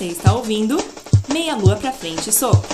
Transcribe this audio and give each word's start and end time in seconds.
Você 0.00 0.06
está 0.06 0.32
ouvindo 0.32 0.82
Meia 1.30 1.54
Lua 1.54 1.76
pra 1.76 1.92
Frente 1.92 2.32
Soco. 2.32 2.66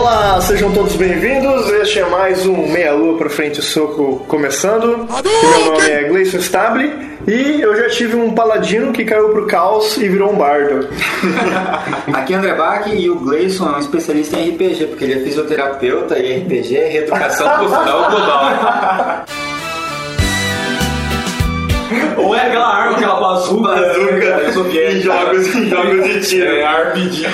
Olá, 0.00 0.40
sejam 0.40 0.72
todos 0.72 0.96
bem-vindos. 0.96 1.68
Este 1.68 1.98
é 1.98 2.08
mais 2.08 2.46
um 2.46 2.66
Meia 2.68 2.94
Lua 2.94 3.18
para 3.18 3.28
Frente 3.28 3.60
Soco 3.60 4.24
começando. 4.26 5.06
Meu 5.06 5.72
nome 5.72 5.90
é 5.90 6.04
Gleison 6.04 6.38
Stable 6.38 6.90
e 7.28 7.60
eu 7.60 7.76
já 7.76 7.90
tive 7.90 8.16
um 8.16 8.34
paladino 8.34 8.94
que 8.94 9.04
caiu 9.04 9.28
pro 9.28 9.46
caos 9.46 9.98
e 9.98 10.08
virou 10.08 10.32
um 10.32 10.38
bardo. 10.38 10.88
Aqui 12.14 12.32
é 12.32 12.36
André 12.38 12.54
Bach 12.54 12.86
e 12.90 13.10
o 13.10 13.16
Gleison 13.16 13.68
é 13.74 13.76
um 13.76 13.78
especialista 13.78 14.38
em 14.38 14.52
RPG, 14.52 14.86
porque 14.86 15.04
ele 15.04 15.20
é 15.20 15.22
fisioterapeuta 15.22 16.18
e 16.18 16.44
RPG 16.44 16.76
é 16.78 16.88
reeducação 16.88 17.46
postural 17.58 18.10
global. 18.10 19.24
Ou 22.16 22.34
é 22.34 22.46
aquela 22.46 22.68
arma, 22.74 22.96
aquela 22.96 23.20
bazuca, 23.20 23.68
Bazuca. 23.74 24.52
soviética. 24.52 25.00
Jogos- 25.02 25.46
jogos 25.68 26.04
de 26.04 26.20
tiro. 26.20 26.46
É, 26.46 26.64
RPG. 26.64 27.26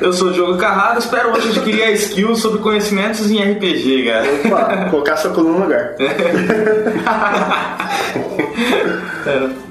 Eu 0.00 0.12
sou 0.12 0.28
o 0.28 0.32
Diogo 0.32 0.56
Carrado, 0.58 0.98
espero 0.98 1.30
hoje 1.32 1.48
adquirir 1.48 1.82
a 1.84 1.90
skill 1.92 2.34
sobre 2.36 2.58
conhecimentos 2.60 3.30
em 3.30 3.38
RPG, 3.42 4.04
cara. 4.04 4.26
Opa, 4.44 4.90
colocar 4.90 5.16
sua 5.16 5.30
coluna 5.32 5.58
no 5.58 5.64
lugar. 5.64 5.94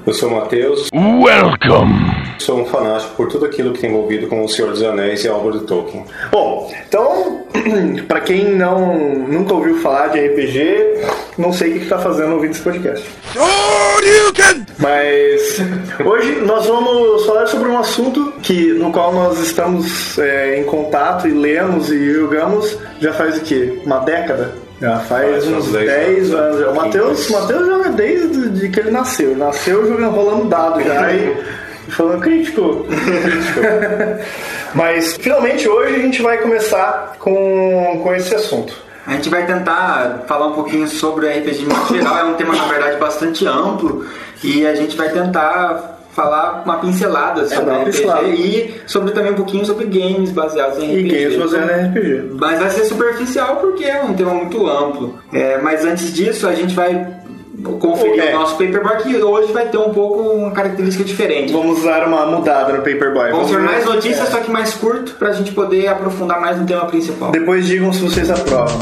Eu 0.06 0.12
sou 0.12 0.28
o 0.28 0.32
Matheus, 0.34 0.90
Welcome. 0.92 1.94
sou 2.38 2.60
um 2.60 2.66
fanático 2.66 3.14
por 3.16 3.26
tudo 3.28 3.46
aquilo 3.46 3.72
que 3.72 3.80
tem 3.80 3.88
envolvido 3.88 4.26
com 4.26 4.44
O 4.44 4.48
Senhor 4.48 4.70
dos 4.70 4.82
Anéis 4.82 5.24
e 5.24 5.28
a 5.28 5.34
obra 5.34 5.52
do 5.52 5.60
Tolkien. 5.60 6.04
Bom, 6.30 6.70
então, 6.86 7.42
para 8.06 8.20
quem 8.20 8.54
não 8.54 8.98
nunca 9.26 9.54
ouviu 9.54 9.78
falar 9.78 10.08
de 10.08 10.20
RPG, 10.20 11.06
não 11.38 11.54
sei 11.54 11.70
o 11.70 11.72
que 11.78 11.84
está 11.84 11.98
fazendo 11.98 12.34
ouvindo 12.34 12.50
esse 12.50 12.60
podcast. 12.60 13.08
Mas 14.78 15.58
hoje 16.04 16.32
nós 16.42 16.66
vamos 16.66 17.24
falar 17.24 17.46
sobre 17.46 17.70
um 17.70 17.78
assunto 17.78 18.34
que 18.42 18.74
no 18.74 18.92
qual 18.92 19.10
nós 19.10 19.38
estamos 19.40 20.18
é, 20.18 20.60
em 20.60 20.64
contato 20.64 21.26
e 21.26 21.30
lemos 21.30 21.90
e 21.90 22.12
jogamos 22.12 22.76
já 23.00 23.14
faz 23.14 23.38
o 23.38 23.40
quê? 23.40 23.80
Uma 23.86 24.00
década? 24.00 24.63
Já 24.80 24.98
faz 25.00 25.30
Faz 25.30 25.46
uns 25.46 25.66
uns 25.66 25.72
10 25.72 25.86
10 25.86 26.34
anos. 26.34 26.60
anos. 26.60 26.72
O 26.72 26.74
Matheus, 26.74 27.28
joga 27.28 27.90
desde 27.90 28.50
de 28.50 28.68
que 28.68 28.80
ele 28.80 28.90
nasceu. 28.90 29.36
Nasceu 29.36 29.86
jogando 29.86 30.14
rolando 30.14 30.44
dado 30.46 30.82
já 30.82 31.12
e 31.12 31.36
falando 31.90 32.20
crítico. 32.20 32.86
Mas 34.74 35.16
finalmente 35.16 35.68
hoje 35.68 35.94
a 35.94 35.98
gente 35.98 36.22
vai 36.22 36.38
começar 36.38 37.16
com, 37.18 38.00
com 38.02 38.14
esse 38.14 38.34
assunto. 38.34 38.74
A 39.06 39.12
gente 39.12 39.28
vai 39.28 39.46
tentar 39.46 40.24
falar 40.26 40.46
um 40.48 40.52
pouquinho 40.54 40.88
sobre 40.88 41.28
RPG 41.28 41.66
modo 41.66 41.94
geral, 41.94 42.18
é 42.18 42.24
um 42.24 42.34
tema 42.34 42.56
na 42.56 42.64
verdade 42.64 42.96
bastante 42.96 43.46
amplo 43.46 44.06
e 44.42 44.66
a 44.66 44.74
gente 44.74 44.96
vai 44.96 45.10
tentar 45.10 46.00
falar 46.14 46.62
uma 46.64 46.76
pincelada 46.78 47.44
sobre 47.48 47.64
dar 47.64 47.72
uma 47.72 47.80
RPG 47.82 47.90
pincelada. 47.98 48.28
e 48.28 48.74
sobre 48.86 49.12
também 49.12 49.32
um 49.32 49.36
pouquinho 49.36 49.64
sobre 49.66 49.86
games 49.86 50.30
baseados 50.30 50.78
em 50.78 50.90
E 50.90 51.00
RPG. 51.00 51.24
games 51.24 51.36
fazendo 51.42 51.66
RPG. 51.70 52.30
Mas 52.40 52.58
vai 52.60 52.70
ser 52.70 52.84
superficial 52.84 53.56
porque 53.56 53.84
é 53.84 54.02
um 54.02 54.14
tema 54.14 54.32
muito 54.32 54.66
amplo. 54.66 55.18
É, 55.32 55.58
mas 55.58 55.84
antes 55.84 56.12
disso, 56.12 56.46
a 56.48 56.54
gente 56.54 56.74
vai 56.74 57.06
conferir 57.80 58.20
É. 58.22 58.34
o 58.34 58.40
nosso 58.40 58.56
paperboy 58.56 58.96
que 58.98 59.16
hoje 59.16 59.52
vai 59.52 59.66
ter 59.68 59.78
um 59.78 59.90
pouco 59.92 60.20
uma 60.22 60.50
característica 60.50 61.02
diferente. 61.04 61.52
Vamos 61.52 61.82
dar 61.82 62.06
uma 62.06 62.26
mudada 62.26 62.72
no 62.72 62.78
Paperboy. 62.78 63.30
Vamos 63.30 63.50
ter 63.50 63.58
mais 63.58 63.84
notícias, 63.84 64.28
É. 64.28 64.30
só 64.32 64.38
que 64.38 64.50
mais 64.50 64.74
curto, 64.74 65.14
pra 65.14 65.32
gente 65.32 65.52
poder 65.52 65.86
aprofundar 65.88 66.40
mais 66.40 66.58
no 66.58 66.66
tema 66.66 66.84
principal. 66.86 67.30
Depois 67.30 67.66
digam 67.66 67.92
se 67.92 68.00
vocês 68.02 68.30
aprovam. 68.30 68.78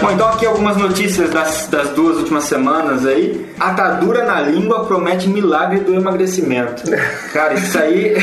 Bom, 0.00 0.10
então 0.10 0.28
aqui 0.28 0.46
algumas 0.46 0.76
notícias 0.76 1.30
das, 1.30 1.68
das 1.68 1.90
duas 1.90 2.16
últimas 2.18 2.44
semanas 2.44 3.06
aí. 3.06 3.46
Atadura 3.58 4.24
na 4.24 4.40
língua 4.40 4.84
promete 4.84 5.28
milagre 5.28 5.80
do 5.80 5.94
emagrecimento. 5.94 6.82
Cara, 7.32 7.54
isso 7.54 7.78
aí. 7.78 8.16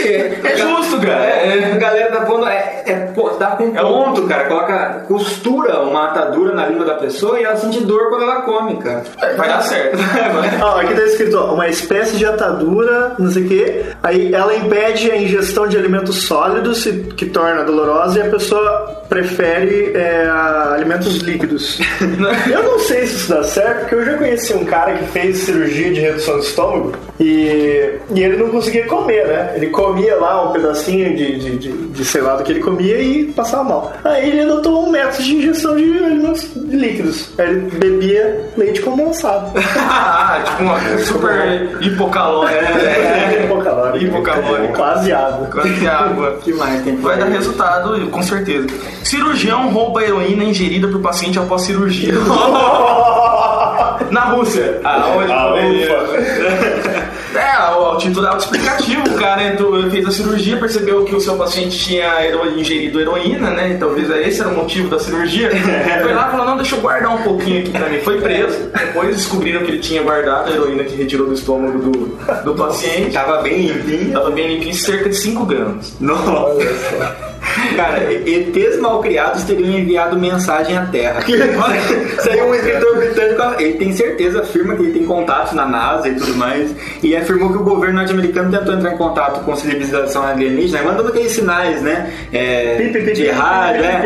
É 0.00 0.56
justo, 0.56 1.00
cara. 1.00 1.24
É, 1.24 1.72
a 1.72 1.76
galera 1.76 2.10
tá 2.10 2.26
pondo. 2.26 2.46
É, 2.46 2.82
é, 2.86 2.94
pô, 3.14 3.30
dá 3.30 3.48
com 3.48 3.76
É 3.76 3.82
um- 3.82 4.04
ponto, 4.04 4.22
cara. 4.26 4.44
Coloca, 4.44 5.04
costura 5.06 5.80
uma 5.80 6.06
atadura 6.10 6.54
na 6.54 6.66
língua 6.66 6.84
da 6.84 6.94
pessoa 6.94 7.38
e 7.38 7.44
ela 7.44 7.56
sente 7.56 7.80
dor 7.84 8.08
quando 8.10 8.22
ela 8.22 8.42
come, 8.42 8.76
cara. 8.78 9.02
Vai 9.36 9.48
dar 9.48 9.60
certo. 9.62 9.96
Ah, 10.64 10.80
aqui 10.80 10.94
tá 10.94 11.02
escrito, 11.02 11.36
ó, 11.38 11.54
uma 11.54 11.68
espécie 11.68 12.16
de 12.16 12.24
atadura, 12.26 13.14
não 13.18 13.30
sei 13.30 13.44
o 13.44 13.48
quê. 13.48 13.84
Aí 14.02 14.32
ela 14.34 14.54
impede 14.54 15.10
a 15.10 15.16
ingestão 15.16 15.66
de 15.66 15.76
alimentos 15.76 16.22
sólidos, 16.24 16.84
que 17.16 17.26
torna 17.26 17.64
dolorosa, 17.64 18.18
e 18.18 18.22
a 18.22 18.30
pessoa 18.30 19.02
prefere 19.08 19.92
é, 19.94 20.26
alimentos 20.74 21.16
líquidos. 21.18 21.78
eu 22.50 22.62
não 22.62 22.78
sei 22.78 23.06
se 23.06 23.16
isso 23.16 23.28
dá 23.34 23.42
certo, 23.42 23.80
porque 23.80 23.94
eu 23.96 24.04
já 24.04 24.16
conheci 24.16 24.54
um 24.54 24.64
cara 24.64 24.94
que 24.94 25.04
fez 25.12 25.38
cirurgia 25.38 25.92
de 25.92 26.00
redução 26.00 26.38
de 26.38 26.46
estômago 26.46 26.92
e, 27.20 27.90
e 28.14 28.22
ele 28.22 28.36
não 28.36 28.48
conseguia 28.48 28.86
comer, 28.86 29.26
né? 29.26 29.52
Ele 29.56 29.68
comia 29.68 29.83
lá 30.18 30.48
um 30.48 30.52
pedacinho 30.52 31.16
de, 31.16 31.38
de, 31.38 31.58
de, 31.58 31.72
de 31.72 32.04
sei 32.04 32.20
lá 32.20 32.36
do 32.36 32.44
que 32.44 32.52
ele 32.52 32.60
comia 32.60 33.00
e 33.00 33.24
passava 33.32 33.64
mal. 33.64 33.92
Aí 34.04 34.30
ele 34.30 34.42
adotou 34.42 34.86
um 34.86 34.90
método 34.90 35.22
de 35.22 35.36
ingestão 35.36 35.76
de 35.76 35.82
alimentos 36.04 36.50
líquidos. 36.56 37.30
Aí 37.38 37.48
ele 37.48 37.70
bebia 37.78 38.50
leite 38.56 38.80
condensado. 38.80 39.52
Ah, 39.76 40.42
tipo 40.46 40.62
uma 40.62 40.78
super 40.98 41.76
hipocalórica. 41.80 42.58
É, 42.58 43.44
hipocalórico. 43.44 44.04
Hipocalórico. 44.04 44.74
Quase 44.74 45.12
água. 45.12 45.46
Quase 45.48 45.86
água. 45.86 46.38
que 46.42 46.52
mais 46.52 46.82
tem 46.82 46.96
que 46.96 47.02
Vai 47.02 47.18
dar 47.18 47.26
resultado, 47.26 48.08
com 48.10 48.22
certeza. 48.22 48.66
Cirurgião 49.02 49.70
rouba 49.70 50.02
heroína 50.02 50.44
ingerida 50.44 50.88
por 50.88 51.00
paciente 51.00 51.38
após 51.38 51.62
cirurgia. 51.62 52.14
Na 54.10 54.24
Rússia. 54.26 54.80
Ah, 54.84 55.14
onde 55.16 55.32
É, 57.34 57.74
o 57.74 57.96
título 57.98 58.26
é 58.26 58.36
explicativo. 58.36 59.02
O 59.08 59.18
cara 59.18 59.44
entrou, 59.44 59.90
fez 59.90 60.06
a 60.06 60.10
cirurgia, 60.10 60.56
percebeu 60.56 61.04
que 61.04 61.14
o 61.14 61.20
seu 61.20 61.36
paciente 61.36 61.76
tinha 61.78 62.04
hero- 62.24 62.58
ingerido 62.58 63.00
heroína, 63.00 63.50
né? 63.50 63.72
E 63.72 63.78
talvez 63.78 64.08
esse 64.10 64.40
era 64.40 64.50
o 64.50 64.54
motivo 64.54 64.88
da 64.88 64.98
cirurgia. 64.98 65.50
Foi 66.02 66.12
lá 66.12 66.28
e 66.28 66.30
falou: 66.30 66.46
não, 66.46 66.56
deixa 66.56 66.76
eu 66.76 66.80
guardar 66.80 67.14
um 67.14 67.22
pouquinho 67.22 67.60
aqui 67.60 67.70
pra 67.70 67.88
mim. 67.88 67.98
Foi 68.00 68.20
preso. 68.20 68.70
Depois 68.76 69.16
descobriram 69.16 69.62
que 69.62 69.70
ele 69.72 69.78
tinha 69.78 70.02
guardado 70.02 70.48
a 70.50 70.54
heroína 70.54 70.84
que 70.84 70.94
retirou 70.96 71.26
do 71.26 71.34
estômago 71.34 71.78
do, 71.78 72.16
do 72.44 72.54
paciente. 72.54 73.12
Tava 73.12 73.42
bem 73.42 73.66
limpinho. 73.66 74.12
Tava 74.12 74.30
bem 74.30 74.54
limpinho, 74.54 74.74
cerca 74.74 75.08
de 75.08 75.16
5 75.16 75.44
gramas. 75.46 75.94
Nossa. 76.00 77.34
Cara, 77.76 78.10
ETs 78.12 78.78
mal 78.80 79.00
criados 79.00 79.42
teriam 79.44 79.70
enviado 79.78 80.18
mensagem 80.18 80.76
à 80.76 80.86
Terra. 80.86 81.20
Saiu 82.20 82.46
um 82.46 82.54
escritor 82.54 82.96
britânico, 82.96 83.42
ele 83.60 83.74
tem 83.74 83.92
certeza, 83.92 84.40
afirma 84.40 84.74
que 84.74 84.82
ele 84.82 84.92
tem 84.92 85.04
contatos 85.04 85.52
na 85.52 85.66
NASA 85.66 86.08
e 86.08 86.14
tudo 86.14 86.34
mais, 86.36 86.74
e 87.02 87.14
afirmou 87.24 87.50
que 87.50 87.56
o 87.58 87.62
governo 87.64 87.96
norte-americano 87.96 88.50
tentou 88.50 88.74
entrar 88.74 88.92
em 88.92 88.96
contato 88.96 89.44
com 89.44 89.56
civilização 89.56 90.22
alienígena, 90.24 90.82
mandando 90.82 91.08
aqueles 91.08 91.32
sinais, 91.32 91.82
né? 91.82 92.12
É, 92.32 92.76
Pi, 92.76 92.92
pi, 92.92 93.02
pi, 93.04 93.12
de 93.12 93.28
rádio, 93.30 93.82
né? 93.82 94.02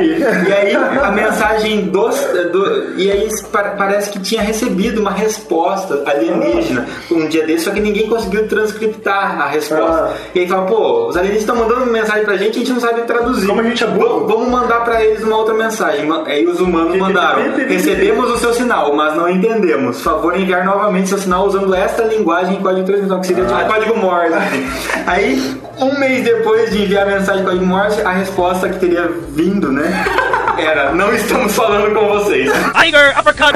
E 0.48 0.52
aí 0.52 0.74
a 0.76 1.10
mensagem 1.10 1.82
dos, 1.86 2.16
do, 2.52 2.94
e 2.96 3.10
aí 3.10 3.28
pa- 3.52 3.74
parece 3.76 4.10
que 4.10 4.18
tinha 4.20 4.42
recebido 4.42 5.00
uma 5.00 5.10
resposta 5.10 6.02
alienígena 6.06 6.86
um 7.10 7.26
dia 7.28 7.44
desse, 7.46 7.64
só 7.64 7.70
que 7.70 7.80
ninguém 7.80 8.08
conseguiu 8.08 8.46
transcriptar 8.48 9.40
a 9.40 9.48
resposta. 9.48 10.10
Ah. 10.10 10.14
E 10.34 10.40
aí 10.40 10.48
fala, 10.48 10.66
pô, 10.66 11.08
os 11.08 11.16
alienistas 11.16 11.48
estão 11.48 11.56
mandando 11.68 11.90
mensagem 11.90 12.24
pra 12.24 12.36
gente 12.36 12.54
e 12.58 12.62
a 12.62 12.64
gente 12.64 12.72
não 12.72 12.80
sabe 12.80 13.02
traduzir. 13.02 13.46
Como 13.46 13.60
a 13.60 13.64
gente 13.64 13.82
é 13.82 13.86
burro. 13.86 14.26
Vamos 14.26 14.48
mandar 14.48 14.84
pra 14.84 15.02
eles 15.02 15.22
uma 15.22 15.36
outra 15.36 15.54
mensagem. 15.54 16.08
Aí 16.26 16.46
os 16.46 16.60
humanos 16.60 16.96
mandaram. 16.96 17.42
Recebemos 17.56 18.30
o 18.30 18.36
seu 18.38 18.52
sinal, 18.52 18.94
mas 18.94 19.14
não 19.16 19.28
entendemos. 19.28 20.00
Favor 20.02 20.38
enviar 20.38 20.64
novamente 20.64 21.08
seu 21.08 21.18
sinal 21.18 21.46
usando 21.46 21.74
esta 21.74 22.02
linguagem 22.04 22.56
em 22.56 22.62
código 22.62 22.86
transmissão, 22.86 23.07
que 23.20 23.26
seria 23.26 23.44
tipo 23.44 23.64
código 23.66 23.96
Morse. 23.96 24.34
Aí, 25.06 25.60
um 25.78 25.98
mês 25.98 26.24
depois 26.24 26.70
de 26.70 26.82
enviar 26.82 27.06
a 27.06 27.10
mensagem 27.10 27.42
em 27.42 27.44
código 27.44 27.66
Morse, 27.66 28.00
a 28.02 28.12
resposta 28.12 28.68
que 28.68 28.78
teria 28.78 29.08
vindo, 29.30 29.72
né? 29.72 30.04
Era, 30.58 30.92
não 30.92 31.12
estamos 31.14 31.54
falando 31.54 31.94
com 31.94 32.08
vocês. 32.08 32.50
Tiger 32.82 33.18
uppercut. 33.18 33.52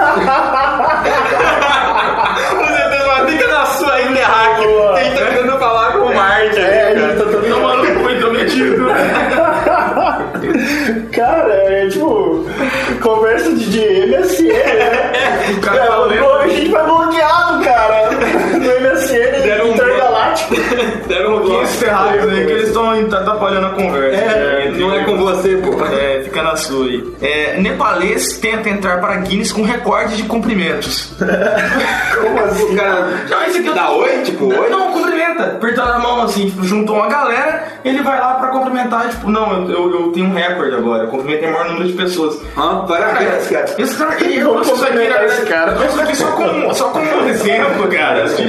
Você 2.58 2.82
tem 2.90 3.02
uma 3.04 3.24
dica 3.26 3.48
na 3.48 3.66
sua 3.66 3.94
aí, 3.94 4.14
Terrac. 4.14 4.62
Ele 4.62 5.18
tá 5.18 5.26
tentando 5.26 5.58
falar 5.58 5.92
com 5.92 5.98
o 6.06 6.14
Marte. 6.14 6.60
É, 6.60 6.90
ali, 6.90 7.02
ele 7.02 7.14
cara. 7.16 7.50
tá 7.50 7.60
mano, 7.60 8.00
foi 8.02 8.16
intrometido. 8.16 8.86
Cara, 11.12 11.52
é 11.52 11.88
tipo, 11.88 12.46
conversa 13.02 13.52
de, 13.52 13.70
de 13.70 14.16
MSN, 14.16 14.52
né? 14.52 15.12
O 15.56 15.60
cara 15.60 15.76
É, 15.76 15.86
tá 15.86 16.40
a 16.40 16.48
gente 16.48 16.70
vai 16.70 16.84
bloqueado, 16.84 17.64
cara. 17.64 17.71
MSN 19.02 19.42
Deram 19.42 19.71
Que 21.08 21.22
bloco. 21.22 21.62
esses 21.64 21.78
terráqueos 21.80 22.28
aí 22.28 22.46
que 22.46 22.52
eles 22.52 22.68
estão 22.68 22.90
atrapalhando 22.90 23.66
a 23.66 23.70
conversa. 23.70 24.20
É, 24.20 24.70
não 24.76 24.94
é 24.94 25.04
com 25.04 25.16
você, 25.18 25.56
pô. 25.56 25.84
É, 25.84 26.22
fica 26.24 26.42
na 26.42 26.56
sua 26.56 26.86
aí. 26.86 27.04
É, 27.20 27.58
nepalês 27.60 28.38
tenta 28.38 28.68
entrar 28.68 29.00
para 29.00 29.16
Guinness 29.16 29.52
com 29.52 29.62
recorde 29.62 30.16
de 30.16 30.22
cumprimentos. 30.24 31.12
Como 32.20 32.40
assim? 32.44 32.72
O 32.72 32.76
cara 32.76 33.00
Não, 33.28 33.44
esse 33.44 33.58
aqui 33.58 33.68
eu- 33.68 33.74
dá 33.74 33.90
oi? 33.90 34.22
Tipo, 34.22 34.46
oi? 34.46 34.68
Não, 34.70 34.92
cumprimenta. 34.92 35.42
Apertando 35.44 35.92
a 35.92 35.98
mão 35.98 36.22
assim, 36.22 36.46
tipo, 36.50 36.64
juntou 36.64 36.96
uma 36.96 37.08
galera, 37.08 37.64
ele 37.84 38.02
vai 38.02 38.18
lá 38.20 38.34
pra 38.34 38.48
cumprimentar, 38.48 39.08
tipo, 39.08 39.30
não, 39.30 39.64
eu, 39.68 39.70
eu, 39.70 39.90
eu 40.06 40.12
tenho 40.12 40.26
um 40.26 40.34
recorde 40.34 40.74
agora, 40.76 41.04
eu 41.04 41.08
cumprimentei 41.08 41.48
o 41.48 41.52
maior 41.52 41.68
número 41.68 41.86
de 41.86 41.92
pessoas. 41.94 42.38
Ah, 42.56 42.84
parabéns, 42.86 43.48
cara. 43.48 43.64
Esse 43.78 43.96
cara, 43.96 44.10
Vou 44.42 44.58
aqui, 44.58 44.70
na 44.70 44.76
cumprimentar 44.76 44.92
verdade, 45.20 45.24
esse 45.26 45.42
cara. 45.46 45.72
eu 45.72 45.86
isso 45.88 46.00
aqui 46.00 46.16
só 46.16 46.26
como, 46.32 46.74
só 46.74 46.84
como 46.90 47.04
um 47.04 47.28
exemplo, 47.28 47.88
cara. 47.88 48.24
assim. 48.24 48.44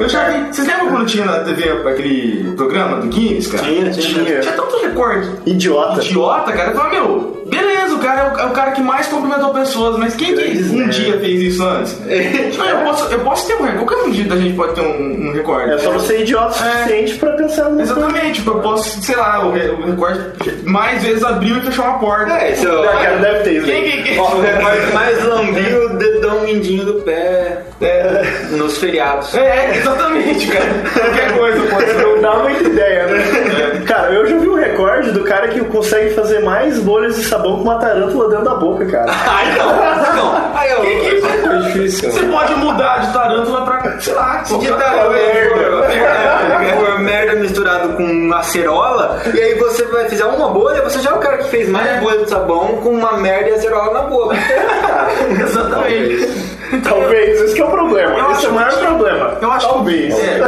Eu 0.00 0.08
já 0.08 0.24
vi. 0.24 0.44
Vocês 0.52 0.66
lembram 0.66 0.88
quando 0.88 1.06
tinha 1.06 1.24
na 1.38 1.44
TV 1.44 1.70
aquele 1.70 2.52
programa 2.56 2.96
do 2.98 3.08
Guinness, 3.08 3.46
cara? 3.46 3.64
Tinha, 3.64 3.90
tinha. 3.90 4.24
Tinha. 4.24 4.40
Tinha 4.40 4.52
tanto 4.52 4.80
recorde. 4.80 5.28
Idiota. 5.46 6.00
Idiota, 6.02 6.52
cara. 6.52 6.70
Eu 6.70 6.76
falei, 6.76 7.00
meu, 7.00 7.44
beleza, 7.46 7.94
o 7.94 7.98
cara 7.98 8.20
é 8.20 8.34
o, 8.34 8.40
é 8.40 8.46
o 8.46 8.50
cara 8.50 8.72
que 8.72 8.80
mais 8.82 9.06
cumprimentou 9.06 9.50
pessoas, 9.50 9.98
mas 9.98 10.14
quem 10.14 10.34
que 10.34 10.62
um 10.72 10.88
dia 10.88 11.18
fez 11.18 11.54
isso 11.54 11.64
antes? 11.64 11.98
Não, 12.56 12.64
eu, 12.68 12.78
posso, 12.84 13.12
eu 13.12 13.20
posso 13.20 13.46
ter 13.46 13.54
um 13.54 13.62
recorde. 13.62 13.84
Qualquer 13.84 14.08
um 14.08 14.10
dia 14.10 14.24
da 14.24 14.36
gente 14.36 14.54
pode 14.54 14.74
ter 14.74 14.80
um, 14.80 15.28
um 15.28 15.32
recorde. 15.32 15.72
É 15.72 15.78
só 15.78 15.90
você 15.90 16.06
ser 16.06 16.20
idiota 16.22 16.50
o 16.50 16.52
suficiente 16.52 17.14
pra 17.14 17.32
pensar 17.32 17.70
no 17.70 17.80
Exatamente, 17.80 18.32
tipo, 18.34 18.50
eu 18.50 18.60
posso, 18.60 19.02
sei 19.02 19.16
lá, 19.16 19.44
o, 19.46 19.50
o 19.50 19.86
recorde 19.86 20.20
mais 20.64 21.02
vezes 21.02 21.24
abriu 21.24 21.58
e 21.58 21.60
fechou 21.62 21.84
uma 21.84 21.98
porta. 21.98 22.32
É, 22.32 22.52
esse 22.52 22.66
é 22.66 22.72
o, 22.72 22.82
Ah, 22.82 22.92
cara, 23.02 23.16
deve 23.18 23.38
ter 23.40 23.52
isso. 23.56 23.66
Quem, 23.66 23.82
quem, 23.82 24.02
quem? 24.02 24.18
o 24.18 24.40
recorde 24.40 24.92
mais 24.92 25.24
lambiu 25.24 25.86
o 25.86 25.88
dedão 25.98 26.40
mindinho 26.42 26.84
do 26.84 26.94
pé 27.02 27.62
é, 27.80 28.22
nos 28.52 28.78
feriados. 28.78 29.34
É, 29.34 29.76
exatamente, 29.76 30.46
cara. 30.46 30.64
Qualquer 31.24 31.38
coisa 31.38 31.66
pode 31.70 31.86
ser. 31.86 32.02
Não 32.06 32.20
dá 32.20 32.34
muita 32.38 32.62
ideia, 32.64 33.06
né? 33.06 33.82
Cara, 33.86 34.12
eu 34.12 34.26
já 34.26 34.36
vi 34.38 34.48
um 34.48 34.54
recorde 34.54 35.12
do 35.12 35.24
cara 35.24 35.48
que 35.48 35.60
consegue 35.64 36.14
fazer 36.14 36.40
mais 36.40 36.78
bolhas 36.78 37.16
de 37.16 37.24
sabão 37.24 37.56
com 37.56 37.62
uma 37.62 37.78
tarântula 37.78 38.28
dentro 38.28 38.44
da 38.44 38.54
boca, 38.54 38.86
cara. 38.86 39.06
Ai, 39.26 39.56
não, 39.56 40.16
não. 40.16 40.54
Aí, 40.54 40.70
eu, 40.70 40.84
É 40.84 41.58
difícil. 41.66 42.10
Você 42.10 42.22
pode 42.26 42.54
mudar 42.56 42.98
de 42.98 43.12
tarântula 43.12 43.64
pra, 43.64 44.00
sei 44.00 44.14
lá, 44.14 44.38
tá 44.38 44.44
coisa. 46.76 46.93
Merda, 47.04 47.34
misturado 47.36 47.90
com 47.94 48.32
acerola, 48.34 49.20
e 49.34 49.40
aí 49.40 49.54
você 49.54 49.84
vai 49.86 50.08
fizer 50.08 50.24
uma 50.24 50.48
bolha, 50.48 50.82
você 50.82 50.98
já 51.00 51.10
é 51.10 51.14
o 51.14 51.18
cara 51.18 51.38
que 51.38 51.48
fez 51.50 51.68
mais 51.68 52.00
bolha 52.00 52.24
de 52.24 52.30
sabão 52.30 52.78
com 52.82 52.90
uma 52.90 53.12
merda 53.18 53.50
e 53.50 53.52
acerola 53.54 53.92
na 53.92 54.02
boca. 54.08 54.36
Exatamente. 55.40 56.54
Talvez, 56.82 57.40
esse 57.40 57.54
que 57.54 57.60
é 57.60 57.64
o 57.64 57.70
problema. 57.70 58.18
Eu 58.18 58.32
esse 58.32 58.46
é 58.46 58.48
o 58.48 58.52
maior 58.54 58.70
que- 58.72 58.84
problema. 58.84 59.38
Eu 59.40 59.52
acho 59.52 59.68
Talvez. 59.68 60.14
que, 60.14 60.20
é, 60.20 60.40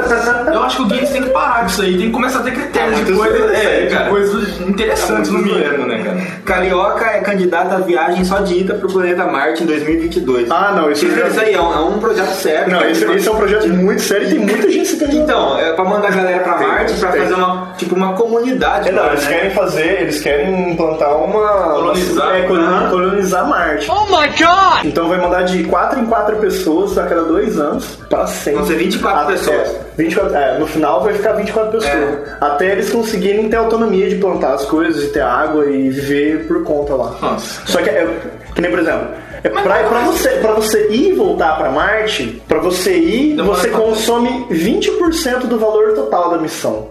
eu 0.55 0.63
acho 0.63 0.77
que 0.77 0.83
o 0.83 0.87
Guinness 0.87 1.11
tem 1.11 1.23
que 1.23 1.29
parar 1.31 1.61
com 1.61 1.67
isso 1.67 1.83
aí, 1.83 1.97
tem 1.99 2.07
que 2.07 2.13
começar 2.13 2.39
a 2.41 2.43
ter 2.43 2.51
critérios 2.53 3.05
de 3.05 3.13
muito 3.13 3.31
coisas, 3.33 3.51
é, 3.53 3.81
de 3.87 3.95
cara. 3.95 4.09
coisas 4.11 4.61
interessantes 4.61 5.31
no 5.31 5.39
mínimo, 5.39 5.87
né, 5.87 6.03
cara? 6.03 6.17
Carioca 6.45 7.05
é 7.07 7.21
candidato 7.21 7.75
a 7.75 7.79
viagem 7.79 8.25
só 8.25 8.39
de 8.41 8.59
ida 8.61 8.75
pro 8.75 8.89
planeta 8.89 9.25
Marte 9.27 9.63
em 9.63 9.67
2022. 9.67 10.51
Ah, 10.51 10.73
não, 10.75 10.91
isso 10.91 11.07
Isso, 11.07 11.17
já- 11.17 11.29
isso 11.29 11.41
aí 11.41 11.55
é 11.55 11.61
um, 11.61 11.73
é 11.73 11.81
um 11.81 11.99
projeto 12.01 12.33
sério. 12.35 12.73
Não, 12.73 12.81
esse, 12.89 13.05
esse 13.05 13.29
é 13.29 13.31
um 13.31 13.37
projeto 13.37 13.69
muito 13.69 14.03
sério 14.03 14.27
e 14.27 14.31
tem 14.31 14.39
muita 14.41 14.71
gente 14.71 14.87
se 14.89 14.97
candidatando. 14.97 15.27
Então, 15.27 15.59
é 15.59 15.73
pra 15.75 15.85
mandar 15.85 16.09
a 16.09 16.11
galera 16.11 16.39
pra 16.47 16.59
Tem, 16.59 16.67
Marte 16.69 16.95
pra 16.95 17.11
tem. 17.13 17.21
fazer 17.23 17.35
uma, 17.35 17.69
tipo, 17.77 17.95
uma 17.95 18.13
comunidade. 18.15 18.89
É, 18.89 18.93
não, 18.93 19.03
lá, 19.03 19.09
eles 19.13 19.25
né? 19.25 19.31
querem 19.37 19.51
fazer, 19.51 20.01
eles 20.03 20.21
querem 20.21 20.73
implantar 20.73 21.17
uma. 21.17 21.73
Colonizar. 21.75 22.35
É, 22.37 22.43
colonizar, 22.43 22.91
colonizar 22.91 23.49
Marte. 23.49 23.91
Oh 23.91 24.05
my 24.07 24.29
god! 24.29 24.85
Então 24.85 25.09
vai 25.09 25.19
mandar 25.21 25.43
de 25.43 25.65
4 25.65 26.01
em 26.01 26.07
4 26.07 26.37
pessoas 26.37 26.97
a 26.99 27.05
cada 27.07 27.23
dois 27.25 27.59
anos 27.59 27.97
para 28.09 28.27
sempre. 28.27 28.59
Vão 28.61 28.67
ser 28.69 28.77
24 28.77 29.21
Até- 29.21 29.33
pessoas. 29.33 29.77
24, 29.97 30.37
é, 30.37 30.59
no 30.59 30.67
final 30.67 31.03
vai 31.03 31.15
ficar 31.15 31.33
24 31.33 31.73
pessoas. 31.73 31.95
É. 31.95 32.37
Até 32.41 32.73
eles 32.73 32.91
conseguirem 32.91 33.49
ter 33.49 33.57
autonomia 33.57 34.09
de 34.09 34.17
plantar 34.17 34.55
as 34.55 34.65
coisas 34.67 35.05
e 35.05 35.09
ter 35.09 35.23
água 35.23 35.65
e 35.67 35.89
viver 35.91 36.47
por 36.47 36.63
conta 36.65 36.95
lá. 36.95 37.15
Nossa. 37.21 37.63
Só 37.67 37.81
que 37.83 37.89
é, 37.89 38.07
que 38.55 38.61
nem 38.61 38.71
por 38.71 38.81
exemplo, 38.81 39.09
é 39.43 39.49
pra, 39.49 39.85
pra 39.85 40.01
você, 40.01 40.29
pra 40.31 40.53
você 40.53 40.89
ir 40.91 41.11
e 41.11 41.13
voltar 41.13 41.57
pra 41.57 41.71
Marte, 41.71 42.43
pra 42.47 42.59
você 42.59 42.97
ir, 42.97 43.37
você 43.37 43.69
consome 43.69 44.47
20% 44.51 45.47
do 45.47 45.59
valor 45.59 45.95
total 45.95 46.31
da 46.31 46.39
missão. 46.39 46.91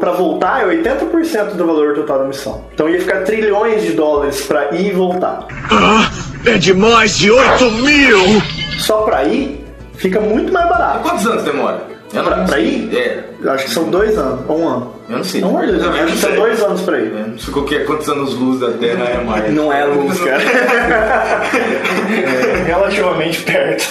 Pra 0.00 0.12
voltar 0.12 0.62
é 0.62 0.76
80% 0.76 1.54
do 1.54 1.66
valor 1.66 1.94
total 1.94 2.20
da 2.20 2.24
missão. 2.24 2.64
Então 2.72 2.88
ia 2.88 2.98
ficar 3.00 3.22
trilhões 3.22 3.82
de 3.82 3.92
dólares 3.92 4.40
pra 4.46 4.74
ir 4.74 4.88
e 4.88 4.92
voltar. 4.92 5.46
É 6.46 6.58
demais 6.58 7.18
de 7.18 7.30
8 7.30 7.70
mil! 7.70 8.18
Só 8.78 9.02
pra 9.02 9.24
ir, 9.24 9.64
fica 9.96 10.20
muito 10.20 10.52
mais 10.52 10.68
barato. 10.68 11.08
Quantos 11.08 11.26
anos 11.26 11.44
demora? 11.44 11.91
Eu 12.14 12.24
Pra, 12.24 12.44
pra 12.44 12.58
ir? 12.60 12.94
É, 12.96 13.24
Eu 13.42 13.52
acho 13.52 13.64
que 13.64 13.70
são 13.70 13.84
dois 13.84 14.16
anos, 14.18 14.40
ou 14.48 14.60
um 14.60 14.68
ano. 14.68 14.94
eu 15.08 15.16
não 15.16 15.24
sei. 15.24 15.40
Não 15.40 15.60
é 15.62 15.66
dois 15.66 15.82
Eu 15.82 15.88
anos, 15.90 15.96
não 15.96 16.04
acho 16.04 16.12
que 16.12 16.18
são 16.20 16.34
dois 16.34 16.62
anos 16.62 16.80
pra 16.82 16.98
ir. 16.98 17.12
É, 17.14 17.26
Não 17.28 17.38
sei 17.38 17.52
qual 17.54 17.64
que 17.64 17.74
é, 17.74 17.84
quantos 17.84 18.08
anos 18.08 18.34
luz 18.34 18.60
da 18.60 18.70
Terra 18.72 19.04
é 19.04 19.24
mais. 19.24 19.52
Não 19.54 19.72
é 19.72 19.84
luz, 19.86 20.20
cara. 20.20 20.42
é 20.42 21.42
relativamente 22.66 23.42
perto. 23.42 23.84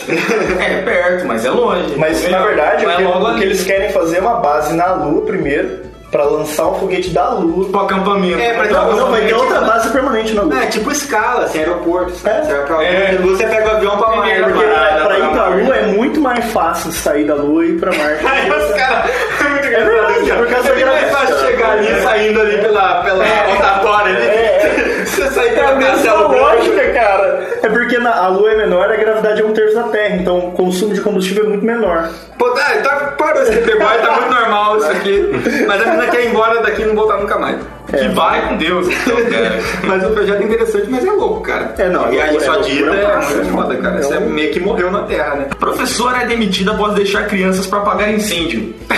É 0.59 0.81
perto, 0.81 1.27
mas 1.27 1.45
é 1.45 1.49
longe. 1.49 1.95
Mas 1.97 2.23
É 2.25 2.29
na 2.29 2.45
verdade, 2.45 2.85
o 2.85 2.95
que, 2.95 3.03
logo 3.03 3.31
o 3.31 3.35
que 3.37 3.43
eles 3.43 3.63
querem 3.63 3.89
fazer 3.91 4.17
é 4.17 4.21
uma 4.21 4.35
base 4.39 4.73
na 4.75 4.93
Lua 4.93 5.25
primeiro, 5.25 5.79
pra 6.11 6.23
lançar 6.25 6.67
um 6.67 6.73
foguete 6.75 7.09
da 7.11 7.29
Lua. 7.29 7.69
Pro 7.69 7.79
acampamento. 7.81 8.39
É, 8.39 8.53
pra 8.53 8.65
Não, 8.65 8.95
não, 8.95 9.11
vai 9.11 9.21
ter 9.21 9.27
Exatamente. 9.27 9.33
outra 9.33 9.61
base 9.61 9.89
permanente 9.89 10.33
na 10.33 10.41
Lua. 10.43 10.63
É, 10.63 10.65
tipo 10.67 10.91
escala, 10.91 11.45
assim, 11.45 11.59
aeroporto. 11.59 12.11
É. 12.27 12.41
Você 12.43 12.53
vai 12.53 12.65
pra 12.65 12.83
É. 12.83 13.17
Lua, 13.21 13.37
você 13.37 13.47
pega 13.47 13.67
o 13.67 13.71
avião 13.77 13.97
pra 13.97 14.07
Marte. 14.09 14.21
Primeiro, 14.33 14.53
Porque 14.53 14.67
parada 14.67 15.05
pra 15.05 15.17
ir 15.17 15.21
pra 15.21 15.29
pra. 15.31 15.47
Lua 15.55 15.75
é 15.75 15.85
muito 15.87 16.21
mais 16.21 16.45
fácil 16.51 16.91
sair 16.91 17.23
da 17.25 17.35
Lua 17.35 17.65
e 17.65 17.69
ir 17.69 17.79
pra 17.79 17.91
Marte. 17.95 18.25
Aí 18.27 18.49
os 18.51 18.71
caras. 18.75 19.11
É 19.39 19.43
muito 19.49 19.65
É 19.67 19.83
verdade, 19.85 20.31
por 20.33 20.47
causa 20.47 20.69
É 20.69 20.85
mais 20.85 21.11
fácil 21.11 21.37
chegar 21.47 21.71
ali, 21.71 21.87
É. 21.87 22.01
saindo 22.01 22.41
ali 22.41 22.57
pela, 22.57 23.01
pela 23.03 23.23
rotatória 23.25 24.15
ali. 24.15 24.25
É, 24.27 24.80
Você 25.11 25.27
sair 25.31 25.57
É 25.57 25.65
a 25.65 25.75
mesma 25.75 26.13
Branco. 26.17 26.35
lógica, 26.35 26.93
cara. 26.93 27.47
É 27.61 27.69
porque 27.69 27.97
na, 27.99 28.15
a 28.15 28.27
Lua 28.29 28.51
é 28.51 28.55
menor, 28.57 28.89
a 28.91 28.95
gravidade 28.95 29.41
é 29.41 29.45
um 29.45 29.53
terço 29.53 29.75
da 29.75 29.83
Terra, 29.83 30.15
então 30.15 30.39
o 30.39 30.51
consumo 30.53 30.93
de 30.93 31.01
combustível 31.01 31.45
é 31.45 31.47
muito 31.49 31.65
menor. 31.65 32.09
Pô, 32.37 32.49
tá, 32.51 32.63
tá, 32.83 32.95
parou 33.17 33.43
esse 33.43 33.57
pegou 33.57 33.85
tá 33.87 34.11
muito 34.13 34.29
normal 34.33 34.77
isso 34.77 34.87
aqui. 34.91 35.29
Mas 35.67 35.81
a 35.81 35.85
menina 35.85 36.07
quer 36.07 36.23
ir 36.25 36.29
embora 36.29 36.61
daqui 36.61 36.81
e 36.81 36.85
não 36.85 36.95
voltar 36.95 37.17
nunca 37.17 37.37
mais. 37.37 37.57
Que 37.89 38.07
vai 38.09 38.47
com 38.47 38.55
Deus, 38.55 38.87
então, 38.87 39.17
cara. 39.29 39.59
Mas 39.83 40.03
o 40.05 40.09
projeto 40.11 40.41
é 40.41 40.45
interessante, 40.45 40.87
mas 40.89 41.05
é 41.05 41.11
louco, 41.11 41.41
cara. 41.41 41.73
É, 41.77 41.89
não, 41.89 42.11
E 42.11 42.17
é 42.17 42.21
aí 42.23 42.29
loucura, 42.31 42.53
só 42.53 42.59
é 42.59 42.63
dita 42.63 42.89
é 42.89 43.15
muito 43.17 43.37
né? 43.37 43.51
foda, 43.51 43.75
cara. 43.75 43.95
É 43.97 44.01
Você 44.01 44.17
um- 44.17 44.29
meio 44.29 44.51
que 44.53 44.59
morreu 44.61 44.89
na 44.89 45.03
Terra, 45.03 45.35
né? 45.35 45.47
Professora 45.59 46.21
é 46.21 46.25
demitida 46.25 46.71
após 46.71 46.93
deixar 46.93 47.27
crianças 47.27 47.67
pra 47.67 47.79
apagar 47.79 48.09
incêndio. 48.09 48.73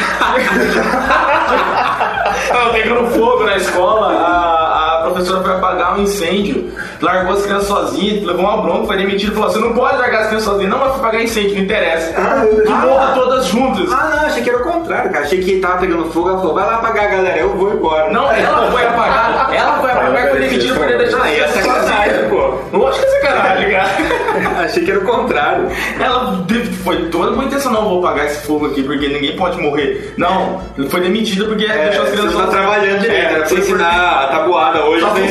Ela 2.50 2.70
pegando 2.72 3.08
fogo 3.12 3.44
na 3.46 3.56
escola, 3.58 4.14
a, 4.14 5.00
a 5.00 5.02
professora 5.10 5.42
foi 5.44 5.54
apagar 5.84 6.00
um 6.00 6.04
incêndio, 6.04 6.72
largou 7.02 7.34
as 7.34 7.44
crianças 7.44 7.68
sozinhas, 7.68 8.24
levou 8.24 8.46
uma 8.46 8.62
bronca, 8.62 8.88
foi 8.88 8.98
demitida 8.98 9.32
e 9.32 9.36
falou: 9.36 9.50
Você 9.50 9.60
não 9.60 9.74
pode 9.74 9.98
largar 9.98 10.22
as 10.22 10.28
crianças 10.28 10.50
sozinhas, 10.50 10.72
não 10.72 10.80
vai 10.80 10.90
apagar 10.90 11.24
incêndio, 11.24 11.56
não 11.56 11.62
interessa. 11.64 12.14
Que 12.14 12.72
morra 12.72 13.14
todas 13.14 13.46
juntas. 13.48 13.92
Ah, 13.92 14.16
não, 14.16 14.26
achei 14.26 14.44
que 14.44 14.50
era 14.50 14.60
o 14.60 14.64
contrário, 14.64 15.12
cara. 15.12 15.26
Achei 15.26 15.44
que 15.44 15.60
tava 15.60 15.78
pegando 15.78 16.12
fogo, 16.12 16.30
ela 16.30 16.38
falou, 16.40 16.54
vai 16.54 16.66
lá 16.66 16.76
apagar, 16.76 17.12
galera, 17.12 17.38
eu 17.38 17.56
vou 17.56 17.74
embora. 17.74 18.10
Não, 18.12 18.32
ela 18.32 18.72
foi 18.72 18.86
apagar, 18.86 19.54
ela 19.54 19.80
foi 19.80 19.92
apagar 19.92 20.30
foi 20.30 20.40
demitida 20.40 20.74
por 20.76 20.88
deixar 20.88 21.18
as 21.18 21.24
Ah, 21.24 21.32
e 21.34 21.40
é 21.40 21.48
sacanagem, 21.48 22.30
pô. 22.30 22.78
Lógico 22.78 23.06
que 23.06 23.16
é 23.16 23.22
sacanagem, 23.22 23.72
cara. 23.72 23.94
Achei 24.64 24.84
que 24.84 24.92
era 24.92 25.00
o 25.00 25.06
contrário. 25.06 25.68
Ela 26.00 26.46
foi 26.84 27.06
toda 27.10 27.32
uma 27.32 27.46
intenção, 27.46 27.72
não 27.72 27.84
vou 27.84 28.06
apagar 28.06 28.26
esse 28.26 28.46
fogo 28.46 28.68
aqui 28.68 28.84
porque 28.84 29.08
ninguém 29.08 29.36
pode 29.36 29.60
morrer. 29.62 30.14
Não, 30.18 30.62
foi 30.90 31.02
demitida 31.02 31.46
porque 31.46 31.66
É, 31.66 31.90
deixou 31.90 32.04
as 32.04 32.10
crianças 32.12 32.34
não 32.34 32.46
tá 32.46 32.52
trabalhando 32.52 33.00
direito, 33.00 33.22
É, 33.22 33.26
era 33.26 33.40
pra 33.40 33.48
foi 33.48 33.60
ensinar 33.60 34.24
a 34.24 34.28
tabuada 34.28 34.86
hoje. 34.86 35.02
Sua 35.02 35.10
você 35.12 35.22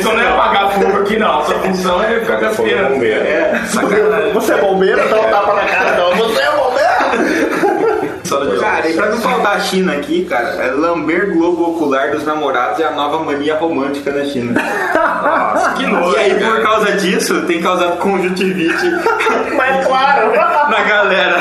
não 0.43 0.53
é 0.53 0.57
apagar 0.57 0.71
fogo 0.71 0.97
aqui, 0.97 1.17
não. 1.17 1.45
Sua 1.45 1.59
função 1.59 2.03
é 2.03 2.19
ficar 2.19 2.39
com 2.39 2.45
as 2.45 2.55
Fogo 2.55 2.69
é 2.69 2.71
crianças. 2.71 3.03
É, 3.03 3.65
sacanagem. 3.67 4.33
Você 4.33 4.53
é 4.53 4.57
bombeiro, 4.57 5.09
dá 5.09 5.21
um 5.21 5.23
tapa 5.23 5.53
na 5.53 5.65
cara 5.65 5.91
dela. 5.91 6.15
Você 6.15 6.41
é 6.41 6.45
bombeiro! 6.45 6.62
Sala 8.33 8.51
de 8.51 8.57
Cara, 8.59 8.89
e 8.89 8.93
pra 8.93 9.05
não 9.09 9.17
faltar 9.17 9.57
a 9.57 9.59
China 9.59 9.93
aqui, 9.93 10.25
cara, 10.25 10.49
é 10.63 10.71
lamber 10.71 11.33
globo 11.33 11.71
ocular 11.71 12.11
dos 12.11 12.25
namorados 12.25 12.79
é 12.79 12.85
a 12.85 12.91
nova 12.91 13.19
mania 13.23 13.55
romântica 13.55 14.11
na 14.11 14.25
China. 14.25 14.53
Nossa, 14.93 15.73
que 15.73 15.85
nojo. 15.85 16.15
E 16.15 16.19
aí, 16.19 16.39
cara. 16.39 16.55
por 16.55 16.61
causa 16.63 16.91
disso, 16.93 17.41
tem 17.43 17.61
causado 17.61 17.97
conjuntivite 17.97 18.85
Mas 19.55 19.85
claro! 19.87 20.31
na 20.69 20.81
galera. 20.83 21.37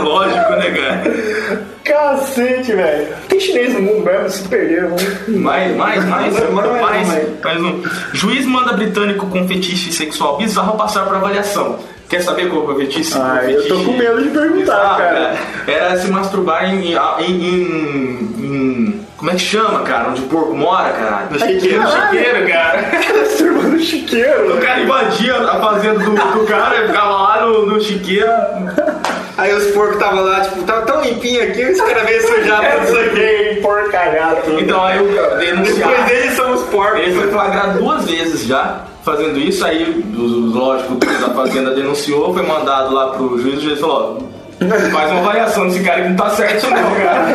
Lógico, 0.00 0.50
né, 0.52 0.70
cara? 0.70 1.72
Cacete, 1.84 2.72
velho. 2.72 3.08
Tem 3.28 3.40
chinês 3.40 3.74
no 3.74 3.82
mundo 3.82 4.04
mesmo, 4.04 4.30
se 4.30 4.48
perderam. 4.48 4.88
vamos- 4.90 5.28
Mais, 5.28 5.76
mais, 5.76 6.04
mais, 6.04 6.50
Manda 6.50 6.68
mais, 6.68 6.80
mais, 6.82 7.08
mais. 7.08 7.28
mais 7.42 7.60
um. 7.62 7.82
Juiz 8.12 8.46
manda 8.46 8.72
britânico 8.74 9.26
com 9.26 9.46
fetiche 9.48 9.92
sexual 9.92 10.38
bizarro 10.38 10.76
passar 10.76 11.04
por 11.06 11.16
avaliação. 11.16 11.78
Quer 12.12 12.20
saber 12.22 12.50
qual 12.50 12.62
que 12.66 12.70
é 12.70 12.74
o 12.74 12.78
fetiche? 12.78 13.14
Ah, 13.16 13.40
O 13.42 13.48
eu 13.48 13.56
tô 13.56 13.62
fetiche 13.62 13.84
com 13.86 13.92
medo 13.96 14.22
de 14.22 14.28
perguntar, 14.28 14.58
bizarro, 14.60 14.98
cara. 14.98 15.34
Era 15.66 15.96
se 15.96 16.10
masturbar 16.10 16.68
em, 16.68 16.92
em, 16.92 16.96
em- 17.30 18.34
em- 18.38 19.06
Como 19.16 19.30
é 19.30 19.34
que 19.34 19.40
chama, 19.40 19.80
cara? 19.80 20.10
Onde 20.10 20.20
o 20.20 20.24
porco 20.26 20.54
mora, 20.54 20.90
cara? 20.90 21.26
No 21.30 21.38
chiqueiro. 21.38 21.80
No 21.82 21.88
chiqueiro, 21.90 22.48
cara. 22.48 22.82
Turma 23.38 23.62
do 23.70 23.78
chiqueiro. 23.80 24.54
O 24.56 24.60
cara 24.60 24.80
invadia 24.82 25.36
a 25.38 25.58
fazenda 25.58 26.00
do, 26.00 26.10
do 26.10 26.46
cara, 26.46 26.86
ficava 26.86 27.10
lá 27.10 27.40
no, 27.46 27.64
no 27.64 27.80
chiqueiro. 27.80 28.30
Aí 29.38 29.54
os 29.54 29.68
porcos 29.72 29.96
tava 29.98 30.20
lá, 30.20 30.40
tipo, 30.42 30.62
tava 30.64 30.82
tão 30.82 31.00
limpinho 31.00 31.42
aqui, 31.44 31.64
os 31.64 31.80
caras 31.80 32.02
veio 32.04 32.20
sujar 32.20 32.60
tudo 32.76 32.84
isso 32.84 32.98
aqui. 32.98 33.60
porcalhar 33.62 34.36
tudo. 34.44 34.60
Então 34.60 34.84
aí 34.84 34.98
eu 34.98 35.06
Depois 35.06 35.38
denunciava. 35.40 36.02
deles 36.04 36.32
são 36.34 36.52
os 36.52 36.62
porcos. 36.64 37.00
Ele 37.00 37.14
foi 37.14 37.28
flagrado 37.30 37.78
duas 37.78 38.04
vezes 38.04 38.44
já 38.46 38.82
fazendo 39.02 39.38
isso, 39.38 39.64
aí 39.64 40.04
lógico 40.14 40.94
da 40.96 41.30
fazenda 41.34 41.74
denunciou, 41.74 42.32
foi 42.32 42.42
mandado 42.42 42.94
lá 42.94 43.08
pro 43.08 43.38
juiz, 43.38 43.58
o 43.58 43.60
juiz 43.60 43.80
falou, 43.80 44.18
ó, 44.20 44.41
faz 44.92 45.10
uma 45.10 45.20
avaliação 45.20 45.66
desse 45.68 45.80
cara 45.82 46.02
que 46.02 46.08
não 46.10 46.16
tá 46.16 46.30
certo 46.30 46.66
não, 46.70 46.94
cara. 46.94 47.26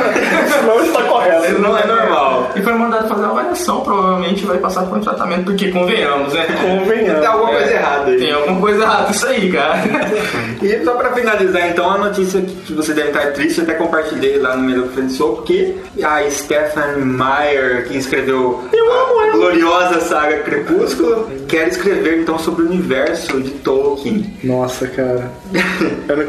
Não 0.66 0.84
está 0.84 1.04
correto. 1.04 1.46
Isso 1.46 1.60
não 1.62 1.78
é 1.78 1.86
normal. 1.86 2.52
E 2.56 2.62
foi 2.62 2.74
mandado 2.74 3.08
fazer 3.08 3.22
uma 3.24 3.32
avaliação, 3.32 3.82
provavelmente 3.82 4.46
vai 4.46 4.58
passar 4.58 4.84
por 4.86 4.98
um 4.98 5.02
tratamento, 5.02 5.46
porque 5.46 5.70
convenhamos, 5.72 6.34
né? 6.34 6.46
Convenhamos. 6.62 7.20
Tem 7.22 7.28
alguma 7.28 7.52
É. 7.52 7.56
coisa 7.58 7.74
errada 7.74 8.12
aí. 8.12 8.18
Tem 8.18 8.32
alguma 8.34 8.60
coisa 8.62 8.84
errada 8.84 9.12
isso 9.12 9.28
aí, 9.28 9.52
cara. 9.52 9.78
E 10.62 10.84
só 10.84 10.94
pra 10.96 11.12
finalizar, 11.14 11.70
então, 11.70 11.90
a 11.92 11.98
notícia 12.00 12.42
que 12.42 12.74
você 12.74 12.92
deve 12.94 13.10
estar 13.10 13.28
triste, 13.34 13.60
eu 13.60 13.64
até 13.64 13.74
compartilhei 13.76 14.40
lá 14.40 14.56
no 14.56 14.64
meu 14.64 14.88
Friend 14.90 15.12
Soul, 15.12 15.36
porque 15.38 15.76
a 16.04 16.28
Stephanie 16.30 17.06
Meyer, 17.06 17.88
que 17.88 17.96
escreveu 17.98 18.64
a 18.74 19.32
gloriosa 19.32 20.00
saga 20.02 20.40
Crepúsculo, 20.40 21.30
quer 21.48 21.68
escrever 21.68 22.22
então 22.22 22.40
sobre 22.40 22.64
o 22.64 22.66
universo 22.66 23.40
de 23.40 23.52
Tolkien. 23.52 24.34
Nossa, 24.44 24.88
cara. 24.88 25.32
Eu 26.10 26.18
não- 26.18 26.26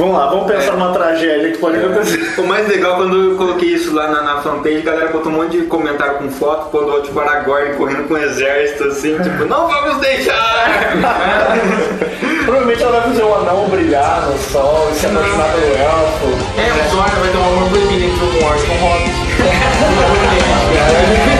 Vamos 0.00 0.16
lá, 0.16 0.30
vamos 0.30 0.50
pensar 0.50 0.72
numa 0.72 0.94
tragédia 0.94 1.52
que 1.52 1.58
pode 1.58 1.76
acontecer. 1.76 2.40
O 2.40 2.46
mais 2.46 2.66
legal 2.66 2.96
quando 2.96 3.32
eu 3.32 3.36
coloquei 3.36 3.74
isso 3.74 3.94
lá 3.94 4.08
na, 4.08 4.22
na 4.22 4.40
fanpage, 4.40 4.78
a 4.78 4.92
galera 4.92 5.08
botou 5.12 5.30
um 5.30 5.34
monte 5.36 5.58
de 5.58 5.66
comentário 5.66 6.14
com 6.14 6.30
foto, 6.30 6.70
quando 6.70 7.02
tipo 7.02 7.20
Aragorn 7.20 7.74
correndo 7.74 8.08
com 8.08 8.14
um 8.14 8.16
exército 8.16 8.84
assim, 8.84 9.18
tipo, 9.18 9.44
não 9.44 9.68
vamos 9.68 9.98
deixar! 9.98 10.96
Provavelmente 12.46 12.82
ela 12.82 12.92
vai 12.92 13.10
fazer 13.10 13.24
um 13.24 13.34
anão 13.34 13.68
brilhar 13.68 14.26
no 14.26 14.38
sol 14.38 14.88
e 14.90 14.94
se 14.94 15.04
apaixonar 15.04 15.52
pelo 15.52 15.66
elfo. 15.66 16.28
É, 16.56 16.72
o 16.72 16.96
Zora 16.96 17.10
vai 17.20 17.30
ter 17.30 17.36
um 17.36 17.44
amor 17.44 17.68
proibido 17.68 18.04
entre 18.04 18.24
o 18.24 18.42
Morse 18.42 18.66
com 18.66 18.72
o 18.72 18.78
Hobbit. 18.78 19.10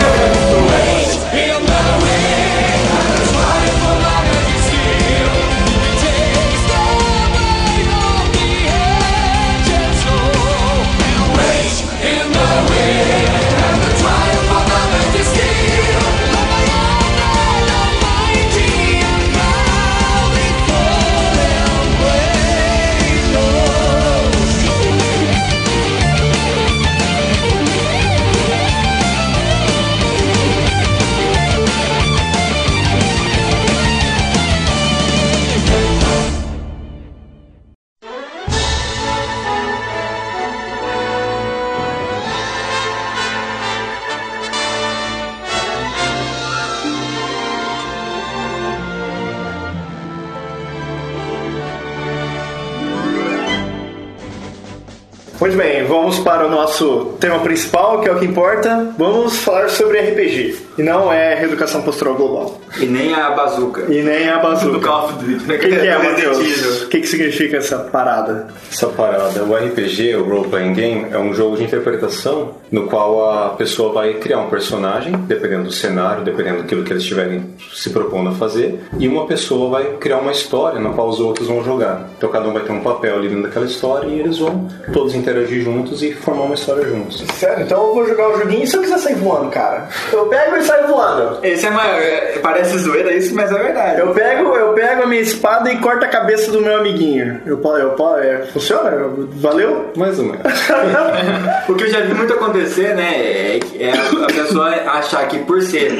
Muito 55.60 55.72
bem, 55.74 55.79
vamos 55.90 56.20
para 56.20 56.46
o 56.46 56.48
nosso 56.48 57.16
tema 57.18 57.40
principal, 57.40 58.00
que 58.00 58.08
é 58.08 58.12
o 58.12 58.18
que 58.18 58.24
importa. 58.24 58.94
Vamos 58.96 59.38
falar 59.38 59.68
sobre 59.68 59.98
RPG. 59.98 60.56
E 60.78 60.82
não 60.82 61.12
é 61.12 61.34
reeducação 61.34 61.82
postural 61.82 62.14
global. 62.14 62.60
E 62.78 62.86
nem 62.86 63.12
a 63.12 63.30
bazuca. 63.30 63.92
E 63.92 64.00
nem 64.00 64.28
a 64.28 64.36
Do 64.36 64.42
bazuca. 64.42 64.78
Call 64.78 65.04
of 65.06 65.12
Duty, 65.14 65.46
né? 65.46 65.56
O 65.56 65.58
que, 65.58 65.66
é, 65.66 65.98
Matheus? 65.98 66.82
O 66.82 66.88
que, 66.88 67.00
que 67.00 67.06
significa 67.06 67.56
essa 67.56 67.78
parada? 67.78 68.48
Essa 68.70 68.86
parada, 68.86 69.42
o 69.42 69.54
RPG, 69.54 70.14
o 70.14 70.24
Role 70.24 70.48
Playing 70.48 70.72
Game, 70.74 71.06
é 71.10 71.18
um 71.18 71.34
jogo 71.34 71.56
de 71.56 71.64
interpretação 71.64 72.54
no 72.70 72.86
qual 72.86 73.28
a 73.28 73.48
pessoa 73.50 73.92
vai 73.92 74.14
criar 74.14 74.38
um 74.38 74.48
personagem, 74.48 75.12
dependendo 75.12 75.64
do 75.64 75.72
cenário, 75.72 76.22
dependendo 76.22 76.58
daquilo 76.58 76.84
que 76.84 76.92
eles 76.92 77.02
estiverem 77.02 77.56
se 77.74 77.90
propondo 77.90 78.30
a 78.30 78.32
fazer, 78.32 78.78
e 78.96 79.08
uma 79.08 79.26
pessoa 79.26 79.68
vai 79.70 79.96
criar 79.98 80.18
uma 80.18 80.30
história 80.30 80.78
na 80.78 80.90
qual 80.90 81.08
os 81.08 81.18
outros 81.18 81.48
vão 81.48 81.64
jogar. 81.64 82.08
Então 82.16 82.30
cada 82.30 82.48
um 82.48 82.52
vai 82.52 82.62
ter 82.62 82.70
um 82.70 82.80
papel 82.80 83.16
ali 83.16 83.28
dentro 83.28 83.42
daquela 83.42 83.66
história 83.66 84.06
e 84.06 84.20
eles 84.20 84.38
vão 84.38 84.68
todos 84.92 85.14
interagir 85.14 85.62
juntos 85.62 85.79
e 86.02 86.12
formar 86.14 86.42
uma 86.44 86.54
história 86.54 86.84
juntos. 86.84 87.24
Sério? 87.34 87.64
Então 87.64 87.88
eu 87.88 87.94
vou 87.94 88.06
jogar 88.06 88.28
o 88.28 88.38
joguinho 88.38 88.64
e 88.64 88.66
se 88.66 88.76
eu 88.76 88.82
quiser 88.82 88.98
sair 88.98 89.14
voando, 89.14 89.50
cara? 89.50 89.88
Eu 90.12 90.26
pego 90.26 90.56
e 90.56 90.62
saio 90.62 90.86
voando. 90.88 91.38
Esse 91.44 91.66
é 91.66 91.70
maior, 91.70 92.00
é- 92.00 92.38
parece 92.42 92.78
zoeira 92.78 93.12
isso, 93.12 93.34
mas 93.34 93.50
é 93.50 93.58
verdade. 93.58 94.00
Eu 94.00 94.08
pego, 94.08 94.54
eu 94.56 94.72
pego 94.72 95.02
a 95.02 95.06
minha 95.06 95.20
espada 95.20 95.70
e 95.72 95.78
corto 95.78 96.04
a 96.04 96.08
cabeça 96.08 96.50
do 96.50 96.60
meu 96.60 96.76
amiguinho. 96.78 97.40
Eu 97.46 97.58
posso, 97.58 97.78
eu 97.78 97.90
posso, 97.90 98.18
é, 98.20 98.38
funciona? 98.52 98.90
Valeu? 99.32 99.90
Mais 99.96 100.18
ou 100.18 100.26
menos. 100.26 100.40
O 101.68 101.74
que 101.74 101.84
eu 101.84 101.90
já 101.90 102.00
vi 102.00 102.14
muito 102.14 102.32
acontecer, 102.32 102.94
né, 102.94 103.14
é, 103.16 103.60
é 103.78 103.92
a 103.92 104.26
pessoa 104.26 104.68
achar 104.68 105.26
que 105.28 105.38
por 105.40 105.62
ser 105.62 105.92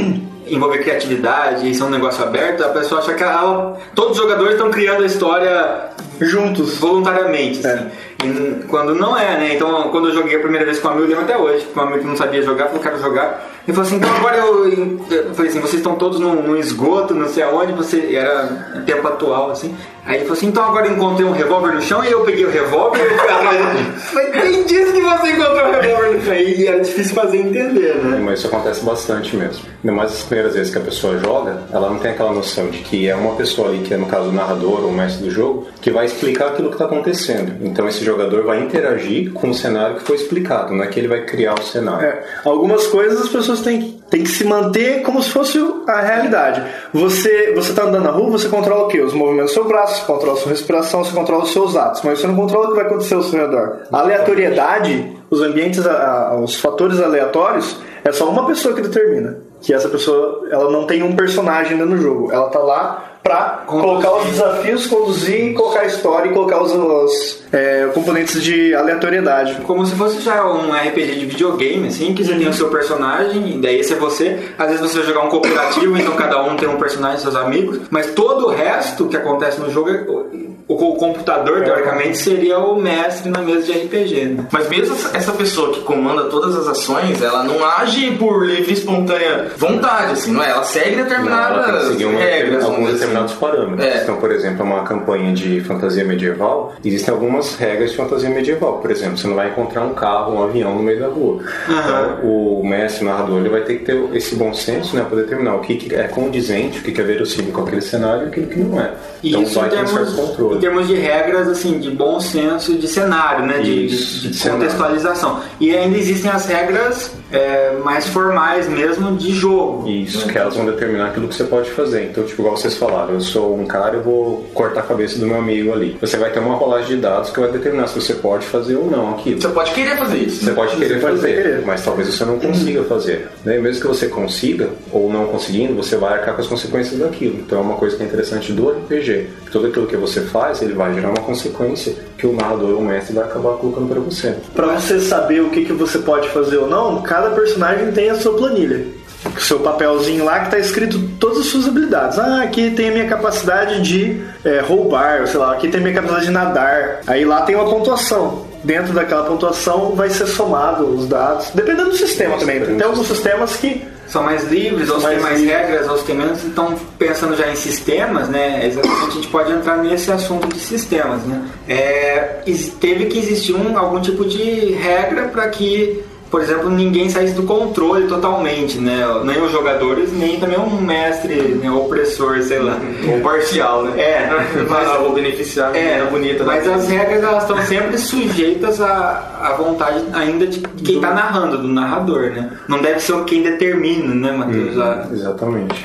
envolver 0.46 0.78
criatividade 0.78 1.68
e 1.70 1.74
ser 1.74 1.84
um 1.84 1.90
negócio 1.90 2.24
aberto, 2.24 2.64
a 2.64 2.68
pessoa 2.70 3.00
acha 3.00 3.14
que 3.14 3.22
ela, 3.22 3.76
todos 3.94 4.12
os 4.12 4.16
jogadores 4.18 4.52
estão 4.54 4.70
criando 4.70 5.02
a 5.02 5.06
história 5.06 5.90
Juntos. 6.20 6.78
voluntariamente, 6.78 7.66
assim. 7.66 7.86
E 8.22 8.64
quando 8.66 8.94
não 8.94 9.16
é, 9.16 9.38
né? 9.38 9.54
Então, 9.54 9.90
quando 9.90 10.08
eu 10.08 10.14
joguei 10.14 10.36
a 10.36 10.40
primeira 10.40 10.64
vez 10.64 10.78
com 10.78 10.88
um 10.88 10.90
amigo, 10.90 11.04
eu 11.06 11.08
lembro 11.10 11.24
até 11.24 11.38
hoje, 11.38 11.64
com 11.72 11.80
um 11.80 11.82
amigo 11.84 12.00
que 12.00 12.06
não 12.06 12.16
sabia 12.16 12.42
jogar, 12.42 12.66
falou, 12.66 12.80
quero 12.80 13.00
jogar. 13.00 13.50
Ele 13.66 13.74
falou 13.74 13.86
assim, 13.86 13.96
então 13.96 14.16
agora 14.16 14.36
eu, 14.36 14.68
eu 15.10 15.34
falei 15.34 15.50
assim, 15.50 15.60
vocês 15.60 15.74
estão 15.74 15.94
todos 15.94 16.18
num, 16.18 16.42
num 16.42 16.56
esgoto, 16.56 17.14
não 17.14 17.28
sei 17.28 17.42
aonde, 17.42 17.72
você 17.72 18.14
era 18.14 18.82
tempo 18.84 19.06
atual, 19.06 19.50
assim. 19.50 19.74
Aí 20.04 20.16
ele 20.16 20.24
falou 20.24 20.36
assim, 20.36 20.46
então 20.46 20.64
agora 20.64 20.86
eu 20.86 20.94
encontrei 20.94 21.26
um 21.26 21.32
revólver 21.32 21.74
no 21.74 21.82
chão 21.82 22.02
e 22.04 22.10
eu 22.10 22.24
peguei 22.24 22.44
o 22.44 22.50
revólver 22.50 23.00
e 23.04 23.18
fui 23.18 23.28
atrás. 23.28 24.02
Foi 24.10 24.30
quem 24.30 24.64
disse 24.64 24.92
que 24.92 25.00
você 25.00 25.30
encontrou 25.32 25.68
o 25.68 25.80
revólver 25.80 26.16
no 26.16 26.24
chão? 26.24 26.34
E 26.34 26.66
era 26.66 26.80
difícil 26.80 27.14
fazer 27.14 27.38
entender, 27.38 27.94
né? 27.96 28.18
Mas 28.22 28.38
isso 28.38 28.48
acontece 28.48 28.84
bastante 28.84 29.36
mesmo. 29.36 29.64
Ainda 29.84 29.96
mais 29.96 30.12
as 30.12 30.22
primeiras 30.22 30.54
vezes 30.54 30.72
que 30.72 30.78
a 30.78 30.82
pessoa 30.82 31.18
joga, 31.18 31.62
ela 31.72 31.90
não 31.90 31.98
tem 31.98 32.10
aquela 32.10 32.32
noção 32.32 32.68
de 32.68 32.78
que 32.78 33.08
é 33.08 33.14
uma 33.14 33.34
pessoa 33.34 33.68
ali, 33.68 33.78
que 33.80 33.94
é 33.94 33.96
no 33.96 34.06
caso 34.06 34.30
o 34.30 34.32
narrador 34.32 34.80
ou 34.80 34.88
o 34.88 34.92
mestre 34.92 35.24
do 35.24 35.30
jogo, 35.30 35.68
que 35.80 35.90
vai 35.90 36.06
explicar 36.12 36.46
aquilo 36.48 36.68
que 36.68 36.74
está 36.74 36.84
acontecendo. 36.84 37.52
Então 37.64 37.88
esse 37.88 38.04
jogador 38.04 38.42
vai 38.44 38.60
interagir 38.62 39.32
com 39.32 39.50
o 39.50 39.54
cenário 39.54 39.96
que 39.96 40.02
foi 40.02 40.16
explicado, 40.16 40.74
não 40.74 40.84
é 40.84 40.86
que 40.86 40.98
ele 40.98 41.08
vai 41.08 41.24
criar 41.24 41.54
o 41.54 41.62
cenário. 41.62 42.06
É, 42.06 42.22
algumas 42.44 42.86
coisas 42.86 43.20
as 43.20 43.28
pessoas 43.28 43.60
têm, 43.60 44.00
têm 44.10 44.22
que 44.22 44.28
se 44.28 44.44
manter 44.44 45.02
como 45.02 45.22
se 45.22 45.30
fosse 45.30 45.58
a 45.86 46.00
realidade. 46.00 46.62
Você, 46.92 47.52
você 47.54 47.72
tá 47.72 47.84
andando 47.84 48.04
na 48.04 48.10
rua, 48.10 48.30
você 48.30 48.48
controla 48.48 48.84
o 48.84 48.88
quê? 48.88 49.00
Os 49.00 49.12
movimentos 49.14 49.52
do 49.52 49.54
seu 49.54 49.64
braço, 49.66 50.00
você 50.00 50.06
controla 50.06 50.32
a 50.34 50.36
sua 50.40 50.50
respiração, 50.50 51.04
você 51.04 51.12
controla 51.14 51.44
os 51.44 51.52
seus 51.52 51.76
atos, 51.76 52.02
mas 52.02 52.18
você 52.20 52.26
não 52.26 52.36
controla 52.36 52.66
o 52.66 52.68
que 52.70 52.76
vai 52.76 52.86
acontecer 52.86 53.14
ao 53.14 53.22
seu 53.22 53.40
redor. 53.40 53.78
A 53.92 53.98
aleatoriedade, 54.00 55.16
os 55.30 55.40
ambientes, 55.40 55.86
a- 55.86 56.36
os 56.42 56.56
fatores 56.56 57.00
aleatórios, 57.00 57.76
é 58.04 58.12
só 58.12 58.28
uma 58.28 58.46
pessoa 58.46 58.74
que 58.74 58.82
determina. 58.82 59.38
Que 59.60 59.74
essa 59.74 59.88
pessoa, 59.90 60.48
ela 60.50 60.70
não 60.70 60.86
tem 60.86 61.02
um 61.02 61.14
personagem 61.14 61.76
dentro 61.76 61.94
do 61.94 62.02
jogo. 62.02 62.32
Ela 62.32 62.48
tá 62.48 62.58
lá 62.60 63.09
pra 63.22 63.62
colocar 63.66 64.12
os 64.16 64.24
desafios, 64.26 64.86
conduzir, 64.86 65.54
colocar 65.54 65.80
a 65.80 65.86
história 65.86 66.30
e 66.30 66.32
colocar 66.32 66.62
os, 66.62 66.72
os, 66.72 67.42
é, 67.52 67.88
componentes 67.92 68.42
de 68.42 68.74
aleatoriedade. 68.74 69.56
Como 69.66 69.84
se 69.86 69.94
fosse 69.94 70.20
já 70.22 70.44
um 70.46 70.72
RPG 70.72 71.16
de 71.16 71.26
videogame, 71.26 71.88
assim, 71.88 72.14
que 72.14 72.24
você 72.24 72.34
tem 72.34 72.48
o 72.48 72.52
seu 72.54 72.68
personagem, 72.68 73.56
e 73.56 73.58
daí 73.60 73.78
esse 73.80 73.92
é 73.92 73.96
você. 73.96 74.38
Às 74.58 74.68
vezes 74.70 74.80
você 74.80 74.98
vai 74.98 75.06
jogar 75.06 75.20
um 75.26 75.28
cooperativo, 75.28 75.96
então 75.96 76.14
cada 76.14 76.42
um 76.42 76.56
tem 76.56 76.68
um 76.68 76.76
personagem 76.78 77.18
e 77.18 77.22
seus 77.22 77.36
amigos, 77.36 77.80
mas 77.90 78.06
todo 78.12 78.46
o 78.46 78.50
resto 78.50 79.06
que 79.06 79.16
acontece 79.16 79.60
no 79.60 79.70
jogo, 79.70 79.90
é- 79.90 80.50
o, 80.68 80.94
computador, 80.94 81.64
teoricamente, 81.64 82.16
seria 82.16 82.56
o 82.60 82.80
mestre 82.80 83.28
na 83.28 83.40
mesa 83.40 83.62
de 83.62 83.72
RPG, 83.72 84.24
né? 84.26 84.46
Mas 84.52 84.68
mesmo 84.68 84.94
essa- 85.12 85.32
pessoa 85.32 85.72
que 85.72 85.80
comanda 85.80 86.24
todas 86.24 86.54
as 86.56 86.68
ações, 86.68 87.20
ela 87.22 87.42
não 87.42 87.64
age 87.64 88.12
por 88.12 88.44
livre 88.46 88.70
e 88.70 88.74
espontânea 88.74 89.50
vontade, 89.56 90.12
assim, 90.12 90.30
não 90.32 90.42
é? 90.44 90.50
Ela 90.50 90.62
segue 90.62 90.90
Não, 90.90 90.98
ela 91.00 91.08
determinadas 91.08 91.88
seguir 91.88 92.04
uma- 92.04 92.20
regras. 92.20 92.64
alguns. 92.64 93.00
Determinados 93.20 93.34
parâmetros. 93.34 93.86
É. 93.86 94.02
Então, 94.02 94.16
por 94.16 94.32
exemplo, 94.32 94.64
uma 94.64 94.82
campanha 94.82 95.32
de 95.32 95.60
fantasia 95.60 96.04
medieval, 96.04 96.74
existem 96.84 97.12
algumas 97.12 97.56
regras 97.56 97.90
de 97.90 97.96
fantasia 97.96 98.30
medieval. 98.30 98.78
Por 98.78 98.90
exemplo, 98.90 99.18
você 99.18 99.26
não 99.26 99.34
vai 99.36 99.48
encontrar 99.48 99.82
um 99.82 99.94
carro, 99.94 100.34
um 100.34 100.42
avião 100.42 100.74
no 100.74 100.82
meio 100.82 101.00
da 101.00 101.08
rua. 101.08 101.42
Então, 101.68 102.20
o 102.22 102.62
mestre, 102.66 103.04
o 103.04 103.08
narrador, 103.08 103.38
ele 103.38 103.48
vai 103.48 103.62
ter 103.62 103.78
que 103.78 103.84
ter 103.84 104.00
esse 104.14 104.34
bom 104.34 104.52
senso 104.52 104.96
né, 104.96 105.04
para 105.08 105.18
determinar 105.18 105.54
o 105.56 105.60
que, 105.60 105.94
é 105.94 106.04
condizente, 106.04 106.78
o 106.78 106.82
que, 106.82 107.00
é 107.00 107.04
verossímil 107.04 107.52
com 107.52 107.62
aquele 107.62 107.80
cenário 107.80 108.24
e 108.24 108.40
o 108.40 108.46
que, 108.46 108.58
não 108.60 108.80
é. 108.80 108.92
Então, 109.22 109.42
isso 109.42 109.58
vai 109.58 109.68
ter 109.68 109.82
um 109.82 109.86
certo 109.86 109.94
termos, 109.94 110.12
em 110.12 110.26
controle. 110.26 110.60
termos 110.60 110.86
de 110.88 110.94
regras, 110.94 111.48
assim, 111.48 111.78
de 111.78 111.90
bom 111.90 112.20
senso 112.20 112.74
de 112.76 112.88
cenário, 112.88 113.46
né? 113.46 113.58
De, 113.58 113.86
Isso, 113.86 114.28
de- 114.28 114.38
de 114.38 114.50
contextualização. 114.50 115.40
E 115.60 115.74
ainda 115.74 115.96
existem 115.96 116.30
as 116.30 116.46
regras 116.46 117.12
é, 117.32 117.72
mais 117.84 118.08
formais 118.08 118.68
mesmo 118.68 119.16
de 119.16 119.32
jogo. 119.32 119.88
Isso, 119.88 120.26
que 120.26 120.36
elas 120.36 120.56
vão 120.56 120.66
determinar 120.66 121.06
aquilo 121.08 121.28
que 121.28 121.34
você 121.34 121.44
pode 121.44 121.70
fazer. 121.70 122.04
Então, 122.04 122.24
tipo, 122.24 122.42
igual 122.42 122.56
vocês 122.56 122.76
falaram, 122.76 122.99
eu 123.08 123.20
sou 123.20 123.58
um 123.58 123.66
cara, 123.66 123.96
eu 123.96 124.02
vou 124.02 124.46
cortar 124.54 124.80
a 124.80 124.82
cabeça 124.82 125.18
do 125.18 125.26
meu 125.26 125.38
amigo 125.38 125.72
ali. 125.72 125.96
Você 126.00 126.16
vai 126.16 126.30
ter 126.30 126.40
uma 126.40 126.54
rolagem 126.54 126.96
de 126.96 127.02
dados 127.02 127.30
que 127.30 127.40
vai 127.40 127.50
determinar 127.50 127.86
se 127.86 128.00
você 128.00 128.14
pode 128.14 128.46
fazer 128.46 128.76
ou 128.76 128.90
não 128.90 129.14
aquilo. 129.14 129.40
Você 129.40 129.48
pode 129.48 129.72
querer 129.72 129.96
fazer 129.96 130.18
isso. 130.18 130.44
Você 130.44 130.52
pode 130.52 130.76
querer 130.76 131.00
fazer, 131.00 131.34
querer. 131.34 131.66
mas 131.66 131.84
talvez 131.84 132.08
você 132.08 132.24
não 132.24 132.38
consiga 132.38 132.84
fazer. 132.84 133.28
Né? 133.44 133.58
Mesmo 133.58 133.82
que 133.82 133.88
você 133.88 134.08
consiga, 134.08 134.68
ou 134.92 135.12
não 135.12 135.26
conseguindo, 135.26 135.74
você 135.74 135.96
vai 135.96 136.14
arcar 136.14 136.34
com 136.34 136.42
as 136.42 136.46
consequências 136.46 136.98
daquilo. 136.98 137.36
Então 137.36 137.58
é 137.58 137.62
uma 137.62 137.76
coisa 137.76 137.96
que 137.96 138.02
é 138.02 138.06
interessante 138.06 138.52
do 138.52 138.68
RPG. 138.68 139.28
Tudo 139.50 139.68
aquilo 139.68 139.86
que 139.86 139.96
você 139.96 140.20
faz, 140.20 140.62
ele 140.62 140.74
vai 140.74 140.94
gerar 140.94 141.08
uma 141.08 141.22
consequência 141.22 141.94
que 142.16 142.26
o 142.26 142.32
narrador 142.32 142.70
ou 142.70 142.78
o 142.78 142.84
mestre 142.84 143.14
vai 143.14 143.24
acabar 143.24 143.56
colocando 143.56 143.88
para 143.88 144.00
você. 144.00 144.34
Pra 144.54 144.78
você 144.78 145.00
saber 145.00 145.40
o 145.40 145.50
que, 145.50 145.64
que 145.64 145.72
você 145.72 145.98
pode 145.98 146.28
fazer 146.28 146.58
ou 146.58 146.68
não, 146.68 147.02
cada 147.02 147.30
personagem 147.30 147.92
tem 147.92 148.10
a 148.10 148.14
sua 148.14 148.34
planilha. 148.34 148.99
O 149.24 149.40
seu 149.40 149.60
papelzinho 149.60 150.24
lá 150.24 150.40
que 150.40 150.50
tá 150.50 150.58
escrito 150.58 150.98
todas 151.18 151.38
as 151.38 151.46
suas 151.46 151.68
habilidades. 151.68 152.18
Ah, 152.18 152.42
aqui 152.42 152.70
tem 152.70 152.88
a 152.88 152.92
minha 152.92 153.06
capacidade 153.06 153.82
de 153.82 154.20
é, 154.44 154.60
roubar, 154.60 155.26
sei 155.26 155.38
lá, 155.38 155.52
aqui 155.52 155.68
tem 155.68 155.80
a 155.80 155.82
minha 155.82 155.94
capacidade 155.94 156.26
de 156.26 156.32
nadar. 156.32 157.00
Aí 157.06 157.24
lá 157.24 157.42
tem 157.42 157.54
uma 157.54 157.68
pontuação. 157.68 158.46
Dentro 158.64 158.92
daquela 158.92 159.24
pontuação 159.24 159.94
vai 159.94 160.10
ser 160.10 160.26
somado 160.26 160.84
os 160.84 161.06
dados. 161.06 161.50
Dependendo 161.54 161.90
do 161.90 161.96
sistema 161.96 162.36
também. 162.36 162.60
Tem 162.60 162.82
alguns 162.82 163.06
sistemas 163.06 163.56
que 163.56 163.86
São 164.10 164.24
mais 164.24 164.42
livres, 164.50 164.88
outros 164.88 165.04
Mais 165.04 165.16
têm 165.16 165.24
mais 165.24 165.40
regras, 165.40 165.86
outros 165.86 166.04
têm 166.04 166.16
menos. 166.16 166.44
Então, 166.44 166.74
pensando 166.98 167.36
já 167.36 167.48
em 167.48 167.54
sistemas, 167.54 168.28
né? 168.28 168.66
Exatamente, 168.66 169.06
a 169.06 169.10
gente 169.10 169.28
pode 169.28 169.52
entrar 169.52 169.76
nesse 169.78 170.10
assunto 170.10 170.48
de 170.48 170.58
sistemas, 170.58 171.22
né? 171.22 171.44
É, 171.68 172.40
teve 172.80 173.06
que 173.06 173.20
existir 173.20 173.54
um, 173.54 173.78
algum 173.78 174.00
tipo 174.00 174.24
de 174.24 174.72
regra 174.72 175.28
para 175.28 175.48
que, 175.48 176.02
por 176.30 176.40
exemplo, 176.40 176.70
ninguém 176.70 177.08
saísse 177.10 177.34
do 177.34 177.42
controle 177.42 178.06
totalmente, 178.06 178.78
né? 178.78 179.00
Nem 179.24 179.42
os 179.42 179.50
jogadores, 179.50 180.12
nem 180.12 180.38
também 180.38 180.58
um 180.58 180.80
mestre, 180.80 181.34
né? 181.34 181.70
opressor, 181.70 182.40
sei 182.42 182.60
lá. 182.60 182.78
Ou 183.12 183.20
parcial, 183.20 183.82
né? 183.84 184.00
É, 184.00 184.30
Mas 184.68 184.86
mas, 184.88 185.00
vou 185.00 185.12
beneficiar 185.12 185.74
é, 185.74 185.98
é, 185.98 186.04
bonita 186.04 186.44
da 186.44 186.52
mas 186.52 186.68
as 186.68 186.88
regras 186.88 187.22
elas 187.22 187.42
estão 187.42 187.60
sempre 187.62 187.98
sujeitas 187.98 188.80
à, 188.80 189.38
à 189.42 189.54
vontade 189.54 190.04
ainda 190.12 190.46
de 190.46 190.60
quem 190.60 190.96
está 190.96 191.12
narrando, 191.12 191.58
do 191.58 191.68
narrador, 191.68 192.30
né? 192.30 192.50
Não 192.68 192.80
deve 192.80 193.00
ser 193.00 193.24
quem 193.24 193.42
determina, 193.42 194.14
né, 194.14 194.32
Matheus? 194.36 194.78
A- 194.78 195.08
Exatamente. 195.12 195.84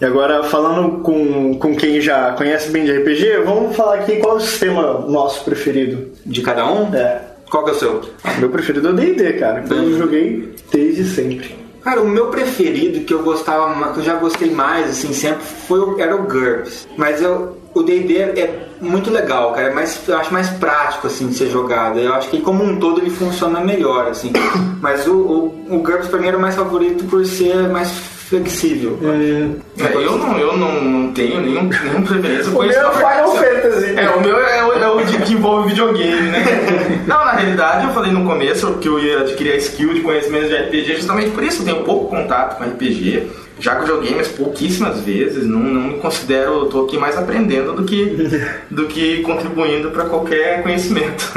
E 0.00 0.04
agora, 0.04 0.42
falando 0.42 0.98
com, 1.02 1.54
com 1.54 1.76
quem 1.76 2.00
já 2.00 2.32
conhece 2.32 2.68
bem 2.70 2.84
de 2.84 2.92
RPG, 2.98 3.42
vamos 3.44 3.76
falar 3.76 3.94
aqui 3.94 4.16
qual 4.16 4.34
é 4.34 4.38
o 4.38 4.40
sistema 4.40 5.04
nosso 5.08 5.44
preferido. 5.44 6.08
De 6.26 6.42
cada 6.42 6.66
um? 6.66 6.92
É. 6.92 7.20
Qual 7.54 7.62
que 7.62 7.70
é 7.70 7.74
o 7.74 7.76
seu? 7.76 8.02
Meu 8.40 8.50
preferido 8.50 8.88
é 8.88 8.90
o 8.90 8.94
D&D, 8.94 9.34
cara. 9.34 9.64
Eu 9.70 9.96
joguei 9.96 10.56
desde 10.72 11.04
sempre. 11.04 11.54
Cara, 11.84 12.02
o 12.02 12.08
meu 12.08 12.26
preferido, 12.26 13.04
que 13.04 13.14
eu 13.14 13.22
gostava, 13.22 13.92
que 13.92 14.00
eu 14.00 14.02
já 14.02 14.16
gostei 14.16 14.50
mais, 14.50 14.90
assim, 14.90 15.12
sempre, 15.12 15.44
foi 15.44 15.78
o, 15.78 16.00
era 16.00 16.16
o 16.16 16.24
GURPS. 16.24 16.88
Mas 16.96 17.22
eu, 17.22 17.56
o 17.72 17.84
D&D 17.84 18.18
é 18.18 18.66
muito 18.80 19.08
legal, 19.08 19.52
cara. 19.52 19.68
É 19.68 19.72
mais, 19.72 20.00
eu 20.08 20.18
acho 20.18 20.32
mais 20.32 20.48
prático, 20.50 21.06
assim, 21.06 21.28
de 21.28 21.36
ser 21.36 21.48
jogado. 21.48 22.00
Eu 22.00 22.12
acho 22.14 22.28
que 22.28 22.40
como 22.40 22.64
um 22.64 22.80
todo 22.80 23.00
ele 23.00 23.10
funciona 23.10 23.60
melhor, 23.60 24.08
assim. 24.08 24.32
Mas 24.82 25.06
o, 25.06 25.14
o, 25.14 25.76
o 25.76 25.78
GURPS 25.78 26.08
pra 26.08 26.18
mim 26.18 26.26
era 26.26 26.36
o 26.36 26.40
mais 26.40 26.56
favorito 26.56 27.04
por 27.04 27.24
ser 27.24 27.68
mais 27.68 27.88
flexível. 28.34 28.98
É, 29.02 29.94
eu 29.94 30.18
não, 30.18 30.38
eu 30.38 30.56
não, 30.56 30.82
não 30.82 31.12
tenho 31.12 31.40
nenhum, 31.40 31.62
nenhum 31.64 32.02
preferência. 32.02 32.50
O 32.54 32.62
meu 32.62 32.70
é 32.70 32.92
Final 32.92 33.36
Fantasy. 33.36 33.94
É, 33.96 34.10
o 34.10 34.20
meu 34.20 34.38
é 34.38 34.64
o, 34.64 34.72
é 34.72 34.88
o 34.88 35.04
de, 35.04 35.18
que 35.18 35.32
envolve 35.34 35.68
videogame, 35.68 36.30
né? 36.30 36.44
Não, 37.06 37.24
na 37.24 37.32
realidade, 37.32 37.86
eu 37.86 37.92
falei 37.92 38.12
no 38.12 38.24
começo 38.24 38.74
que 38.74 38.88
eu 38.88 38.98
ia 38.98 39.20
adquirir 39.20 39.52
a 39.52 39.56
skill 39.56 39.92
de 39.92 40.00
conhecimento 40.00 40.48
de 40.48 40.56
RPG 40.56 40.96
justamente 40.96 41.30
por 41.30 41.42
isso. 41.42 41.62
Eu 41.62 41.66
tenho 41.66 41.84
pouco 41.84 42.08
contato 42.08 42.56
com 42.56 42.64
RPG. 42.64 43.28
Já 43.60 43.76
que 43.76 43.82
eu 43.82 43.86
joguei, 43.86 44.14
mas 44.14 44.28
pouquíssimas 44.28 45.00
vezes. 45.00 45.46
Não, 45.46 45.60
não 45.60 45.80
me 45.82 45.98
considero... 45.98 46.66
Tô 46.66 46.84
aqui 46.84 46.96
mais 46.96 47.16
aprendendo 47.16 47.72
do 47.74 47.84
que, 47.84 48.16
do 48.70 48.86
que 48.86 49.22
contribuindo 49.22 49.90
para 49.90 50.04
qualquer 50.06 50.62
conhecimento. 50.62 51.32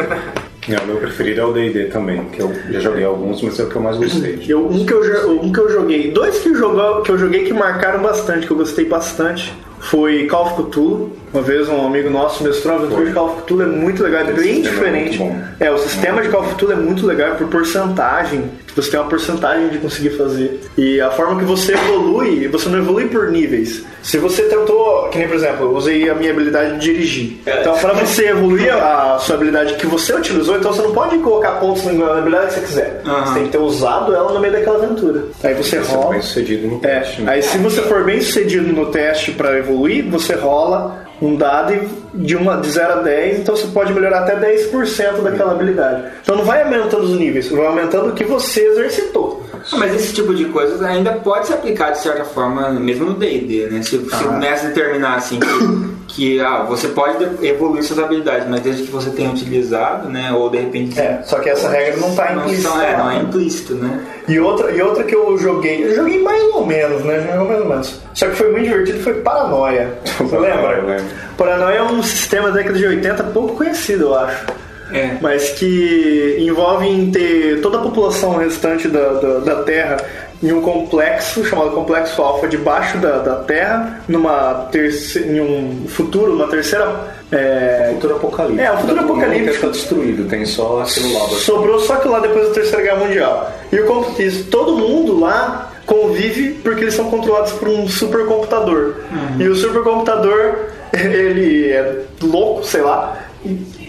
É, 0.69 0.77
o 0.83 0.85
meu 0.85 0.97
preferido 0.97 1.41
é 1.41 1.45
o 1.45 1.53
D&D 1.53 1.85
também, 1.85 2.25
que 2.25 2.41
eu 2.41 2.53
já 2.69 2.79
joguei 2.79 3.05
alguns, 3.05 3.41
mas 3.41 3.57
é 3.59 3.63
o 3.63 3.69
que 3.69 3.75
eu 3.75 3.81
mais 3.81 3.97
gostei. 3.97 4.37
Eu, 4.47 4.67
um, 4.67 4.85
que 4.85 4.93
eu, 4.93 5.31
um 5.41 5.51
que 5.51 5.59
eu 5.59 5.71
joguei, 5.71 6.11
dois 6.11 6.39
que 6.39 6.49
eu, 6.49 6.55
jogou, 6.55 7.01
que 7.01 7.11
eu 7.11 7.17
joguei 7.17 7.45
que 7.45 7.53
marcaram 7.53 8.01
bastante, 8.01 8.45
que 8.45 8.51
eu 8.51 8.57
gostei 8.57 8.85
bastante, 8.85 9.53
foi 9.79 10.27
Call 10.27 10.45
of 10.47 10.63
Cthulhu. 10.63 11.11
Uma 11.33 11.41
vez 11.41 11.69
um 11.69 11.85
amigo 11.85 12.09
nosso 12.09 12.43
mestrou 12.43 12.75
a 12.75 12.77
aventura 12.77 13.05
de 13.05 13.13
Call 13.13 13.27
of 13.27 13.41
Cthulhu, 13.43 13.63
é 13.63 13.65
muito 13.65 14.03
legal, 14.03 14.21
é 14.21 14.31
bem 14.31 14.59
é 14.59 14.61
diferente. 14.61 15.19
É, 15.59 15.71
o 15.71 15.77
sistema 15.77 16.21
de 16.21 16.29
Call 16.29 16.41
of 16.41 16.55
Cthulhu 16.55 16.71
é 16.73 16.75
muito 16.75 17.05
legal 17.05 17.35
por 17.35 17.47
porcentagem. 17.47 18.45
Você 18.77 18.91
tem 18.91 18.99
uma 18.99 19.09
porcentagem 19.09 19.69
de 19.69 19.79
conseguir 19.79 20.11
fazer. 20.11 20.61
E 20.77 21.01
a 21.01 21.09
forma 21.11 21.39
que 21.39 21.45
você 21.45 21.73
evolui, 21.73 22.47
você 22.47 22.69
não 22.69 22.77
evolui 22.79 23.05
por 23.07 23.29
níveis. 23.31 23.83
Se 24.03 24.17
você 24.17 24.43
tentou, 24.43 25.09
que 25.09 25.17
nem 25.17 25.27
por 25.27 25.35
exemplo, 25.35 25.65
eu 25.65 25.75
usei 25.75 26.09
a 26.09 26.15
minha 26.15 26.31
habilidade 26.31 26.73
de 26.73 26.79
dirigir. 26.79 27.39
Então, 27.45 27.77
para 27.77 27.93
você 27.93 28.29
evoluir 28.29 28.73
a, 28.73 29.15
a 29.15 29.19
sua 29.19 29.35
habilidade 29.35 29.73
que 29.73 29.85
você 29.87 30.13
utilizou, 30.13 30.55
então 30.57 30.71
você 30.71 30.81
não 30.83 30.93
pode 30.93 31.17
colocar 31.17 31.53
pontos 31.59 31.83
na 31.85 32.17
habilidade 32.19 32.47
que 32.47 32.53
você 32.53 32.61
quiser. 32.61 33.01
Você 33.03 33.33
tem 33.33 33.43
que 33.45 33.49
ter 33.49 33.57
usado 33.57 34.13
ela 34.15 34.31
no 34.31 34.39
meio 34.39 34.53
daquela 34.53 34.77
aventura. 34.83 35.23
Aí 35.43 35.53
você 35.55 35.79
Você 35.81 35.91
é 35.93 35.95
rola. 35.95 36.11
bem 36.11 36.21
sucedido 36.21 36.67
no 36.67 36.75
É, 36.77 36.99
teste. 36.99 37.21
né? 37.23 37.31
aí 37.33 37.41
se 37.41 37.57
você 37.57 37.81
for 37.81 38.03
bem 38.05 38.21
sucedido 38.21 38.71
no 38.71 38.85
teste 38.87 39.31
para 39.31 39.57
evoluir, 39.57 40.05
você 40.09 40.35
rola 40.35 41.05
um 41.21 41.35
dado 41.35 41.73
de, 42.13 42.35
de 42.35 42.69
0 42.69 42.93
a 42.93 42.95
10, 43.01 43.39
então 43.39 43.55
você 43.55 43.67
pode 43.67 43.93
melhorar 43.93 44.19
até 44.19 44.35
10% 44.35 45.21
daquela 45.21 45.51
habilidade. 45.51 46.11
Então 46.21 46.35
não 46.35 46.45
vai 46.45 46.63
aumentando 46.63 47.03
os 47.03 47.17
níveis, 47.17 47.49
vai 47.49 47.65
aumentando 47.65 48.09
o 48.09 48.13
que 48.13 48.23
você 48.23 48.61
exercitou. 48.61 49.43
Ah, 49.71 49.75
Mas 49.77 49.93
esse 49.95 50.13
tipo 50.13 50.33
de 50.33 50.45
coisa 50.45 50.85
ainda 50.87 51.11
pode 51.13 51.47
se 51.47 51.53
aplicar 51.53 51.91
de 51.91 51.99
certa 51.99 52.23
forma, 52.23 52.69
mesmo 52.71 53.05
no 53.05 53.13
D&D, 53.15 53.67
né? 53.69 53.81
Se, 53.81 53.97
se 53.99 54.23
o 54.23 54.31
mestre 54.37 54.69
determinar 54.69 55.15
assim 55.15 55.39
que, 55.39 55.97
que 56.07 56.39
ah, 56.39 56.63
você 56.63 56.87
pode 56.87 57.17
de- 57.25 57.45
evoluir 57.47 57.83
suas 57.83 57.99
habilidades, 57.99 58.47
mas 58.49 58.61
desde 58.61 58.83
que 58.83 58.91
você 58.91 59.09
tenha 59.09 59.29
utilizado, 59.29 60.07
né? 60.09 60.31
Ou 60.31 60.49
de 60.49 60.57
repente... 60.59 60.99
É, 60.99 61.21
só 61.25 61.39
que 61.39 61.49
essa 61.49 61.67
regra 61.69 61.97
não 61.97 62.15
tá 62.15 62.33
não, 62.33 62.43
implícita. 62.45 62.69
são- 62.69 62.81
é, 62.81 62.97
não 62.97 63.11
é 63.11 63.15
implícito, 63.17 63.73
né? 63.75 63.99
E 64.27 64.39
outra, 64.39 64.71
e 64.71 64.81
outra 64.81 65.03
que 65.03 65.15
eu 65.15 65.37
joguei, 65.37 65.85
eu 65.85 65.95
joguei 65.95 66.21
mais 66.21 66.43
ou 66.55 66.65
menos, 66.65 67.03
né? 67.03 67.19
Joguei 67.33 67.47
mais 67.47 67.61
ou 67.61 67.67
menos. 67.69 68.01
Só 68.13 68.27
que 68.27 68.35
foi 68.35 68.51
muito 68.51 68.63
divertido, 68.65 68.99
foi 69.03 69.15
Paranoia. 69.15 69.99
Você 70.17 70.37
lembra? 70.37 71.03
Paranoia 71.37 71.77
é 71.77 71.83
um 71.83 72.01
sistema 72.01 72.49
da 72.51 72.55
década 72.57 72.77
de 72.77 72.85
80 72.87 73.23
pouco 73.25 73.55
conhecido, 73.57 74.05
eu 74.05 74.15
acho. 74.15 74.45
É. 74.91 75.17
mas 75.21 75.49
que 75.49 76.37
envolve 76.39 76.87
em 76.87 77.11
ter 77.11 77.59
toda 77.61 77.77
a 77.77 77.81
população 77.81 78.37
restante 78.37 78.87
da, 78.87 79.13
da, 79.13 79.39
da 79.39 79.63
Terra 79.63 79.97
em 80.41 80.51
um 80.51 80.61
complexo 80.61 81.43
chamado 81.45 81.71
Complexo 81.71 82.21
Alfa 82.21 82.47
debaixo 82.47 82.97
da, 82.99 83.19
da 83.19 83.35
Terra, 83.37 84.01
numa 84.07 84.67
terce, 84.71 85.19
em 85.19 85.41
um 85.41 85.87
futuro, 85.87 86.33
uma 86.33 86.47
terceira. 86.47 87.17
É, 87.31 87.89
Futuro 87.95 88.15
apocalíptico. 88.15 88.61
É, 88.61 88.71
o 88.71 88.77
futuro 88.77 88.95
Tá 88.95 89.03
apocalíptico. 89.03 89.51
Está 89.51 89.67
destruído, 89.67 90.29
tem 90.29 90.45
só 90.45 90.81
aquilo 90.81 91.13
lá. 91.13 91.27
Sobrou 91.29 91.79
só 91.79 91.95
que 91.97 92.07
lá 92.07 92.19
depois 92.19 92.47
da 92.47 92.53
Terceira 92.53 92.83
Guerra 92.83 93.05
Mundial. 93.05 93.51
E 93.71 93.79
o 93.79 94.43
todo 94.49 94.77
mundo 94.77 95.19
lá 95.19 95.73
convive 95.85 96.51
porque 96.63 96.83
eles 96.83 96.93
são 96.93 97.09
controlados 97.09 97.53
por 97.53 97.67
um 97.67 97.87
supercomputador. 97.87 98.95
E 99.39 99.47
o 99.47 99.55
supercomputador, 99.55 100.67
ele 100.93 101.71
é 101.71 102.03
louco, 102.21 102.63
sei 102.63 102.81
lá. 102.81 103.17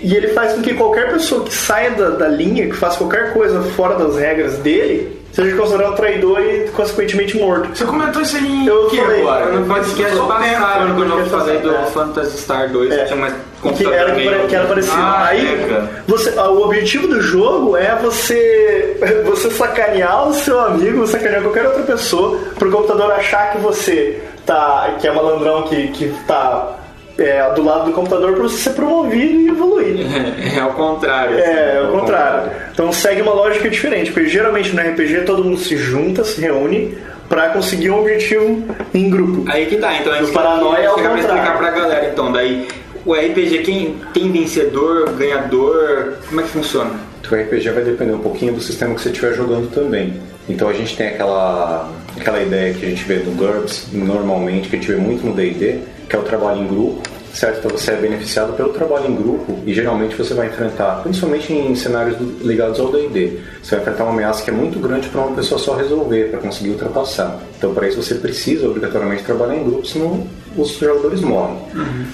E, 0.02 0.14
ele 0.16 0.28
faz 0.28 0.52
com 0.54 0.62
que 0.62 0.74
qualquer 0.74 1.12
pessoa 1.12 1.44
que 1.44 1.52
saia 1.52 1.90
da, 1.90 2.10
da 2.10 2.28
linha, 2.28 2.66
que 2.68 2.74
faça 2.76 2.98
qualquer 2.98 3.32
coisa 3.32 3.60
fora 3.76 3.94
das 3.96 4.16
regras 4.16 4.54
dele, 4.58 5.16
seja 5.32 5.56
considerado 5.56 5.94
traidor 5.96 6.40
e 6.40 6.68
consequentemente 6.70 7.36
morto. 7.36 7.68
Você 7.76 7.84
comentou 7.84 8.22
isso 8.22 8.36
aí 8.36 8.46
em 8.46 8.66
Eu 8.66 8.86
que 8.88 8.96
falei, 8.96 9.20
agora? 9.20 9.46
No 9.52 9.66
podcast 9.66 10.16
passado, 10.16 10.94
quando 10.94 11.18
eu 11.18 11.26
falei 11.26 11.58
do 11.58 11.74
é. 11.74 11.84
Phantasy 11.86 12.38
Star 12.38 12.68
2, 12.70 12.92
É. 12.92 12.96
que 12.98 13.04
tinha 13.06 13.16
mais 13.16 13.34
Que 13.76 13.86
era, 13.86 14.14
meio- 14.14 14.46
que 14.46 14.54
era 14.54 14.66
parecido. 14.66 14.94
Ah, 14.96 15.26
Aí, 15.28 15.46
é, 15.46 15.88
você, 16.06 16.32
ah, 16.36 16.48
o 16.48 16.62
objetivo 16.64 17.08
do 17.08 17.20
jogo 17.20 17.76
é 17.76 17.94
você, 18.00 18.96
você 19.26 19.50
sacanear 19.50 20.28
o 20.28 20.32
seu 20.34 20.58
amigo, 20.60 21.06
sacanear 21.06 21.42
qualquer 21.42 21.66
outra 21.66 21.82
pessoa, 21.82 22.38
pro 22.58 22.70
computador 22.70 23.10
achar 23.12 23.52
que 23.52 23.58
você 23.58 24.20
tá. 24.46 24.94
que 25.00 25.06
é 25.06 25.12
malandrão 25.12 25.64
que, 25.64 25.88
que 25.88 26.08
tá 26.26 26.77
é, 27.18 27.52
do 27.54 27.64
lado 27.64 27.86
do 27.86 27.92
computador 27.92 28.32
pra 28.34 28.42
você 28.42 28.56
ser 28.58 28.70
promovido 28.70 29.40
e 29.40 29.48
evoluir. 29.48 29.98
É, 30.56 30.60
ao 30.60 30.72
contrário. 30.72 31.38
É, 31.38 31.76
é 31.76 31.82
o 31.82 31.92
contrário. 31.92 32.50
Então 32.72 32.90
segue 32.92 33.22
uma 33.22 33.32
lógica 33.32 33.68
diferente, 33.68 34.10
porque 34.12 34.28
geralmente 34.28 34.74
no 34.74 34.80
RPG 34.80 35.22
todo 35.26 35.44
mundo 35.44 35.58
se 35.58 35.76
junta, 35.76 36.24
se 36.24 36.40
reúne 36.40 36.96
pra 37.28 37.50
conseguir 37.50 37.90
um 37.90 38.00
objetivo 38.00 38.64
em 38.94 39.10
grupo. 39.10 39.44
Aí 39.48 39.66
que 39.66 39.76
tá, 39.76 39.94
então 39.98 40.12
a 40.12 40.16
gente 40.16 40.28
No 40.28 40.32
Paranoia 40.32 40.84
é 40.84 40.90
o 40.90 40.94
chegar 40.94 41.10
pra 41.10 41.18
contrário. 41.18 41.42
explicar 41.42 41.58
pra 41.58 41.70
galera, 41.70 42.08
então, 42.10 42.32
daí 42.32 42.66
o 43.04 43.14
RPG, 43.14 43.58
quem 43.58 43.96
tem 44.14 44.32
vencedor, 44.32 45.10
ganhador, 45.10 46.14
como 46.28 46.40
é 46.40 46.44
que 46.44 46.50
funciona? 46.50 46.90
O 47.30 47.34
RPG 47.34 47.70
vai 47.70 47.84
depender 47.84 48.12
um 48.12 48.20
pouquinho 48.20 48.54
do 48.54 48.60
sistema 48.60 48.94
que 48.94 49.02
você 49.02 49.10
estiver 49.10 49.34
jogando 49.34 49.70
também. 49.70 50.14
Então 50.48 50.68
a 50.68 50.72
gente 50.72 50.96
tem 50.96 51.08
aquela, 51.08 51.90
aquela 52.18 52.40
ideia 52.42 52.72
que 52.72 52.86
a 52.86 52.88
gente 52.88 53.04
vê 53.04 53.16
do 53.16 53.30
GURPS 53.32 53.88
normalmente, 53.92 54.68
que 54.68 54.76
a 54.76 54.78
gente 54.78 54.90
vê 54.90 54.96
muito 54.98 55.26
no 55.26 55.34
D&D, 55.34 55.80
que 56.08 56.16
é 56.16 56.18
o 56.18 56.22
trabalho 56.22 56.62
em 56.62 56.66
grupo, 56.66 57.02
certo? 57.34 57.58
Então 57.58 57.70
você 57.76 57.90
é 57.92 57.96
beneficiado 57.96 58.54
pelo 58.54 58.70
trabalho 58.70 59.06
em 59.10 59.14
grupo 59.14 59.58
e 59.66 59.74
geralmente 59.74 60.16
você 60.16 60.32
vai 60.34 60.46
enfrentar, 60.48 61.02
principalmente 61.02 61.52
em 61.52 61.74
cenários 61.74 62.16
do- 62.16 62.46
ligados 62.46 62.80
ao 62.80 62.90
D&D, 62.90 63.38
você 63.62 63.74
vai 63.76 63.80
enfrentar 63.84 64.04
uma 64.04 64.12
ameaça 64.14 64.42
que 64.42 64.50
é 64.50 64.52
muito 64.52 64.78
grande 64.78 65.08
para 65.08 65.20
uma 65.20 65.36
pessoa 65.36 65.58
só 65.60 65.74
resolver, 65.76 66.30
para 66.30 66.40
conseguir 66.40 66.70
ultrapassar. 66.70 67.38
Então 67.58 67.74
para 67.74 67.86
isso 67.86 68.02
você 68.02 68.14
precisa 68.14 68.66
obrigatoriamente 68.66 69.22
trabalhar 69.22 69.56
em 69.56 69.64
grupo, 69.64 69.86
senão 69.86 70.26
os 70.56 70.70
jogadores 70.70 71.20
morrem. 71.20 71.58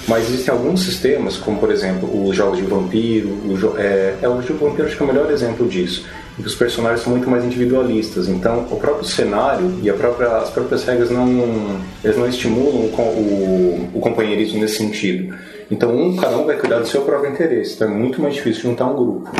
Mas 0.08 0.28
existem 0.28 0.52
alguns 0.52 0.82
sistemas, 0.82 1.36
como 1.36 1.58
por 1.58 1.70
exemplo 1.70 2.28
os 2.28 2.34
jogos 2.36 2.58
de 2.58 2.64
vampiro, 2.64 3.28
o 3.48 3.56
jo 3.56 3.74
é, 3.78 4.16
é 4.20 4.28
o 4.28 4.42
jogo 4.42 4.58
de 4.58 4.64
vampiro 4.64 4.88
acho 4.88 4.96
que 4.96 5.02
é 5.02 5.06
o 5.06 5.08
melhor 5.08 5.30
exemplo 5.30 5.66
disso. 5.68 6.04
Em 6.38 6.42
que 6.42 6.48
os 6.48 6.54
personagens 6.54 7.00
são 7.00 7.12
muito 7.12 7.28
mais 7.30 7.44
individualistas, 7.44 8.28
então 8.28 8.66
o 8.70 8.76
próprio 8.76 9.04
cenário 9.04 9.78
e 9.82 9.88
a 9.88 9.94
própria, 9.94 10.28
as 10.38 10.50
próprias 10.50 10.84
regras 10.84 11.10
não, 11.10 11.80
eles 12.02 12.16
não 12.16 12.28
estimulam 12.28 12.86
o, 12.86 13.00
o, 13.00 13.90
o 13.94 14.00
companheirismo 14.00 14.60
nesse 14.60 14.76
sentido. 14.76 15.34
Então 15.70 15.94
um, 15.94 16.16
cada 16.16 16.36
um 16.36 16.44
vai 16.44 16.56
cuidar 16.56 16.78
do 16.78 16.86
seu 16.86 17.02
próprio 17.02 17.30
interesse, 17.30 17.74
então 17.74 17.88
é 17.88 17.90
muito 17.90 18.20
mais 18.20 18.34
difícil 18.34 18.62
juntar 18.62 18.86
um 18.86 18.94
grupo. 18.94 19.30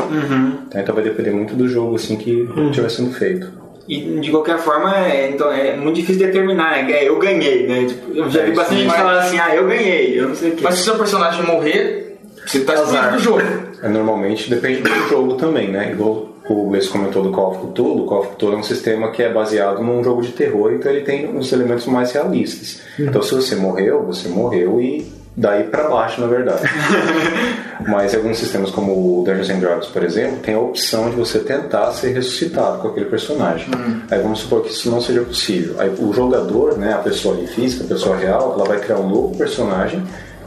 Tá? 0.71 0.79
Então 0.81 0.95
vai 0.95 1.03
depender 1.03 1.31
muito 1.31 1.53
do 1.53 1.67
jogo 1.67 1.95
assim 1.95 2.15
que 2.15 2.47
estiver 2.69 2.89
sendo 2.89 3.11
feito. 3.11 3.65
E 3.87 3.99
de 4.19 4.31
qualquer 4.31 4.57
forma, 4.57 4.97
é, 4.97 5.29
então, 5.29 5.51
é 5.51 5.75
muito 5.75 5.97
difícil 5.97 6.25
determinar, 6.25 6.71
né? 6.83 6.91
É, 6.91 7.07
eu 7.07 7.19
ganhei, 7.19 7.67
né? 7.67 7.85
Tipo, 7.85 8.17
eu 8.17 8.29
já 8.31 8.41
É, 8.41 8.45
vi 8.45 8.51
isso 8.51 8.59
bastante 8.59 8.81
gente 8.81 8.95
falando 8.95 9.17
assim, 9.19 9.37
ah, 9.37 9.55
eu 9.55 9.67
ganhei, 9.67 10.19
eu 10.19 10.29
não 10.29 10.35
sei 10.35 10.49
o 10.49 10.55
quê. 10.55 10.61
Mas 10.63 10.75
se 10.75 10.83
seu 10.85 10.95
personagem 10.95 11.43
morrer, 11.43 12.17
você 12.43 12.61
tá 12.61 12.73
excluído 12.73 13.11
do 13.11 13.19
jogo. 13.19 13.41
É, 13.83 13.87
normalmente 13.87 14.49
depende 14.49 14.81
do 14.81 14.89
jogo 15.07 15.35
também, 15.35 15.67
né? 15.67 15.91
Igual 15.91 16.34
o 16.47 16.69
Gleice 16.69 16.89
comentou 16.89 17.23
do 17.23 17.31
Call 17.31 17.51
of 17.51 17.67
Cthulhu, 17.67 18.03
o 18.03 18.05
Call 18.05 18.19
of 18.19 18.35
Cthulhu 18.35 18.55
é 18.55 18.57
um 18.57 18.63
sistema 18.63 19.11
que 19.11 19.23
é 19.23 19.31
baseado 19.31 19.81
num 19.81 20.03
jogo 20.03 20.21
de 20.21 20.31
terror, 20.31 20.73
então 20.73 20.91
ele 20.91 21.01
tem 21.01 21.35
os 21.35 21.51
elementos 21.51 21.85
mais 21.85 22.11
realistas. 22.11 22.81
Então 22.99 23.21
se 23.21 23.33
você 23.33 23.55
morreu, 23.55 24.03
você 24.03 24.27
morreu 24.27 24.79
e 24.79 25.11
daí 25.35 25.63
pra 25.63 25.89
baixo, 25.89 26.21
na 26.21 26.27
verdade. 26.27 26.61
Mas 27.87 28.15
alguns 28.15 28.37
sistemas 28.37 28.71
como 28.71 28.91
o 28.93 29.23
Dungeons 29.23 29.49
and 29.49 29.59
Dragons, 29.59 29.87
por 29.87 30.03
exemplo, 30.03 30.37
tem 30.37 30.55
a 30.55 30.59
opção 30.59 31.09
de 31.09 31.15
você 31.15 31.39
tentar 31.39 31.91
ser 31.91 32.13
ressuscitado 32.13 32.79
com 32.79 32.89
aquele 32.89 33.07
personagem. 33.07 33.67
Aí 34.09 34.21
vamos 34.21 34.39
supor 34.39 34.61
que 34.61 34.69
isso 34.69 34.89
não 34.89 35.01
seja 35.01 35.21
possível. 35.21 35.75
Aí 35.79 35.93
o 35.99 36.13
jogador, 36.13 36.77
né, 36.77 36.93
a 36.93 36.99
pessoa 36.99 37.35
ali 37.35 37.47
física, 37.47 37.83
a 37.83 37.87
pessoa 37.87 38.15
real, 38.15 38.53
ela 38.53 38.65
vai 38.65 38.79
criar 38.79 38.97
um 38.97 39.09
novo 39.09 39.35
personagem 39.37 40.01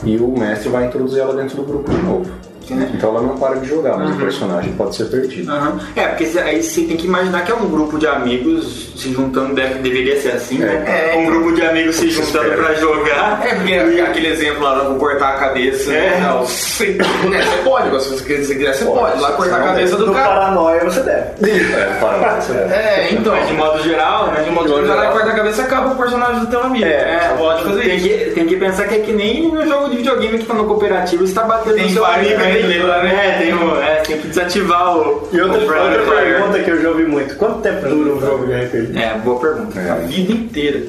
e 0.05 0.17
o 0.17 0.29
mestre 0.29 0.69
vai 0.69 0.87
introduzir 0.87 1.21
ela 1.21 1.35
dentro 1.35 1.57
do 1.57 1.65
grupo 1.65 1.91
de 1.91 2.03
novo. 2.03 2.48
Então 2.75 3.11
ela 3.11 3.23
não 3.23 3.37
para 3.39 3.57
de 3.57 3.69
jogar, 3.69 3.97
mas 3.97 4.11
o 4.15 4.19
personagem 4.19 4.73
pode 4.73 4.95
ser 4.97 5.05
perdido. 5.07 5.51
Aham. 5.51 5.79
É, 5.97 6.07
porque 6.09 6.27
cê- 6.27 6.41
aí 6.41 6.63
você 6.63 6.83
tem 6.83 6.97
que 6.97 7.07
imaginar 7.07 7.45
que 7.45 7.53
é 7.53 7.55
um 7.55 7.69
grupo 7.69 7.99
de 7.99 8.07
amigos 8.07 8.91
se 8.97 9.13
juntando, 9.13 9.55
deve, 9.55 9.75
deveria 9.81 10.21
ser 10.21 10.33
assim, 10.33 10.59
né? 10.59 10.85
É. 10.87 11.17
um 11.17 11.27
grupo 11.27 11.53
de 11.53 11.63
amigos 11.63 11.97
se 11.97 12.11
juntando 12.11 12.49
espera. 12.49 12.63
pra 12.65 12.75
jogar. 12.75 13.47
É, 13.47 13.55
porque 13.85 14.01
aquele 14.01 14.29
exemplo 14.29 14.63
lá, 14.63 14.79
vou 14.83 14.97
cortar 14.99 15.35
a 15.35 15.39
cabeça. 15.39 15.93
É. 15.93 16.19
Não, 16.21 16.41
você, 16.45 16.87
né, 17.29 17.43
você 17.43 17.57
pode, 17.65 18.03
se 18.03 18.11
você 18.19 18.25
quiser, 18.55 18.75
você 18.75 18.85
pode. 18.85 18.99
Pode, 18.99 19.21
Lá 19.21 19.33
cortar 19.33 19.61
a 19.61 19.65
cabeça 19.65 19.97
do 19.97 20.07
no 20.07 20.13
cara. 20.15 20.29
paranoia 20.29 20.85
você 20.85 21.01
deve. 21.01 21.51
É, 21.51 21.99
para, 22.01 22.41
você 22.41 22.53
deve. 22.53 22.75
É, 22.75 23.09
então. 23.13 23.35
Mas 23.35 23.49
de 23.49 23.55
modo 23.55 23.83
geral, 23.83 24.27
né? 24.29 24.43
De 24.43 24.51
modo 24.51 24.69
geral, 24.69 24.97
lá 24.97 25.13
corta 25.13 25.31
a 25.31 25.35
cabeça 25.35 25.63
acaba 25.63 25.93
o 25.93 25.97
personagem 25.97 26.41
do 26.41 26.47
teu 26.47 26.63
amigo. 26.63 26.85
É, 26.85 27.29
Você 27.29 27.39
pode 27.39 27.63
fazer 27.65 27.81
tem 27.83 27.97
isso. 27.97 28.09
que, 28.09 28.31
tem 28.33 28.47
que 28.47 28.57
pensar 28.57 28.89
que 28.89 28.95
é 28.95 28.99
que 29.01 29.13
nem 29.13 29.51
no 29.53 29.67
jogo 29.67 29.89
de 29.91 29.97
videogame 29.99 30.39
que 30.39 30.47
tá 30.47 30.55
no 30.55 30.65
cooperativo, 30.67 31.27
você 31.27 31.35
tá 31.35 31.43
batendo 31.45 31.75
Tem 31.77 31.85
no 31.85 31.91
seu 31.91 32.05
amigo, 32.05 32.39
métodos 32.39 32.58
tem, 32.67 32.83
lá, 32.83 33.03
né? 33.03 33.27
é, 33.29 33.39
tem, 33.43 33.55
o- 33.55 33.77
é, 33.81 33.95
tem 33.97 34.19
que 34.19 34.29
desativar 34.29 34.97
o. 34.97 35.29
E 35.33 35.41
outra, 35.41 35.59
o 35.59 35.63
outra 35.63 36.03
pergunta 36.17 36.59
que 36.61 36.71
eu 36.71 36.83
já 36.83 36.89
ouvi 36.91 37.05
muito: 37.05 37.37
quanto 37.37 37.61
tempo 37.61 37.89
dura 37.89 38.15
um 38.15 38.21
jogo 38.21 38.47
de 38.47 38.53
RPG? 38.55 38.99
É, 38.99 39.15
boa 39.19 39.39
pergunta. 39.41 39.79
A 39.81 39.95
vida 39.97 40.33
inteira. 40.33 40.83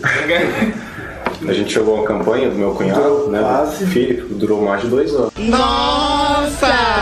A 1.47 1.53
gente 1.53 1.73
jogou 1.73 1.95
uma 1.95 2.03
campanha 2.03 2.49
do 2.49 2.55
meu 2.55 2.71
cunhado, 2.71 3.01
Durou 3.01 3.29
né? 3.31 3.39
quase. 3.39 3.85
Felipe, 3.85 4.23
durou 4.33 4.61
mais 4.61 4.81
de 4.81 4.87
dois 4.89 5.13
anos. 5.15 5.31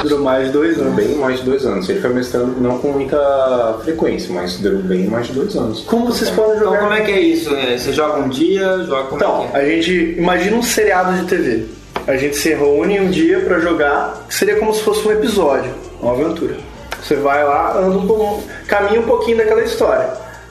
Durou 0.04 0.20
mais 0.20 0.46
de 0.48 0.52
dois 0.54 0.78
anos. 0.80 0.94
Bem 0.96 1.16
mais 1.16 1.40
de 1.40 1.46
dois 1.46 1.66
anos. 1.66 1.90
Ele 1.90 2.00
foi 2.00 2.10
mestrando 2.12 2.62
não 2.62 2.78
com 2.78 2.90
muita 2.90 3.80
frequência, 3.84 4.32
mas 4.34 4.58
durou 4.60 4.80
bem 4.80 5.08
mais 5.08 5.28
de 5.28 5.34
dois 5.34 5.56
anos. 5.56 5.82
Como 5.82 6.06
vocês 6.06 6.30
podem 6.30 6.56
Então 6.58 6.66
jogar? 6.68 6.80
como 6.82 6.94
é 6.94 7.02
que 7.02 7.12
é 7.12 7.20
isso? 7.20 7.54
É, 7.56 7.78
Você 7.78 7.92
joga 7.94 8.20
um 8.20 8.30
dia, 8.30 8.84
joga 8.88 9.04
como 9.06 9.16
Então, 9.16 9.44
é 9.44 9.48
que 9.48 9.58
é? 9.58 9.60
a 9.60 9.66
gente 9.70 10.16
imagina 10.20 10.56
um 10.58 10.62
seriado 10.62 11.14
de 11.14 11.26
TV. 11.26 11.66
A 12.08 12.16
gente 12.16 12.36
se 12.38 12.50
reúne 12.54 13.00
um 13.00 13.10
dia 13.10 13.40
pra 13.42 13.60
jogar, 13.60 14.26
que 14.28 14.34
seria 14.34 14.56
como 14.58 14.74
se 14.74 14.82
fosse 14.82 15.06
um 15.08 15.12
episódio, 15.12 15.72
uma 16.02 16.14
aventura. 16.14 16.56
Você 17.04 17.16
vai 17.16 17.44
lá, 17.44 17.78
anda 17.78 17.98
um 17.98 18.08
pouco, 18.08 18.44
caminha 18.68 19.00
um 19.02 19.04
pouquinho 19.04 19.38
daquela 19.38 19.62
história. 19.62 20.10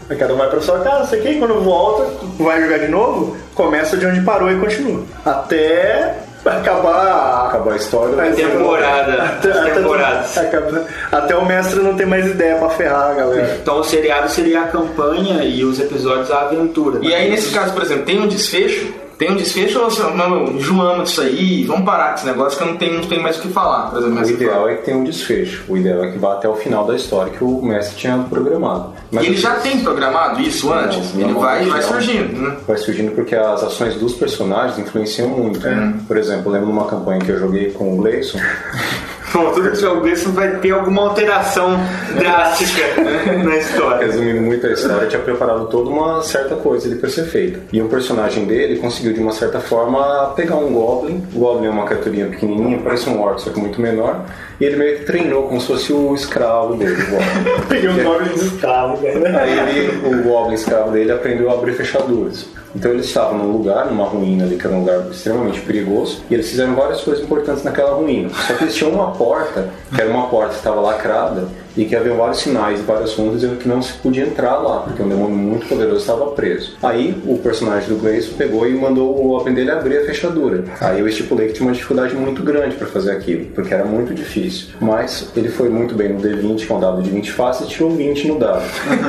Aí 0.08 0.16
cada 0.16 0.34
um 0.34 0.36
vai 0.36 0.48
pra 0.48 0.60
sua 0.60 0.78
casa, 0.80 0.98
não 1.00 1.06
sei 1.06 1.20
o 1.20 1.22
que, 1.22 1.38
quando 1.38 1.60
volta, 1.62 2.06
vai 2.38 2.62
jogar 2.62 2.78
de 2.78 2.88
novo, 2.88 3.36
começa 3.54 3.96
de 3.96 4.06
onde 4.06 4.20
parou 4.20 4.50
e 4.52 4.56
continua. 4.60 5.02
Até 5.24 6.14
acabar 6.44 7.46
Acabou 7.48 7.72
a 7.72 7.76
história. 7.76 8.22
a 8.22 8.30
Temporada, 8.32 9.22
Até, 9.22 9.50
as 9.50 9.56
até- 9.56 9.70
temporadas. 9.74 10.38
acaba- 10.38 10.84
até 11.10 11.36
o 11.36 11.44
mestre 11.44 11.80
não 11.80 11.94
tem 11.96 12.06
mais 12.06 12.26
ideia 12.26 12.56
pra 12.56 12.68
ferrar 12.70 13.10
a 13.10 13.14
galera. 13.14 13.58
Então 13.60 13.80
o 13.80 13.84
seriado 13.84 14.28
seria 14.30 14.60
a 14.62 14.66
campanha 14.68 15.42
e 15.42 15.64
os 15.64 15.80
episódios 15.80 16.30
a 16.30 16.42
aventura. 16.42 17.00
E 17.02 17.12
aí, 17.14 17.28
nesse 17.30 17.52
caso, 17.52 17.72
por 17.72 17.82
exemplo, 17.82 18.04
tem 18.04 18.20
um 18.20 18.28
desfecho? 18.28 18.92
Tem 19.18 19.30
um 19.30 19.36
desfecho 19.36 19.80
ou 19.80 19.90
você, 19.90 20.02
não, 20.02 20.44
enjoamos 20.48 21.08
disso 21.08 21.22
aí, 21.22 21.64
vamos 21.64 21.84
parar 21.86 22.10
com 22.10 22.14
esse 22.16 22.26
negócio 22.26 22.58
que 22.58 22.64
eu 22.64 22.68
não 22.68 22.76
tenho, 22.76 22.94
não 23.00 23.08
tenho 23.08 23.22
mais 23.22 23.38
o 23.38 23.42
que 23.42 23.48
falar, 23.48 23.90
por 23.90 23.98
exemplo. 23.98 24.22
O 24.22 24.30
ideal 24.30 24.68
é 24.68 24.74
que 24.74 24.84
tenha 24.84 24.96
um 24.96 25.04
desfecho. 25.04 25.64
O 25.68 25.76
ideal 25.76 26.04
é 26.04 26.12
que 26.12 26.18
vá 26.18 26.34
até 26.34 26.46
o 26.48 26.54
final 26.54 26.86
da 26.86 26.94
história 26.94 27.32
que 27.32 27.42
o 27.42 27.62
mestre 27.62 27.96
tinha 27.96 28.18
programado. 28.28 28.92
Mas 29.10 29.24
E 29.24 29.28
ele 29.28 29.36
já 29.36 29.54
tem 29.54 29.80
programado 29.80 30.40
isso 30.42 30.70
antes? 30.72 31.14
Não, 31.14 31.22
ele 31.22 31.32
vai, 31.38 31.64
vai 31.64 31.82
surgindo, 31.82 32.40
né? 32.40 32.56
Vai 32.66 32.76
surgindo 32.76 33.12
porque 33.12 33.34
as 33.34 33.62
ações 33.62 33.94
dos 33.94 34.12
personagens 34.14 34.78
influenciam 34.78 35.28
muito. 35.28 35.60
né? 35.60 35.94
Por 36.06 36.18
exemplo, 36.18 36.52
lembro 36.52 36.66
de 36.66 36.72
uma 36.72 36.86
campanha 36.86 37.20
que 37.20 37.30
eu 37.30 37.38
joguei 37.38 37.70
com 37.70 37.94
o 37.94 37.96
Gleison. 37.96 38.38
Bom, 39.32 39.50
tudo 39.52 39.70
que 39.70 39.76
jogo 39.76 40.06
isso 40.06 40.30
vai 40.30 40.56
ter 40.58 40.70
alguma 40.70 41.02
alteração 41.02 41.78
drástica 42.16 43.00
né, 43.02 43.42
na 43.44 43.56
história. 43.56 44.06
Resumindo 44.06 44.40
muito 44.40 44.66
a 44.66 44.72
história, 44.72 45.08
tinha 45.08 45.20
preparado 45.20 45.66
toda 45.66 45.90
uma 45.90 46.22
certa 46.22 46.56
coisa 46.56 46.86
ali 46.86 46.96
pra 46.96 47.10
ser 47.10 47.24
feita. 47.24 47.60
E 47.72 47.82
um 47.82 47.88
personagem 47.88 48.44
dele 48.44 48.78
conseguiu, 48.78 49.12
de 49.12 49.20
uma 49.20 49.32
certa 49.32 49.60
forma, 49.60 50.32
pegar 50.36 50.56
um 50.56 50.72
Goblin. 50.72 51.26
O 51.34 51.40
Goblin 51.40 51.66
é 51.66 51.70
uma 51.70 51.84
criaturinha 51.84 52.26
pequenininha, 52.26 52.78
parece 52.82 53.08
um 53.08 53.20
orc, 53.20 53.40
só 53.40 53.50
que 53.50 53.58
muito 53.58 53.80
menor. 53.80 54.24
E 54.60 54.64
ele 54.64 54.76
meio 54.76 54.98
que 54.98 55.04
treinou 55.04 55.48
como 55.48 55.60
se 55.60 55.66
fosse 55.66 55.92
o 55.92 56.14
escravo 56.14 56.76
dele, 56.76 56.94
o 56.94 57.06
Goblin. 57.10 57.66
Peguei 57.68 57.88
um 57.90 58.02
nome 58.04 58.28
de 58.28 58.44
escravo, 58.44 58.96
cara. 59.02 59.40
Aí 59.40 59.58
ele, 59.58 60.06
o 60.06 60.22
Goblin 60.22 60.54
escravo 60.54 60.92
dele 60.92 61.12
aprendeu 61.12 61.50
a 61.50 61.54
abrir 61.54 61.74
fechaduras. 61.74 62.46
Então 62.76 62.90
eles 62.90 63.06
estavam 63.06 63.38
num 63.38 63.52
lugar, 63.52 63.86
numa 63.86 64.04
ruína 64.04 64.44
ali, 64.44 64.58
que 64.58 64.66
era 64.66 64.76
um 64.76 64.80
lugar 64.80 65.06
extremamente 65.10 65.62
perigoso, 65.62 66.22
e 66.28 66.34
eles 66.34 66.50
fizeram 66.50 66.74
várias 66.74 67.00
coisas 67.00 67.24
importantes 67.24 67.64
naquela 67.64 67.94
ruína. 67.94 68.28
Só 68.28 68.52
que 68.52 68.64
eles 68.64 68.74
tinham 68.74 68.92
uma 68.92 69.12
porta, 69.12 69.70
que 69.94 69.98
era 69.98 70.10
uma 70.10 70.28
porta 70.28 70.50
que 70.50 70.56
estava 70.56 70.82
lacrada, 70.82 71.48
e 71.76 71.84
que 71.84 71.94
havia 71.94 72.14
vários 72.14 72.38
sinais 72.38 72.80
várias 72.80 73.14
rundas 73.14 73.40
dizendo 73.40 73.58
que 73.58 73.68
não 73.68 73.82
se 73.82 73.92
podia 73.94 74.24
entrar 74.24 74.58
lá, 74.58 74.80
porque 74.80 75.02
um 75.02 75.08
demônio 75.08 75.36
muito 75.36 75.66
poderoso 75.66 76.00
estava 76.00 76.26
preso. 76.30 76.76
Aí 76.82 77.16
o 77.26 77.38
personagem 77.38 77.88
do 77.88 77.96
Gleison 77.96 78.32
pegou 78.36 78.68
e 78.68 78.74
mandou 78.74 79.16
o 79.16 79.36
Open 79.36 79.54
dele 79.54 79.70
abrir 79.70 79.98
a 79.98 80.04
fechadura. 80.04 80.64
Aí 80.80 81.00
eu 81.00 81.08
estipulei 81.08 81.48
que 81.48 81.54
tinha 81.54 81.66
uma 81.66 81.74
dificuldade 81.74 82.14
muito 82.14 82.42
grande 82.42 82.76
para 82.76 82.86
fazer 82.86 83.12
aquilo, 83.12 83.46
porque 83.54 83.74
era 83.74 83.84
muito 83.84 84.14
difícil. 84.14 84.68
Mas 84.80 85.30
ele 85.36 85.48
foi 85.48 85.68
muito 85.68 85.94
bem 85.94 86.12
no 86.12 86.20
D20, 86.20 86.66
que 86.66 86.72
é 86.72 86.74
um 86.74 86.80
dado 86.80 87.02
de 87.02 87.10
20 87.10 87.32
fácil, 87.32 87.66
e 87.66 87.68
tirou 87.68 87.90
20 87.90 88.28
no 88.28 88.38
dado. 88.38 88.62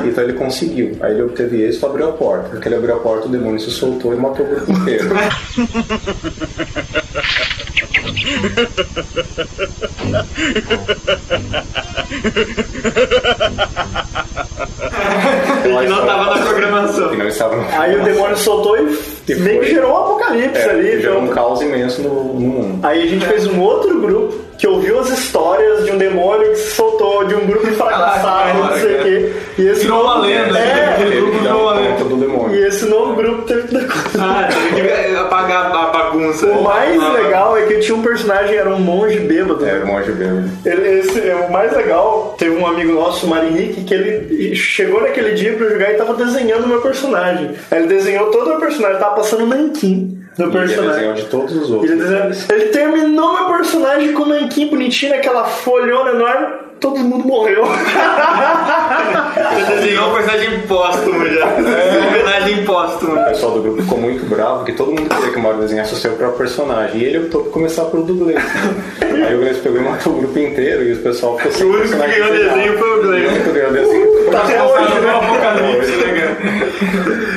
então 0.06 0.24
ele 0.24 0.34
conseguiu. 0.34 0.96
Aí 1.00 1.12
ele 1.12 1.22
obteve 1.22 1.62
êxito 1.62 1.86
e 1.86 1.88
abriu 1.88 2.08
a 2.08 2.12
porta. 2.12 2.48
Porque 2.50 2.68
ele 2.68 2.76
abriu 2.76 2.94
a 2.94 2.98
porta, 2.98 3.26
o 3.26 3.30
demônio 3.30 3.60
se 3.60 3.70
soltou 3.70 4.12
e 4.12 4.16
matou 4.16 4.44
o 4.44 4.48
grupo 4.48 4.72
inteiro. 4.72 5.08
Não 15.88 16.06
tava 16.06 16.36
na 16.36 16.42
programação. 16.46 17.12
Ele 17.12 17.28
estava 17.28 17.56
no 17.56 17.64
Aí 17.80 17.96
o 17.98 18.04
demônio 18.04 18.36
soltou 18.36 18.76
e 18.78 19.34
meio 19.34 19.60
que 19.60 19.70
gerou 19.70 19.92
um 19.92 19.96
apocalipse 19.96 20.60
É, 20.60 20.70
ali. 20.70 21.00
gerou 21.00 21.20
um 21.20 21.24
então- 21.24 21.34
caos 21.34 21.60
imenso 21.60 22.02
no, 22.02 22.24
no 22.34 22.40
mundo. 22.40 22.86
Aí 22.86 23.02
a 23.02 23.06
gente 23.06 23.26
fez 23.26 23.46
um 23.46 23.60
outro 23.60 24.00
grupo 24.00 24.47
que 24.58 24.66
ouviu 24.66 24.98
as 24.98 25.08
histórias 25.08 25.84
de 25.84 25.92
um 25.92 25.96
demônio 25.98 26.50
que 26.50 26.56
se 26.56 26.70
soltou 26.74 27.24
de 27.24 27.34
um 27.36 27.46
grupo 27.46 27.66
fracassado, 27.68 28.28
Ah, 28.28 28.54
não 28.72 28.78
sei 28.78 28.96
o 28.96 29.02
quê. 29.04 29.32
E 29.56 29.66
esse 29.68 29.82
Virou 29.82 30.02
uma 30.02 30.18
lenda, 30.18 30.58
É, 30.58 30.94
aquele 30.94 31.10
Ele 31.12 31.20
grupo 31.20 31.38
virou 31.38 31.62
uma 31.62 31.72
lenda. 31.74 32.04
do 32.04 32.16
demônio. 32.16 32.56
e 32.56 32.64
esse 32.66 32.84
novo 32.86 33.14
grupo 33.14 33.42
teve 33.42 33.68
que 33.68 33.74
dar 33.74 33.84
conta. 33.86 34.18
Ah, 34.20 34.48
tem 34.74 34.82
que 34.84 35.16
apagar 35.16 35.66
a 35.72 35.86
bagunça. 35.86 36.46
O 36.46 36.62
mais 36.64 37.00
legal 37.12 37.56
é 37.56 37.62
que 37.62 37.78
tinha 37.78 37.96
um 37.96 38.02
personagem, 38.02 38.56
era 38.56 38.68
um 38.68 38.80
monge 38.80 39.20
bêbado. 39.20 39.64
É, 39.64 39.78
monge 39.84 40.10
bêbado. 40.10 40.50
Ele- 40.66 40.98
esse, 40.98 41.20
é 41.28 41.34
o 41.36 41.52
mais 41.52 41.72
legal, 41.76 42.34
teve 42.36 42.56
um 42.56 42.66
amigo 42.66 42.92
nosso, 42.92 43.26
o 43.26 43.30
Mari 43.30 43.46
Henrique, 43.48 43.84
que 43.84 43.94
ele 43.94 44.54
chegou 44.56 45.00
naquele 45.00 45.34
dia 45.34 45.52
pra 45.54 45.68
jogar 45.68 45.92
e 45.92 45.94
tava 45.94 46.14
desenhando 46.14 46.64
o 46.64 46.68
meu 46.68 46.80
personagem. 46.80 47.52
Aí 47.70 47.78
ele 47.78 47.86
desenhou 47.88 48.30
todo 48.32 48.46
o 48.46 48.48
meu 48.50 48.58
personagem, 48.58 48.98
tava 48.98 49.14
passando 49.14 49.46
nanquim 49.46 50.17
do 50.38 50.44
ele 50.44 50.52
personagem. 50.52 50.90
desenhou 50.94 51.14
de 51.14 51.24
todos 51.26 51.54
os 51.56 51.70
outros. 51.70 51.90
Ele, 51.90 52.00
desenhou- 52.00 52.30
ele 52.50 52.64
terminou 52.66 53.34
meu 53.34 53.46
personagem 53.56 54.12
com 54.12 54.22
o 54.22 54.26
nanquim 54.28 54.68
bonitinho, 54.68 55.14
aquela 55.14 55.44
folhona 55.44 56.10
enorme. 56.12 56.46
todo 56.80 56.96
mundo 57.00 57.26
morreu. 57.26 57.64
Você 57.64 57.74
desenhou 59.74 60.10
um 60.10 60.14
personagem 60.14 60.60
póstumo 60.62 61.26
já. 61.26 61.48
É. 61.58 62.08
Homenagem 62.08 62.64
póstuma. 62.64 63.22
O 63.22 63.24
pessoal 63.24 63.52
do 63.52 63.62
grupo 63.62 63.82
ficou 63.82 63.98
muito 63.98 64.24
bravo, 64.26 64.58
porque 64.58 64.72
todo 64.72 64.88
mundo 64.92 65.08
queria 65.08 65.30
que 65.32 65.38
o 65.38 65.42
Mario 65.42 65.60
desenhasse 65.60 65.94
o 65.94 65.96
seu 65.96 66.12
próprio 66.12 66.38
personagem. 66.38 67.00
E 67.00 67.04
ele 67.04 67.18
optou 67.18 67.44
por 67.44 67.52
começar 67.52 67.84
pelo 67.86 68.04
dublê. 68.04 68.34
Aí 69.02 69.34
o 69.34 69.38
Gleice 69.40 69.60
pegou 69.60 69.80
e 69.80 69.84
matou 69.84 70.12
o 70.12 70.16
grupo 70.18 70.38
inteiro 70.38 70.84
e 70.84 70.92
o 70.92 70.96
pessoal 70.98 71.36
ficou 71.36 71.52
sem 71.52 71.66
O 71.66 71.70
único 71.74 71.88
que 71.90 71.96
ganhou 71.96 72.30
desenho 72.30 72.78
foi 72.78 72.88
o 72.88 72.98
O 72.98 73.02
Gleice. 73.02 73.26
único 73.28 73.44
que 73.44 73.50
ganhou 73.58 73.72
desenho 73.72 74.12
foi 74.12 74.17
Tá 74.30 74.42
até 74.42 74.62
hoje, 74.62 75.00
né? 75.00 75.10
Apocalipse, 75.10 75.96
né, 75.96 76.36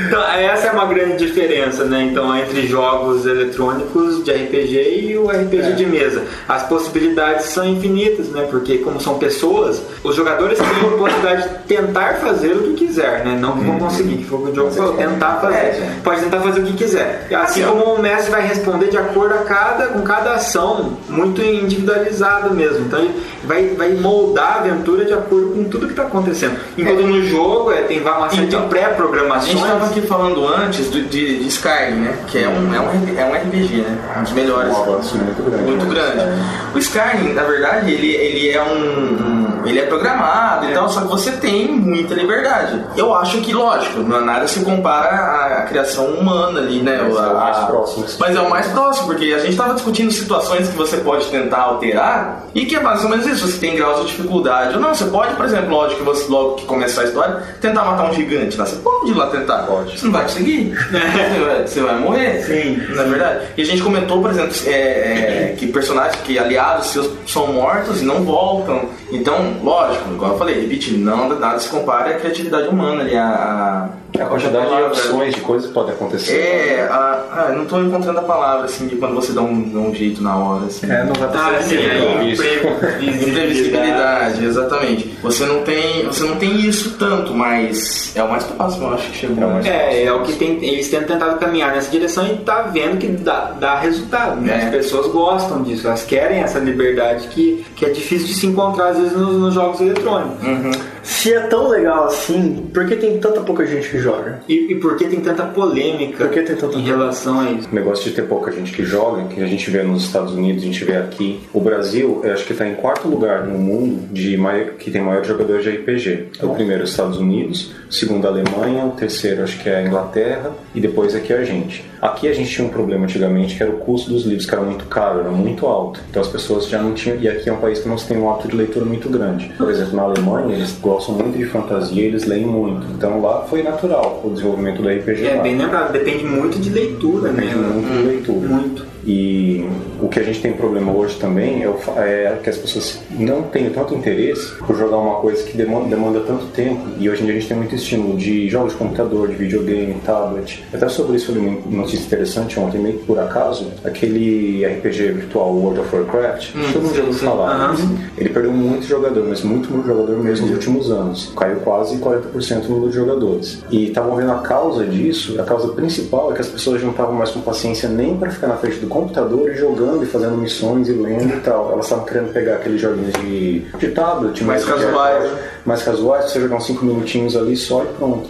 Então, 0.08 0.22
essa 0.30 0.68
é 0.68 0.72
uma 0.72 0.86
grande 0.86 1.26
diferença, 1.26 1.86
né? 1.86 2.04
Então, 2.12 2.36
entre 2.38 2.68
jogos 2.68 3.26
eletrônicos 3.26 4.24
de 4.26 4.32
RPG 4.32 5.08
e 5.08 5.18
o 5.18 5.30
RPG 5.30 5.74
de 5.76 5.86
mesa. 5.86 6.24
As 6.50 6.64
possibilidades 6.64 7.46
são 7.46 7.66
infinitas, 7.66 8.28
né? 8.28 8.46
Porque 8.50 8.80
como 8.80 9.00
são 9.00 9.18
pessoas, 9.18 9.82
os 10.04 10.14
jogadores 10.16 10.60
têm 10.60 10.68
a 10.68 10.98
possibilidade 10.98 11.50
de 11.50 11.56
tentar 11.66 12.16
fazer 12.16 12.52
o 12.54 12.64
que 12.64 12.74
quiser, 12.86 13.24
né? 13.24 13.38
Não 13.40 13.58
que 13.58 13.64
vão 13.64 13.80
conseguir, 13.80 14.18
que 14.18 14.26
foi 14.26 14.40
o 14.40 14.44
que 14.44 14.52
o 14.52 14.56
jogo 14.56 14.72
falou, 14.72 14.94
tentar 14.98 15.36
fazer. 15.40 15.86
Pode 16.04 16.22
tentar 16.22 16.42
fazer 16.42 16.60
o 16.60 16.64
que 16.64 16.74
quiser. 16.74 17.28
Assim 17.34 17.64
como 17.64 17.96
o 17.96 18.02
mestre 18.02 18.32
vai 18.32 18.46
responder 18.46 18.90
de 18.90 18.98
acordo 18.98 19.34
a 19.34 19.40
cada, 19.40 19.88
com 19.88 20.02
cada 20.02 20.34
ação, 20.34 20.98
muito 21.08 21.42
individualizado 21.42 22.54
mesmo. 22.54 22.86
Então 22.86 23.00
ele 23.00 23.14
vai, 23.46 23.68
vai 23.70 23.94
moldar 23.94 24.58
a 24.58 24.60
aventura 24.60 25.06
de 25.06 25.14
acordo 25.14 25.52
com 25.52 25.64
tudo 25.66 25.86
que 25.86 25.94
está 25.94 26.04
acontecendo. 26.04 26.60
Enquanto 26.82 27.08
no 27.08 27.24
jogo 27.26 27.72
é, 27.72 27.82
tem 27.84 28.02
uma 28.02 28.30
série 28.30 28.44
Então, 28.48 28.60
de 28.62 28.65
A 28.65 28.70
pré-programações. 28.70 29.52
gente 29.52 29.62
estava 29.63 29.86
aqui 29.86 30.02
falando 30.02 30.48
antes 30.48 30.89
do- 30.89 31.04
de, 31.04 31.39
de 31.39 31.48
Skyrim, 31.48 31.96
né? 32.02 32.17
Que 32.28 32.39
é 32.44 32.48
um, 32.50 32.74
é, 32.74 32.80
um, 32.80 33.20
é 33.20 33.26
um 33.26 33.34
RPG, 33.34 33.78
né? 33.82 33.98
Um 34.17 34.24
dos 34.24 34.32
melhores. 34.34 34.72
um 34.74 34.82
avanço 34.82 35.17
muito 35.17 35.44
grande. 35.44 35.63
Muito 35.63 35.86
grande. 35.86 36.41
O 36.74 36.78
Skyrim, 36.80 37.34
na 37.34 37.44
verdade, 37.44 37.91
ele, 37.91 38.12
ele 38.15 38.50
é 38.50 38.62
um, 38.63 38.76
um- 38.78 39.41
Ele 39.63 39.78
é 39.80 39.86
programado 39.86 40.65
e 40.67 40.74
tal, 40.74 40.89
só 40.89 41.02
que 41.02 41.08
você 41.08 41.34
tem 41.34 41.67
muita 41.72 42.15
liberdade. 42.15 42.84
Eu 42.98 43.13
acho 43.13 43.38
que, 43.41 43.54
lógico, 43.54 44.00
não 44.00 44.17
é 44.17 44.22
nada 44.22 44.48
se 44.48 44.62
compara 44.62 45.15
à, 45.15 45.46
à 45.60 45.62
criação 45.65 46.06
humana 46.08 46.60
ali, 46.62 46.82
né? 46.82 47.00
Mas 47.04 47.15
é 47.15 47.20
o 47.30 47.36
mais 47.38 47.58
A- 47.58 47.65
próximo. 47.67 48.06
Mas 48.20 48.36
é 48.36 48.41
o 48.41 48.50
mais 48.50 48.67
próximo, 48.70 49.06
porque 49.06 49.26
a 49.26 49.38
gente 49.38 49.52
estava 49.52 49.76
discutindo 49.76 50.12
situações 50.12 50.67
que 50.67 50.76
você 50.76 50.98
pode 50.98 51.28
tentar 51.28 51.60
alterar 51.62 52.46
e 52.56 52.65
que 52.65 52.76
é 52.76 52.80
mais 52.80 53.04
ou 53.04 53.10
menos 53.12 53.28
isso. 53.28 53.48
Você 53.48 53.60
tem 53.60 53.76
graus 53.76 54.00
de 54.02 54.08
dificuldade 54.08 54.74
ou 54.74 54.82
não. 54.82 54.96
Você 54.96 55.06
pode, 55.06 55.36
por 55.36 55.46
exemplo, 55.46 55.70
lógico 55.70 56.00
que 56.00 56.06
você 56.06 56.28
logo 56.28 56.56
que 56.56 56.65
começar 56.72 57.02
a 57.02 57.04
história, 57.06 57.38
tentar 57.62 57.84
matar 57.84 58.10
um 58.10 58.14
gigante 58.14 58.58
lá. 58.58 58.66
Você 58.66 58.76
pode 58.78 59.12
ir 59.12 59.14
lá 59.16 59.28
tentar. 59.28 59.60
Pode. 59.64 59.98
Você 60.00 60.06
não 60.06 60.14
vai 60.14 60.24
conseguir. 60.24 60.74
você, 60.92 61.40
vai, 61.46 61.68
você 61.68 61.82
vai 61.82 62.00
morrer. 62.00 62.44
Sim. 62.44 62.82
Não 62.96 63.04
é 63.04 63.08
verdade? 63.08 63.40
E 63.58 63.62
a 63.62 63.66
gente 63.66 63.82
comentou, 63.82 64.22
por 64.22 64.32
exemplo, 64.32 64.52
é, 64.66 64.72
é, 64.72 65.56
que 65.58 65.68
personagens, 65.68 66.16
que 66.24 66.38
aliados 66.40 66.88
seus 66.88 67.10
são 67.28 67.48
mortos 67.54 68.02
e 68.02 68.06
não 68.06 68.24
voltam. 68.24 68.90
Então, 69.12 69.58
lógico, 69.64 70.10
igual 70.14 70.32
eu 70.32 70.38
falei, 70.38 70.62
repetindo, 70.62 71.04
não, 71.04 71.28
nada 71.38 71.60
se 71.60 71.68
compara 71.70 72.12
à 72.12 72.14
criatividade 72.14 72.68
humana 72.70 73.02
ali, 73.02 73.16
a, 73.16 73.90
A 74.20 74.26
quantidade 74.26 74.68
de 74.68 74.82
opções 74.84 75.36
de 75.36 75.42
coisas 75.42 75.68
que 75.68 75.74
podem 75.74 75.94
acontecer. 75.94 76.34
é, 76.34 76.88
a, 76.90 77.24
ah, 77.32 77.46
eu 77.50 77.58
não 77.58 77.66
tô 77.66 77.80
encontrando 77.82 78.20
a 78.20 78.24
palavra, 78.24 78.66
assim, 78.66 78.88
de 78.88 78.96
quando 78.96 79.16
você 79.16 79.34
dá 79.34 79.42
um, 79.42 79.70
dá 79.70 79.80
um 79.80 79.94
jeito 79.94 80.22
na 80.24 80.36
hora, 80.38 80.66
assim. 80.66 80.90
É, 80.90 81.04
não 81.04 81.14
vai 81.14 81.30
Ah, 81.34 81.58
ter 81.58 81.64
sim, 81.64 81.78
aí, 81.78 82.32
Imprevisibilidade, 83.52 84.46
exatamente. 84.46 85.18
Você 85.22 85.46
não 85.46 85.62
tem, 85.64 86.06
você 86.06 86.24
não 86.24 86.36
tem 86.38 86.61
isso 86.67 86.95
tanto, 86.97 87.34
mas 87.34 88.15
é 88.15 88.24
o 88.24 88.30
mais 88.30 88.43
próximo, 88.43 88.88
eu 88.88 88.93
acho 88.93 89.10
que 89.12 89.17
chegou. 89.17 89.43
É 89.43 89.45
o 89.45 89.52
mais 89.52 89.65
É, 89.65 90.04
é 90.06 90.13
o 90.13 90.24
que 90.24 90.34
tem, 90.34 90.63
eles 90.63 90.89
têm 90.89 91.02
tentado 91.04 91.38
caminhar 91.39 91.71
nessa 91.71 91.89
direção 91.89 92.26
e 92.28 92.38
tá 92.38 92.63
vendo 92.63 92.97
que 92.97 93.08
dá, 93.08 93.52
dá 93.60 93.80
resultado. 93.80 94.39
Né? 94.41 94.54
É. 94.54 94.65
As 94.65 94.69
pessoas 94.71 95.08
gostam 95.08 95.63
disso, 95.63 95.88
elas 95.88 96.04
querem 96.04 96.39
essa 96.39 96.60
liberdade 96.60 97.28
que, 97.28 97.65
que 97.76 97.86
é 97.86 97.89
difícil 97.89 98.28
de 98.28 98.34
se 98.34 98.47
encontrar 98.47 98.89
às 98.89 98.97
vezes 98.97 99.13
nos, 99.13 99.36
nos 99.38 99.54
jogos 99.54 99.82
eletrônicos. 99.82 100.45
Uhum. 100.45 100.71
Se 101.04 101.34
é 101.34 101.40
tão 101.42 101.68
legal 101.68 102.06
assim, 102.06 102.70
por 102.74 102.86
que 102.86 102.96
tem 102.96 103.20
tanta 103.20 103.42
pouca 103.42 103.66
gente 103.66 103.90
que 103.90 103.98
joga? 104.00 104.40
E, 104.48 104.72
e 104.74 104.76
por 104.76 104.96
que 104.98 105.06
tem 105.08 105.20
tanta 105.20 105.44
polêmica 105.46 106.26
Por 106.26 106.30
que 106.34 106.42
tem 106.42 106.56
tanta 106.56 106.78
em 106.78 106.84
relação 106.84 107.40
a 107.40 107.52
isso? 107.52 107.68
O 107.72 107.76
negócio 107.76 108.04
de 108.10 108.16
ter 108.16 108.24
pouca 108.24 108.52
gente 108.52 108.72
que 108.72 108.84
joga, 108.84 109.24
que 109.26 109.42
a 109.42 109.48
gente 109.48 109.70
vê 109.72 109.82
nos 109.84 110.04
Estados 110.04 110.34
Unidos, 110.34 110.64
a 110.64 110.66
gente 110.66 110.84
vê 110.84 110.98
aqui. 110.98 111.40
O 111.54 111.60
Brasil, 111.60 112.22
eu 112.24 112.34
acho 112.34 112.46
que 112.46 112.52
está 112.54 112.68
em 112.68 112.76
quarto 112.76 113.08
lugar 113.08 113.46
no 113.46 113.58
mundo 113.58 114.08
de 114.12 114.38
mai- 114.38 114.72
que 114.78 114.92
tem 114.92 115.02
maior 115.02 115.24
jogador 115.24 115.60
de 115.62 115.70
RPG. 115.70 116.28
O 116.42 116.50
primeiro, 116.50 116.84
os 116.84 116.92
Estados 116.92 117.18
Unidos, 117.18 117.72
o 117.90 117.94
segundo, 117.94 118.26
a 118.28 118.30
Alemanha, 118.30 118.86
o 118.86 118.92
terceiro, 118.92 119.44
acho 119.44 119.60
que 119.60 119.70
é 119.70 119.78
a 119.78 119.84
Inglaterra, 119.84 120.52
e 120.76 120.80
depois 120.80 121.16
aqui 121.16 121.34
a 121.34 121.44
gente. 121.44 121.84
Aqui 122.02 122.28
a 122.28 122.34
gente 122.34 122.50
tinha 122.50 122.68
um 122.68 122.72
problema 122.72 123.04
antigamente, 123.04 123.56
que 123.56 123.62
era 123.62 123.72
o 123.72 123.78
custo 123.78 124.10
dos 124.12 124.24
livros, 124.24 124.46
que 124.48 124.54
era 124.56 124.64
muito 124.64 124.86
caro, 124.86 125.20
era 125.20 125.30
muito 125.30 125.68
alto. 125.68 126.00
Então 126.10 126.22
as 126.22 126.28
pessoas 126.28 126.68
já 126.68 126.82
não 126.82 126.94
tinham. 126.94 127.18
E 127.20 127.28
aqui 127.30 127.48
é 127.48 127.54
um 127.54 127.58
país 127.58 127.80
que 127.80 127.88
não 127.88 127.96
se 127.98 128.08
tem 128.08 128.18
um 128.18 128.28
hábito 128.32 128.48
de 128.48 128.56
leitura 128.56 128.86
muito 128.86 129.08
grande. 129.08 129.52
Por 129.56 129.70
exemplo, 129.70 129.96
na 129.96 130.02
Alemanha, 130.04 130.56
eles 130.56 130.72
gostam 130.92 131.16
muito 131.16 131.38
de 131.38 131.46
fantasia, 131.46 132.04
eles 132.04 132.26
leem 132.26 132.46
muito. 132.46 132.86
Então 132.92 133.22
lá 133.22 133.44
foi 133.44 133.64
natural 133.64 134.22
o 134.24 134.30
desenvolvimento 134.30 134.82
do 134.82 134.90
RPG. 134.90 135.26
É 135.26 135.36
lá. 135.36 135.44
bem 135.44 135.58
lembrado, 135.58 135.92
depende 135.92 136.26
muito 136.26 136.60
de 136.60 136.70
leitura, 136.70 137.32
né? 137.32 137.42
Depende 137.42 137.56
muito 137.56 137.88
de 137.88 138.08
leitura. 138.08 138.48
Muito. 138.48 138.91
E 139.06 139.66
o 140.02 140.08
que 140.08 140.20
a 140.20 140.24
gente 140.24 140.42
tem 140.42 140.54
problema 140.54 140.92
hoje 140.92 141.18
também 141.18 141.64
é, 141.64 141.70
é 141.98 142.40
que 142.42 142.50
as 142.50 142.58
pessoas 142.58 143.00
não 143.12 143.44
têm 143.44 143.70
tanto 143.70 143.94
interesse 143.96 144.56
por 144.56 144.78
jogar 144.78 144.98
uma 144.98 145.16
coisa 145.16 145.44
que 145.44 145.56
demanda, 145.56 145.88
demanda 145.88 146.20
tanto 146.22 146.46
tempo. 146.48 146.82
E 147.00 147.10
hoje 147.10 147.22
em 147.22 147.26
dia 147.26 147.36
a 147.36 147.40
gente 147.40 147.48
tem 147.48 147.58
muito 147.58 147.76
estímulo 147.76 148.18
de 148.18 148.50
jogos 148.50 148.74
de 148.74 148.78
computador, 148.78 149.28
de 149.28 149.36
videogame, 149.36 149.96
tablet. 150.06 150.64
Até 150.74 150.88
sobre 150.90 151.18
isso 151.18 151.32
eu 151.32 151.36
li 151.36 151.48
uma 151.48 151.82
notícia 151.82 152.06
interessante 152.06 152.60
ontem, 152.60 152.80
meio 152.80 153.00
que 153.00 153.06
por 153.06 153.20
acaso, 153.20 153.72
aquele 153.84 154.66
RPG 154.66 155.12
virtual 155.14 155.54
World 155.54 155.80
of 155.80 155.96
Warcraft, 155.96 156.52
todo 156.74 156.84
mundo 156.84 156.96
já 156.96 157.04
ouviu 157.04 157.20
falar. 157.20 157.52
Aham. 157.52 157.98
Ele 158.18 158.30
perdeu 158.30 158.52
muito 158.52 158.86
jogador, 158.86 159.26
mas 159.28 159.42
muito, 159.42 159.72
muito 159.72 159.88
jogador 159.88 160.18
mesmo 160.18 160.48
nos 160.48 160.56
últimos 160.56 160.92
anos. 160.92 161.32
Caiu 161.36 161.58
quase 161.58 161.98
40% 161.98 162.64
no 162.64 162.70
número 162.70 162.90
de 162.90 162.96
jogadores. 162.96 163.64
E 163.72 163.88
estavam 163.88 164.16
vendo 164.16 164.32
a 164.32 164.40
causa 164.40 164.86
disso, 164.86 165.40
a 165.40 165.44
causa 165.44 165.70
principal 165.70 166.32
é 166.32 166.36
que 166.36 166.42
as 166.42 166.48
pessoas 166.48 166.82
não 166.84 166.92
estavam 166.92 167.14
mais 167.14 167.32
com 167.32 167.42
paciência 167.42 167.90
nem 167.90 168.18
para 168.18 168.30
ficar 168.30 168.48
na 168.48 168.58
frente 168.58 168.80
do 168.80 168.88
computador 168.92 169.50
e 169.52 169.56
jogando 169.56 170.04
e 170.04 170.06
fazendo 170.06 170.38
missões 170.38 170.88
e 170.90 170.94
lendo 170.94 171.36
e 171.36 171.40
tal. 171.40 171.72
Elas 171.72 171.86
estavam 171.86 172.06
querendo 172.06 172.32
pegar 172.34 172.56
aqueles 172.56 172.80
joguinhos 172.80 173.14
de, 173.14 173.60
de 173.80 173.88
tablet, 173.90 174.44
Mais 174.44 174.64
casuais. 174.64 175.26
é- 175.26 175.52
mais 175.64 175.84
casuais, 175.84 176.26
você 176.32 176.40
jogar 176.42 176.56
uns 176.56 176.66
5 176.66 176.84
minutinhos 176.84 177.38
ali 177.38 177.56
só 177.56 177.84
e 177.84 177.88
pronto. 177.98 178.30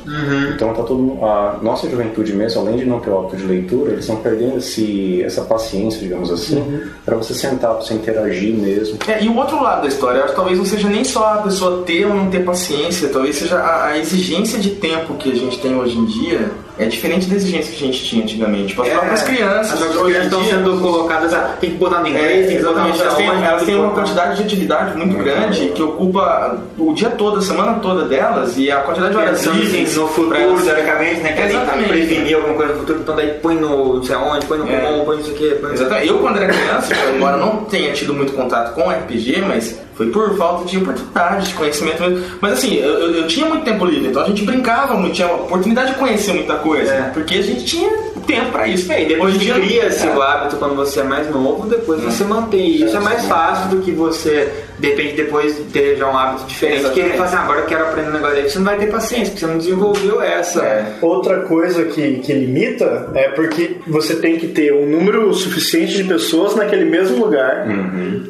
Então 0.54 0.74
tá 0.74 0.84
todo 0.84 1.00
mundo- 1.02 1.26
a 1.26 1.58
nossa 1.62 1.90
juventude 1.90 2.34
mesmo, 2.34 2.60
além 2.62 2.76
de 2.78 2.86
não 2.86 3.00
ter 3.00 3.10
o 3.10 3.20
hábito 3.20 3.38
de 3.38 3.46
leitura, 3.46 3.92
eles 3.92 4.02
estão 4.02 4.18
perdendo 4.18 4.58
esse, 4.58 5.24
essa 5.24 5.42
paciência, 5.44 6.00
digamos 6.02 6.30
assim, 6.30 6.82
para 7.06 7.16
você 7.16 7.34
sentar, 7.34 7.72
para 7.76 7.82
você 7.86 7.94
interagir 7.94 8.54
mesmo. 8.54 8.98
É, 9.08 9.24
e 9.24 9.30
o 9.30 9.38
outro 9.38 9.62
lado 9.64 9.84
da 9.84 9.88
história, 9.88 10.18
eu 10.18 10.24
acho 10.26 10.32
que 10.34 10.36
talvez 10.36 10.58
não 10.58 10.66
seja 10.66 10.90
nem 10.90 11.06
só 11.06 11.26
a 11.36 11.38
pessoa 11.38 11.84
ter 11.86 12.06
ou 12.06 12.14
não 12.14 12.30
ter 12.30 12.44
paciência, 12.44 13.08
talvez 13.08 13.38
seja 13.38 13.58
a, 13.58 13.86
a 13.88 13.98
exigência 13.98 14.60
de 14.60 14.72
tempo 14.72 15.14
que 15.16 15.32
a 15.32 15.36
gente 15.36 15.58
tem 15.60 15.74
hoje 15.74 15.98
em 15.98 16.06
dia 16.06 16.52
é 16.84 16.88
diferente 16.88 17.28
da 17.30 17.36
exigência 17.36 17.72
que 17.76 17.84
a 17.84 17.88
gente 17.88 18.04
tinha 18.04 18.24
antigamente. 18.24 18.68
Tipo, 18.68 18.82
as 18.84 18.90
próprias 18.90 19.22
crianças, 19.24 19.82
As 19.82 19.96
hoje 19.96 20.18
estão 20.20 20.42
dia- 20.42 20.52
sendo 20.58 20.80
colocadas, 20.80 21.34
ah, 21.34 21.56
tem 21.60 21.72
que 21.72 21.78
botar 21.78 22.00
no 22.02 22.08
inglês, 22.08 22.46
É, 22.46 22.48
tem 22.48 22.58
que 22.58 22.64
botar 22.64 22.82
no 22.84 22.90
exatamente. 22.90 23.02
Elas 23.02 23.16
têm, 23.16 23.30
onde, 23.30 23.44
elas 23.46 23.64
têm 23.64 23.76
uma 23.76 23.92
quantidade 23.92 24.38
de 24.38 24.44
atividade 24.44 24.98
muito 24.98 25.18
grande 25.18 25.68
que 25.70 25.82
ocupa 25.84 26.58
o 26.78 26.94
dia 26.94 27.10
todo, 27.12 27.38
a 27.40 27.42
semana 27.42 27.74
toda 27.80 28.06
delas 28.06 28.58
e 28.58 28.72
a 28.72 28.78
quantidade 28.82 29.12
de 29.12 29.18
horas 29.18 29.30
Pensando 29.40 29.54
assim, 29.62 29.62
livres 29.72 29.96
no 29.98 30.08
futuro, 30.08 30.62
teoricamente, 30.64 31.22
né? 31.22 31.34
Querem 31.34 31.50
Exatamente. 31.56 31.88
prevenir 31.90 32.36
alguma 32.36 32.54
coisa 32.56 32.74
no 32.74 32.80
futuro, 32.80 33.00
então 33.02 33.16
daí 33.16 33.28
põe 33.42 33.56
no 33.56 33.96
não 33.96 34.04
sei 34.04 34.16
aonde, 34.16 34.46
põe 34.46 34.58
no 34.58 34.70
É. 34.70 34.78
comum, 34.78 35.06
põe 35.06 35.18
não 35.18 35.24
sei 35.24 35.34
o 35.34 35.38
quê, 35.38 35.58
põe 35.62 35.74
Exatamente. 35.74 36.08
Eu, 36.08 36.20
quando 36.20 36.38
era 36.38 36.48
criança, 36.54 36.94
embora 37.16 37.38
não 37.38 37.58
tenha 37.66 37.92
tido 37.94 38.14
muito 38.14 38.34
contato 38.34 38.74
com 38.74 38.90
RPG, 38.90 39.42
mas 39.48 39.80
foi 39.96 40.08
por 40.10 40.36
falta 40.36 40.66
de 40.66 40.78
oportunidade, 40.78 41.48
de 41.50 41.54
conhecimento 41.54 42.02
mesmo. 42.02 42.26
Mas 42.42 42.54
assim, 42.54 42.76
eu, 42.76 42.90
eu- 43.00 43.16
eu 43.18 43.28
tinha 43.28 43.46
muito 43.46 43.64
tempo 43.64 43.86
livre, 43.86 44.08
então 44.10 44.24
a 44.24 44.26
gente 44.26 44.44
brincava 44.44 44.96
muito, 44.96 45.14
tinha 45.14 45.28
oportunidade 45.28 45.92
de 45.94 45.98
conhecer 46.00 46.34
muita 46.34 46.56
coisa, 46.56 46.71
É. 46.80 47.12
porque 47.14 47.36
a 47.36 47.42
gente 47.42 47.66
tinha 47.66 47.90
tempo 48.26 48.52
pra 48.52 48.68
isso. 48.68 48.92
É, 48.92 49.04
e 49.04 49.06
depois 49.08 49.36
Hoje 49.36 49.52
cria-se 49.52 50.08
é. 50.08 50.16
o 50.16 50.22
hábito 50.22 50.56
quando 50.58 50.76
você 50.76 51.02
é 51.02 51.04
mais 51.04 51.30
novo, 51.30 51.68
depois 51.68 52.02
você 52.02 52.24
mantém. 52.24 52.72
E 52.72 52.84
Isso 52.84 52.96
é 52.96 53.00
mais 53.00 53.26
fácil 53.26 53.70
do 53.70 53.82
que 53.82 53.92
você, 53.92 54.52
de 54.80 54.90
repente, 54.90 55.16
depois 55.16 55.56
ter 55.72 55.98
já 55.98 56.10
um 56.10 56.18
hábito 56.18 56.46
diferente. 56.46 56.90
Que 56.92 57.00
ele 57.00 57.10
fala 57.12 57.26
assim, 57.26 57.36
ah, 57.36 57.42
agora 57.42 57.60
eu 57.62 57.66
quero 57.66 57.84
aprender 57.86 58.10
um 58.10 58.14
negócio 58.14 58.38
aí. 58.38 58.50
Você 58.50 58.58
não 58.60 58.66
vai 58.66 58.78
ter 58.78 58.88
paciência, 58.88 59.26
porque 59.32 59.40
você 59.40 59.52
não 59.52 59.58
desenvolveu 59.58 60.22
essa. 60.22 60.62
É. 60.64 60.94
Outra 61.02 61.42
coisa 61.42 61.86
que, 61.86 62.20
que 62.20 62.34
limita 62.34 63.10
é 63.14 63.30
porque 63.30 63.78
você 63.88 64.16
tem 64.16 64.38
que 64.38 64.48
ter 64.48 64.74
um 64.74 64.86
número 64.86 65.34
suficiente 65.34 65.96
de 65.96 66.04
pessoas 66.04 66.56
naquele 66.56 66.86
mesmo 66.86 67.24
lugar, 67.26 67.66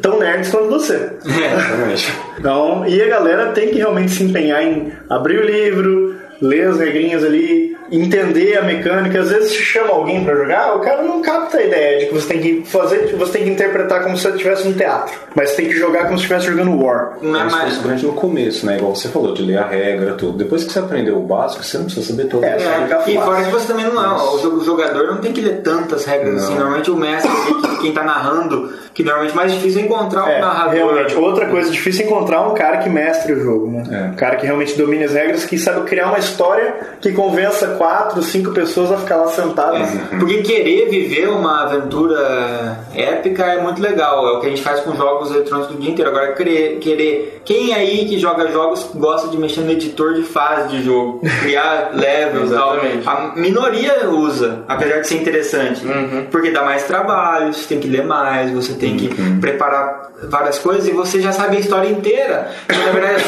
tão 0.02 0.20
nerds 0.20 0.50
quanto 0.50 0.70
você. 0.70 1.12
Exatamente. 1.26 2.14
Então, 2.38 2.86
e 2.88 3.02
a 3.02 3.08
galera 3.08 3.52
tem 3.52 3.70
que 3.70 3.78
realmente 3.78 4.12
se 4.12 4.24
empenhar 4.24 4.64
em 4.64 4.92
abrir 5.10 5.40
o 5.40 5.46
livro, 5.46 6.21
ler 6.42 6.68
as 6.68 6.80
regrinhas 6.80 7.24
ali, 7.24 7.78
entender 7.92 8.58
a 8.58 8.64
mecânica. 8.64 9.20
Às 9.22 9.30
vezes 9.30 9.52
se 9.52 9.62
chama 9.62 9.90
alguém 9.92 10.24
pra 10.24 10.34
jogar, 10.36 10.76
o 10.76 10.80
cara 10.80 11.04
não 11.04 11.22
capta 11.22 11.58
a 11.58 11.64
ideia 11.64 12.00
de 12.00 12.06
que 12.08 12.14
você 12.14 12.28
tem 12.28 12.40
que 12.42 12.64
fazer, 12.66 13.16
você 13.18 13.32
tem 13.34 13.44
que 13.44 13.50
interpretar 13.52 14.02
como 14.04 14.16
se 14.18 14.24
você 14.24 14.30
estivesse 14.30 14.68
no 14.68 14.74
teatro. 14.74 15.14
Mas 15.36 15.52
você 15.52 15.58
tem 15.58 15.66
que 15.68 15.74
jogar 15.76 16.06
como 16.06 16.18
se 16.18 16.24
estivesse 16.24 16.48
jogando 16.48 16.84
War. 16.84 17.18
Não 17.22 17.40
é 17.40 17.44
Mas 17.44 17.52
mais. 17.52 17.64
principalmente 17.66 18.06
no 18.06 18.14
começo, 18.14 18.66
né? 18.66 18.78
Igual 18.78 18.96
você 18.96 19.08
falou, 19.10 19.34
de 19.34 19.44
ler 19.44 19.58
a 19.60 19.68
regra, 19.68 20.14
tudo. 20.14 20.38
Depois 20.38 20.64
que 20.64 20.72
você 20.72 20.80
aprendeu 20.80 21.18
o 21.18 21.22
básico, 21.22 21.64
você 21.64 21.78
não 21.78 21.86
precisa 21.86 22.08
saber 22.08 22.26
tudo. 22.28 22.44
É, 22.44 22.58
jogar 22.60 23.10
e 23.10 23.14
fora 23.16 23.44
que 23.44 23.52
você 23.52 23.68
também 23.68 23.86
não 23.86 24.04
é. 24.04 24.22
O 24.24 24.64
jogador 24.64 25.08
não 25.08 25.18
tem 25.18 25.32
que 25.32 25.42
ler 25.42 25.62
tantas 25.62 26.06
regras 26.06 26.44
assim. 26.44 26.56
Normalmente 26.56 26.90
o 26.92 26.96
mestre, 26.98 27.30
que- 27.32 27.71
quem 27.82 27.92
tá 27.92 28.04
narrando, 28.04 28.72
que 28.94 29.04
normalmente 29.04 29.32
é 29.32 29.36
mais 29.36 29.52
difícil 29.54 29.82
é 29.82 29.86
encontrar 29.86 30.26
um 30.26 30.30
É, 30.30 30.40
narrador. 30.42 30.74
realmente. 30.74 31.16
Outra 31.16 31.46
coisa 31.48 31.70
difícil 31.72 32.04
é 32.04 32.08
encontrar 32.08 32.42
um 32.42 32.54
cara 32.54 32.78
que 32.78 32.90
mestre 32.90 33.34
o 33.34 33.40
jogo, 33.44 33.68
né? 33.72 33.84
É. 33.92 34.12
Um 34.12 34.16
cara 34.16 34.36
que 34.36 34.46
realmente 34.46 34.78
domine 34.78 35.04
as 35.04 35.14
regras, 35.14 35.46
que 35.46 35.58
sabe 35.58 35.82
criar 35.82 36.08
uma 36.08 36.20
história 36.20 36.76
que 37.02 37.12
convença 37.12 37.68
quatro, 37.78 38.22
cinco 38.22 38.52
pessoas 38.52 38.92
a 38.92 38.98
ficar 38.98 39.18
lá 39.18 39.28
sentadas. 39.28 39.90
Porque 40.20 40.42
querer 40.42 40.90
viver 40.90 41.28
uma 41.30 41.64
aventura 41.64 42.80
épica 42.96 43.44
é 43.46 43.62
muito 43.62 43.82
legal. 43.82 44.28
É 44.28 44.32
o 44.38 44.40
que 44.40 44.48
a 44.48 44.50
gente 44.50 44.62
faz 44.62 44.80
com 44.82 44.96
jogos 44.96 45.32
eletrônicos 45.32 45.76
o 45.76 45.80
dia 45.80 45.92
inteiro. 45.92 46.10
Agora, 46.12 46.34
querer, 46.34 46.78
querer. 46.80 47.42
Quem 47.46 47.74
aí 47.74 48.06
que 48.08 48.20
joga 48.20 48.48
jogos 48.52 48.90
gosta 48.96 49.30
de 49.30 49.38
mexer 49.38 49.62
no 49.62 49.72
editor 49.72 50.14
de 50.14 50.24
fase 50.24 50.70
de 50.70 50.84
jogo? 50.84 51.22
Criar 51.42 51.92
levels 51.96 52.52
e 52.52 52.54
tal. 52.54 52.76
A 53.06 53.34
minoria 53.36 54.10
usa, 54.10 54.64
apesar 54.68 55.00
de 55.00 55.08
ser 55.08 55.16
interessante. 55.16 55.82
Porque 56.30 56.52
dá 56.52 56.64
mais 56.64 56.84
trabalho, 56.84 57.54
você 57.54 57.68
tem 57.72 57.80
que 57.80 57.88
ler 57.88 58.06
mais, 58.06 58.52
você 58.52 58.74
tem 58.74 58.96
que 58.98 59.10
preparar 59.40 60.12
várias 60.30 60.60
coisas 60.60 60.88
e 60.88 60.92
você 60.92 61.20
já 61.20 61.32
sabe 61.32 61.58
a 61.58 61.60
história 61.60 61.90
inteira. 61.90 62.50
Então, 62.66 62.86
na 62.86 62.92
verdade, 62.92 63.16
a 63.16 63.20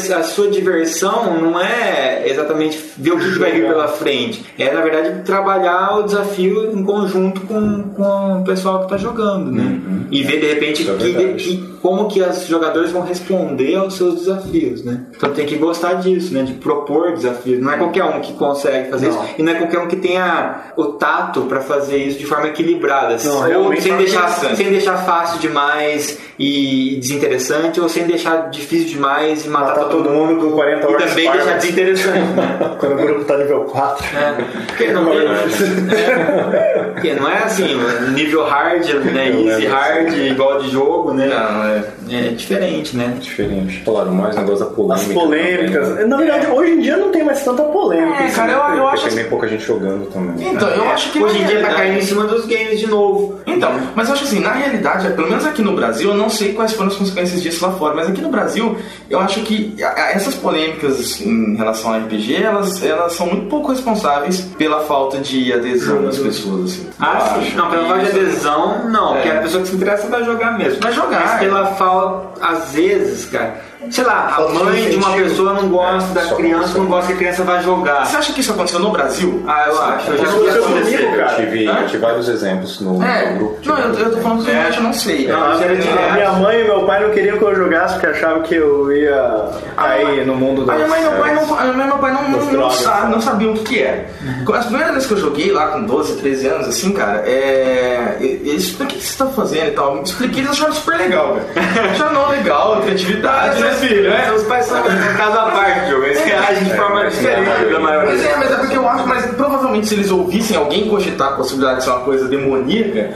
sua, 0.00 0.16
a 0.18 0.22
sua 0.22 0.48
diversão 0.48 1.40
não 1.40 1.60
é 1.60 2.28
exatamente 2.28 2.78
ver 2.96 3.12
o 3.12 3.18
que 3.18 3.32
que 3.32 3.38
vai 3.38 3.52
vir 3.52 3.66
pela 3.66 3.88
frente. 3.88 4.44
É, 4.58 4.72
na 4.72 4.80
verdade, 4.80 5.22
trabalhar 5.24 5.98
o 5.98 6.02
desafio 6.04 6.72
em 6.72 6.82
conjunto 6.84 7.40
com, 7.42 7.82
com 7.94 8.40
o 8.40 8.44
pessoal 8.44 8.78
que 8.78 8.84
está 8.84 8.96
jogando, 8.96 9.50
né? 9.50 9.80
E 10.10 10.22
ver, 10.22 10.40
de 10.40 10.46
repente, 10.46 10.88
é 10.88 10.94
que, 10.94 11.34
que- 11.34 11.76
como 11.82 12.08
que 12.08 12.20
os 12.20 12.46
jogadores 12.46 12.90
vão 12.90 13.02
responder 13.02 13.76
aos 13.76 13.94
seus 13.94 14.16
desafios, 14.16 14.82
né? 14.84 15.02
Então 15.16 15.30
tem 15.32 15.46
que 15.46 15.56
gostar 15.56 15.94
disso, 15.94 16.34
né? 16.34 16.42
De 16.42 16.54
propor 16.54 17.12
desafios. 17.12 17.60
Não 17.60 17.72
é 17.72 17.76
qualquer 17.76 18.02
um 18.04 18.20
que 18.20 18.32
consegue 18.32 18.90
fazer 18.90 19.08
isso. 19.10 19.20
E 19.38 19.42
não 19.42 19.52
é 19.52 19.54
qualquer 19.56 19.78
um 19.78 19.86
que 19.86 19.96
tenha 19.96 20.72
o 20.76 20.84
tato 20.86 21.42
para 21.42 21.60
fazer 21.60 21.98
isso 21.98 22.18
de 22.18 22.26
forma 22.26 22.48
equilibrada. 22.48 23.16
Não, 23.24 23.40
realmente 23.42 23.85
sem 23.88 23.96
deixar, 23.96 24.28
sem 24.28 24.70
deixar 24.70 24.96
fácil 24.98 25.38
demais 25.38 26.18
e 26.38 26.96
desinteressante, 27.00 27.80
ou 27.80 27.88
sem 27.88 28.04
deixar 28.04 28.50
difícil 28.50 28.88
demais 28.88 29.46
e 29.46 29.48
matar, 29.48 29.76
Matar 29.76 29.84
todo 29.88 30.10
mundo 30.10 30.40
com 30.40 30.52
40 30.52 30.82
E 30.82 30.94
horas 30.94 31.08
também 31.08 31.24
Spartans. 31.24 31.44
deixar 31.44 31.58
desinteressante? 31.58 32.18
Quando 32.78 32.92
o 32.92 32.96
grupo 32.96 33.24
tá 33.24 33.36
nível 33.38 33.60
4. 33.64 34.06
É, 34.16 34.32
porque, 34.66 34.92
não, 34.92 35.12
é, 35.12 36.75
porque 36.96 37.12
não 37.12 37.28
é 37.28 37.42
assim, 37.42 37.78
nível 38.14 38.44
hard, 38.44 38.88
né? 39.12 39.28
Easy 39.28 39.66
hard, 39.66 40.14
igual 40.16 40.62
de 40.62 40.70
jogo, 40.70 41.12
né? 41.12 41.26
Não, 41.26 41.64
é. 41.64 41.84
É 42.08 42.28
diferente, 42.28 42.96
né? 42.96 43.16
Diferente. 43.20 43.82
Falaram 43.84 44.14
mais 44.14 44.34
negócio 44.36 44.64
da 44.64 44.70
polêmica. 44.70 45.08
As 45.08 45.12
polêmicas. 45.12 45.88
também, 45.88 46.02
né? 46.02 46.06
Na 46.06 46.16
verdade, 46.16 46.46
hoje 46.46 46.72
em 46.72 46.80
dia 46.80 46.96
não 46.96 47.10
tem 47.10 47.24
mais 47.24 47.44
tanta 47.44 47.64
polêmica. 47.64 48.22
É, 48.22 48.30
cara, 48.30 48.52
eu, 48.52 48.58
eu 48.58 48.64
Porque 48.64 48.80
acho 48.80 48.96
tem 48.96 49.06
assim. 49.06 49.16
bem 49.16 49.24
pouca 49.28 49.48
gente 49.48 49.64
jogando 49.64 50.06
também. 50.10 50.48
Então, 50.48 50.68
eu 50.68 50.88
acho 50.88 51.12
que. 51.12 51.22
Hoje 51.22 51.38
em 51.42 51.46
dia 51.46 51.60
tá 51.60 51.74
caindo 51.74 51.98
em 51.98 52.02
cima 52.02 52.24
dos 52.24 52.46
games 52.46 52.78
de 52.78 52.86
novo. 52.86 53.40
Então, 53.46 53.70
mas 53.94 54.08
eu 54.08 54.14
acho 54.14 54.24
assim, 54.24 54.40
na 54.40 54.52
realidade, 54.52 55.10
pelo 55.10 55.28
menos 55.28 55.44
aqui 55.44 55.62
no 55.62 55.74
Brasil, 55.74 56.10
eu 56.10 56.16
não 56.16 56.30
sei 56.30 56.52
quais 56.52 56.72
foram 56.72 56.88
as 56.88 56.96
consequências 56.96 57.42
disso 57.42 57.64
lá 57.64 57.72
fora, 57.72 57.94
mas 57.94 58.08
aqui 58.08 58.20
no 58.20 58.28
Brasil, 58.30 58.76
eu 59.10 59.18
acho 59.18 59.40
que 59.42 59.74
essas 60.12 60.34
polêmicas 60.34 61.20
em 61.20 61.56
relação 61.56 61.92
ao 61.92 62.00
RPG, 62.00 62.42
elas, 62.42 62.82
elas 62.84 63.12
são 63.12 63.26
muito 63.26 63.46
pouco 63.48 63.72
responsáveis 63.72 64.40
pela 64.56 64.80
falta 64.80 65.18
de 65.18 65.52
adesão 65.52 66.02
das 66.04 66.18
pessoas, 66.18 66.72
assim. 66.72 66.85
Ah, 67.00 67.20
sim. 67.40 67.54
Não, 67.56 67.70
pela 67.70 67.86
falta 67.88 68.04
de 68.04 68.10
adesão, 68.10 68.88
não. 68.88 69.12
Porque 69.14 69.28
É. 69.28 69.38
a 69.38 69.42
pessoa 69.42 69.62
que 69.62 69.68
se 69.68 69.76
interessa 69.76 70.08
vai 70.08 70.24
jogar 70.24 70.56
mesmo. 70.58 70.80
Vai 70.80 70.92
jogar, 70.92 71.20
Mas 71.20 71.34
é. 71.34 71.38
pela 71.38 71.66
falta, 71.74 72.44
às 72.46 72.72
vezes, 72.72 73.24
cara. 73.26 73.54
Sei 73.90 74.04
lá, 74.04 74.34
a 74.36 74.64
mãe 74.64 74.90
de 74.90 74.96
uma 74.96 75.12
pessoa 75.12 75.54
não 75.54 75.68
gosta 75.68 76.12
da 76.12 76.22
só 76.22 76.36
criança, 76.36 76.78
não 76.78 76.86
gosta 76.86 77.06
que 77.08 77.12
a 77.12 77.16
criança 77.16 77.44
vai 77.44 77.62
jogar. 77.62 78.06
Você 78.06 78.16
acha 78.16 78.32
que 78.32 78.40
isso 78.40 78.52
aconteceu 78.52 78.80
no 78.80 78.90
Brasil? 78.90 79.42
Ah, 79.46 79.64
eu 79.68 79.82
acho. 79.82 80.10
Eu 80.10 80.18
já 80.18 80.24
vi 80.24 80.36
aconteceu 80.36 80.62
comigo, 80.62 81.16
cara. 81.16 81.32
Eu 81.32 81.50
tive, 81.50 81.64
eu 81.64 81.86
tive 81.86 81.98
vários 81.98 82.28
exemplos 82.28 82.80
no, 82.80 83.02
É, 83.02 83.30
no 83.30 83.38
grupo. 83.38 83.58
não, 83.64 83.78
eu, 83.78 83.94
eu 83.94 84.10
tô 84.10 84.16
falando 84.18 84.44
que 84.44 84.50
realmente 84.50 84.76
eu 84.76 84.82
não 84.82 84.92
sei. 84.92 85.30
É, 85.30 86.12
minha 86.12 86.32
mãe 86.32 86.60
e 86.60 86.64
meu 86.64 86.84
pai 86.84 87.02
não 87.02 87.10
queriam 87.10 87.38
que 87.38 87.44
eu 87.44 87.54
jogasse 87.54 87.94
porque 87.94 88.06
achavam 88.06 88.42
que 88.42 88.54
eu 88.54 88.92
ia 88.92 89.44
cair 89.76 90.26
no 90.26 90.34
mundo 90.34 90.62
A 90.62 90.76
das... 90.76 90.76
minha 90.76 90.88
mãe 90.88 91.00
e 91.00 91.04
meu 91.04 91.12
pai 91.20 91.34
não, 91.34 91.58
a 91.58 91.62
minha 91.62 91.74
mãe 91.74 91.84
e 91.84 91.88
meu 91.88 91.98
pai 91.98 92.12
não, 92.12 92.30
não, 92.30 92.68
Das 92.68 93.10
não, 93.10 93.20
sabiam 93.20 93.52
o 93.52 93.54
que, 93.54 93.64
que 93.64 93.82
era. 93.82 94.06
As 94.54 94.66
primeiras 94.66 94.94
vezes 94.94 95.08
que 95.08 95.14
eu 95.14 95.18
joguei 95.18 95.52
lá 95.52 95.68
com 95.68 95.82
12, 95.84 96.16
13 96.16 96.46
anos, 96.48 96.68
assim, 96.68 96.92
cara, 96.92 97.22
é. 97.26 98.16
Eles, 98.20 98.72
o 98.78 98.86
que 98.86 98.94
vocês 98.94 99.10
estão 99.10 99.32
fazendo 99.32 99.68
e 99.68 99.72
tal? 99.72 99.96
Eu 99.96 100.02
Expliquei, 100.02 100.40
eles 100.40 100.52
acharam 100.52 100.72
super 100.72 100.96
legal, 100.96 101.36
cara. 101.54 101.90
Acharam 101.90 102.12
não 102.12 102.28
legal, 102.28 102.80
criatividade, 102.82 103.60
né, 103.60 103.75
filho? 103.76 104.10
É. 104.12 104.26
Seus 104.26 104.42
pais 104.44 104.64
são 104.66 104.78
um 104.80 105.16
caso 105.16 105.38
à 105.38 105.50
parte, 105.50 105.90
jogo. 105.90 106.04
Eles 106.04 106.20
reagem 106.24 106.64
de 106.64 106.74
forma 106.74 107.06
diferente 107.08 107.72
da 107.72 107.80
maioria. 107.80 108.10
Mas 108.12 108.24
é, 108.24 108.36
mas 108.36 108.50
é 108.52 108.56
porque 108.56 108.76
eu 108.76 108.88
acho, 108.88 109.06
mas 109.06 109.26
provavelmente 109.26 109.86
se 109.88 109.94
eles 109.94 110.10
ouvissem 110.10 110.56
alguém 110.56 110.88
cogitar 110.88 111.28
a 111.28 111.32
possibilidade 111.36 111.78
de 111.78 111.84
ser 111.84 111.90
uma 111.90 112.00
coisa 112.00 112.28
demoníaca, 112.28 113.10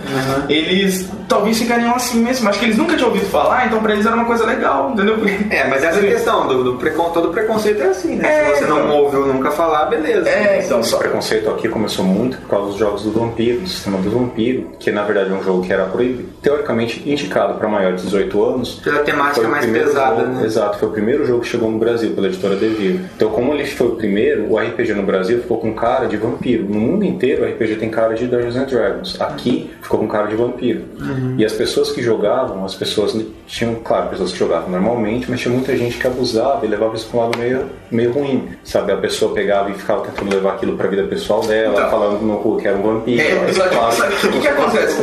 eles 0.49 1.09
talvez 1.29 1.59
ficariam 1.59 1.95
assim 1.95 2.21
mesmo. 2.23 2.49
Acho 2.49 2.59
que 2.59 2.65
eles 2.67 2.77
nunca 2.77 2.97
tinham 2.97 3.09
ouvido 3.11 3.27
falar, 3.31 3.67
então 3.67 3.81
pra 3.81 3.93
eles 3.93 4.07
era 4.07 4.15
uma 4.15 4.25
coisa 4.25 4.45
legal, 4.47 4.91
entendeu? 4.93 5.17
É, 5.51 5.67
mas 5.69 5.83
essa 5.83 6.01
é 6.01 6.03
a 6.09 6.13
questão, 6.13 6.47
do, 6.47 6.65
do 6.65 6.75
precon, 6.77 7.11
todo 7.11 7.29
preconceito 7.29 7.83
é 7.83 7.87
assim, 7.89 8.17
né? 8.17 8.29
É, 8.29 8.55
Se 8.55 8.61
você 8.61 8.67
não 8.67 8.79
então. 8.85 8.91
ouviu 8.99 9.27
nunca 9.27 9.51
falar, 9.51 9.87
beleza. 9.87 10.29
É, 10.29 10.63
então, 10.65 10.83
só. 10.83 10.97
O 10.97 10.99
preconceito 10.99 11.51
aqui 11.51 11.69
começou 11.69 12.05
muito 12.05 12.37
por 12.39 12.49
causa 12.49 12.67
dos 12.69 12.77
jogos 12.77 13.03
do 13.03 13.13
vampiro, 13.13 13.61
do 13.61 13.69
sistema 13.69 13.99
do 13.99 14.11
vampiro, 14.11 14.71
que 14.79 14.91
na 14.91 15.03
verdade 15.05 15.31
é 15.31 15.33
um 15.35 15.43
jogo 15.43 15.63
que 15.63 15.73
era 15.73 15.85
proibido, 15.85 16.29
teoricamente 16.43 17.03
indicado 17.09 17.55
para 17.55 17.69
maiores 17.69 18.01
de 18.03 18.07
18 18.09 18.45
anos. 18.45 18.81
Pela 18.83 19.01
temática 19.01 19.49
mais 19.49 19.67
pesada, 19.67 20.21
jogo- 20.23 20.33
né? 20.35 20.47
Exato, 20.51 20.79
foi 20.79 20.89
o 20.89 20.91
primeiro 20.91 21.25
jogo 21.25 21.43
que 21.43 21.49
chegou 21.49 21.71
no 21.71 21.79
Brasil 21.79 22.11
pela 22.13 22.27
editora 22.27 22.57
Devir. 22.57 23.01
Então, 23.17 23.31
como 23.31 23.55
ele 23.55 23.65
foi 23.67 23.87
o 23.87 23.95
primeiro, 23.95 24.51
o 24.53 24.59
RPG 24.59 24.95
no 24.95 25.05
Brasil 25.05 25.41
ficou 25.41 25.59
com 25.59 25.73
cara 25.73 26.07
de 26.07 26.17
vampiro. 26.17 26.65
No 26.65 26.81
mundo 26.81 27.05
inteiro, 27.05 27.45
o 27.45 27.47
RPG 27.49 27.77
tem 27.77 27.89
cara 27.89 28.15
de 28.15 28.27
Dungeons 28.27 28.57
and 28.57 28.65
Dragons. 28.65 29.21
Aqui 29.21 29.71
ficou 29.81 30.01
com 30.01 30.09
cara 30.09 30.27
de 30.27 30.35
vampiro. 30.35 30.83
Uhum. 30.99 31.37
E 31.39 31.45
as 31.45 31.53
pessoas 31.53 31.93
que 31.93 32.03
jogavam, 32.03 32.65
as 32.65 32.75
pessoas 32.75 33.17
tinham, 33.47 33.77
claro, 33.77 34.09
pessoas 34.09 34.33
que 34.33 34.39
jogavam 34.39 34.69
normalmente, 34.71 35.31
mas 35.31 35.41
tinha 35.41 35.55
muita 35.55 35.77
gente 35.77 35.99
que 35.99 36.07
abusava 36.07 36.67
e 36.67 36.69
levava 36.69 36.97
isso 36.97 37.07
para 37.09 37.21
um 37.21 37.23
lado 37.23 37.39
meio, 37.39 37.67
meio 37.89 38.13
ruim. 38.13 38.49
Sabe, 38.65 38.91
a 38.91 38.97
pessoa 38.97 39.33
pegava 39.33 39.71
e 39.71 39.75
ficava 39.75 40.03
tentando 40.03 40.35
levar 40.35 40.55
aquilo 40.55 40.77
para 40.77 40.89
a 40.89 40.91
vida 40.91 41.05
pessoal 41.05 41.43
dela, 41.43 41.75
Então. 41.75 41.91
falando 41.91 42.21
no 42.23 42.39
cu 42.39 42.57
que 42.57 42.67
era 42.67 42.77
um 42.77 42.83
vampiro. 42.83 43.21
É, 43.23 43.35
o 43.35 43.47
que, 43.47 43.53
que 43.53 43.77
passa 43.77 44.09
acontece? 44.49 45.01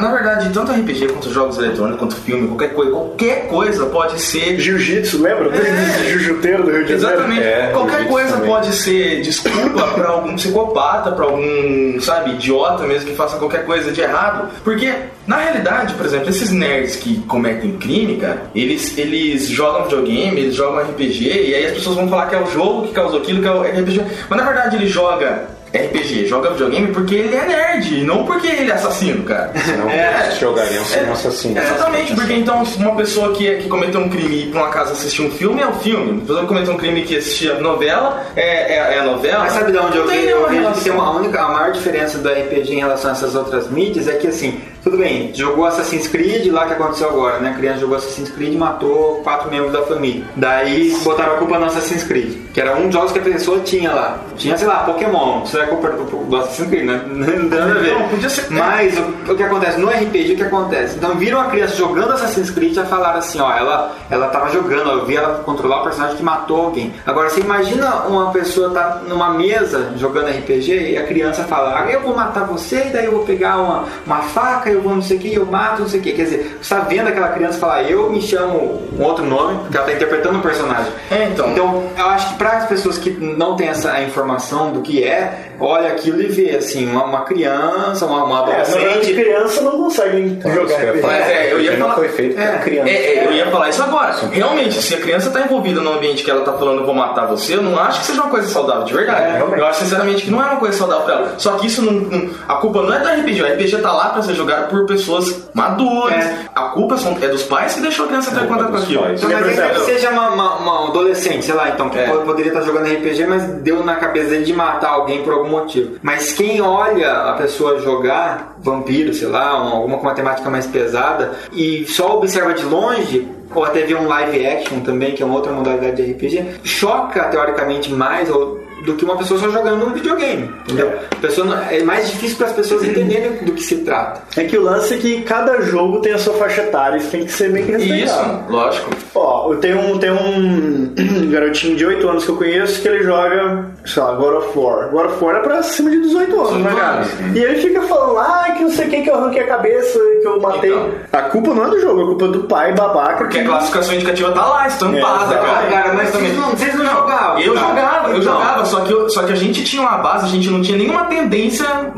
Na 0.00 0.12
verdade, 0.12 0.50
tanto 0.52 0.72
RPG 0.72 1.08
quanto 1.08 1.30
jogos 1.30 1.56
eletrônicos, 1.56 1.98
quanto 1.98 2.16
filme, 2.16 2.48
qualquer 2.48 2.74
coisa, 2.74 2.90
qualquer 2.90 3.46
coisa 3.48 3.86
pode 3.86 4.20
ser. 4.20 4.58
Jiu-jitsu, 4.90 5.22
lembra? 5.22 5.56
É. 5.56 6.02
Do 6.02 6.08
Jujuteiro 6.10 6.64
do 6.64 6.70
Rio 6.70 6.84
de 6.84 6.98
Janeiro? 6.98 7.20
Exatamente. 7.20 7.42
É, 7.42 7.70
qualquer 7.72 8.08
coisa 8.08 8.32
também. 8.32 8.48
pode 8.48 8.72
ser 8.72 9.20
desculpa 9.22 9.86
pra 9.94 10.08
algum 10.08 10.34
psicopata, 10.34 11.12
pra 11.12 11.24
algum, 11.24 12.00
sabe, 12.00 12.32
idiota 12.32 12.84
mesmo 12.84 13.08
que 13.08 13.16
faça 13.16 13.36
qualquer 13.36 13.64
coisa 13.64 13.92
de 13.92 14.00
errado. 14.00 14.50
Porque, 14.64 14.92
na 15.26 15.36
realidade, 15.36 15.94
por 15.94 16.04
exemplo, 16.06 16.28
esses 16.28 16.50
nerds 16.50 16.96
que 16.96 17.20
cometem 17.22 17.76
crime, 17.76 18.16
cara, 18.16 18.42
eles, 18.54 18.96
eles 18.98 19.48
jogam 19.48 19.84
videogame, 19.84 20.40
eles 20.40 20.54
jogam 20.54 20.82
RPG, 20.82 21.24
e 21.24 21.54
aí 21.54 21.66
as 21.66 21.72
pessoas 21.72 21.96
vão 21.96 22.08
falar 22.08 22.26
que 22.26 22.34
é 22.34 22.40
o 22.40 22.50
jogo 22.50 22.88
que 22.88 22.92
causou 22.92 23.20
aquilo, 23.20 23.40
que 23.40 23.48
é 23.48 23.52
o 23.52 23.62
RPG. 23.62 24.02
Mas 24.28 24.38
na 24.38 24.44
verdade 24.44 24.76
ele 24.76 24.86
joga. 24.86 25.59
RPG, 25.72 26.26
joga 26.26 26.50
videogame 26.50 26.88
porque 26.88 27.14
ele 27.14 27.36
é 27.36 27.46
nerd, 27.46 28.02
não 28.04 28.24
porque 28.24 28.48
ele 28.48 28.70
é 28.70 28.74
assassino, 28.74 29.22
cara. 29.22 29.52
Senão 29.64 29.88
É. 29.88 30.24
eles 30.24 30.38
jogariam 30.38 30.84
sem 30.84 31.04
um 31.04 31.12
assassino. 31.12 31.58
Exatamente, 31.58 32.14
porque 32.14 32.32
então 32.34 32.62
uma 32.78 32.96
pessoa 32.96 33.32
que, 33.32 33.56
que 33.58 33.68
cometeu 33.68 34.00
um 34.00 34.08
crime 34.08 34.34
e 34.34 34.42
ir 34.44 34.50
pra 34.50 34.62
uma 34.62 34.70
casa 34.70 34.92
assistir 34.92 35.22
um 35.22 35.30
filme 35.30 35.60
é 35.62 35.66
o 35.66 35.74
filme. 35.74 36.10
Uma 36.12 36.20
pessoa 36.22 36.40
que 36.40 36.46
cometeu 36.48 36.74
um 36.74 36.76
crime 36.76 37.02
que 37.02 37.16
assistia 37.16 37.54
novela 37.60 38.24
é, 38.34 38.74
é, 38.74 38.96
é 38.96 38.98
a 38.98 39.04
novela. 39.04 39.44
Mas 39.44 39.52
sabe 39.52 39.70
de 39.70 39.78
onde 39.78 39.96
eu 39.96 40.06
tem 40.06 40.22
vejo? 40.22 40.30
Eu 40.30 40.40
vejo 40.40 40.50
que 40.50 40.58
relação. 40.60 40.82
tem 40.82 40.92
uma 40.92 41.06
a 41.06 41.10
única, 41.16 41.40
a 41.40 41.48
maior 41.48 41.72
diferença 41.72 42.18
do 42.18 42.28
RPG 42.28 42.74
em 42.74 42.78
relação 42.80 43.10
a 43.10 43.14
essas 43.14 43.34
outras 43.36 43.70
mídias 43.70 44.08
é 44.08 44.14
que 44.14 44.26
assim, 44.26 44.60
tudo 44.82 44.96
bem, 44.96 45.32
jogou 45.34 45.66
Assassin's 45.66 46.08
Creed 46.08 46.46
lá 46.52 46.66
que 46.66 46.72
aconteceu 46.72 47.08
agora, 47.08 47.38
né? 47.38 47.50
A 47.50 47.54
criança 47.54 47.80
jogou 47.80 47.96
Assassin's 47.96 48.30
Creed 48.30 48.54
e 48.54 48.56
matou 48.56 49.16
quatro 49.22 49.50
membros 49.50 49.72
da 49.72 49.82
família. 49.82 50.24
Daí 50.36 50.96
botaram 51.04 51.34
a 51.34 51.36
culpa 51.38 51.58
no 51.58 51.66
Assassin's 51.66 52.02
Creed, 52.04 52.34
que 52.52 52.60
era 52.60 52.76
um 52.76 52.84
dos 52.84 52.94
jogos 52.94 53.12
que 53.12 53.18
a 53.18 53.22
pessoa 53.22 53.60
tinha 53.60 53.92
lá. 53.92 54.18
Tinha, 54.36 54.56
sei 54.56 54.66
lá, 54.66 54.84
Pokémon. 54.84 55.42
Isso 55.44 55.58
é 55.58 55.66
culpa 55.66 55.90
do, 55.90 56.36
Assassin's 56.36 56.68
Creed, 56.68 56.84
né? 56.86 57.02
Não 57.06 57.26
tem 57.26 57.58
nada 57.58 57.72
a 57.72 57.74
ver. 57.74 57.94
Não, 57.94 58.08
podia 58.08 58.28
ser- 58.28 58.50
Mas 58.50 58.98
o, 58.98 59.32
o 59.32 59.36
que 59.36 59.42
acontece 59.42 59.78
no 59.78 59.88
RPG, 59.88 60.32
o 60.32 60.36
que 60.36 60.42
acontece? 60.42 60.96
Então 60.96 61.14
viram 61.16 61.40
a 61.40 61.44
criança 61.46 61.76
jogando 61.76 62.12
Assassin's 62.12 62.50
Creed 62.50 62.72
e 62.72 62.74
já 62.74 62.84
falaram 62.86 63.18
assim, 63.18 63.40
ó, 63.40 63.52
ela, 63.52 63.92
ela 64.10 64.28
tava 64.28 64.50
jogando, 64.50 64.90
eu 64.90 65.04
vi 65.06 65.16
ela 65.16 65.40
controlar 65.44 65.80
o 65.80 65.84
personagem 65.84 66.16
que 66.16 66.22
matou 66.22 66.66
alguém. 66.66 66.92
Agora 67.06 67.28
você 67.28 67.40
imagina 67.40 68.02
uma 68.06 68.30
pessoa 68.32 68.70
tá 68.70 69.02
numa 69.06 69.30
mesa 69.30 69.92
jogando 69.96 70.28
RPG 70.28 70.92
e 70.92 70.96
a 70.96 71.06
criança 71.06 71.44
fala, 71.44 71.80
ah, 71.80 71.90
eu 71.90 72.00
vou 72.00 72.14
matar 72.16 72.44
você, 72.44 72.86
e 72.86 72.90
daí 72.90 73.04
eu 73.04 73.12
vou 73.12 73.24
pegar 73.24 73.58
uma, 73.58 73.84
uma 74.06 74.18
faca, 74.22 74.69
eu 74.70 74.82
vou 74.82 74.94
não 74.94 75.02
sei 75.02 75.16
o 75.16 75.20
que, 75.20 75.34
eu 75.34 75.46
mato, 75.46 75.82
não 75.82 75.88
sei 75.88 76.00
o 76.00 76.02
que. 76.02 76.12
Quer 76.12 76.24
dizer, 76.24 76.58
você 76.60 76.74
tá 76.74 76.80
vendo 76.80 77.08
aquela 77.08 77.28
criança 77.28 77.58
falar, 77.58 77.82
eu 77.84 78.10
me 78.10 78.20
chamo 78.20 78.82
um 78.98 79.02
outro 79.02 79.24
nome, 79.24 79.58
porque 79.60 79.76
ela 79.76 79.86
tá 79.86 79.92
interpretando 79.92 80.38
um 80.38 80.42
personagem. 80.42 80.92
É, 81.10 81.24
então. 81.24 81.50
Então, 81.50 81.84
eu 81.96 82.06
acho 82.06 82.30
que 82.30 82.34
para 82.34 82.58
as 82.58 82.66
pessoas 82.66 82.98
que 82.98 83.10
não 83.10 83.56
têm 83.56 83.68
essa 83.68 84.00
informação 84.02 84.72
do 84.72 84.80
que 84.80 85.04
é, 85.04 85.49
olha 85.60 85.88
aquilo 85.88 86.20
e 86.22 86.26
vê 86.26 86.56
assim, 86.56 86.86
uma, 86.90 87.04
uma 87.04 87.20
criança, 87.22 88.06
uma, 88.06 88.24
uma 88.24 88.38
É, 88.50 88.60
adolescente. 88.60 89.14
criança 89.14 89.60
não 89.60 89.72
consegue 89.72 90.20
Então, 90.20 90.52
jogar 90.52 90.76
RPG. 90.76 91.00
falar. 91.00 91.12
Mas 91.14 91.28
é, 91.28 91.52
eu 91.52 91.60
ia 91.60 91.76
falar- 91.76 91.94
foi 91.94 92.08
feito 92.08 92.40
É, 92.40 92.58
criança. 92.58 92.88
É, 92.88 92.92
é, 93.18 93.26
eu 93.26 93.32
ia 93.32 93.46
falar 93.50 93.68
isso 93.68 93.82
agora. 93.82 94.14
Realmente, 94.32 94.80
se 94.82 94.94
a 94.94 94.98
criança 95.00 95.30
tá 95.30 95.40
envolvida 95.42 95.80
num 95.80 95.92
ambiente 95.94 96.24
que 96.24 96.30
ela 96.30 96.42
tá 96.44 96.52
falando, 96.54 96.80
eu 96.80 96.86
vou 96.86 96.94
matar 96.94 97.26
você, 97.26 97.54
eu 97.56 97.62
não 97.62 97.78
acho 97.78 98.00
que 98.00 98.06
seja 98.06 98.20
uma 98.20 98.30
coisa 98.30 98.48
saudável, 98.48 98.84
de 98.84 98.92
verdade. 98.94 99.36
É, 99.36 99.58
eu 99.60 99.66
acho 99.66 99.80
sinceramente 99.80 100.22
que 100.24 100.30
não 100.30 100.42
é 100.42 100.46
uma 100.46 100.56
coisa 100.56 100.76
saudável 100.76 101.04
pra 101.04 101.14
ela. 101.14 101.34
Só 101.38 101.52
que 101.52 101.66
isso 101.66 101.82
não. 101.82 101.92
não- 101.92 102.30
a 102.48 102.54
culpa 102.56 102.82
não 102.82 102.92
é 102.94 102.98
do 102.98 103.08
RPG, 103.08 103.42
o 103.42 103.46
RPG 103.46 103.78
tá 103.78 103.92
lá 103.92 104.10
pra 104.10 104.22
ser 104.22 104.34
jogado 104.34 104.68
por 104.70 104.86
pessoas 104.86 105.48
maduras. 105.54 106.24
É. 106.24 106.34
A 106.54 106.62
culpa 106.68 106.96
são- 106.96 107.16
é 107.20 107.28
dos 107.28 107.42
pais 107.42 107.74
que 107.74 107.80
deixou 107.80 108.04
a 108.06 108.08
criança 108.08 108.30
ter 108.30 108.46
contato 108.46 108.70
com 108.70 108.76
aquilo. 108.78 109.00
Então, 109.12 109.28
mas 109.30 109.38
ainda 109.38 109.42
que 109.42 109.50
exemplo- 109.50 109.84
seja 109.84 110.10
uma, 110.10 110.30
uma- 110.30 110.54
uma 110.56 110.88
adolescente, 110.88 111.44
sei 111.44 111.54
lá, 111.54 111.68
então, 111.68 111.88
que 111.88 111.98
É. 111.98 112.06
po- 112.08 112.18
poderia 112.20 112.50
estar 112.50 112.62
jogando 112.62 112.86
RPG, 112.86 113.26
mas 113.26 113.42
deu 113.62 113.82
na 113.84 113.96
cabeça 113.96 114.30
dele 114.30 114.44
de 114.44 114.52
matar 114.52 114.90
alguém 114.90 115.22
por 115.22 115.32
algum 115.32 115.49
motivo. 115.50 115.96
Mas 116.02 116.32
quem 116.32 116.60
olha 116.60 117.12
a 117.12 117.32
pessoa 117.34 117.80
jogar 117.80 118.56
vampiro, 118.58 119.12
sei 119.12 119.28
lá, 119.28 119.62
um- 119.62 119.76
alguma 119.76 119.98
com 119.98 120.02
uma 120.04 120.14
temática 120.14 120.48
mais 120.48 120.66
pesada, 120.66 121.32
e 121.52 121.84
só 121.86 122.16
observa 122.16 122.52
de 122.54 122.64
longe, 122.64 123.28
ou 123.54 123.64
até 123.64 123.82
vê 123.82 123.94
um 123.94 124.06
live 124.06 124.46
action 124.46 124.80
também, 124.80 125.12
que 125.12 125.22
é 125.22 125.26
uma 125.26 125.34
outra 125.34 125.52
modalidade 125.52 125.96
de 125.96 126.12
RPG, 126.12 126.44
choca 126.62 127.24
teoricamente 127.24 127.92
mais 127.92 128.30
ou 128.30 128.60
do 128.84 128.94
que 128.94 129.04
uma 129.04 129.16
pessoa 129.16 129.38
só 129.40 129.48
jogando 129.50 129.86
um 129.86 129.92
videogame, 129.92 130.50
entendeu? 130.64 130.92
A 131.10 131.16
pessoa 131.16 131.46
não- 131.46 131.58
é 131.68 131.82
mais 131.82 132.10
difícil 132.10 132.36
para 132.36 132.46
as 132.46 132.52
pessoas 132.52 132.82
entenderem 132.84 133.32
do 133.42 133.52
que 133.52 133.62
se 133.62 133.76
trata. 133.78 134.22
É 134.36 134.44
que 134.44 134.56
o 134.56 134.62
lance 134.62 134.94
é 134.94 134.96
que 134.98 135.22
cada 135.22 135.60
jogo 135.62 136.00
tem 136.00 136.12
a 136.12 136.18
sua 136.18 136.34
faixa 136.34 136.62
etária, 136.62 136.96
isso 136.96 137.10
tem 137.10 137.24
que 137.24 137.32
ser 137.32 137.50
bem 137.52 137.64
que 137.64 137.72
respeitado. 137.72 138.40
Isso, 138.46 138.52
lógico. 138.52 138.90
Ó, 139.14 139.52
eu 139.52 139.58
tenho 139.60 139.78
um, 139.80 139.98
tem 139.98 140.10
um 140.10 140.94
garotinho 141.30 141.76
de 141.76 141.84
8 141.86 142.08
anos 142.08 142.24
que 142.24 142.30
eu 142.30 142.36
conheço 142.36 142.80
que 142.80 142.88
ele 142.88 143.02
joga, 143.02 143.66
sei 143.84 144.02
lá, 144.02 144.12
God 144.12 144.34
of 144.36 144.58
War. 144.58 144.88
God 144.90 145.06
of 145.06 145.24
War 145.24 145.36
é 145.36 145.40
pra 145.40 145.62
cima 145.62 145.90
de 145.90 146.00
18 146.02 146.40
anos, 146.40 146.52
né, 146.52 146.70
18 146.70 146.76
cara? 146.80 147.04
E 147.34 147.38
ele 147.38 147.56
fica 147.60 147.82
falando, 147.82 148.18
ah, 148.18 148.46
que 148.56 148.62
não 148.62 148.70
sei 148.70 148.88
quem 148.88 149.02
que 149.02 149.10
eu 149.10 149.14
arranquei 149.14 149.42
a 149.42 149.46
cabeça, 149.46 149.98
que 150.22 150.26
eu 150.26 150.40
matei. 150.40 150.70
Então. 150.70 150.90
A 151.12 151.22
culpa 151.22 151.54
não 151.54 151.66
é 151.66 151.70
do 151.70 151.80
jogo, 151.80 152.02
a 152.02 152.06
culpa 152.06 152.24
é 152.24 152.28
do 152.28 152.40
pai 152.44 152.72
babaca. 152.74 153.16
Porque 153.18 153.38
que- 153.38 153.44
a 153.44 153.48
classificação 153.48 153.94
indicativa 153.94 154.32
tá 154.32 154.46
lá, 154.46 154.66
estampada, 154.66 155.34
É, 155.34 155.38
cara. 155.38 155.66
Cara, 155.70 155.94
mas 155.94 156.10
vocês 156.10 156.36
não, 156.36 156.50
vocês 156.50 156.74
não 156.74 156.86
jogavam. 156.86 157.40
Eu 157.40 157.54
cara. 157.54 157.66
jogava, 157.68 158.08
eu 158.10 158.18
Então, 158.20 158.22
jogava, 158.32 158.64
só 158.70 158.80
que, 158.80 158.92
eu- 158.92 159.10
só 159.10 159.22
que 159.24 159.32
a 159.32 159.36
gente 159.36 159.62
tinha 159.64 159.82
uma 159.82 159.98
base, 159.98 160.26
a 160.26 160.28
gente 160.28 160.48
não 160.48 160.62
tinha 160.62 160.78
nenhuma 160.78 161.04
tendência 161.04 161.66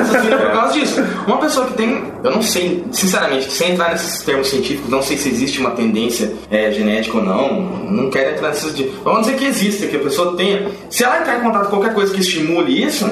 assassina 0.00 0.36
por 0.38 0.50
causa 0.52 0.72
disso. 0.72 1.00
Uma 1.26 1.38
pessoa 1.38 1.66
que 1.66 1.74
tem, 1.74 2.02
eu 2.24 2.30
não 2.30 2.42
sei, 2.42 2.84
sinceramente, 2.90 3.50
sem 3.52 3.72
entrar 3.72 3.90
nesses 3.90 4.22
termos 4.22 4.48
científicos, 4.48 4.90
não 4.90 5.02
sei 5.02 5.16
se 5.16 5.28
existe 5.28 5.60
uma 5.60 5.70
tendência 5.72 6.32
é, 6.50 6.70
genética 6.72 7.18
ou 7.18 7.24
não, 7.24 7.62
não 7.90 8.10
quero 8.10 8.30
entrar 8.34 8.48
nesses. 8.48 8.74
Vamos 9.04 9.26
dizer 9.26 9.36
que 9.36 9.44
existe, 9.44 9.86
que 9.86 9.96
a 9.96 10.00
pessoa 10.00 10.36
tenha. 10.36 10.68
Se 10.90 11.04
ela 11.04 11.20
entrar 11.20 11.38
em 11.38 11.42
contato 11.42 11.64
com 11.68 11.76
qualquer 11.76 11.94
coisa 11.94 12.12
que 12.14 12.20
estimule 12.20 12.82
isso, 12.84 13.04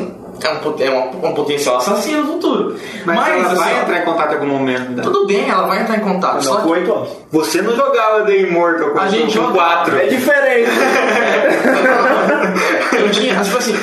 é 0.42 0.50
um, 0.50 0.74
é 0.78 0.90
um, 0.90 1.28
um 1.30 1.34
potencial 1.34 1.76
assassino 1.76 2.22
no 2.22 2.32
futuro. 2.34 2.76
Mas, 3.04 3.28
ela 3.28 3.46
assim, 3.46 3.54
vai 3.56 3.80
entrar 3.80 3.98
em 3.98 4.04
contato 4.04 4.30
em 4.30 4.34
algum 4.34 4.46
momento. 4.46 4.90
né? 4.90 5.02
Tudo 5.02 5.26
bem, 5.26 5.48
ela 5.48 5.66
vai 5.66 5.80
entrar 5.82 5.96
em 5.96 6.00
contato. 6.00 6.34
Não, 6.36 6.42
só 6.42 6.56
com 6.56 6.62
que 6.62 6.68
8 6.80 6.92
anos. 6.92 7.08
Você 7.32 7.62
não 7.62 7.74
jogava 7.74 8.24
The 8.24 8.36
Immortal 8.36 8.90
com, 8.90 8.98
A 8.98 9.08
gente 9.08 9.38
com 9.38 9.52
quatro. 9.52 9.96
É 9.96 10.06
diferente. 10.06 10.70
eu 12.98 13.10
tinha, 13.10 13.40
tipo 13.42 13.58
assim, 13.58 13.74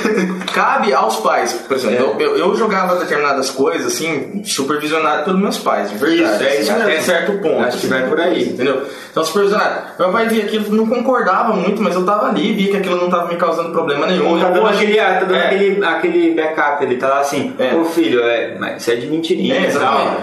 cabe 0.53 0.93
aos 0.93 1.17
pais. 1.17 1.53
Por 1.53 1.75
exemplo, 1.77 2.15
eu, 2.19 2.19
eu, 2.19 2.37
eu 2.37 2.55
jogava 2.55 2.95
determinadas 2.97 3.49
coisas, 3.49 3.93
assim, 3.93 4.43
supervisionado 4.45 5.23
pelos 5.25 5.39
meus 5.39 5.57
pais, 5.57 5.89
de 5.89 5.97
verdade. 5.97 6.33
Isso, 6.35 6.43
é 6.43 6.61
isso 6.61 6.71
até 6.71 6.85
mesmo. 6.85 7.03
certo 7.03 7.31
ponto. 7.41 7.63
Acho 7.63 7.77
que 7.77 7.87
vai 7.87 8.07
por 8.07 8.19
aí. 8.19 8.49
Entendeu? 8.49 8.83
Então, 9.11 9.23
supervisionado. 9.23 9.81
Meu 9.99 10.11
pai 10.11 10.27
via 10.27 10.43
aquilo, 10.43 10.75
não 10.75 10.87
concordava 10.87 11.53
muito, 11.53 11.81
mas 11.81 11.95
eu 11.95 12.05
tava 12.05 12.27
ali, 12.27 12.53
via 12.53 12.71
que 12.71 12.77
aquilo 12.77 12.97
não 12.97 13.09
tava 13.09 13.27
me 13.27 13.35
causando 13.35 13.71
problema 13.71 14.07
nenhum. 14.07 14.39
Tá 14.39 14.49
dando, 14.49 14.67
aquele, 14.67 14.99
ah, 14.99 15.13
tá 15.19 15.25
dando 15.25 15.35
É. 15.35 15.45
aquele, 15.45 15.85
aquele 15.85 16.33
backup, 16.47 16.83
ele 16.83 16.97
tá 16.97 17.07
lá 17.07 17.19
assim, 17.19 17.53
É. 17.59 17.73
ô 17.75 17.85
filho, 17.85 18.21
é, 18.23 18.55
mas 18.59 18.81
isso 18.81 18.91
é 18.91 18.95
de 18.95 19.07
mentirinha 19.07 19.55
É. 19.55 19.69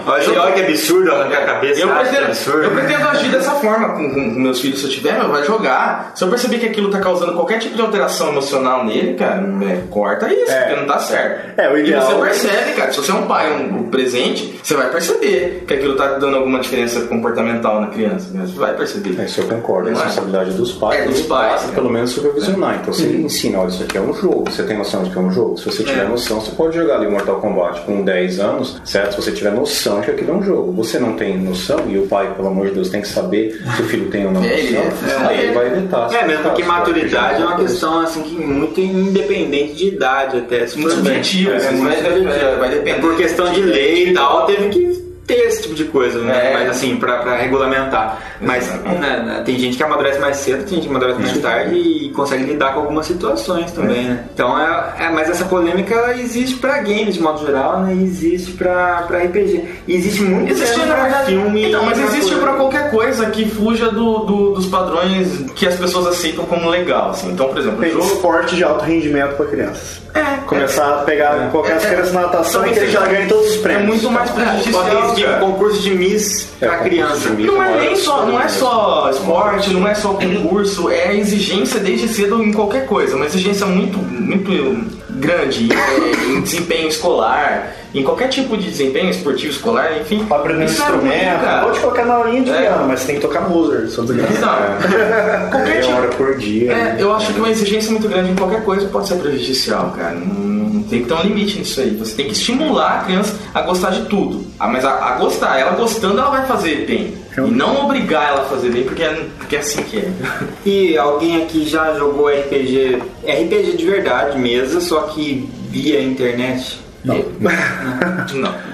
Olha, 0.05 0.41
olha 0.41 0.51
que 0.53 0.61
absurdo 0.61 1.11
arrancar 1.11 1.39
a 1.39 1.45
cabeça, 1.45 1.81
Eu 1.81 1.87
que 1.87 1.93
é 1.93 1.99
pretendo, 1.99 2.25
absurdo. 2.25 2.63
eu 2.63 2.71
pretendo 2.71 3.07
agir 3.07 3.29
dessa 3.31 3.51
forma 3.51 3.89
com, 3.89 4.09
com 4.13 4.19
meus 4.39 4.59
filhos. 4.59 4.79
Se 4.79 4.85
eu 4.85 4.91
tiver, 4.91 5.13
meu, 5.19 5.29
vai 5.29 5.43
jogar. 5.43 6.11
Se 6.15 6.23
eu 6.23 6.29
perceber 6.29 6.57
que 6.59 6.65
aquilo 6.67 6.89
tá 6.89 6.99
causando 6.99 7.33
qualquer 7.33 7.59
tipo 7.59 7.75
de 7.75 7.81
alteração 7.81 8.29
emocional 8.29 8.83
nele, 8.85 9.13
cara, 9.15 9.41
é, 9.69 9.81
corta 9.89 10.31
isso, 10.33 10.51
É. 10.51 10.61
porque 10.63 10.79
não 10.81 10.87
tá 10.87 10.99
certo. 10.99 11.59
É, 11.59 11.69
o 11.69 11.77
ideal- 11.77 12.01
E 12.01 12.05
você 12.13 12.21
percebe, 12.21 12.71
cara, 12.73 12.91
se 12.91 12.97
você 12.97 13.11
é 13.11 13.15
um 13.15 13.23
pai, 13.27 13.51
um, 13.53 13.79
um 13.79 13.83
presente, 13.89 14.59
você 14.63 14.75
vai 14.75 14.89
perceber 14.89 15.63
que 15.67 15.73
aquilo 15.73 15.95
tá 15.95 16.07
dando 16.17 16.37
alguma 16.37 16.59
diferença 16.59 17.01
comportamental 17.01 17.81
na 17.81 17.87
criança. 17.87 18.29
né? 18.33 18.45
Você 18.45 18.57
vai 18.57 18.73
perceber. 18.75 19.19
É, 19.21 19.25
isso 19.25 19.41
eu 19.41 19.47
concordo. 19.47 19.89
A 19.89 19.91
é? 19.91 19.93
responsabilidade 19.95 20.51
dos 20.51 20.71
pais. 20.73 21.01
É, 21.01 21.05
dos 21.05 21.21
pais, 21.21 21.61
pais, 21.61 21.71
é. 21.71 21.75
Pelo 21.75 21.89
menos 21.89 22.11
supervisionar. 22.11 22.77
Então, 22.81 22.93
se 22.93 23.03
ele 23.03 23.23
ensina, 23.23 23.59
olha, 23.59 23.69
isso 23.69 23.83
aqui 23.83 23.97
é 23.97 24.01
um 24.01 24.13
jogo. 24.13 24.49
Você 24.49 24.63
tem 24.63 24.77
noção 24.77 25.03
de 25.03 25.09
que 25.09 25.17
é 25.17 25.21
um 25.21 25.31
jogo? 25.31 25.57
Se 25.57 25.65
você 25.65 25.83
tiver 25.83 26.05
É. 26.05 26.07
noção, 26.11 26.39
você 26.41 26.51
pode 26.51 26.75
jogar 26.75 26.95
ali 26.97 27.07
Mortal 27.07 27.37
Kombat 27.41 27.81
com 27.81 28.03
10 28.03 28.39
anos, 28.39 28.81
certo? 28.85 29.15
Se 29.15 29.21
você 29.21 29.31
tiver 29.31 29.51
noção 29.51 29.99
de 29.99 30.05
que 30.05 30.11
aquilo 30.11 30.31
é 30.31 30.35
um 30.35 30.43
jogo. 30.43 30.71
Você 30.73 30.99
não 30.99 31.13
tem 31.13 31.37
noção, 31.37 31.79
e 31.89 31.97
o 31.97 32.07
pai, 32.07 32.33
pelo 32.35 32.47
amor 32.49 32.67
de 32.67 32.73
Deus, 32.73 32.89
tem 32.89 33.01
que 33.01 33.07
saber 33.07 33.61
se 33.75 33.81
o 33.81 33.85
filho 33.85 34.09
tem 34.09 34.25
ou 34.25 34.31
não 34.31 34.43
É, 34.43 34.59
ele 34.59 34.77
noção, 34.77 35.23
é. 35.23 35.27
aí 35.27 35.43
ele 35.45 35.53
vai 35.53 35.67
evitar. 35.67 36.13
É, 36.13 36.27
mesmo 36.27 36.43
porque 36.43 36.63
maturidade 36.63 37.41
é 37.41 37.45
uma 37.45 37.57
questão 37.57 37.99
assim 38.01 38.21
que 38.23 38.35
muito 38.35 38.79
independente 38.79 39.73
de 39.73 39.87
idade 39.87 40.37
até. 40.37 40.67
Se 40.67 40.77
Muito 40.77 40.95
subjetivo, 40.95 41.51
É, 41.51 41.55
assim, 41.57 41.83
vai- 41.83 41.95
subjetivo. 41.97 42.29
vai- 42.29 42.55
vai 42.57 42.69
depender. 42.69 42.91
É 42.91 42.99
Por 43.01 43.15
questão 43.17 43.51
de 43.51 43.61
lei 43.61 44.09
e 44.09 44.13
tal, 44.13 44.45
teve 44.45 44.69
que 44.69 45.10
ter 45.33 45.47
esse 45.47 45.61
tipo 45.63 45.75
de 45.75 45.85
coisa, 45.85 46.19
né? 46.21 46.49
É. 46.51 46.53
Mas 46.53 46.69
assim, 46.69 46.95
pra, 46.97 47.17
pra 47.19 47.35
regulamentar. 47.37 48.17
Mas 48.41 48.67
né, 48.83 49.23
né, 49.25 49.43
tem 49.45 49.57
gente 49.57 49.77
que 49.77 49.83
amadurece 49.83 50.19
mais 50.19 50.37
cedo, 50.37 50.59
tem 50.63 50.75
gente 50.75 50.83
que 50.83 50.89
amadurece 50.89 51.19
mais 51.19 51.37
tarde 51.39 51.75
e 51.75 52.09
consegue 52.11 52.43
lidar 52.43 52.73
com 52.73 52.79
algumas 52.81 53.05
situações 53.05 53.71
também, 53.71 54.03
né? 54.05 54.23
Então 54.33 54.57
é, 54.59 55.05
é- 55.05 55.09
Mas 55.09 55.29
essa 55.29 55.45
polêmica 55.45 55.93
ela 55.93 56.15
existe 56.17 56.55
pra 56.57 56.77
games 56.79 57.15
de 57.15 57.21
modo 57.21 57.45
geral, 57.45 57.81
né? 57.81 57.93
E 57.93 58.03
existe 58.03 58.51
pra, 58.53 59.03
pra 59.07 59.19
RPG. 59.19 59.63
E 59.87 59.95
existe 59.95 60.21
muito 60.23 60.51
Existe, 60.51 60.79
pra 60.79 60.95
verdade. 61.03 61.25
filme. 61.27 61.67
então, 61.69 61.85
mas 61.85 61.97
e 61.97 62.01
pra 62.01 62.09
existe 62.11 62.31
coisa. 62.31 62.45
pra 62.47 62.53
qualquer 62.55 62.91
coisa 62.91 63.25
que 63.27 63.49
fuja 63.49 63.89
do, 63.91 64.19
do- 64.19 64.51
dos 64.53 64.65
padrões 64.67 65.45
que 65.55 65.67
as 65.67 65.75
pessoas 65.75 66.07
aceitam 66.07 66.45
como 66.45 66.69
legal. 66.69 67.11
Assim. 67.11 67.31
Então, 67.31 67.47
por 67.49 67.57
exemplo, 67.57 67.77
o 67.77 67.81
Tem 67.81 67.91
jogo. 67.91 68.05
esporte 68.05 68.55
de 68.55 68.63
alto 68.63 68.83
rendimento 68.85 69.35
pra 69.35 69.45
crianças. 69.45 70.01
É, 70.13 70.21
Começar 70.45 70.95
a 71.01 71.03
pegar 71.03 71.49
qualquer 71.51 71.73
É, 71.73 71.75
é. 71.77 71.89
criança 71.89 72.11
na 72.13 72.21
natação 72.21 72.61
e 72.61 72.65
Talvez 72.65 72.77
que 72.77 72.83
ele 72.83 72.91
já 72.91 73.05
ganha 73.07 73.27
todos 73.29 73.51
os 73.51 73.57
é 73.57 73.61
prêmios. 73.61 73.87
muito 73.87 74.11
mais 74.11 74.29
prejudicial. 74.31 74.83
De 75.21 75.25
cara. 75.31 75.39
concurso 75.39 75.81
de 75.81 75.91
Miss 75.91 76.49
É, 76.61 76.67
pra 76.67 76.77
criança. 76.79 77.29
Miss. 77.31 77.45
Não 77.47 77.55
é 77.55 77.69
Maior 77.69 77.81
nem 77.81 77.95
só, 77.95 78.25
não 78.25 78.39
é 78.41 78.47
só 78.47 79.09
esporte, 79.11 79.69
não 79.71 79.87
é 79.87 79.93
só 79.95 80.13
concurso, 80.13 80.89
é 80.89 81.07
a 81.09 81.13
exigência 81.13 81.79
desde 81.79 82.07
cedo 82.07 82.41
em 82.43 82.51
qualquer 82.51 82.85
coisa, 82.85 83.15
uma 83.15 83.25
exigência 83.25 83.65
muito, 83.65 83.97
muito 83.97 85.01
grande 85.09 85.69
é, 85.71 86.31
em 86.31 86.41
desempenho 86.41 86.87
escolar, 86.87 87.73
em 87.93 88.01
qualquer 88.03 88.29
tipo 88.29 88.55
de 88.57 88.69
desempenho 88.69 89.09
esportivo 89.09 89.51
escolar, 89.51 89.99
enfim. 89.99 90.23
Pra 90.25 90.37
aprender 90.37 90.59
um 90.59 90.61
é 90.61 90.65
instrumento, 90.65 91.61
pode 91.63 91.79
colocar 91.79 92.05
na 92.05 92.13
aulinha 92.15 92.41
de 92.41 92.49
É. 92.49 92.61
piano, 92.61 92.87
mas 92.87 93.03
tem 93.03 93.15
que 93.15 93.21
tocar 93.21 93.41
Mozart, 93.49 93.89
sou 93.89 94.05
desgraçado. 94.05 94.61
Não, 94.81 95.49
qualquer 95.51 95.69
Meia 95.69 95.81
tipo. 95.81 95.93
hora 95.97 96.07
por 96.09 96.37
dia. 96.37 96.71
É, 96.71 96.75
né? 96.75 96.95
eu 96.97 97.13
acho 97.13 97.33
que 97.33 97.39
uma 97.39 97.49
exigência 97.49 97.91
muito 97.91 98.07
grande 98.07 98.31
em 98.31 98.35
qualquer 98.35 98.63
coisa 98.63 98.87
pode 98.87 99.07
ser 99.09 99.15
prejudicial, 99.15 99.93
cara. 99.95 100.15
Não, 100.15 100.50
tem 100.83 101.01
que 101.01 101.07
ter 101.07 101.13
um 101.13 101.21
limite 101.21 101.59
nisso 101.59 101.79
aí. 101.81 101.91
Você 101.91 102.15
tem 102.15 102.25
que 102.25 102.33
estimular 102.33 102.99
a 102.99 103.03
criança 103.03 103.35
a 103.53 103.61
gostar 103.61 103.91
de 103.91 104.05
tudo. 104.05 104.45
Ah, 104.59 104.67
mas 104.67 104.83
a, 104.83 104.93
a 104.93 105.17
gostar, 105.17 105.57
ela 105.57 105.71
gostando, 105.71 106.19
ela 106.19 106.29
vai 106.29 106.45
fazer 106.45 106.85
bem. 106.85 107.13
E 107.37 107.41
não 107.51 107.85
obrigar 107.85 108.29
ela 108.29 108.41
a 108.41 108.45
fazer 108.45 108.71
bem, 108.71 108.83
porque 108.83 109.03
é, 109.03 109.25
porque 109.37 109.55
é 109.55 109.59
assim 109.59 109.83
que 109.83 109.97
é. 109.97 110.11
E 110.65 110.97
alguém 110.97 111.43
aqui 111.43 111.65
já 111.65 111.93
jogou 111.93 112.27
RPG, 112.27 113.01
RPG 113.23 113.77
de 113.77 113.85
verdade, 113.85 114.37
mesa, 114.37 114.81
só 114.81 115.03
que 115.03 115.49
via 115.69 116.01
internet? 116.01 116.80
Não. 117.03 117.15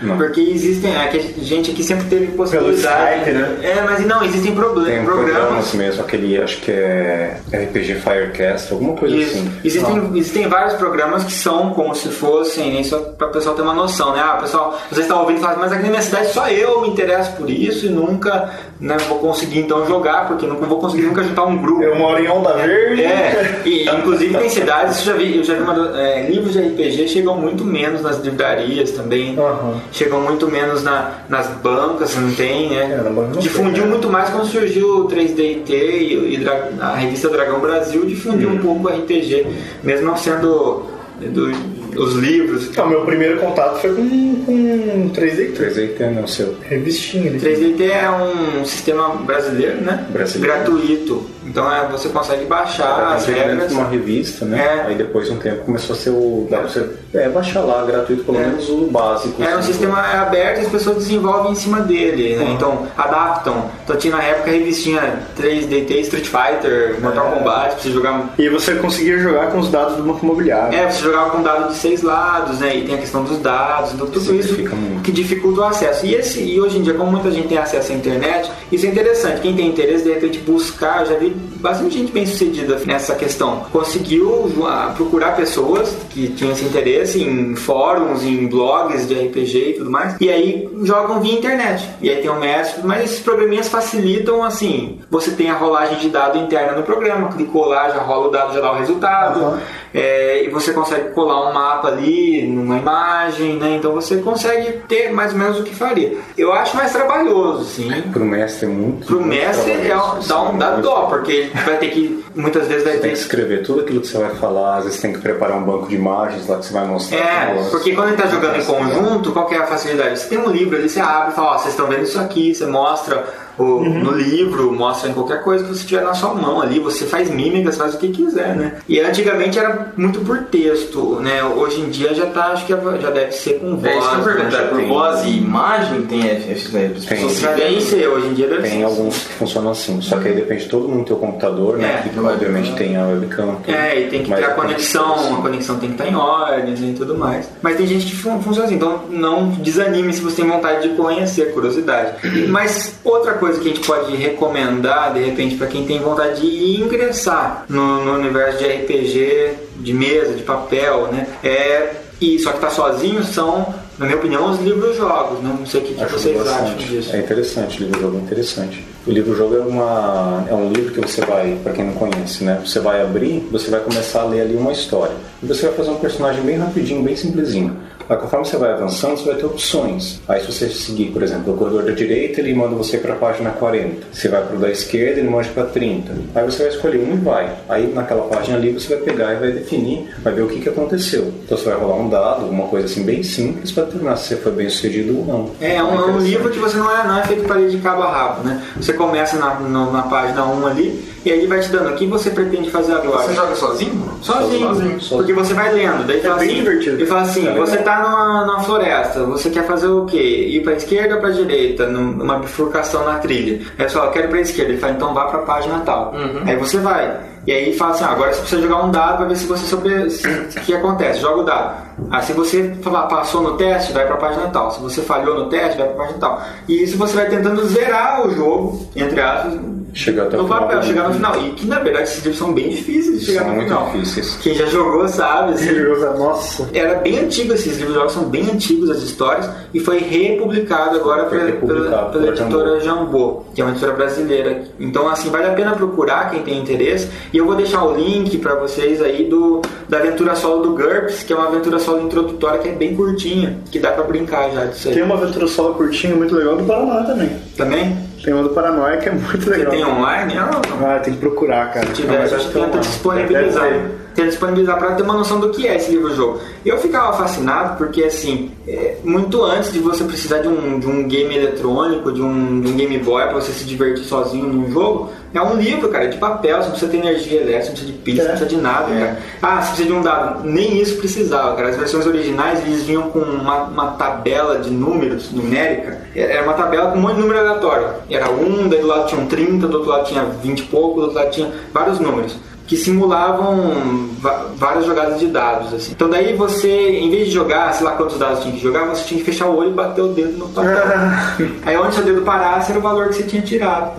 Não. 0.01 0.17
Porque 0.17 0.41
existem, 0.41 0.95
é 0.95 1.07
que 1.07 1.17
a 1.17 1.43
gente 1.43 1.71
aqui 1.71 1.84
sempre 1.84 2.05
teve 2.07 2.28
possibilidade. 2.28 3.19
Skype, 3.21 3.32
né? 3.38 3.57
É, 3.63 3.82
mas 3.82 4.05
não, 4.05 4.23
existem 4.23 4.53
proble- 4.53 4.86
Tem 4.86 5.03
programas. 5.03 5.41
programas 5.41 5.73
mesmo, 5.73 6.01
aquele, 6.03 6.41
acho 6.41 6.57
que 6.57 6.71
é 6.71 7.38
RPG 7.51 7.95
Firecast, 7.95 8.73
alguma 8.73 8.95
coisa 8.95 9.15
Isso. 9.15 9.32
assim. 9.38 9.51
Existem, 9.63 10.11
existem 10.17 10.47
vários 10.47 10.73
programas 10.73 11.23
que 11.23 11.32
são 11.32 11.71
como 11.73 11.95
se 11.95 12.09
fossem, 12.09 12.71
nem 12.73 12.84
só 12.84 12.99
para 12.99 13.28
o 13.28 13.32
pessoal 13.32 13.55
ter 13.55 13.61
uma 13.61 13.73
noção, 13.73 14.13
né? 14.13 14.21
Ah, 14.23 14.38
pessoal, 14.41 14.78
você 14.91 15.01
está 15.01 15.19
ouvindo 15.19 15.38
e 15.38 15.41
fala, 15.41 15.57
mas 15.57 15.71
aqui 15.71 15.84
na 15.84 15.89
minha 15.89 16.01
cidade 16.01 16.28
só 16.34 16.47
eu 16.49 16.82
me 16.82 16.89
interesso 16.89 17.32
por 17.38 17.49
isso 17.49 17.86
e 17.86 17.89
nunca 17.89 18.49
né, 18.80 18.95
vou 19.09 19.19
conseguir 19.19 19.59
então 19.59 19.86
jogar, 19.88 20.28
porque 20.28 20.45
nunca 20.45 20.65
vou 20.65 20.80
conseguir 20.80 21.03
nunca 21.03 21.23
juntar 21.23 21.45
um 21.45 21.57
grupo. 21.57 21.82
Eu 21.82 21.95
moro 21.95 22.23
em 22.23 22.28
Onda 22.28 22.53
Verde. 22.53 23.03
É, 23.03 23.61
e 23.65 23.84
inclusive 23.89 24.38
tem 24.38 24.49
cidades, 24.49 24.99
eu 24.99 25.05
já 25.05 25.13
vi, 25.13 25.38
eu 25.38 25.43
já 25.43 25.55
vi 25.55 25.61
uma, 25.61 25.99
é, 25.99 26.30
livros 26.30 26.53
de 26.53 26.59
RPG 26.59 27.07
chegam 27.07 27.36
muito 27.38 27.65
menos 27.65 28.01
nas 28.01 28.19
livrarias 28.19 28.91
também, 28.91 29.38
Aham. 29.38 29.82
chegam 29.91 30.21
muito 30.21 30.47
menos 30.47 30.84
na, 30.84 31.11
nas 31.28 31.47
bancas, 31.47 32.15
não 32.15 32.32
tem, 32.34 32.69
né? 32.69 33.01
É, 33.03 33.09
não 33.09 33.32
difundiu 33.32 33.86
né? 33.86 33.89
muito 33.89 34.09
mais 34.09 34.30
quando 34.30 34.45
surgiu 34.45 34.99
o 34.99 35.07
3DT 35.07 35.69
e, 35.69 36.36
e 36.36 36.47
a 36.80 36.95
revista 36.95 37.30
Dragão 37.30 37.59
Brasil 37.59 38.05
difundiu 38.05 38.49
um 38.49 38.57
pouco 38.59 38.88
o 38.88 38.91
RPG, 38.91 39.47
mesmo 39.84 40.05
não 40.07 40.17
sendo 40.17 40.86
do- 41.19 41.76
os 41.98 42.14
livros. 42.16 42.68
Então, 42.68 42.88
meu 42.88 43.06
primeiro 43.06 43.39
contato 43.39 43.80
foi 43.80 43.93
com, 43.93 44.43
com 44.45 45.12
3D. 45.14 45.54
3D 45.54 46.00
é 46.00 46.22
o 46.24 46.28
seu. 46.28 46.56
Revistinha 46.62 47.30
ali. 47.30 47.39
3DT 47.39 47.82
é 47.89 48.10
um 48.10 48.66
sistema 48.66 49.16
brasileiro, 49.16 49.82
né? 49.82 50.06
Brasileiro. 50.12 50.56
Gratuito. 50.56 51.37
Então 51.48 51.72
é, 51.74 51.88
você 51.88 52.10
consegue 52.10 52.45
baixar 52.45 53.14
as 53.16 53.24
Antigamente 53.24 53.50
regras. 53.52 53.72
uma 53.72 53.88
revista, 53.88 54.45
né? 54.45 54.60
É. 54.84 54.88
Aí 54.88 54.95
depois 54.95 55.28
de 55.28 55.34
um 55.34 55.38
tempo 55.38 55.64
começou 55.66 55.95
a 55.95 56.00
ser 56.00 56.10
o. 56.10 56.48
Dá 56.50 56.58
pra 56.60 56.68
você 56.70 56.86
é, 57.14 57.30
baixar 57.30 57.62
lá, 57.62 57.84
gratuito, 57.86 58.24
pelo 58.24 58.38
É. 58.38 58.41
menos 58.48 58.70
o 58.70 58.88
básico. 58.91 59.41
Era 59.41 59.56
um 59.56 59.60
assim, 59.60 59.72
sistema 59.72 60.00
aberto 60.00 60.60
e 60.60 60.62
as 60.66 60.72
pessoas 60.72 60.98
desenvolvem 60.98 61.52
em 61.54 61.56
cima 61.56 61.80
dele, 61.82 62.36
né? 62.36 62.52
Então, 62.56 62.86
adaptam. 62.98 63.70
Então 63.84 63.95
tinha 63.95 64.16
na 64.16 64.24
época 64.24 64.50
a 64.50 64.54
revistinha 64.54 65.20
3DT, 65.39 65.91
Street 66.02 66.26
Fighter, 66.28 66.98
Mortal 67.02 67.32
Kombat, 67.32 67.74
pra 67.76 67.80
você 67.84 67.91
jogar. 67.91 68.34
E 68.38 68.50
você 68.50 68.76
conseguia 68.76 69.18
jogar 69.20 69.52
com 69.52 69.60
os 69.60 69.70
dados 69.70 69.95
do 69.98 70.04
banco 70.04 70.24
imobiliário. 70.26 70.78
É, 70.78 70.89
você 70.89 71.04
jogava 71.04 71.30
com 71.32 71.41
dado 71.41 71.70
de 71.70 71.76
seis 71.76 72.02
lados, 72.02 72.60
né? 72.60 72.76
E 72.76 72.86
tem 72.86 72.95
a 72.95 72.98
questão 72.98 73.24
dos 73.24 73.39
dados, 73.39 73.93
então 73.93 74.08
tudo 74.08 74.36
isso 74.36 74.54
muito. 74.54 75.02
que 75.04 75.12
dificulta 75.12 75.62
o 75.62 75.64
acesso. 75.64 76.06
E, 76.06 76.14
esse, 76.16 76.41
e 76.41 76.60
hoje 76.60 76.78
em 76.78 76.82
dia, 76.82 76.93
como 76.93 77.12
muita 77.12 77.32
gente 77.32 77.48
tem 77.48 77.58
acesso 77.58 77.91
à 77.91 77.95
internet, 77.95 78.52
isso 78.72 78.86
é 78.86 78.89
interessante. 78.89 79.41
Quem 79.41 79.56
tem 79.56 79.68
interesse, 79.70 80.04
de 80.04 80.12
repente, 80.14 80.39
buscar, 80.39 81.02
eu 81.02 81.06
já 81.08 81.16
vi 81.16 81.37
bastante 81.60 81.98
gente 81.98 82.12
bem 82.12 82.26
sucedida 82.26 82.80
nessa 82.86 83.16
questão. 83.16 83.66
Conseguiu 83.72 84.52
procurar 84.96 85.36
pessoas 85.36 85.96
que 86.10 86.28
tinham 86.30 86.52
esse 86.52 86.66
interesse 86.66 87.22
em 87.22 87.56
fóruns, 87.56 88.24
em 88.24 88.48
blogs 88.48 89.08
de 89.08 89.14
RPG 89.14 89.58
e 89.58 89.74
tudo 89.74 89.90
mais, 89.90 90.16
e 90.20 90.30
aí 90.30 90.70
jogam 90.84 91.20
via 91.22 91.34
internet. 91.34 91.88
E 92.02 92.10
aí 92.10 92.22
tem 92.22 92.30
um 92.30 92.40
mestre, 92.40 92.82
mas 92.86 93.04
esses 93.04 93.20
programinhas 93.20 93.68
facilitam 93.68 94.44
assim. 94.44 95.00
Você 95.10 95.32
tem 95.32 95.50
a 95.50 95.56
rolagem 95.56 95.98
de 96.00 96.10
dado 96.10 96.38
interna 96.38 96.74
no 96.74 96.84
programa, 96.84 97.30
clicou 97.30 97.66
lá, 97.66 97.90
já 97.90 98.02
rola 98.02 98.28
o 98.28 98.32
dado, 98.32 98.54
já 98.54 98.62
dá 98.62 98.72
o 98.72 98.76
resultado. 98.76 99.40
Aham. 99.40 99.60
É, 99.94 100.44
e 100.44 100.50
você 100.50 100.74
consegue 100.74 101.10
colar 101.10 101.50
um 101.50 101.54
mapa 101.54 101.88
ali 101.88 102.46
numa 102.48 102.78
imagem, 102.78 103.56
né? 103.56 103.76
Então 103.78 103.94
você 103.94 104.18
consegue 104.18 104.80
ter 104.88 105.12
mais 105.12 105.34
ou 105.34 105.40
menos 105.40 105.60
o 105.60 105.64
que 105.64 105.74
faria. 105.74 106.18
Eu 106.38 106.54
acho 106.54 106.76
mais 106.76 106.92
trabalhoso, 106.92 107.66
sim. 107.66 107.90
Pro 108.12 108.26
mestre 108.26 108.66
é 108.66 108.70
muito. 108.70 109.08
Pro 109.08 109.20
muito 109.20 109.30
mestre 109.30 109.72
é, 109.72 109.96
dá, 110.28 110.42
um, 110.42 110.58
dá 110.58 110.72
dó, 110.78 111.04
porque 111.04 111.32
ele 111.32 111.52
vai 111.66 111.78
ter 111.78 111.90
que, 111.90 112.24
muitas 112.36 112.68
vezes 112.68 112.84
vai 112.84 112.94
Você 112.94 113.00
tem 113.00 113.10
ter 113.10 113.16
que 113.16 113.22
escrever 113.24 113.64
tudo 113.64 113.82
aquilo 113.82 114.02
que 114.02 114.08
você 114.08 114.18
vai 114.18 114.36
falar, 114.36 114.78
às 114.78 114.86
vezes 114.86 115.00
tem 115.00 115.14
que 115.14 115.20
preparar 115.20 115.58
um 115.58 115.64
banco 115.64 115.88
de 115.88 115.96
imagens 115.96 116.48
lá 116.48 116.58
que 116.58 116.66
você 116.66 116.74
vai 116.74 116.86
mostrar. 116.86 117.18
É, 117.18 117.70
porque 117.70 117.94
quando 117.94 118.10
ele 118.10 118.18
tá 118.18 118.28
jogando 118.28 118.58
em 118.58 118.66
conjunto, 118.66 119.32
qual 119.32 119.46
que 119.48 119.56
é 119.56 119.60
a 119.60 119.66
facilidade? 119.68 120.20
Você 120.20 120.30
tem 120.30 120.38
um 120.38 120.50
livro 120.50 120.78
ali, 120.78 120.90
você 120.90 121.00
abre 121.00 121.32
e 121.32 121.36
fala, 121.36 121.56
ó, 121.56 121.58
vocês 121.58 121.74
estão 121.74 121.88
vendo 121.88 122.04
isso 122.04 122.20
aqui, 122.20 122.54
você 122.54 122.66
mostra 122.66 123.47
o- 123.58 123.80
no 123.84 124.12
livro, 124.12 124.72
mostra 124.72 125.10
em 125.10 125.14
qualquer 125.14 125.41
coisa 125.43 125.64
que 125.64 125.70
você 125.76 125.86
tiver 125.86 126.03
na 126.03 126.14
sua 126.14 126.34
mão 126.34 126.62
ali, 126.62 126.80
você 126.80 127.05
faz 127.05 127.30
mímicas, 127.30 127.78
faz 127.78 127.95
o 127.95 127.97
que 127.97 128.10
quiser, 128.10 128.55
né? 128.55 128.76
E 128.88 128.99
antigamente 128.99 129.58
era 129.58 129.91
muito 129.97 130.20
por 130.22 130.38
texto, 130.43 131.20
né? 131.22 131.43
Hoje 131.43 131.82
em 131.82 131.89
dia 131.89 132.14
já 132.14 132.26
tá, 132.28 132.47
acho 132.47 132.66
que 132.66 132.74
já 133.01 133.10
deve 133.10 133.32
ser 133.32 133.60
com 133.60 133.76
voz. 133.78 133.86
É 133.93 133.97
isso 133.97 134.10
que 134.10 134.16
eu 134.16 134.20
né? 134.20 134.24
pergunto, 134.34 134.55
é 134.55 134.62
por 134.68 134.78
tem- 134.78 134.88
voz 134.88 135.24
e 135.26 135.30
imagem 135.38 136.01
tem 136.03 136.28
esses 136.28 136.76
aí, 136.76 136.86
as 136.95 137.05
Tem. 137.05 137.18
pessoas 137.26 137.55
deve 137.55 137.82
ser, 137.82 138.08
hoje 138.08 138.28
em 138.28 138.34
dia 138.34 138.47
deve 138.47 138.62
Tem 138.64 138.80
ser. 138.80 138.84
alguns 138.84 139.16
que 139.24 139.34
funcionam 139.34 139.72
assim, 139.72 140.01
só 140.01 140.18
que 140.18 140.28
aí 140.28 140.36
depende 140.36 140.64
de 140.64 140.70
todo 140.70 140.88
mundo 140.88 141.05
ter 141.05 141.14
o 141.14 141.18
computador, 141.18 141.78
né? 141.78 142.03
É. 142.05 142.10
que 142.10 142.20
obviamente 142.20 142.74
tem 142.76 142.95
a 142.97 143.05
webcam. 143.08 143.55
tudo. 143.64 143.76
É, 143.76 143.99
e 144.01 144.08
tem 144.10 144.24
que 144.24 144.28
ter 144.34 144.43
a 144.43 144.47
tem 144.47 144.55
conexão, 144.55 145.14
assim. 145.16 145.34
a 145.34 145.38
conexão 145.38 145.78
tem 145.80 145.89
que 145.89 145.95
estar 145.95 146.08
em 146.08 146.16
ordem 146.16 146.74
né, 146.76 146.89
e 146.89 146.93
tudo 146.93 147.18
mais. 147.18 147.49
Mas 147.62 147.76
tem 147.78 147.88
gente 147.88 148.05
que 148.05 148.16
fun- 148.16 148.41
funciona 148.41 148.66
assim, 148.68 148.76
então 148.76 149.01
não 149.10 149.49
desanime 149.49 150.12
se 150.14 150.22
você 150.22 150.41
tem 150.41 150.49
vontade 150.51 150.88
de 150.89 150.95
conhecer, 150.95 151.53
curiosidade. 151.53 152.14
Mas 152.49 152.95
outra 153.03 153.34
coisa 153.34 153.47
que 153.56 153.70
a 153.70 153.74
gente 153.74 153.86
pode 153.88 154.16
recomendar, 154.16 155.14
de 155.14 155.22
repente, 155.22 155.56
para 155.56 155.68
quem 155.68 155.86
tem 155.86 156.00
vontade 156.00 156.41
de 156.41 156.82
ingressar 156.82 157.66
no, 157.70 158.04
no 158.04 158.14
universo 158.14 158.60
de 158.60 158.66
RPG, 158.66 159.54
de 159.78 159.93
mesa, 159.93 160.34
de 160.34 160.43
papel, 160.43 161.08
né? 161.12 161.28
É, 161.43 161.91
e 162.20 162.39
só 162.39 162.52
que 162.52 162.60
tá 162.60 162.70
sozinho, 162.70 163.24
são, 163.24 163.74
na 163.98 164.06
minha 164.06 164.18
opinião, 164.18 164.52
os 164.52 164.60
livros-jogos. 164.60 165.39
né? 165.39 165.56
Não 165.60 165.66
sei 165.66 165.82
o 165.82 165.84
que, 165.84 165.93
que 165.93 166.06
vocês 166.12 166.41
acham 166.41 166.62
bastante. 166.62 166.86
disso. 166.88 167.16
É 167.16 167.20
interessante, 167.20 167.84
livro-jogo 167.84 168.18
é 168.18 168.22
interessante. 168.22 168.86
O 169.08 169.12
livro-jogo 169.12 169.55
é, 169.55 169.60
uma, 169.60 170.45
é 170.49 170.53
um 170.53 170.70
livro 170.70 170.91
que 170.91 170.99
você 170.99 171.22
vai, 171.22 171.58
para 171.64 171.72
quem 171.72 171.86
não 171.86 171.93
conhece, 171.93 172.43
né? 172.43 172.60
Você 172.66 172.82
vai 172.82 173.01
abrir, 173.01 173.47
você 173.49 173.72
vai 173.72 173.80
começar 173.80 174.24
a 174.24 174.26
ler 174.26 174.41
ali 174.41 174.58
uma 174.58 174.74
história. 174.74 175.16
E 175.41 175.45
você 175.45 175.68
vai 175.68 175.76
fazer 175.76 175.91
um 175.91 175.95
personagem 175.95 176.43
bem 176.43 176.58
rapidinho, 176.58 177.01
bem 177.01 177.16
simplesinho. 177.16 177.74
Mas 178.10 178.22
conforme 178.22 178.45
você 178.45 178.58
vai 178.58 178.72
avançando, 178.72 179.18
você 179.18 179.26
vai 179.26 179.36
ter 179.36 179.45
opções. 179.45 180.22
Aí 180.28 180.39
se 180.41 180.51
você 180.51 180.70
seguir, 180.70 181.12
por 181.12 181.22
exemplo, 181.22 181.53
o 181.53 181.58
corredor 181.58 181.84
da 181.84 181.91
direita, 181.91 182.39
ele 182.39 182.53
manda 182.53 182.76
você 182.76 182.97
para 182.97 183.14
a 183.14 183.18
página 183.18 183.51
40. 183.51 184.08
Você 184.12 184.30
vai 184.30 184.45
para 184.45 184.55
o 184.55 184.60
da 184.60 184.70
esquerda, 184.70 185.20
ele 185.20 185.30
manda 185.30 185.47
para 185.49 185.66
30. 185.66 186.14
Aí 186.34 186.45
você 186.45 186.64
vai 186.64 186.72
escolher 186.72 186.99
um 186.99 187.14
e 187.14 187.18
vai. 187.18 187.53
Aí 187.68 187.91
naquela 187.93 188.24
página 188.24 188.58
ali 188.58 188.72
você 188.72 188.95
vai 188.95 189.03
pegar 189.03 189.34
e 189.34 189.39
vai 189.39 189.51
definir, 189.51 190.10
vai 190.24 190.34
ver 190.34 190.43
o 190.43 190.47
que, 190.47 190.62
que 190.62 190.70
aconteceu. 190.70 191.34
Então 191.43 191.58
você 191.58 191.66
vai 191.66 191.78
rolar 191.78 191.95
um 191.95 192.10
dado, 192.10 192.45
uma 192.45 192.68
coisa 192.68 192.86
assim 192.86 193.03
bem 193.03 193.24
simples 193.24 193.72
para 193.72 193.84
determinar 193.84 194.16
se 194.16 194.30
você 194.30 194.38
foi 194.38 194.51
bem 194.53 194.70
sucedido 194.70 195.18
ou 195.18 195.26
não. 195.26 195.51
É, 195.60 195.76
é 195.76 195.84
um, 195.84 195.93
é 195.93 196.05
um 196.05 196.20
livro 196.20 196.49
que 196.49 196.60
você 196.60 196.78
não 196.78 196.89
é, 196.89 197.05
não 197.05 197.20
é 197.20 197.24
feito 197.24 197.43
para 197.43 197.58
ler 197.58 197.70
de 197.70 197.78
cabo 197.80 198.03
a 198.03 198.12
rabo, 198.12 198.43
né? 198.43 198.64
Você 198.78 198.93
começa 198.98 199.38
na, 199.38 199.54
no- 199.56 199.91
na 199.91 200.02
página 200.04 200.43
1 200.45 200.68
ali, 200.68 201.06
e 201.24 201.32
aí 201.32 201.39
ele 201.39 201.48
vai 201.48 201.60
te 201.60 201.70
dando 201.70 201.89
o 201.91 201.95
que 201.95 202.06
você 202.06 202.30
pretende 202.32 202.70
fazer 202.70 202.93
agora. 202.93 203.24
Você 203.28 203.34
joga 203.34 203.56
sozinho? 203.56 204.10
Sozinho, 204.22 204.68
Sozinho. 204.68 205.00
porque 205.10 205.34
você 205.34 205.54
vai 205.54 205.72
lendo. 205.74 206.06
Daí 206.06 206.20
fala 206.22 206.36
bem 206.38 206.48
assim, 206.48 206.56
divertido. 206.58 206.95
Ele 206.98 207.06
fala 207.06 207.22
assim, 207.22 207.48
É 207.48 207.54
você 207.54 207.78
tá 207.78 208.00
numa, 208.02 208.45
numa 208.45 208.60
floresta, 208.62 209.24
você 209.24 209.50
quer 209.50 209.66
fazer 209.66 209.88
o 209.88 210.06
quê? 210.06 210.48
Ir 210.50 210.64
pra 210.64 210.74
esquerda 210.74 211.16
ou 211.16 211.22
pra 211.22 211.30
direita, 211.30 211.88
num- 211.88 212.12
numa 212.14 212.39
bifurcação 212.39 213.06
na 213.06 213.20
trilha. 213.20 213.62
Aí 213.78 213.88
você 213.88 213.95
fala, 213.95 214.08
eu 214.08 214.12
quero 214.12 214.28
ir 214.28 214.30
pra 214.30 214.41
esquerda. 214.41 214.72
Ele 214.72 214.80
fala, 214.82 214.93
então 214.93 215.14
vá 215.14 215.26
pra 215.26 215.39
página 215.39 215.80
tal. 215.86 216.14
Aí 216.45 216.56
você 216.58 216.78
vai. 216.78 217.18
E 217.48 217.52
aí 217.54 217.74
fala 217.78 217.91
assim, 217.91 218.04
ah, 218.04 218.10
agora 218.10 218.34
você 218.34 218.41
precisa 218.41 218.62
jogar 218.62 218.84
um 218.84 218.91
dado 218.91 219.18
pra 219.18 219.26
ver 219.26 219.38
se 219.38 219.45
você 219.48 219.66
sobre... 219.66 219.93
O 219.95 220.48
que 220.66 220.76
acontece? 220.76 221.22
Joga 221.22 221.41
o 221.41 221.43
dado. 221.45 221.88
Ah, 222.12 222.22
se 222.22 222.34
você 222.34 222.76
fala- 222.84 223.08
passou 223.08 223.41
no 223.41 223.56
teste, 223.56 223.93
vai 223.93 224.06
pra 224.06 224.18
página 224.18 224.48
tal. 224.48 224.70
Se 224.70 224.82
você 224.82 225.02
falhou 225.02 225.36
no 225.36 225.45
teste, 225.50 225.78
vai 225.78 225.88
pra 225.88 225.95
página 226.04 226.20
tal. 226.20 226.41
E 226.68 226.84
isso 226.84 226.98
você 226.98 227.16
vai 227.16 227.28
tentando 227.30 227.66
zerar 227.66 228.28
o 228.28 228.32
jogo, 228.36 228.86
entre 228.95 229.22
aspas, 229.22 229.54
Chegar 229.98 230.24
até 230.28 230.38
o 230.38 230.41
no 230.43 230.48
final 230.48 230.62
papel, 230.62 230.84
chegar 230.84 231.08
no 231.08 231.14
final. 231.16 231.41
E 231.41 231.52
que 231.52 231.66
na 231.66 231.80
verdade 231.80 232.04
esses 232.04 232.18
livros 232.24 232.38
são 232.38 232.54
bem 232.54 232.70
difíceis 232.70 233.20
de 233.20 233.26
chegar 233.26 233.39
São 233.41 233.50
no 233.50 233.56
muito 233.56 233.68
final. 233.70 233.91
difíceis. 233.91 234.38
Quem 234.41 234.54
já 234.54 234.66
jogou 234.68 235.08
sabe, 235.08 235.54
assim. 235.54 235.74
Nossa. 236.18 236.70
Era 236.74 236.95
bem 237.00 237.20
antigo 237.20 237.54
esses 237.54 237.78
livros, 237.78 237.95
jogos 237.95 238.14
são 238.14 238.24
bem 238.26 238.43
antigos 238.43 238.89
as 238.89 239.02
histórias 239.02 239.50
e 239.74 239.80
foi 239.80 239.98
republicado 240.00 240.98
agora 240.98 241.26
Foi 241.28 241.39
pela, 241.39 241.50
republicado 241.52 241.89
pela, 241.89 242.12
pela 242.12 242.12
pela 242.12 242.28
editora 242.30 242.80
Jambô, 242.80 243.43
que 243.56 243.62
é 243.62 243.64
uma 243.64 243.72
editora 243.72 243.93
brasileira. 243.93 244.64
Então 244.80 245.08
assim, 245.10 245.30
vale 245.30 245.48
a 245.48 245.54
pena 245.54 245.72
procurar 245.76 246.30
quem 246.30 246.43
tem 246.43 246.60
interesse. 246.60 247.10
E 247.34 247.38
eu 247.38 247.45
vou 247.45 247.56
deixar 247.56 247.84
o 247.84 247.95
link 247.95 248.38
para 248.38 248.56
vocês 248.56 249.02
aí 249.02 249.26
do 249.26 249.62
da 249.89 249.98
aventura 249.98 250.36
solo 250.36 250.62
do 250.62 250.70
GURPS, 250.76 251.24
que 251.24 251.34
é 251.34 251.36
uma 251.36 251.48
aventura 251.48 251.80
solo 251.80 252.06
introdutória 252.06 252.60
que 252.60 252.68
é 252.70 252.72
bem 252.74 252.95
curtinha, 252.95 253.58
que 253.72 253.80
dá 253.80 253.91
para 253.91 254.04
brincar 254.04 254.52
já 254.52 254.66
disso 254.66 254.89
aí. 254.89 254.93
Tem 254.93 255.04
uma 255.04 255.16
aventura 255.16 255.48
solo 255.48 255.74
curtinha 255.74 256.16
muito 256.16 256.36
legal 256.36 256.56
do 256.58 256.64
Paraná 256.66 257.04
também. 257.04 257.30
Também? 257.56 258.07
Tem 258.28 258.34
uma 258.34 258.43
do 258.43 258.49
Paranoia 258.49 258.97
que 258.97 259.07
é 259.07 259.11
muito 259.13 259.41
Você 259.41 259.49
legal. 259.51 259.71
tem 259.71 259.86
online? 259.86 260.34
Ah, 260.38 260.51
não. 260.51 260.86
Ah, 260.86 260.99
tem 260.99 261.13
que 261.13 261.19
procurar, 261.21 261.71
cara. 261.71 261.88
Se 261.88 261.93
tiver, 261.93 262.23
acho 262.23 262.36
que 262.49 262.53
tenta 262.59 262.78
disponibilizar. 262.80 263.69
Tenta 264.13 264.28
disponibilizar 264.30 264.78
para 264.78 264.95
ter 264.95 265.03
uma 265.03 265.13
noção 265.13 265.39
do 265.39 265.49
que 265.51 265.65
é 265.65 265.78
esse 265.78 265.91
livro-jogo. 265.91 266.41
Eu 266.65 266.78
ficava 266.78 267.13
fascinado 267.13 267.78
porque, 267.78 268.03
assim, 268.03 268.51
é, 268.67 268.97
muito 269.01 269.41
antes 269.45 269.71
de 269.71 269.80
você 269.80 270.03
precisar 270.03 270.39
de 270.39 270.49
um, 270.49 270.78
de 270.78 270.88
um 270.88 271.07
game 271.07 271.38
eletrônico, 271.38 272.11
de 272.11 272.21
um, 272.21 272.59
de 272.59 272.67
um 272.69 272.75
Game 272.75 272.97
Boy 272.97 273.23
para 273.23 273.36
você 273.36 273.53
se 273.53 273.63
divertir 273.63 274.03
sozinho 274.03 274.45
num 274.47 274.69
jogo, 274.73 275.09
é 275.34 275.41
um 275.41 275.55
livro, 275.55 275.88
cara, 275.88 276.09
de 276.09 276.17
papel, 276.17 276.57
você 276.57 276.63
não 276.63 276.71
precisa 276.71 276.91
ter 276.91 276.97
energia 276.97 277.39
elétrica, 277.41 277.65
não 277.67 277.71
precisa 277.71 277.91
de 277.93 277.97
pilha, 277.99 278.21
É. 278.21 278.23
não 278.23 278.32
precisa 278.32 278.49
de 278.49 278.57
nada, 278.57 278.86
cara. 278.88 279.17
Ah, 279.41 279.61
você 279.61 279.67
precisa 279.69 279.88
de 279.88 279.93
um 279.93 280.01
dado. 280.01 280.43
Nem 280.43 280.82
isso 280.82 280.97
precisava, 280.97 281.55
cara. 281.55 281.69
As 281.69 281.78
versões 281.78 282.05
originais, 282.05 282.59
eles 282.67 282.84
vinham 282.84 283.03
com 283.03 283.19
uma, 283.19 283.63
uma 283.65 283.91
tabela 283.91 284.57
de 284.59 284.69
números 284.69 285.32
numérica. 285.32 286.05
Era 286.20 286.43
uma 286.43 286.53
tabela 286.53 286.91
com 286.91 286.97
um 286.97 287.01
monte 287.01 287.15
de 287.15 287.22
número 287.22 287.39
aleatório. 287.39 287.89
Era 288.09 288.30
um, 288.32 288.68
daí 288.68 288.82
do 288.82 288.88
lado 288.88 289.07
tinha 289.07 289.22
um 289.22 289.28
30, 289.28 289.68
do 289.68 289.78
outro 289.78 289.91
lado 289.91 290.07
tinha 290.07 290.24
20 290.24 290.59
e 290.59 290.63
pouco, 290.63 290.95
do 290.95 291.01
outro 291.03 291.15
lado 291.15 291.30
tinha 291.30 291.51
vários 291.72 291.99
números 291.99 292.36
que 292.68 292.76
simulavam 292.76 294.09
va- 294.20 294.45
várias 294.55 294.86
jogadas 294.86 295.20
de 295.20 295.28
dados. 295.28 295.74
Assim. 295.74 295.91
Então 295.93 296.09
daí 296.09 296.36
você, 296.36 296.70
em 296.70 297.09
vez 297.09 297.28
de 297.28 297.32
jogar, 297.34 297.74
sei 297.74 297.86
lá 297.86 297.93
quantos 297.93 298.20
dados 298.20 298.41
tinha 298.41 298.53
que 298.53 298.61
jogar, 298.61 298.86
você 298.86 299.03
tinha 299.05 299.20
que 299.20 299.26
fechar 299.26 299.45
o 299.47 299.57
olho 299.57 299.70
e 299.70 299.74
bater 299.74 300.01
o 300.01 300.09
dedo 300.09 300.38
no 300.38 300.49
papel. 300.49 300.72
aí 301.65 301.78
onde 301.78 301.95
seu 301.95 302.03
dedo 302.03 302.22
parasse 302.22 302.72
era 302.72 302.80
o 302.80 302.82
valor 302.84 303.07
que 303.07 303.15
você 303.15 303.24
tinha 303.24 303.41
tirado. 303.41 303.93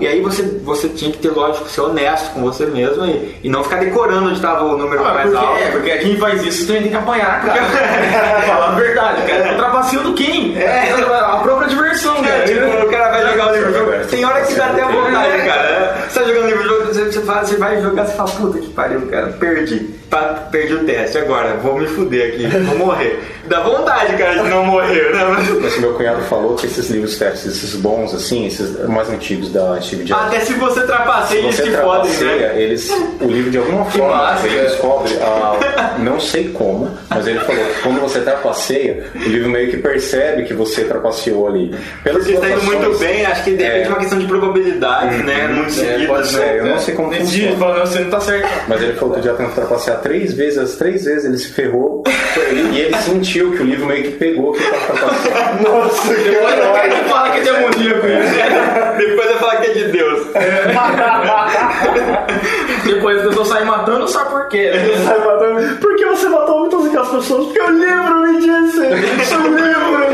E 0.00 0.06
aí 0.06 0.20
você, 0.22 0.42
você 0.64 0.88
tinha 0.88 1.12
que 1.12 1.18
ter, 1.18 1.30
lógico, 1.30 1.68
ser 1.68 1.82
honesto 1.82 2.32
com 2.32 2.40
você 2.42 2.66
mesmo 2.66 3.04
e, 3.06 3.36
e 3.44 3.48
não 3.48 3.62
ficar 3.62 3.76
decorando 3.80 4.26
onde 4.26 4.34
estava 4.36 4.64
o 4.64 4.76
número 4.76 5.04
Ah, 5.04 5.14
mais 5.14 5.30
porque, 5.30 5.44
alto. 5.46 5.58
é, 5.62 5.66
porque 5.70 5.90
quem 5.98 6.16
faz 6.16 6.42
isso 6.42 6.66
tem 6.66 6.82
que 6.88 6.94
apanhar, 6.96 7.44
cara. 7.44 7.60
Falar 8.46 8.68
a 8.68 8.74
verdade, 8.74 9.22
cara. 9.30 9.54
Trapaceando 9.54 10.12
quem? 10.14 10.56
É. 10.56 10.92
A 10.94 11.36
própria 11.38 11.68
diversão, 11.68 12.16
É, 12.18 12.22
cara. 12.28 12.44
tipo, 12.44 12.86
o 12.86 12.90
cara 12.90 13.10
vai 13.10 13.30
jogar 13.30 13.52
o 13.52 13.56
livro. 13.56 14.06
Tem 14.08 14.24
hora 14.24 14.40
que 14.42 14.54
dá 14.54 14.66
até 14.66 14.84
vontade, 14.84 15.44
cara. 15.46 15.94
Você 16.08 16.20
tá 16.20 16.26
jogando 16.26 16.46
livro 16.46 16.62
jogo, 16.64 16.86
você, 16.86 17.04
você 17.12 17.20
fala, 17.22 17.44
você 17.44 17.56
vai 17.56 17.82
jogar, 17.82 18.06
você 18.06 18.13
fala, 18.14 18.30
puta 18.30 18.58
que 18.58 18.68
pariu, 18.70 19.02
cara, 19.08 19.28
perdi. 19.32 19.94
Pá, 20.10 20.46
Perdi 20.52 20.74
o 20.74 20.84
teste, 20.84 21.18
agora 21.18 21.54
vou 21.56 21.76
me 21.78 21.86
fuder 21.88 22.34
aqui, 22.34 22.46
vou 22.46 22.78
morrer. 22.78 23.20
Dá 23.48 23.60
vontade, 23.60 24.16
cara, 24.16 24.42
de 24.44 24.48
não 24.48 24.64
morrer, 24.64 25.12
né? 25.12 25.24
Mas- 25.28 25.48
Mas 25.60 25.78
meu 25.80 25.94
cunhado 25.94 26.22
falou 26.22 26.54
que 26.54 26.66
esses 26.66 26.88
livros 26.88 27.18
testes, 27.18 27.46
esses 27.46 27.74
bons, 27.74 28.14
assim, 28.14 28.46
esses 28.46 28.78
mais 28.88 29.10
antigos 29.10 29.50
da 29.52 29.80
Steve 29.82 30.04
Jobs. 30.04 30.22
Até 30.26 30.40
se 30.40 30.52
você 30.54 30.82
trapaceia, 30.86 31.38
eles 31.40 31.56
você 31.56 31.62
te 31.64 31.70
fodem, 31.72 32.12
trapaceia, 32.12 32.52
né? 32.52 32.62
eles, 32.62 32.90
o 33.20 33.24
livro 33.26 33.50
de 33.50 33.58
alguma 33.58 33.84
forma 33.86 34.14
massa, 34.16 34.46
ele 34.46 34.60
descobre, 34.60 35.12
ah, 35.20 35.96
não 35.98 36.20
sei 36.20 36.48
como, 36.50 36.90
mas 37.10 37.26
ele 37.26 37.40
falou 37.40 37.64
que 37.64 37.80
quando 37.82 38.00
você 38.00 38.20
trapaceia, 38.20 39.06
o 39.14 39.18
livro 39.18 39.50
meio 39.50 39.68
que 39.70 39.78
percebe 39.78 40.44
que 40.44 40.54
você 40.54 40.84
trapaceou 40.84 41.48
ali. 41.48 41.74
Pelas 42.04 42.18
Porque 42.22 42.34
está 42.36 42.50
indo 42.50 42.62
muito 42.62 42.98
bem, 42.98 43.26
acho 43.26 43.42
que 43.44 43.50
depende 43.50 43.78
É. 43.78 43.82
de 43.82 43.88
uma 43.88 43.98
questão 43.98 44.18
de 44.18 44.26
probabilidade, 44.26 45.16
né? 45.24 45.48
Muito 45.48 45.68
É, 45.70 45.72
seguidas, 45.72 46.06
pode 46.06 46.28
ser, 46.28 46.38
né? 46.38 46.58
eu 46.60 46.66
não 46.66 46.78
sei 46.78 46.94
como 46.94 47.12
funciona. 47.12 47.56
Não 48.04 48.10
tá 48.10 48.20
certo. 48.20 48.48
Mas 48.68 48.82
ele 48.82 48.94
falou 48.94 49.14
que 49.14 49.22
já 49.22 49.34
tentou 49.34 49.54
trapacear 49.54 50.00
três 50.00 50.32
vezes, 50.32 50.58
as 50.58 50.76
três 50.76 51.04
vezes 51.04 51.24
ele 51.24 51.38
se 51.38 51.48
ferrou 51.52 52.02
e 52.72 52.78
ele 52.80 52.96
sentiu 52.98 53.52
que 53.52 53.62
o 53.62 53.64
livro 53.64 53.86
meio 53.86 54.04
que 54.04 54.12
pegou 54.12 54.52
que 54.52 54.62
tava 54.62 54.86
trapaceando. 54.86 55.62
Nossa, 55.68 56.14
que 56.14 56.22
Depois 56.30 56.58
eu 56.58 56.72
quero 56.72 56.94
que 56.94 57.08
fala 57.08 57.30
que 57.30 57.38
é 57.38 57.42
demoníaco 57.42 58.06
isso. 58.06 58.34
Depois 58.98 59.30
eu 59.30 59.36
falar 59.38 59.56
que 59.56 59.70
é 59.70 59.74
de 59.74 59.84
Deus. 59.92 60.26
Depois 62.84 63.18
as 63.18 63.26
pessoas 63.28 63.48
saem 63.48 63.64
matando, 63.64 64.08
sabe 64.08 64.30
por 64.30 64.48
quê? 64.48 64.70
né? 64.70 64.96
Sai 65.04 65.18
matando. 65.24 65.76
Por 65.76 65.96
que 65.96 66.04
você 66.06 66.28
matou 66.28 66.60
muitas 66.60 66.84
daquelas 66.84 67.08
pessoas? 67.08 67.46
Porque 67.46 67.62
o 67.62 67.70
livro 67.70 68.20
me 68.20 68.40
disse! 68.40 68.80
O 68.80 69.48
livro! 69.48 70.04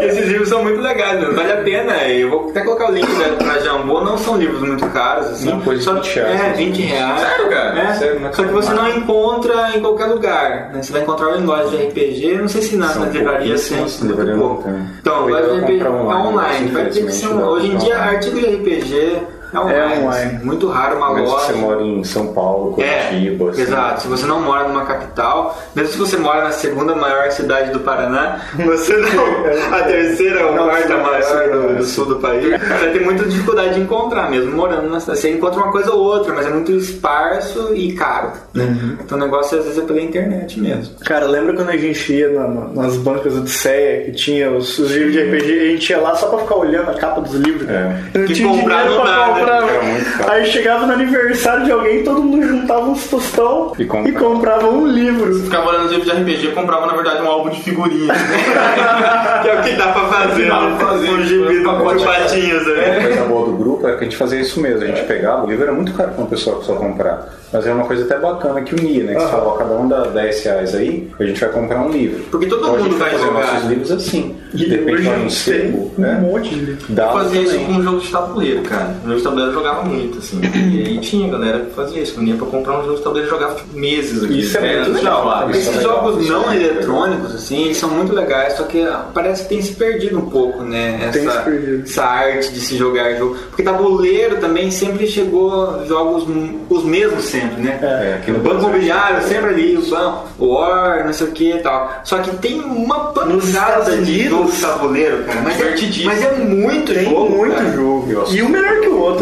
Esses 0.00 0.26
livros 0.28 0.48
são 0.48 0.62
muito 0.62 0.80
legais, 0.80 1.20
né? 1.20 1.28
vale 1.30 1.52
a 1.52 1.56
pena. 1.58 2.08
Eu 2.08 2.30
vou 2.30 2.50
até 2.50 2.60
colocar 2.62 2.90
o 2.90 2.92
link 2.92 3.06
da, 3.06 3.36
pra 3.44 3.58
Jambô, 3.60 4.00
não 4.02 4.18
são 4.18 4.36
livros 4.36 4.60
muito 4.60 4.86
caros, 4.90 5.13
assim. 5.20 5.50
Não, 5.50 5.60
coisa 5.60 5.78
de 5.78 5.84
Só 5.84 5.94
20 5.94 6.14
reais, 6.14 6.40
É, 6.40 6.46
assim. 6.50 6.64
20 6.66 6.82
reais. 6.82 7.20
Sério, 7.20 7.50
cara? 7.50 7.80
É. 7.80 7.94
Sério, 7.94 8.20
não 8.20 8.28
é 8.28 8.32
Só 8.32 8.42
que 8.44 8.52
você 8.52 8.72
não 8.74 8.88
encontra 8.88 9.76
em 9.76 9.80
qualquer 9.80 10.06
lugar. 10.06 10.70
Né? 10.72 10.82
Você 10.82 10.92
vai 10.92 11.02
encontrar 11.02 11.38
em 11.38 11.44
loja 11.44 11.68
de 11.68 11.76
RPG, 11.86 12.38
não 12.38 12.48
sei 12.48 12.62
se 12.62 12.76
na, 12.76 12.94
nas 12.94 13.12
livrarias 13.12 13.68
tem. 13.68 13.76
pouquíssimas, 13.78 14.00
muito 14.00 14.20
livraria 14.20 14.40
pouco. 14.40 14.70
Então, 15.00 15.26
loja 15.26 15.48
de 15.48 15.60
RPG 15.60 15.80
é 15.84 15.90
online, 15.90 16.28
online. 16.28 16.68
Vai 16.68 16.84
ter 16.84 16.90
que 16.90 16.98
infelizmente, 17.00 17.14
ser 17.14 17.28
dá 17.28 17.48
Hoje 17.48 17.66
em 17.66 17.70
pra 17.70 17.78
dia, 17.80 17.98
artigo 17.98 18.40
de 18.40 18.46
RPG 18.46 19.22
é 19.56 19.60
online. 19.60 20.02
online. 20.02 20.36
assim. 20.36 20.44
Muito 20.46 20.68
raro 20.68 20.96
uma 20.96 21.10
Mas 21.12 21.24
se 21.28 21.30
loja. 21.34 21.46
você 21.46 21.52
mora 21.54 21.82
em 21.82 22.04
São 22.04 22.26
Paulo, 22.28 22.76
É, 22.82 23.08
Curitiba, 23.08 23.50
assim, 23.50 23.62
exato. 23.62 24.02
Se 24.02 24.08
você 24.08 24.26
não 24.26 24.40
mora 24.42 24.68
numa 24.68 24.84
capital, 24.84 25.58
mesmo 25.74 25.92
se 25.92 25.98
você 25.98 26.16
mora 26.16 26.44
na 26.44 26.52
segunda 26.52 26.94
maior 26.94 27.30
cidade 27.30 27.70
do 27.72 27.80
Paraná, 27.80 28.40
você 28.64 28.96
não. 28.98 29.74
a 29.76 29.82
terceira 29.82 30.46
ou 30.46 30.54
quarta 30.54 30.96
maior 30.96 31.50
do, 31.50 31.76
do 31.76 31.84
sul 31.84 32.06
do 32.06 32.16
país, 32.16 32.44
você 32.44 32.58
vai 32.58 32.90
ter 32.92 33.00
muita 33.04 33.24
dificuldade 33.24 33.74
de 33.74 33.80
encontrar 33.80 34.30
mesmo 34.30 34.52
morando 34.52 34.88
na 34.90 35.00
cidade. 35.00 35.18
Você 35.20 35.30
encontra 35.30 35.60
uma 35.62 35.72
coisa 35.72 35.92
ou 35.92 36.00
outra, 36.02 36.32
mas 36.34 36.46
é 36.46 36.50
muito 36.50 36.72
esparso 36.72 37.74
e 37.74 37.92
caro. 37.92 38.32
né? 38.52 38.64
Uhum. 38.64 38.96
Então 39.00 39.18
o 39.18 39.20
negócio 39.20 39.58
às 39.58 39.64
vezes 39.64 39.78
é 39.78 39.82
pela 39.86 40.00
internet 40.00 40.60
mesmo. 40.60 40.94
Cara, 41.04 41.26
lembra 41.26 41.54
quando 41.54 41.70
a 41.70 41.76
gente 41.76 42.12
ia 42.12 42.28
na- 42.30 42.48
na- 42.48 42.82
nas 42.82 42.96
bancas 42.96 43.34
do 43.34 43.48
Ceia 43.48 44.04
que 44.04 44.12
tinha 44.12 44.50
os, 44.50 44.78
os 44.78 44.90
livros 44.90 45.12
de 45.12 45.20
RPG? 45.22 45.60
A 45.60 45.64
gente 45.72 45.90
ia 45.90 46.00
lá 46.00 46.14
só 46.14 46.28
pra 46.28 46.38
ficar 46.38 46.56
olhando 46.56 46.90
a 46.90 46.94
capa 46.94 47.20
dos 47.20 47.34
livros. 47.34 47.68
É. 47.68 47.96
Não 48.14 48.26
Que 48.26 48.32
tinha 48.34 48.48
comprar 48.48 48.84
não 48.86 49.04
dá, 49.04 49.26
né? 49.34 49.43
Comprar. 49.44 49.68
Era 49.74 49.82
muito 49.82 50.18
caro. 50.18 50.32
Aí 50.32 50.46
chegava 50.46 50.86
no 50.86 50.92
aniversário 50.92 51.64
de 51.64 51.72
alguém, 51.72 52.02
todo 52.02 52.22
mundo 52.22 52.46
juntava 52.46 52.86
uns 52.88 53.06
tostão 53.08 53.72
E 53.78 53.82
e 53.82 53.86
comprava. 53.86 54.18
comprava 54.18 54.68
um 54.68 54.86
livro. 54.86 55.34
Ficava 55.40 55.70
olhando 55.70 55.88
livro 55.90 56.04
de 56.04 56.10
RPG, 56.10 56.48
comprava 56.52 56.86
na 56.86 56.94
verdade 56.94 57.22
um 57.22 57.26
álbum 57.28 57.50
de 57.50 57.60
figurinhas. 57.62 58.16
que 59.42 59.48
é 59.48 59.60
o 59.60 59.62
que 59.62 59.72
dá 59.76 59.88
pra 59.88 60.04
fazer, 60.08 60.48
Dá 60.48 60.60
né? 60.60 60.76
pra 60.78 60.86
fazer. 60.88 61.10
um 61.10 61.22
gibi 61.22 61.58
do 61.58 61.64
Pacote. 61.64 62.04
patinhos, 62.04 62.66
né? 62.66 62.98
A 62.98 63.02
coisa 63.02 63.24
boa 63.24 63.46
do 63.46 63.52
grupo 63.56 63.86
é 63.88 63.92
que 63.92 64.00
a 64.00 64.04
gente 64.04 64.16
fazia 64.16 64.40
isso 64.40 64.60
mesmo. 64.60 64.82
A 64.82 64.86
gente 64.86 65.02
pegava, 65.04 65.44
o 65.44 65.48
livro 65.50 65.64
era 65.64 65.72
muito 65.72 65.92
caro 65.92 66.10
pra 66.12 66.18
uma 66.22 66.28
pessoa 66.30 66.62
só 66.62 66.74
comprar. 66.74 67.28
Mas 67.52 67.64
era 67.66 67.74
uma 67.74 67.84
coisa 67.84 68.04
até 68.04 68.18
bacana 68.18 68.62
que 68.62 68.74
unia, 68.74 69.04
né? 69.04 69.14
Que 69.14 69.20
você 69.20 69.28
falou, 69.28 69.52
cada 69.52 69.74
um 69.74 69.86
dá 69.88 70.04
10 70.08 70.42
reais 70.44 70.74
aí, 70.74 71.08
a 71.20 71.24
gente 71.24 71.40
vai 71.40 71.50
comprar 71.50 71.82
um 71.82 71.90
livro. 71.90 72.24
Porque 72.30 72.46
todo 72.46 72.60
Então 72.62 72.74
a 72.74 72.78
mundo 72.78 72.90
gente 72.90 72.98
vai 72.98 73.10
fazer 73.10 73.24
jogar. 73.24 73.40
nossos 73.52 73.68
livros 73.68 73.92
assim. 73.92 74.36
E 74.52 74.56
De 74.56 74.64
repente 74.66 75.02
vai 75.02 75.18
tem 75.20 75.30
sebo, 75.30 75.92
um 75.96 76.00
né? 76.00 76.18
monte 76.20 76.48
de 76.50 76.54
livro. 76.56 76.86
Dá 76.88 77.04
Eu 77.06 77.12
fazia 77.12 77.42
isso 77.42 77.52
também. 77.52 77.66
com 77.66 77.72
um 77.74 77.82
jogo 77.82 77.98
de 78.00 78.08
tabuleiro, 78.10 78.62
cara. 78.62 78.94
O 79.04 79.06
jogo 79.06 79.16
de 79.18 79.22
tabuleiro 79.22 79.33
eu 79.40 79.52
jogava 79.52 79.82
muito, 79.84 80.18
assim. 80.18 80.40
E 80.42 80.86
aí 80.86 80.98
tinha 80.98 81.28
galera 81.28 81.60
que 81.60 81.74
fazia 81.74 82.02
isso. 82.02 82.14
Quando 82.14 82.28
ia 82.28 82.36
pra 82.36 82.46
comprar 82.46 82.78
um 82.78 82.84
jogo 82.84 82.96
de 82.96 83.02
tabuleiro, 83.02 83.28
eu 83.28 83.34
jogava 83.34 83.54
tipo, 83.56 83.76
meses 83.78 84.22
aqui. 84.24 84.40
Isso 84.40 84.58
é 84.58 84.60
muito 84.84 84.92
legal. 84.92 85.48
é 85.48 85.50
Esses 85.50 85.76
legal. 85.76 85.82
jogos 85.82 86.26
é 86.26 86.30
não 86.30 86.54
eletrônicos, 86.54 87.34
assim, 87.34 87.64
eles 87.64 87.76
são 87.76 87.90
muito 87.90 88.12
legais, 88.14 88.54
só 88.54 88.64
que 88.64 88.82
ah, 88.82 89.06
parece 89.12 89.42
que 89.44 89.48
tem 89.50 89.62
se 89.62 89.74
perdido 89.74 90.18
um 90.18 90.26
pouco, 90.30 90.62
né? 90.62 91.08
Tem 91.12 91.26
Essa, 91.26 91.38
se 91.38 91.44
perdido. 91.44 91.82
essa 91.84 92.04
arte 92.04 92.52
de 92.52 92.60
se 92.60 92.76
jogar 92.76 93.14
jogo. 93.16 93.36
Porque 93.48 93.62
tabuleiro 93.62 94.36
também 94.36 94.70
sempre 94.70 95.06
chegou 95.06 95.84
jogos 95.86 96.24
os 96.68 96.84
mesmos 96.84 97.24
sempre, 97.24 97.62
né? 97.62 97.78
É, 97.82 98.30
no 98.30 98.38
o 98.38 98.40
Banco 98.40 98.62
Imobiliário, 98.62 99.22
sempre 99.26 99.50
ali, 99.50 99.76
o 99.76 99.82
banco, 99.90 100.24
o 100.38 100.46
War, 100.54 101.04
não 101.04 101.12
sei 101.12 101.26
o 101.26 101.30
que 101.32 101.52
e 101.52 101.58
tal. 101.58 101.90
Só 102.04 102.18
que 102.18 102.34
tem 102.36 102.60
uma 102.60 103.12
pancada 103.12 103.96
de 103.98 104.28
jogo 104.28 104.50
de 104.50 104.60
tabuleiro, 104.60 105.24
cara. 105.24 105.40
Mas 105.42 105.60
é, 105.60 106.04
mas 106.04 106.22
é 106.24 106.32
muito 106.38 106.92
Tem 106.92 107.04
jogo. 107.04 107.30
muito 107.36 107.54
cara. 107.54 107.72
jogo. 107.72 108.24
E 108.30 108.42
um 108.42 108.48
melhor 108.48 108.80
que 108.80 108.88
o 108.88 108.98
outro. 108.98 109.13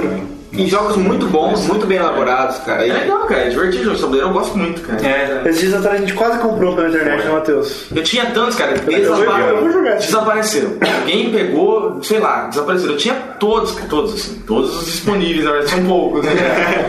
E 0.55 0.67
jogos 0.67 0.97
muito 0.99 1.27
bons, 1.29 1.67
muito 1.67 1.87
bem 1.87 1.97
elaborados, 1.97 2.59
cara. 2.59 2.85
É 2.85 2.89
E- 2.89 2.93
legal, 2.93 3.21
cara. 3.21 3.41
É 3.41 3.49
divertido 3.49 3.85
jogo 3.85 3.97
de 3.97 4.03
tabuleiro, 4.03 4.29
eu 4.29 4.33
gosto 4.35 4.59
muito, 4.59 4.83
cara. 4.83 5.01
É. 5.07 5.49
Esses 5.49 5.61
dias 5.63 5.75
atrás 5.75 5.97
a 5.97 6.01
gente 6.01 6.13
quase 6.13 6.39
comprou 6.41 6.77
pela 6.77 6.91
internet, 6.91 7.25
né, 7.25 7.31
Matheus? 7.33 7.87
Eu 7.97 8.03
tinha 8.03 8.27
tantos, 8.27 8.55
cara, 8.57 8.73
desapare- 8.75 9.97
desapareceram. 9.99 10.73
Alguém 11.01 11.33
pegou, 11.33 12.03
sei 12.05 12.19
lá, 12.19 12.49
desapareceram. 12.49 12.93
Eu 12.93 12.99
tinha 12.99 13.15
todos, 13.41 13.75
todos 13.89 14.13
assim, 14.13 14.43
todos 14.47 14.77
os 14.79 14.85
disponíveis, 14.85 15.43
na 15.43 15.53
verdade, 15.53 15.71
são 15.71 15.85
poucos, 15.87 16.23
né? 16.23 16.33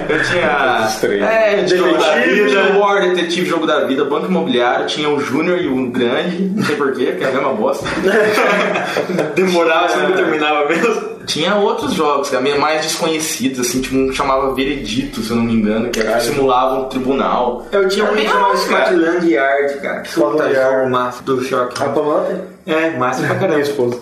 Eu 0.10 0.22
tinha. 0.24 1.26
É, 1.26 1.64
tinha 1.64 1.78
jogo 1.78 1.98
da 1.98 2.16
Detetive, 2.16 2.44
vida? 2.50 2.78
War, 2.78 3.02
Detetive, 3.02 3.46
Jogo 3.46 3.66
da 3.66 3.80
Vida, 3.86 4.04
Banco 4.04 4.26
Imobiliário, 4.26 4.88
tinha 4.88 5.10
o 5.10 5.22
Júnior 5.22 5.58
e 5.62 5.68
o 5.68 5.90
Grande, 5.90 6.52
não 6.54 6.66
sei 6.66 6.76
porquê, 6.76 7.14
que 7.18 7.24
é 7.24 7.28
a 7.30 7.32
mesma 7.32 7.54
bosta. 7.54 7.86
Demorava, 9.36 9.88
sempre 9.88 10.14
terminava 10.14 10.68
mesmo. 10.68 11.13
Tinha 11.26 11.56
outros 11.56 11.94
jogos, 11.94 12.30
cara, 12.30 12.44
mais 12.58 12.82
desconhecidos, 12.84 13.60
assim, 13.60 13.82
tipo 13.82 13.96
um 13.96 14.10
que 14.10 14.16
chamava 14.16 14.54
Veredito, 14.54 15.22
se 15.22 15.32
eu 15.32 15.38
não 15.38 15.44
me 15.44 15.54
engano, 15.54 15.90
que 15.90 16.00
era 16.00 16.18
que 16.18 16.26
simulava 16.26 16.80
um 16.82 16.84
tribunal. 16.90 17.66
Eu 17.72 17.88
tinha 17.88 18.06
um 18.06 18.16
que 18.16 18.28
chamava. 18.28 18.58
Scotland 18.58 19.30
Yard, 19.32 19.78
cara. 19.82 20.02
Que 20.02 20.14
puta 20.14 20.44
Yard. 20.50 20.78
jogo 20.78 20.90
massa 20.92 21.24
do 21.24 21.44
choque. 21.44 21.82
A 21.84 21.90
Pamela. 21.90 22.48
É, 22.66 22.92
massa 22.92 23.20
pra 23.24 23.28
Minha 23.36 23.40
caramba. 23.40 23.60
esposa. 23.62 24.00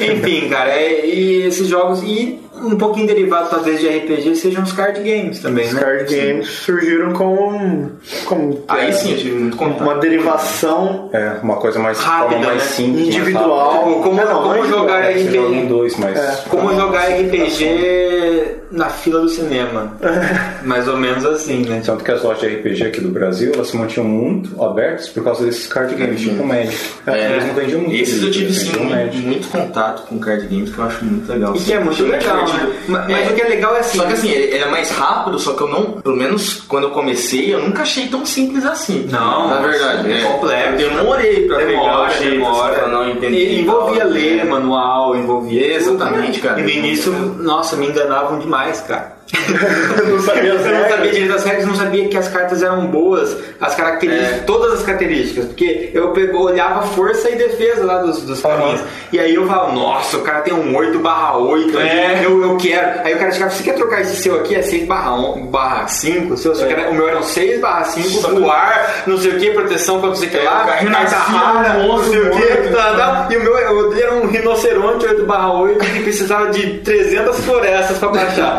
Enfim, 0.00 0.48
cara, 0.48 0.70
é- 0.70 1.04
e 1.06 1.42
esses 1.46 1.66
jogos, 1.66 2.02
e 2.02 2.40
um 2.66 2.76
pouquinho 2.76 3.06
derivado 3.06 3.48
talvez 3.50 3.80
de 3.80 3.88
RPG, 3.88 4.36
sejam 4.36 4.62
os 4.62 4.72
card 4.72 5.00
games 5.00 5.40
também, 5.40 5.66
Os 5.66 5.72
né? 5.74 5.80
card 5.80 6.14
games 6.16 6.48
surgiram 6.48 7.12
como, 7.12 7.90
como 8.26 8.62
Aí 8.68 8.88
é, 8.88 8.92
sim, 8.92 9.12
eu 9.12 9.18
tive 9.18 9.36
muito 9.38 9.56
contato. 9.56 9.82
uma 9.82 9.94
derivação 9.96 11.10
É, 11.12 11.36
uma 11.42 11.56
coisa 11.56 11.78
mais, 11.78 11.98
Rápida, 11.98 12.40
mais 12.40 12.62
né? 12.62 12.68
simples. 12.68 13.06
individual. 13.08 13.80
Como- 13.82 14.02
como- 14.02 14.16
Não, 14.24 14.42
como 14.42 14.54
não 14.54 14.64
é 14.64 14.68
jogar 14.68 15.12
em 15.16 15.26
RPG. 15.26 15.66
dois, 15.66 15.96
mas... 15.98 16.16
É. 16.18 16.44
Como 16.48 16.74
jogar 16.74 17.08
RPG 17.10 18.56
na 18.74 18.88
fila 18.88 19.20
do 19.20 19.28
cinema. 19.28 19.92
Mais 20.64 20.86
ou 20.88 20.96
menos 20.96 21.24
assim, 21.26 21.64
né? 21.64 21.82
Tanto 21.84 22.04
que 22.04 22.10
as 22.10 22.22
lojas 22.22 22.40
de 22.40 22.56
RPG 22.56 22.84
aqui 22.84 23.00
do 23.00 23.08
Brasil, 23.08 23.52
elas 23.54 23.68
se 23.68 23.76
mantinham 23.76 24.06
muito 24.08 24.62
abertas 24.62 25.08
por 25.08 25.22
causa 25.24 25.44
desses 25.44 25.66
card 25.66 25.94
games, 25.94 26.20
tipo 26.20 26.42
o 26.42 26.46
Magic. 26.46 26.76
Eles 27.06 27.46
não 27.46 27.54
vendiam 27.54 27.80
muito. 27.80 27.94
Esses 27.94 28.22
eu 28.22 28.30
tive 28.30 28.52
sim 28.52 28.76
muito, 28.78 29.16
muito 29.18 29.48
contato 29.48 30.02
com 30.06 30.18
card 30.18 30.46
games 30.46 30.70
que 30.70 30.78
eu 30.78 30.84
acho 30.84 31.04
muito 31.04 31.30
legal. 31.30 31.54
E 31.54 31.58
que 31.58 31.72
é 31.72 31.80
muito 31.80 32.02
legal, 32.04 32.44
divertido. 32.44 32.66
né? 32.68 32.76
Mas, 32.88 33.08
mas 33.08 33.28
É. 33.28 33.30
o 33.30 33.34
que 33.34 33.42
é 33.42 33.48
legal 33.48 33.76
é 33.76 33.80
assim. 33.80 33.98
Só 33.98 34.04
que 34.06 34.12
assim, 34.12 34.30
ele 34.30 34.44
ele 34.54 34.62
é 34.62 34.68
mais 34.70 34.90
rápido, 34.90 35.38
só 35.38 35.54
que 35.54 35.62
eu 35.62 35.68
não, 35.68 35.84
pelo 36.00 36.16
menos 36.16 36.62
quando 36.68 36.84
eu 36.84 36.90
comecei, 36.90 37.52
eu 37.54 37.60
nunca 37.62 37.82
achei 37.82 38.06
tão 38.08 38.24
simples 38.24 38.64
assim. 38.64 39.08
Não, 39.10 39.48
na 39.48 39.60
verdade. 39.60 40.12
é 40.12 40.20
complexo. 40.22 40.80
Eu 40.82 40.90
demorei 40.96 41.46
pra 41.46 41.56
pegar 41.56 41.68
o 41.68 41.74
Demora, 41.84 42.10
jeito, 42.14 42.30
demora. 42.32 42.74
pra 42.74 42.88
não 42.88 43.08
entender. 43.10 43.36
E 43.36 43.60
envolvia 43.60 44.00
tal. 44.02 44.10
ler, 44.10 44.44
manual, 44.44 45.16
envolvia. 45.16 45.74
Exatamente, 45.76 46.40
cara. 46.40 46.60
E 46.60 46.62
no 46.62 46.70
início, 46.70 47.12
nossa, 47.12 47.76
me 47.76 47.86
enganavam 47.88 48.38
demais, 48.38 48.63
cara. 48.86 49.16
Eu 49.98 50.06
não 50.08 50.20
sabia 50.20 50.52
Eu 50.52 50.58
não 50.58 50.88
sabia 50.88 51.10
direito 51.12 51.34
as 51.34 51.44
regras, 51.44 51.66
não 51.66 51.74
sabia 51.74 52.08
que 52.08 52.16
as 52.16 52.28
cartas 52.28 52.62
eram 52.62 52.86
boas, 52.86 53.36
as 53.60 53.74
características, 53.74 54.32
É. 54.32 54.38
todas 54.40 54.74
as 54.74 54.82
características, 54.82 55.44
porque 55.46 55.90
eu 55.92 56.08
pego, 56.10 56.38
olhava 56.42 56.82
força 56.82 57.30
e 57.30 57.36
defesa 57.36 57.84
lá 57.84 57.98
dos, 57.98 58.22
dos 58.22 58.40
caminhos. 58.40 58.80
E 59.12 59.18
aí 59.18 59.34
eu 59.34 59.46
falava, 59.46 59.72
nossa, 59.72 60.16
o 60.16 60.22
cara 60.22 60.40
tem 60.40 60.52
um 60.54 60.76
8 60.76 60.98
barra 60.98 61.36
8, 61.38 61.78
É. 61.80 62.20
eu, 62.24 62.42
eu 62.42 62.56
quero. 62.56 63.00
Aí 63.04 63.14
o 63.14 63.18
cara 63.18 63.30
chegava, 63.32 63.50
você 63.50 63.62
quer 63.62 63.74
trocar 63.74 64.00
esse 64.00 64.16
seu 64.16 64.36
aqui? 64.36 64.54
É 64.54 64.62
6 64.62 64.86
barra, 64.86 65.14
1, 65.14 65.46
barra 65.46 65.86
5, 65.86 66.34
o, 66.34 66.36
seu, 66.36 66.54
só 66.54 66.66
que 66.66 66.72
era- 66.72 66.90
o 66.90 66.94
meu 66.94 67.08
era 67.08 67.18
um 67.18 67.22
6 67.22 67.60
barra 67.60 67.84
5, 67.84 68.08
Só 68.08 68.28
que- 68.28 68.40
voar, 68.40 69.02
não 69.06 69.18
sei 69.18 69.32
o 69.32 69.38
que, 69.38 69.50
proteção 69.50 69.94
contra 69.96 70.08
não 70.10 70.16
sei 70.16 70.28
o 70.28 70.30
que 70.30 70.36
É, 70.38 70.42
lá, 70.42 70.64
carta 70.64 71.16
rara, 71.16 71.74
não 71.82 72.02
sei 72.04 72.20
o 72.20 72.30
que, 72.30 72.68
tá, 72.74 72.94
tá. 72.94 73.28
e 73.30 73.36
o 73.36 73.42
meu 73.42 73.54
dele 73.90 74.02
era 74.02 74.14
um 74.14 74.26
rinoceronte 74.26 75.06
8 75.06 75.24
barra 75.24 75.52
8 75.54 75.84
que 75.84 76.02
precisava 76.02 76.50
de 76.50 76.78
300 76.80 77.38
florestas 77.40 77.98
pra 77.98 78.08
baixar. 78.08 78.58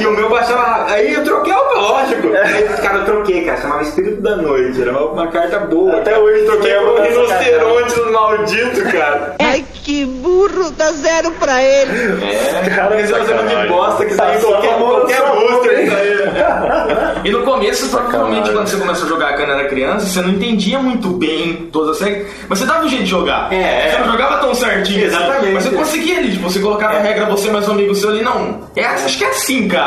E 0.00 0.06
o 0.06 0.12
meu 0.12 0.28
baixava 0.28 0.62
rápido. 0.62 0.94
Aí 0.94 1.14
eu 1.14 1.24
troquei, 1.24 1.52
ó, 1.52 1.80
lógico. 1.80 2.28
Aí, 2.28 2.64
cara, 2.82 2.98
eu 2.98 3.04
troquei, 3.04 3.44
cara, 3.44 3.60
chamava 3.60 3.82
Espírito 3.82 4.20
da 4.20 4.36
Noite, 4.36 4.80
era 4.80 4.92
uma, 4.92 5.26
carta 5.28 5.58
boa. 5.60 5.96
Até 5.96 6.18
hoje 6.18 6.44
troquei 6.44 6.74
por 6.74 7.00
um 7.00 7.02
rinoceronte 7.02 7.98
maldito, 8.12 8.82
cara. 8.92 9.36
Ai, 9.38 9.64
que 9.84 10.04
burro, 10.04 10.70
dá 10.72 10.92
zero 10.92 11.30
pra 11.32 11.62
ele. 11.62 12.24
É, 12.24 12.70
Cara, 12.70 13.00
esse 13.00 13.12
é 13.12 13.16
um 13.16 13.62
de 13.62 13.68
bosta 13.68 14.04
que 14.04 14.14
sai 14.14 14.32
em 14.32 14.34
Passou 14.34 14.54
a 14.54 14.60
qualquer, 14.60 14.78
qualquer 14.78 15.22
booster. 15.32 15.84
isso 15.84 15.94
aí. 15.96 17.20
E 17.24 17.30
no 17.30 17.42
começo, 17.42 17.88
provavelmente, 17.88 18.50
quando 18.50 18.68
você 18.68 18.76
começou 18.76 19.06
a 19.06 19.08
jogar 19.08 19.36
quando 19.36 19.52
era 19.52 19.68
criança, 19.68 20.06
você 20.06 20.20
não 20.20 20.30
entendia 20.30 20.78
muito 20.78 21.08
bem 21.08 21.68
todas 21.72 21.96
as 21.96 22.06
regras, 22.06 22.26
mas 22.48 22.58
você 22.58 22.66
dava 22.66 22.84
um 22.84 22.88
jeito 22.88 23.04
de 23.04 23.10
jogar. 23.10 23.52
É. 23.52 23.90
Você 23.90 23.98
não 23.98 24.12
jogava 24.12 24.38
tão 24.38 24.54
certinho. 24.54 25.06
assim, 25.06 25.16
Exatamente. 25.16 25.52
mas 25.54 25.64
você 25.64 25.76
conseguia 25.76 26.18
ali, 26.18 26.32
tipo, 26.32 26.50
você 26.50 26.60
colocava 26.60 26.96
a 26.98 27.00
regra, 27.00 27.26
você 27.26 27.50
mais 27.50 27.68
um 27.68 27.72
amigo 27.72 27.94
seu 27.94 28.10
ali, 28.10 28.22
não, 28.22 28.60
é, 28.76 28.84
acho 28.84 29.18
que 29.18 29.24
é 29.24 29.28
assim, 29.28 29.68
cara. 29.68 29.77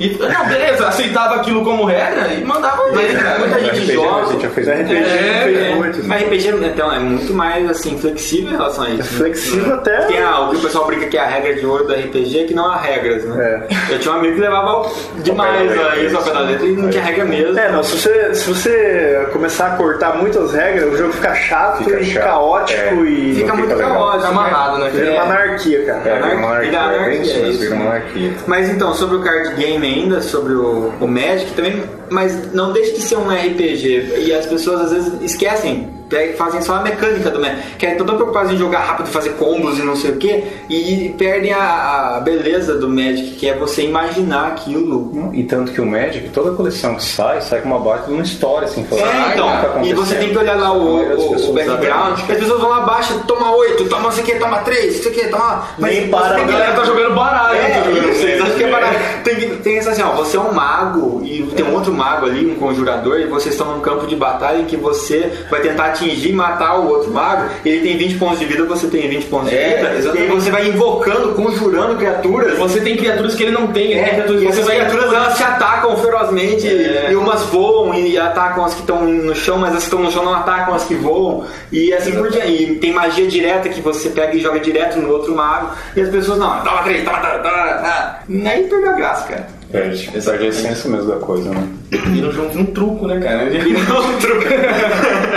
E, 0.00 0.16
não, 0.18 0.46
beleza, 0.48 0.86
aceitava 0.88 1.36
aquilo 1.36 1.64
como 1.64 1.84
regra 1.84 2.28
e 2.34 2.44
mandava 2.44 2.82
Mas 2.92 3.12
ver, 3.12 3.22
cara. 3.22 3.38
muita 3.38 3.58
gente 3.60 3.70
RPG 3.80 3.92
joga. 3.94 4.22
a 4.26 4.32
gente 4.32 4.42
já 4.42 4.50
fez. 4.50 4.68
RPG 4.68 4.94
É, 4.94 5.40
fez 5.44 5.58
é. 5.58 5.74
muito. 5.74 6.04
Mas 6.04 6.22
RPG 6.22 6.48
então, 6.64 6.92
é 6.92 6.98
muito 6.98 7.32
mais 7.34 7.70
assim, 7.70 7.98
flexível 7.98 8.50
em 8.52 8.56
relação 8.56 8.84
a 8.84 8.90
isso. 8.90 8.98
né? 8.98 9.18
Flexível 9.18 9.74
até. 9.74 9.96
Tem 10.06 10.22
a, 10.22 10.40
o 10.40 10.50
que 10.50 10.56
o 10.56 10.60
pessoal 10.60 10.86
brinca 10.86 11.06
que 11.06 11.16
é 11.16 11.20
a 11.20 11.26
regra 11.26 11.54
de 11.54 11.66
ouro 11.66 11.84
do 11.86 11.92
RPG, 11.94 12.44
que 12.48 12.54
não 12.54 12.66
há 12.70 12.76
regras, 12.76 13.24
né? 13.24 13.66
Eu 13.90 13.98
tinha 13.98 14.14
um 14.14 14.18
amigo 14.18 14.34
que 14.34 14.40
levava 14.40 14.90
demais 15.22 15.60
Ao 15.62 15.68
pé 15.68 15.74
da 15.74 15.82
a 15.82 15.84
letra, 15.94 16.02
isso 16.06 16.16
ao 16.16 16.22
pé 16.22 16.32
da 16.32 16.40
letra 16.40 16.66
e 16.66 16.72
não 16.72 16.90
tinha 16.90 17.02
regra 17.02 17.24
mesmo. 17.24 17.58
É, 17.58 17.70
não, 17.72 17.82
se 17.82 17.96
você, 17.98 18.34
se 18.34 18.48
você 18.48 19.28
começar 19.32 19.66
a 19.68 19.76
cortar 19.76 20.16
muitas 20.16 20.52
regras, 20.52 20.92
o 20.92 20.96
jogo 20.96 21.12
fica 21.12 21.34
chato 21.34 21.84
Fica 21.84 22.00
e 22.00 22.04
chato, 22.06 22.24
caótico 22.24 22.80
é. 22.80 22.94
e 23.08 23.34
Fica 23.36 23.54
muito 23.54 23.70
fica 23.70 23.76
legal. 23.76 23.94
caótico, 23.94 24.16
Fica 24.26 24.28
amarrado, 24.40 24.78
né? 24.78 24.90
vira 24.90 25.06
É. 25.06 25.12
uma 25.14 25.22
anarquia, 25.22 25.84
cara. 25.86 26.02
É, 26.04 26.22
vira 26.22 26.36
uma 26.36 26.48
anarquia, 26.48 26.68
é 26.68 26.70
bem 26.70 26.96
anarquia, 26.98 27.20
isso, 27.22 27.36
é 27.36 27.48
isso, 27.48 27.60
vira 27.60 27.74
uma 27.74 27.84
né? 27.84 27.90
anarquia. 27.90 28.32
Mas 28.46 28.68
então, 28.70 28.94
sobre 28.94 29.16
o 29.16 29.20
card 29.36 29.54
game 29.56 29.86
ainda, 29.86 30.20
sobre 30.22 30.54
o, 30.54 30.92
o 31.00 31.06
Magic 31.06 31.52
também, 31.52 31.82
mas 32.10 32.52
não 32.52 32.72
deixa 32.72 32.94
de 32.94 33.02
ser 33.02 33.16
um 33.16 33.28
RPG. 33.28 34.24
E 34.26 34.32
as 34.32 34.46
pessoas 34.46 34.80
às 34.80 34.92
vezes 34.92 35.22
esquecem, 35.22 35.90
fazem 36.36 36.62
só 36.62 36.76
a 36.76 36.82
mecânica 36.82 37.30
do 37.30 37.40
Magic. 37.40 37.76
Que 37.78 37.86
estão 37.86 38.06
tão 38.06 38.16
preocupados 38.16 38.52
em 38.52 38.56
jogar 38.56 38.80
rápido, 38.80 39.06
fazer 39.08 39.30
combos 39.30 39.78
e 39.78 39.82
não 39.82 39.96
sei 39.96 40.12
o 40.12 40.16
que, 40.16 40.44
e 40.68 41.14
perdem 41.18 41.52
a, 41.52 42.16
a 42.16 42.20
beleza 42.20 42.76
do 42.78 42.88
Magic, 42.88 43.32
que 43.32 43.48
é 43.48 43.54
você 43.54 43.82
imaginar 43.82 44.48
aquilo. 44.48 45.30
E 45.32 45.42
tanto 45.44 45.72
que 45.72 45.80
o 45.80 45.86
Magic, 45.86 46.28
toda 46.30 46.52
coleção 46.52 46.94
que 46.96 47.04
sai, 47.04 47.40
sai 47.40 47.60
com 47.60 47.68
uma 47.68 47.78
baita 47.80 48.06
de 48.06 48.12
uma 48.12 48.22
história, 48.22 48.66
assim, 48.66 48.84
falando, 48.84 49.06
É, 49.06 49.10
"Ah, 49.12 49.30
então, 49.32 49.46
tá 49.46 49.56
e 49.56 49.62
você 49.62 50.14
acontecendo?" 50.14 50.18
tem 50.20 50.28
que 50.30 50.38
olhar 50.38 50.56
lá 50.56 50.72
o, 50.72 50.96
o, 50.96 51.50
o 51.50 51.52
background, 51.52 52.14
as 52.18 52.22
pessoas 52.22 52.60
vão 52.60 52.70
lá, 52.70 52.80
baixa, 52.80 53.14
toma 53.26 53.54
8, 53.56 53.84
toma 53.88 54.02
não 54.04 54.12
sei 54.12 54.22
o 54.22 54.26
que, 54.26 54.34
toma 54.36 54.58
3, 54.58 54.96
não 54.96 55.02
sei 55.02 55.12
o 55.12 55.14
que, 55.14 55.28
toma. 55.28 55.64
Nem 55.78 56.00
você 56.02 56.08
para, 56.08 56.34
tem 56.34 56.44
A 56.44 56.46
galera 56.46 56.72
tá 56.74 56.84
jogando 56.84 57.14
baralho. 57.14 57.58
É, 57.58 57.68
tá 57.70 57.82
jogando 57.84 58.10
isso, 58.12 58.42
acho 58.44 58.54
que 58.56 58.64
é 58.64 58.70
barato. 58.70 58.94
Tem, 59.24 59.34
que- 59.36 59.56
tem 59.56 59.78
essa 59.78 59.90
assim, 59.90 60.02
ó, 60.02 60.12
você 60.12 60.36
é 60.36 60.40
um 60.40 60.52
mago 60.52 61.20
e 61.24 61.42
tem 61.56 61.64
um 61.64 61.74
outro 61.74 61.92
mago 61.92 62.26
ali, 62.26 62.46
um 62.50 62.54
conjurador, 62.54 63.18
e 63.20 63.26
vocês 63.26 63.54
estão 63.54 63.72
num 63.74 63.80
campo 63.80 64.06
de 64.06 64.14
batalha 64.16 64.58
em 64.58 64.64
que 64.64 64.76
você 64.76 65.30
vai 65.50 65.60
tentar 65.60 65.92
atingir 65.96 66.30
e 66.30 66.32
matar 66.32 66.78
o 66.78 66.88
outro 66.88 67.10
mago, 67.12 67.50
ele 67.64 67.80
tem 67.80 67.96
20 67.96 68.18
pontos 68.18 68.38
de 68.38 68.44
vida, 68.46 68.64
você 68.64 68.86
tem 68.86 69.08
20 69.08 69.24
pontos 69.26 69.50
de 69.50 69.56
É, 69.56 69.68
vida, 69.76 69.80
e 69.82 69.86
aí 69.92 69.98
exatamente. 69.98 70.28
você 70.34 70.50
vai 70.50 70.68
invocando, 70.68 71.34
conjurando 71.34 71.96
criaturas. 71.96 72.58
Você 72.58 72.80
tem 72.80 72.96
criaturas 72.96 73.34
que 73.34 73.42
ele 73.42 73.52
não 73.52 73.68
tem, 73.68 73.94
É, 73.98 74.08
criaturas 74.10 74.42
e 74.42 74.46
essas 74.46 74.64
vai 74.66 74.76
criaturas 74.76 75.12
elas 75.12 75.36
te 75.36 75.42
atacam 75.42 75.96
ferozmente 75.96 76.66
É. 76.66 77.08
e 77.10 77.16
umas 77.16 77.42
voam 77.44 77.94
e 77.94 78.16
atacam 78.18 78.64
as 78.64 78.74
que 78.74 78.80
estão 78.80 79.04
no 79.04 79.34
chão, 79.34 79.58
mas 79.58 79.70
as 79.72 79.78
que 79.78 79.84
estão 79.84 80.00
no 80.00 80.10
chão 80.12 80.24
não 80.24 80.34
atacam 80.34 80.74
as 80.74 80.84
que 80.84 80.94
voam 80.94 81.44
e 81.72 81.92
assim 81.92 82.12
por 82.12 82.30
diante. 82.30 82.46
E 82.52 82.74
tem 82.76 82.92
magia 82.92 83.26
direta 83.26 83.68
que 83.68 83.80
você 83.80 84.10
pega 84.10 84.34
e 84.34 84.40
joga 84.40 84.60
direto 84.60 84.98
no 84.98 85.10
outro 85.10 85.34
mago 85.34 85.70
e 85.96 86.00
as 86.00 86.08
pessoas 86.08 86.38
não, 86.38 86.60
toma 86.62 86.82
três, 86.82 87.04
toma, 87.04 87.18
toma, 87.18 87.38
toma, 87.38 88.18
aí 88.50 88.62
perdeu 88.64 88.90
a 88.90 88.92
graça, 88.94 89.26
cara. 89.28 89.55
Perde, 89.70 90.10
perde 90.12 90.44
a 90.44 90.48
essência 90.48 90.88
mesmo 90.90 91.10
da 91.10 91.16
coisa, 91.16 91.50
né? 91.50 91.68
Vira 91.90 92.28
um, 92.28 92.60
um 92.60 92.64
truco, 92.66 93.06
né, 93.06 93.18
cara? 93.20 93.44
Um 93.46 94.18
truque. 94.18 94.46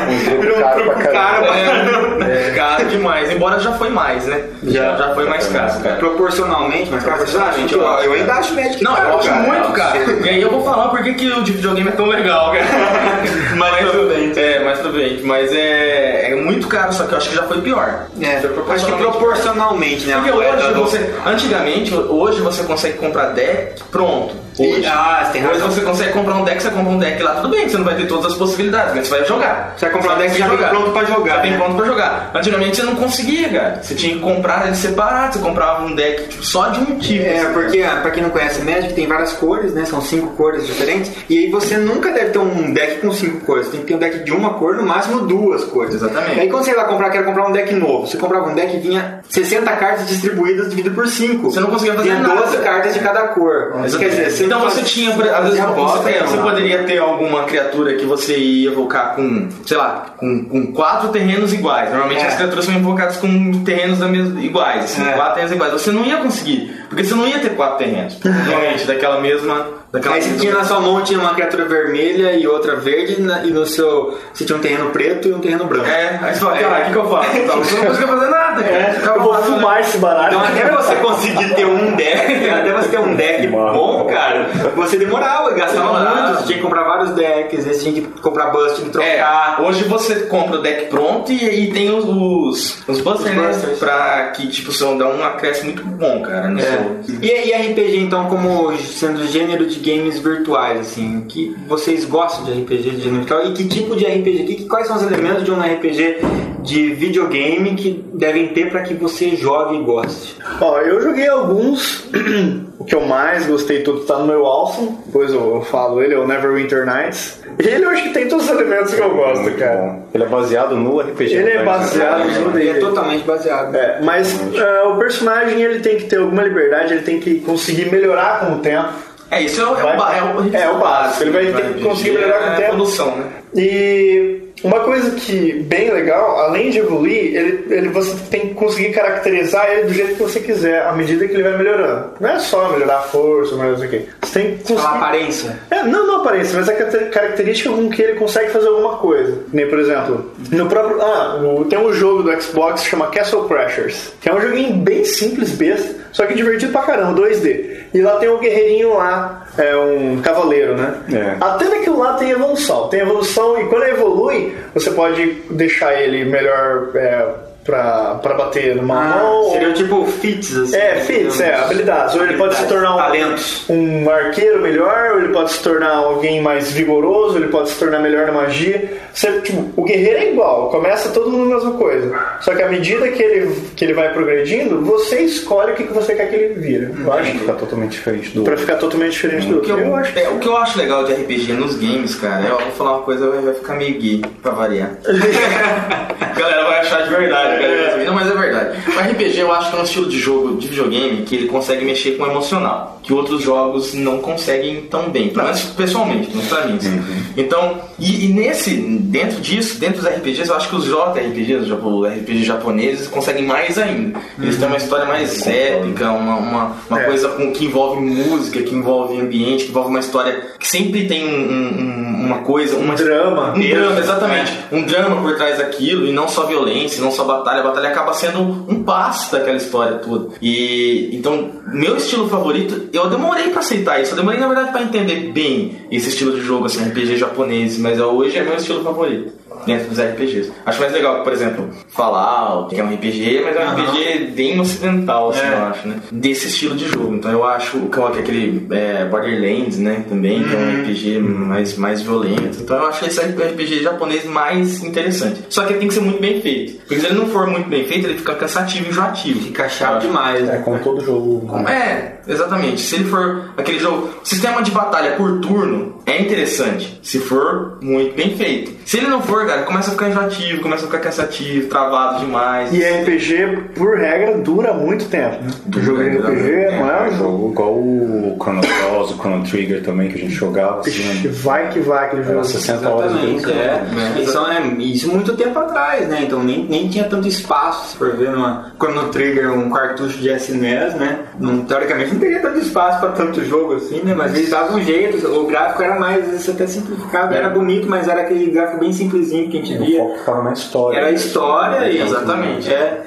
Um 0.10 0.40
Virou 0.42 0.58
um 0.58 0.62
caro 0.62 0.84
pra 0.84 0.94
truco 0.94 1.12
caro 1.12 1.46
pra 1.46 2.28
É, 2.28 2.54
caro 2.56 2.86
demais. 2.90 3.32
Embora 3.32 3.60
já 3.60 3.72
foi 3.74 3.90
mais, 3.90 4.26
né? 4.26 4.44
Já, 4.64 4.96
já 4.96 5.14
foi 5.16 5.28
mais 5.28 5.48
caro, 5.48 5.80
cara. 5.82 5.96
Proporcionalmente, 5.98 6.90
mas 6.92 7.04
cara, 7.04 7.18
Proporcionalmente, 7.18 7.74
eu, 7.74 7.82
eu 7.82 8.14
ainda 8.14 8.34
acho 8.34 8.54
Magic 8.56 8.84
Não, 8.84 8.96
caro, 8.96 9.10
eu 9.10 9.20
acho 9.20 9.30
cara. 9.30 9.42
muito 9.42 9.72
caro. 9.74 10.26
E 10.26 10.30
aí 10.30 10.42
eu 10.42 10.50
vou 10.52 10.64
falar 10.64 10.90
por 10.90 11.04
que 11.04 11.28
o 11.28 11.44
de 11.44 11.52
videogame 11.52 11.90
é 11.90 11.92
tão 11.92 12.06
legal, 12.08 12.52
cara. 12.52 12.66
Mais 13.58 13.76
pra 13.90 13.92
frente. 14.08 14.40
É, 14.40 14.64
mais 14.64 14.80
pra 14.80 14.92
frente. 14.92 15.24
Mas 15.24 15.52
é, 15.52 16.32
é 16.32 16.36
muito 16.36 16.68
caro, 16.68 16.94
só 16.94 17.06
que 17.06 17.14
eu 17.14 17.18
acho 17.18 17.30
que 17.30 17.36
já 17.36 17.44
foi 17.44 17.62
pior. 17.62 18.06
É, 18.22 18.40
Foi 18.40 18.76
acho 18.76 18.86
que 18.86 18.92
proporcionalmente 18.94 20.08
né? 20.08 20.16
Porque 20.16 20.32
hoje 20.32 20.74
do- 20.74 20.80
você, 20.82 21.14
antigamente, 21.26 21.94
hoje 21.94 22.42
você 22.42 22.64
consegue 22.64 22.98
comprar 22.98 23.28
deck 23.30 23.82
pronto. 23.92 24.29
Hoje. 24.60 24.86
Ah, 24.86 25.24
você 25.26 25.32
tem 25.34 25.42
razão. 25.42 25.72
você 25.72 25.82
consegue 25.82 26.14
comprar 26.14 26.36
um 26.36 26.44
deck, 26.44 26.62
você 26.62 26.70
compra 26.70 26.92
um 26.92 26.98
deck 27.00 27.24
lá, 27.24 27.36
tudo 27.36 27.50
bem, 27.50 27.68
você 27.70 27.78
não 27.78 27.86
vai 27.86 27.96
ter 27.96 28.08
todas 28.08 28.26
as 28.32 28.38
possibilidades, 28.38 28.94
mas 28.96 29.08
você 29.08 29.18
vai 29.18 29.26
jogar. 29.26 29.74
Você 29.78 29.86
vai 29.86 29.96
comprar 29.96 30.16
um 30.16 30.18
deck 30.20 30.32
que 30.34 30.40
já 30.40 30.48
vem 30.48 30.58
pronto 30.58 30.92
pra 30.92 31.04
jogar, 31.06 31.36
Já 31.36 31.42
vem 31.42 31.52
né? 31.52 31.58
pronto 31.58 31.76
pra 31.76 31.86
jogar. 31.86 32.32
Antigamente 32.36 32.78
você 32.78 32.84
não 32.84 32.96
conseguia, 32.96 33.50
cara. 33.50 33.80
Você 33.82 33.96
tinha 33.96 34.14
que 34.16 34.20
comprar 34.20 34.68
ele 34.68 34.76
separado, 34.76 35.34
você 35.34 35.40
comprava 35.40 35.86
um 35.86 35.96
deck 35.96 36.28
tipo, 36.30 36.46
só 36.46 36.70
de 36.70 36.80
um 36.80 36.98
tipo. 36.98 37.24
É, 37.26 37.40
assim. 37.40 37.54
porque 37.54 37.82
ah, 37.82 38.00
pra 38.02 38.12
quem 38.12 38.24
não 38.24 38.30
conhece 38.30 38.62
Magic, 38.62 38.94
tem 38.94 39.08
várias 39.08 39.34
cores, 39.34 39.74
né? 39.74 39.86
São 39.86 40.02
cinco 40.02 40.36
cores 40.36 40.66
diferentes. 40.68 41.12
E 41.30 41.38
aí 41.38 41.50
você 41.50 41.78
nunca 41.78 42.12
deve 42.12 42.32
ter 42.32 42.40
um 42.40 42.74
deck 42.74 43.00
com 43.00 43.12
cinco 43.12 43.46
cores. 43.46 43.66
Você 43.68 43.72
tem 43.72 43.82
que 43.82 43.88
ter 43.88 43.96
um 43.96 44.00
deck 44.00 44.24
de 44.24 44.32
uma 44.34 44.56
cor, 44.56 44.76
no 44.76 44.84
máximo 44.84 45.22
duas 45.22 45.64
cores. 45.66 45.96
Exatamente. 45.96 46.38
E 46.38 46.40
aí 46.42 46.50
quando 46.50 46.64
você 46.66 46.74
vai 46.74 46.86
comprar, 46.86 47.10
quer 47.10 47.24
comprar 47.24 47.48
um 47.48 47.52
deck 47.52 47.74
novo, 47.76 48.08
você 48.08 48.18
comprava 48.18 48.50
um 48.50 48.56
deck 48.56 48.76
e 48.76 48.80
vinha 48.80 49.22
60 49.30 49.72
cartas 49.78 50.08
distribuídas 50.08 50.70
dividido 50.70 50.94
por 50.96 51.08
5. 51.08 51.50
Você 51.52 51.60
não 51.60 51.70
conseguia 51.70 51.94
fazer 51.94 52.10
Vinha 52.10 52.20
nada. 52.20 52.42
12 52.42 52.58
cartas 52.58 52.94
de 52.94 53.00
cada 53.00 53.22
cor. 53.30 53.74
Quer 53.98 54.10
dizer, 54.10 54.32
você 54.32 54.49
então 54.56 54.62
você 54.70 54.82
tinha, 54.82 55.10
às 55.12 55.44
vezes 55.50 55.60
você, 55.60 56.20
você 56.20 56.38
poderia 56.38 56.84
ter 56.84 56.98
alguma 56.98 57.44
criatura 57.44 57.94
que 57.96 58.06
você 58.06 58.38
ia 58.38 58.72
evocar 58.72 59.16
com, 59.16 59.48
sei 59.66 59.78
lá, 59.78 60.14
com, 60.18 60.46
com 60.46 60.74
quatro 60.74 61.10
terrenos 61.10 61.54
iguais. 61.54 61.90
Normalmente 61.90 62.22
É. 62.24 62.28
as 62.28 62.36
criaturas 62.36 62.66
são 62.66 62.74
invocadas 62.74 63.18
com 63.18 63.64
terrenos 63.64 64.00
da 64.00 64.08
mesma, 64.08 64.40
iguais, 64.42 64.86
assim, 64.86 65.08
É. 65.08 65.14
quatro 65.14 65.34
terrenos 65.36 65.52
iguais. 65.56 65.74
Você 65.74 65.92
não 65.92 66.04
ia 66.04 66.18
conseguir, 66.18 66.72
porque 66.90 67.04
você 67.04 67.16
não 67.16 67.28
ia 67.28 67.40
ter 67.40 67.50
quatro 67.56 67.78
terrenos, 67.78 68.16
provavelmente, 68.16 68.86
daquela 68.86 69.20
mesma. 69.22 69.68
Daquela 69.92 70.16
Aí 70.16 70.22
você 70.22 70.38
tinha 70.38 70.54
na 70.54 70.64
sua 70.64 70.80
mão 70.80 71.02
tinha 71.02 71.20
uma 71.20 71.34
criatura 71.34 71.66
vermelha 71.66 72.34
e 72.34 72.46
outra 72.48 72.76
verde, 72.76 73.16
e 73.18 73.22
na- 73.22 73.44
e 73.44 73.50
no 73.52 73.66
seu. 73.66 74.18
Você 74.32 74.46
tinha 74.46 74.56
um 74.58 74.62
terreno 74.62 74.92
preto 74.92 75.28
e 75.28 75.34
um 75.34 75.40
terreno 75.40 75.66
branco. 75.66 75.88
É, 75.88 76.20
aí 76.22 76.34
você 76.34 76.40
fala, 76.42 76.58
cara, 76.58 76.82
o 76.82 76.86
que, 76.86 76.92
que 76.92 76.98
eu 76.98 77.10
faço? 77.10 77.30
Você 77.40 77.76
não 77.76 77.86
conseguia 77.88 78.08
fazer 78.08 78.28
nada, 78.30 78.64
cara. 78.64 78.76
É, 78.76 79.02
eu 79.18 79.22
vou 79.24 79.34
fumar 79.36 79.80
esse 79.82 79.98
baralho. 79.98 80.28
Então 80.38 80.42
até 80.46 80.72
você 80.76 80.96
conseguir 80.98 81.56
ter 81.56 81.66
um 81.66 81.96
deck, 81.96 82.50
até 82.50 82.72
você 82.74 82.90
ter 82.90 83.00
um 83.00 83.16
deck 83.16 83.48
bom, 83.48 84.06
cara, 84.06 84.50
você 84.76 84.98
demorava, 84.98 85.52
gastava 85.54 85.88
Demorava. 85.88 86.22
muito, 86.22 86.38
você 86.40 86.46
tinha 86.46 86.58
que 86.58 86.64
comprar 86.64 86.84
vários 86.84 87.12
decks, 87.16 87.66
você 87.66 87.80
tinha 87.80 87.94
que 87.94 88.02
comprar 88.22 88.52
bust, 88.52 88.76
tinha 88.76 88.86
que 88.86 88.92
trocar. 88.92 89.58
É, 89.60 89.62
hoje 89.64 89.84
você 89.86 90.16
compra 90.28 90.58
o 90.60 90.62
deck 90.62 90.86
pronto 90.90 91.32
e 91.32 91.40
aí 91.50 91.72
tem 91.74 91.90
os, 91.92 92.06
os, 92.06 92.88
os 92.88 93.02
busters, 93.02 93.36
né? 93.36 93.48
busters. 93.48 93.80
Pra 93.80 94.32
que, 94.36 94.48
tipo, 94.48 94.72
são, 94.72 94.98
dá 94.98 95.08
um 95.08 95.24
acréscimo 95.24 95.66
muito 95.74 95.84
bom, 95.84 96.22
cara, 96.22 96.48
no 96.48 96.60
É. 96.60 96.62
seu... 96.62 97.00
E, 97.22 97.28
e 97.50 97.54
RPG 97.54 97.98
então 97.98 98.26
como 98.28 98.78
sendo 98.78 99.26
gênero 99.28 99.66
de 99.66 99.79
games 99.80 100.20
virtuais, 100.20 100.80
assim, 100.80 101.26
que 101.28 101.56
vocês 101.68 102.06
gostam 102.06 102.46
de 102.46 102.62
RPG 102.62 102.92
de 102.92 103.02
gênero 103.02 103.18
virtual 103.18 103.46
e 103.46 103.54
que 103.54 103.68
tipo 103.68 103.96
de 103.96 104.06
RPG, 104.06 104.44
que, 104.44 104.66
quais 104.66 104.88
são 104.88 104.98
os 104.98 105.04
elementos 105.04 105.44
de 105.44 105.52
um 105.52 105.60
RPG 105.60 106.18
de 106.64 106.94
videogame 106.94 107.76
que 107.76 108.04
devem 108.14 108.50
ter 108.50 108.70
para 108.70 108.84
que 108.84 108.94
você 108.94 109.36
jogue 109.36 109.78
e 109.78 109.84
goste? 109.84 110.36
Ó, 110.62 110.80
eu 110.80 111.02
joguei 111.02 111.28
alguns. 111.28 112.08
o 112.78 112.86
que 112.86 112.96
eu 112.96 113.02
mais 113.02 113.46
gostei 113.46 113.82
tudo 113.82 114.02
tá 114.02 114.18
no 114.20 114.28
meu 114.28 114.46
Awesome. 114.46 114.98
Depois 115.06 115.32
eu, 115.32 115.56
eu 115.56 115.62
falo 115.62 116.02
ele, 116.02 116.14
é 116.14 116.20
o 116.20 116.28
Neverwinter 116.28 116.86
Nights. 116.86 117.40
Ele 117.60 117.84
eu 117.84 117.90
acho 117.90 118.04
que 118.04 118.10
tem 118.10 118.28
todos 118.30 118.46
os 118.46 118.52
elementos 118.52 118.94
que 118.94 119.02
eu 119.02 119.14
gosto, 119.14 119.42
Muito 119.42 119.58
cara. 119.58 119.76
bom. 119.76 120.08
Ele 120.14 120.24
é 120.24 120.28
baseado 120.28 120.76
no 120.78 121.00
RPG. 121.00 121.36
Ele 121.36 121.50
é 121.50 121.58
né? 121.58 121.64
baseado 121.64 122.24
no 122.26 122.58
Ele 122.58 122.70
é 122.70 122.74
totalmente 122.80 123.26
baseado. 123.26 123.76
É, 123.76 124.00
mas 124.02 124.40
é, 124.56 124.84
o 124.84 124.98
personagem 124.98 125.62
ele 125.62 125.80
tem 125.80 125.98
que 125.98 126.06
ter 126.06 126.20
alguma 126.20 126.42
liberdade, 126.44 126.94
ele 126.94 127.04
tem 127.04 127.20
que 127.20 127.42
conseguir 127.42 127.92
melhorar 127.92 128.46
com 128.46 128.54
o 128.54 128.60
tempo. 128.60 128.94
É, 129.32 129.42
isso 129.44 129.62
é 129.62 129.66
o, 129.66 129.78
é 129.78 129.84
Vai- 129.84 129.94
o, 129.96 129.98
ba- 129.98 130.16
é 130.16 130.24
o, 130.24 130.56
é 130.56 130.72
o 130.72 130.80
básico, 130.80 131.24
ele 131.24 131.52
vai 131.52 131.62
ter 131.64 131.74
que 131.76 131.84
conseguir 131.84 132.12
melhorar 132.12 132.38
com 132.40 132.44
o 132.44 132.48
é 132.48 132.54
a 132.54 132.56
tempo. 132.58 132.68
evolução, 132.70 133.16
né? 133.18 133.26
E 133.56 134.42
uma 134.64 134.82
coisa 134.82 135.12
que 135.12 135.54
bem 135.64 135.92
legal, 135.92 136.40
além 136.40 136.70
de 136.70 136.80
evoluir, 136.80 137.36
ele, 137.36 137.66
ele 137.70 137.90
você 137.90 138.16
tem 138.30 138.42
que 138.50 138.54
conseguir 138.54 138.92
caracterizar 138.92 139.70
ele 139.72 139.84
do 139.88 139.94
jeito 139.94 140.16
que 140.16 140.24
você 140.24 140.40
quiser, 140.40 140.86
à 140.86 140.92
medida 140.94 141.28
que 141.28 141.34
ele 141.34 141.44
vai 141.44 141.58
melhorando. 141.58 142.10
Não 142.20 142.30
é 142.30 142.40
só 142.40 142.70
melhorar 142.72 142.98
a 142.98 143.02
força, 143.02 143.56
mas 143.56 143.72
não 143.72 143.78
sei 143.78 143.88
o 143.88 143.90
quê. 143.92 144.02
Você 144.22 144.40
tem 144.42 144.58
que 144.58 144.64
conseguir. 144.64 144.88
aparência. 144.96 145.60
É, 145.72 145.84
não, 145.84 146.06
não 146.08 146.22
aparência, 146.22 146.58
mas 146.58 146.70
a 146.70 146.74
caracter- 146.74 147.10
característica 147.10 147.70
com 147.70 147.90
que 147.90 148.02
ele 148.02 148.14
consegue 148.20 148.50
fazer 148.52 148.68
alguma 148.68 148.98
coisa. 148.98 149.40
Nem, 149.54 149.68
por 149.68 149.80
exemplo, 149.80 150.32
no 150.52 150.66
próprio. 150.68 151.02
Ah, 151.02 151.40
tem 151.70 151.80
um 151.80 151.94
jogo 151.94 152.24
do 152.24 152.42
Xbox 152.42 152.84
que 152.84 152.90
chama 152.90 153.08
Castle 153.08 153.48
Crashers, 153.48 154.14
que 154.22 154.30
é 154.30 154.34
um 154.34 154.42
joguinho 154.42 154.74
bem 154.76 155.04
simples, 155.06 155.52
besta, 155.52 155.96
só 156.12 156.26
que 156.26 156.34
divertido 156.34 156.72
pra 156.72 156.82
caramba, 156.84 157.20
2D. 157.22 157.78
E 157.94 158.02
lá 158.02 158.18
tem 158.18 158.30
um 158.30 158.38
guerreirinho 158.38 158.96
lá, 158.96 159.48
é 159.62 159.78
um 159.78 160.22
cavaleiro, 160.22 160.76
né? 160.76 160.96
É. 161.12 161.38
Até 161.40 161.66
naquilo 161.66 162.00
lá 162.00 162.14
tem 162.14 162.32
evolução. 162.32 162.88
Tem 162.88 163.02
evolução 163.02 163.60
e 163.60 163.66
quando 163.66 163.84
evolui, 163.84 164.56
você 164.74 164.92
pode 164.92 165.42
deixar 165.50 166.00
ele 166.02 166.26
melhor 166.26 166.90
é, 166.96 167.26
pra, 167.64 168.16
pra 168.22 168.34
bater 168.34 168.76
numa 168.76 168.96
mão. 169.02 169.52
Seria 169.52 169.74
tipo 169.74 170.06
fits, 170.06 170.56
assim. 170.56 170.76
É, 170.76 170.96
fits, 171.02 171.40
é, 171.40 171.54
habilidades. 171.56 172.16
Ou 172.16 172.24
ele 172.24 172.38
pode 172.38 172.56
se 172.56 172.66
tornar 172.68 172.94
um, 172.96 172.98
Talentos. 172.98 173.66
um 173.70 174.10
arqueiro 174.10 174.62
melhor, 174.62 175.12
ou 175.14 175.20
ele 175.20 175.30
pode 175.34 175.52
se 175.52 175.62
tornar 175.62 175.96
alguém 175.96 176.42
mais 176.42 176.72
vigoroso, 176.72 177.38
ele 177.38 177.48
pode 177.48 177.70
se 177.70 177.80
tornar 177.80 178.00
melhor 178.00 178.26
na 178.28 178.34
magia. 178.34 178.98
Você, 179.14 179.42
tipo, 179.42 179.70
o 179.76 179.84
guerreiro 179.84 180.20
é 180.20 180.32
igual, 180.32 180.70
começa 180.70 181.10
todo 181.10 181.30
mundo 181.32 181.52
a 181.52 181.56
mesma 181.56 181.72
coisa. 181.74 182.20
Só 182.42 182.56
que 182.56 182.62
à 182.62 182.70
medida 182.70 183.08
que 183.10 183.22
ele, 183.22 183.56
que 183.76 183.84
ele 183.86 183.94
vai 183.94 184.14
progredindo, 184.14 184.82
você 184.82 185.20
escolhe 185.22 185.72
o 185.74 185.76
que, 185.76 185.84
que 185.84 185.94
você 185.94 186.16
quer 186.16 186.30
que 186.30 186.36
ele 186.36 186.54
vira. 186.56 186.92
Eu 187.00 187.12
acho 187.14 187.32
que 187.32 187.40
Fica 187.40 187.54
totalmente 187.54 187.92
diferente 187.92 188.30
do 188.32 188.44
pra 188.44 188.58
ficar 188.58 188.76
totalmente 188.76 189.12
diferente 189.14 189.48
do 189.48 189.58
O 189.58 189.62
que, 189.62 189.72
outro. 189.72 189.86
eu, 189.86 189.92
Eu 189.92 189.96
acho 189.96 190.20
é, 190.20 190.30
o 190.30 190.40
que 190.40 190.48
eu 190.48 190.58
acho 190.58 190.78
legal 190.78 191.04
de 191.06 191.14
RPG 191.14 191.54
nos 191.54 191.76
games, 191.76 192.16
cara, 192.16 192.46
eu 192.48 192.58
vou 192.60 192.72
falar 192.72 192.98
uma 192.98 193.02
coisa, 193.04 193.30
vai 193.30 193.40
vai 193.42 193.54
ficar 193.54 193.74
meio 193.76 194.00
gay, 194.00 194.22
pra 194.42 194.52
variar. 194.52 194.92
a 195.06 196.26
galera 196.40 196.64
vai 196.66 196.80
achar 196.80 197.04
de 197.04 197.10
verdade, 197.10 197.59
galera. 197.60 198.04
Não, 198.06 198.14
mas 198.14 198.28
é 198.32 198.36
verdade. 198.36 198.78
O 198.88 199.00
RPG 199.00 199.40
eu 199.40 199.52
acho 199.52 199.70
que 199.72 199.76
é 199.78 199.80
um 199.80 199.84
estilo 199.84 200.10
de 200.10 200.18
jogo, 200.20 200.58
de 200.58 200.68
videogame, 200.68 201.24
que 201.24 201.36
ele 201.36 201.48
consegue 201.48 201.86
mexer 201.86 202.12
com 202.18 202.24
o 202.24 202.28
emocional, 202.28 203.00
que 203.04 203.14
outros 203.14 203.42
jogos 203.42 203.94
não 203.94 204.20
conseguem 204.20 204.82
tão 204.84 205.10
bem, 205.10 205.30
pelo 205.30 205.46
menos 205.46 205.62
pessoalmente, 205.64 206.30
menos 206.30 206.48
pra 206.48 206.66
mim. 206.66 206.78
assim. 206.78 207.02
Então, 207.38 207.78
e, 208.00 208.26
e 208.26 208.28
nesse, 208.34 208.76
dentro 208.76 209.40
disso, 209.42 209.80
dentro 209.80 210.02
dos 210.02 210.10
RPGs, 210.10 210.50
eu 210.50 210.56
acho 210.56 210.70
que 210.70 210.76
os 210.76 210.86
JRPGs, 210.86 211.56
os 211.62 211.68
japo- 211.68 212.06
RPG 212.06 212.44
japoneses, 212.44 213.08
conseguem 213.08 213.46
mais 213.46 213.78
ainda. 213.78 214.20
Eles 214.42 214.58
têm 214.58 214.68
uma 214.68 214.78
história 214.78 215.06
mais 215.06 215.46
épica, 215.48 216.12
uma, 216.12 216.36
uma, 216.38 216.76
uma 216.90 217.02
É. 217.02 217.04
coisa 217.06 217.30
com, 217.30 217.52
que 217.52 217.66
envolve 217.66 218.02
música, 218.02 218.62
que 218.62 218.74
envolve 218.76 219.20
ambiente, 219.20 219.66
que 219.66 219.70
envolve 219.72 219.90
uma 219.90 220.00
história 220.00 220.42
que 220.60 220.68
sempre 220.68 221.08
tem 221.08 221.26
um- 221.28 221.50
um- 221.50 222.26
uma 222.30 222.38
coisa, 222.40 222.76
uma 222.78 222.96
drama. 222.96 223.54
um 223.56 223.60
drama, 223.60 224.00
exatamente. 224.00 224.52
Um 224.72 224.84
drama 224.84 225.22
por 225.22 225.36
trás 225.36 225.58
daquilo, 225.58 226.06
e 226.06 226.12
não 226.12 226.28
só 226.28 226.46
violência, 226.46 227.02
não 227.02 227.12
só 227.12 227.24
batalha. 227.40 227.62
A 227.62 227.64
batalha 227.64 227.90
acaba 227.90 228.14
sendo 228.14 228.40
um 228.42 228.84
passo 228.84 229.32
daquela 229.32 229.58
história 229.58 229.98
toda. 229.98 230.36
E 230.42 231.10
então, 231.14 231.50
meu 231.68 231.98
estilo 231.98 232.30
favorito, 232.30 232.90
eu 232.94 233.10
demorei 233.10 233.50
pra 233.50 233.60
aceitar 233.60 234.02
isso. 234.02 234.14
Eu 234.14 234.18
demorei, 234.18 234.40
na 234.40 234.48
verdade, 234.48 234.72
pra 234.72 234.82
entender 234.82 235.32
bem 235.32 235.88
esse 235.92 236.10
estilo 236.10 236.34
de 236.34 236.42
jogo, 236.42 236.66
assim, 236.66 236.84
RPG 236.84 237.18
japonês, 237.18 237.78
mas 237.78 238.00
hoje 238.00 238.38
é 238.38 238.44
meu 238.44 238.56
estilo 238.56 238.84
favorito. 238.84 239.34
Dentro 239.66 239.90
dos 239.90 240.00
RPGs. 240.00 240.52
Acho 240.66 240.80
mais 240.80 240.94
legal, 240.94 241.24
por 241.24 241.34
exemplo, 241.34 241.70
Fallout, 241.90 242.74
que 242.74 242.80
é 242.80 242.84
um 242.84 242.94
RPG, 242.94 243.42
mas 243.44 243.56
é 243.56 243.66
um 243.66 243.72
RPG 243.72 244.32
bem 244.36 244.60
ocidental, 244.60 245.30
assim, 245.30 245.42
É. 245.46 245.54
eu 245.54 245.64
acho, 245.66 245.88
né? 245.88 245.96
Desse 246.12 246.48
estilo 246.48 246.76
de 246.76 246.88
jogo. 246.88 247.16
Então 247.16 247.32
eu 247.32 247.44
acho 247.46 247.78
que 247.80 248.00
é 248.00 248.22
aquele 248.22 248.68
é, 248.72 249.06
Borderlands, 249.06 249.78
né? 249.78 250.04
Também, 250.08 250.44
que 250.44 250.56
é 250.56 250.58
um 250.58 250.82
RPG 250.82 251.20
mais, 251.20 251.78
mais 251.78 252.02
violento. 252.02 252.60
Então 252.62 252.78
eu 252.78 252.86
acho 252.88 253.06
esse 253.06 253.20
RPG 253.20 253.84
japonês 253.84 254.26
mais 254.26 254.84
interessante. 254.84 255.44
Só 255.50 255.64
que 255.64 255.74
ele 255.74 255.80
tem 255.80 255.88
que 255.88 255.94
ser 255.94 256.02
muito 256.02 256.22
bem 256.22 256.42
feito. 256.42 256.80
Porque 256.80 257.00
se 257.00 257.06
ele 257.06 257.16
não 257.20 257.28
for 257.28 257.48
muito 257.48 257.70
bem 257.70 257.86
feito, 257.86 258.08
ele 258.08 258.18
fica 258.18 258.36
cansativo 258.36 258.86
e 258.86 258.90
enjoativo. 258.90 259.42
Fica 259.42 259.70
chato 259.70 260.02
demais. 260.02 260.48
É, 260.50 260.58
como 260.58 260.80
todo 260.80 261.04
jogo. 261.04 261.58
É, 261.68 262.14
exatamente. 262.28 262.82
Se 262.82 262.96
ele 262.96 263.06
for 263.06 263.52
aquele 263.58 263.80
jogo. 263.80 264.10
Sistema 264.24 264.62
de 264.62 264.72
batalha 264.72 265.12
por 265.16 265.40
turno 265.40 266.00
é 266.06 266.22
interessante. 266.22 267.00
Se 267.04 267.20
for 267.20 267.78
muito 267.82 268.16
bem 268.16 268.36
feito. 268.36 268.72
Se 268.86 268.98
ele 268.98 269.08
não 269.08 269.22
for, 269.22 269.49
cara, 269.50 269.64
começa 269.64 269.90
a 269.90 269.94
ficar 269.94 270.10
enjoativo, 270.10 270.62
começa 270.62 270.84
a 270.84 270.88
ficar 270.88 271.00
cansativo, 271.00 271.68
travado 271.70 272.20
demais. 272.20 272.74
E 272.74 272.84
RPG, 272.84 273.72
por 273.76 273.98
regra, 273.98 274.38
dura 274.38 274.74
muito 274.74 275.06
tempo. 275.06 275.44
Né? 275.44 275.52
O 275.76 275.82
jogo 275.82 276.04
de 276.04 276.10
Dura 276.12 276.30
RPG 276.30 276.42
muito 276.42 276.72
não 276.76 276.92
é 276.92 277.08
É 277.08 277.10
um 277.12 277.18
jogo 277.18 277.52
igual 277.52 277.74
o 277.74 278.38
Chrono 278.42 278.62
Cross, 278.62 279.12
o 279.12 279.18
Chrono 279.18 279.44
Trigger 279.44 279.84
também, 279.84 280.10
que 280.10 280.16
a 280.16 280.22
gente 280.22 280.34
jogava. 280.34 280.88
Ixi, 280.88 281.00
Assim, 281.10 281.28
vai 281.30 281.70
que 281.70 281.80
vai 281.80 282.06
aquele 282.06 282.24
jogo. 282.24 282.36
era 282.36 282.44
60 282.44 282.90
horas 282.90 283.12
Exatamente, 283.12 283.44
brincando. 283.46 283.60
é. 283.60 284.22
Isso, 284.22 284.40
é. 284.46 284.84
Isso 284.84 285.12
muito 285.12 285.36
tempo 285.36 285.58
atrás, 285.60 286.08
né? 286.08 286.24
Então 286.24 286.44
nem, 286.44 286.64
nem 286.66 286.88
tinha 286.90 287.04
tanto 287.06 287.28
espaço, 287.28 287.92
se 287.92 287.98
for 287.98 288.16
ver 288.16 288.32
numa 288.32 288.72
Chrono 288.82 289.10
Trigger, 289.10 289.52
um 289.52 289.70
cartucho 289.70 290.18
de 290.20 290.30
SNES, 290.30 290.94
né? 290.96 291.20
Não, 291.40 291.62
teoricamente 291.66 292.14
não 292.14 292.20
teria 292.20 292.40
tanto 292.40 292.60
espaço 292.60 293.00
pra 293.00 293.10
tanto 293.10 293.44
jogo 293.44 293.76
assim, 293.76 294.02
né? 294.04 294.14
Mas 294.14 294.36
eles 294.36 294.50
davam 294.50 294.78
um 294.78 294.84
jeito, 294.84 295.26
o 295.28 295.48
gráfico 295.48 295.84
era 295.84 296.00
mais, 296.00 296.26
vezes 296.26 296.50
até 296.50 296.68
simplificado, 296.68 297.34
era 297.34 297.50
bonito, 297.50 297.88
mas 297.90 298.08
era 298.08 298.22
aquele 298.22 298.50
gráfico 298.52 298.80
bem 298.80 298.92
simplesinho 299.30 299.50
que 299.52 299.58
a 299.58 299.62
gente 299.66 299.82
O 299.82 299.86
via. 299.86 300.00
foco 300.04 300.18
ficava 300.20 300.44
na 300.44 300.54
história. 300.54 300.98
Era 300.98 301.08
a 301.08 301.12
história 301.12 301.90
e 301.92 302.02
Exatamente. 302.02 302.74
É. 302.74 303.04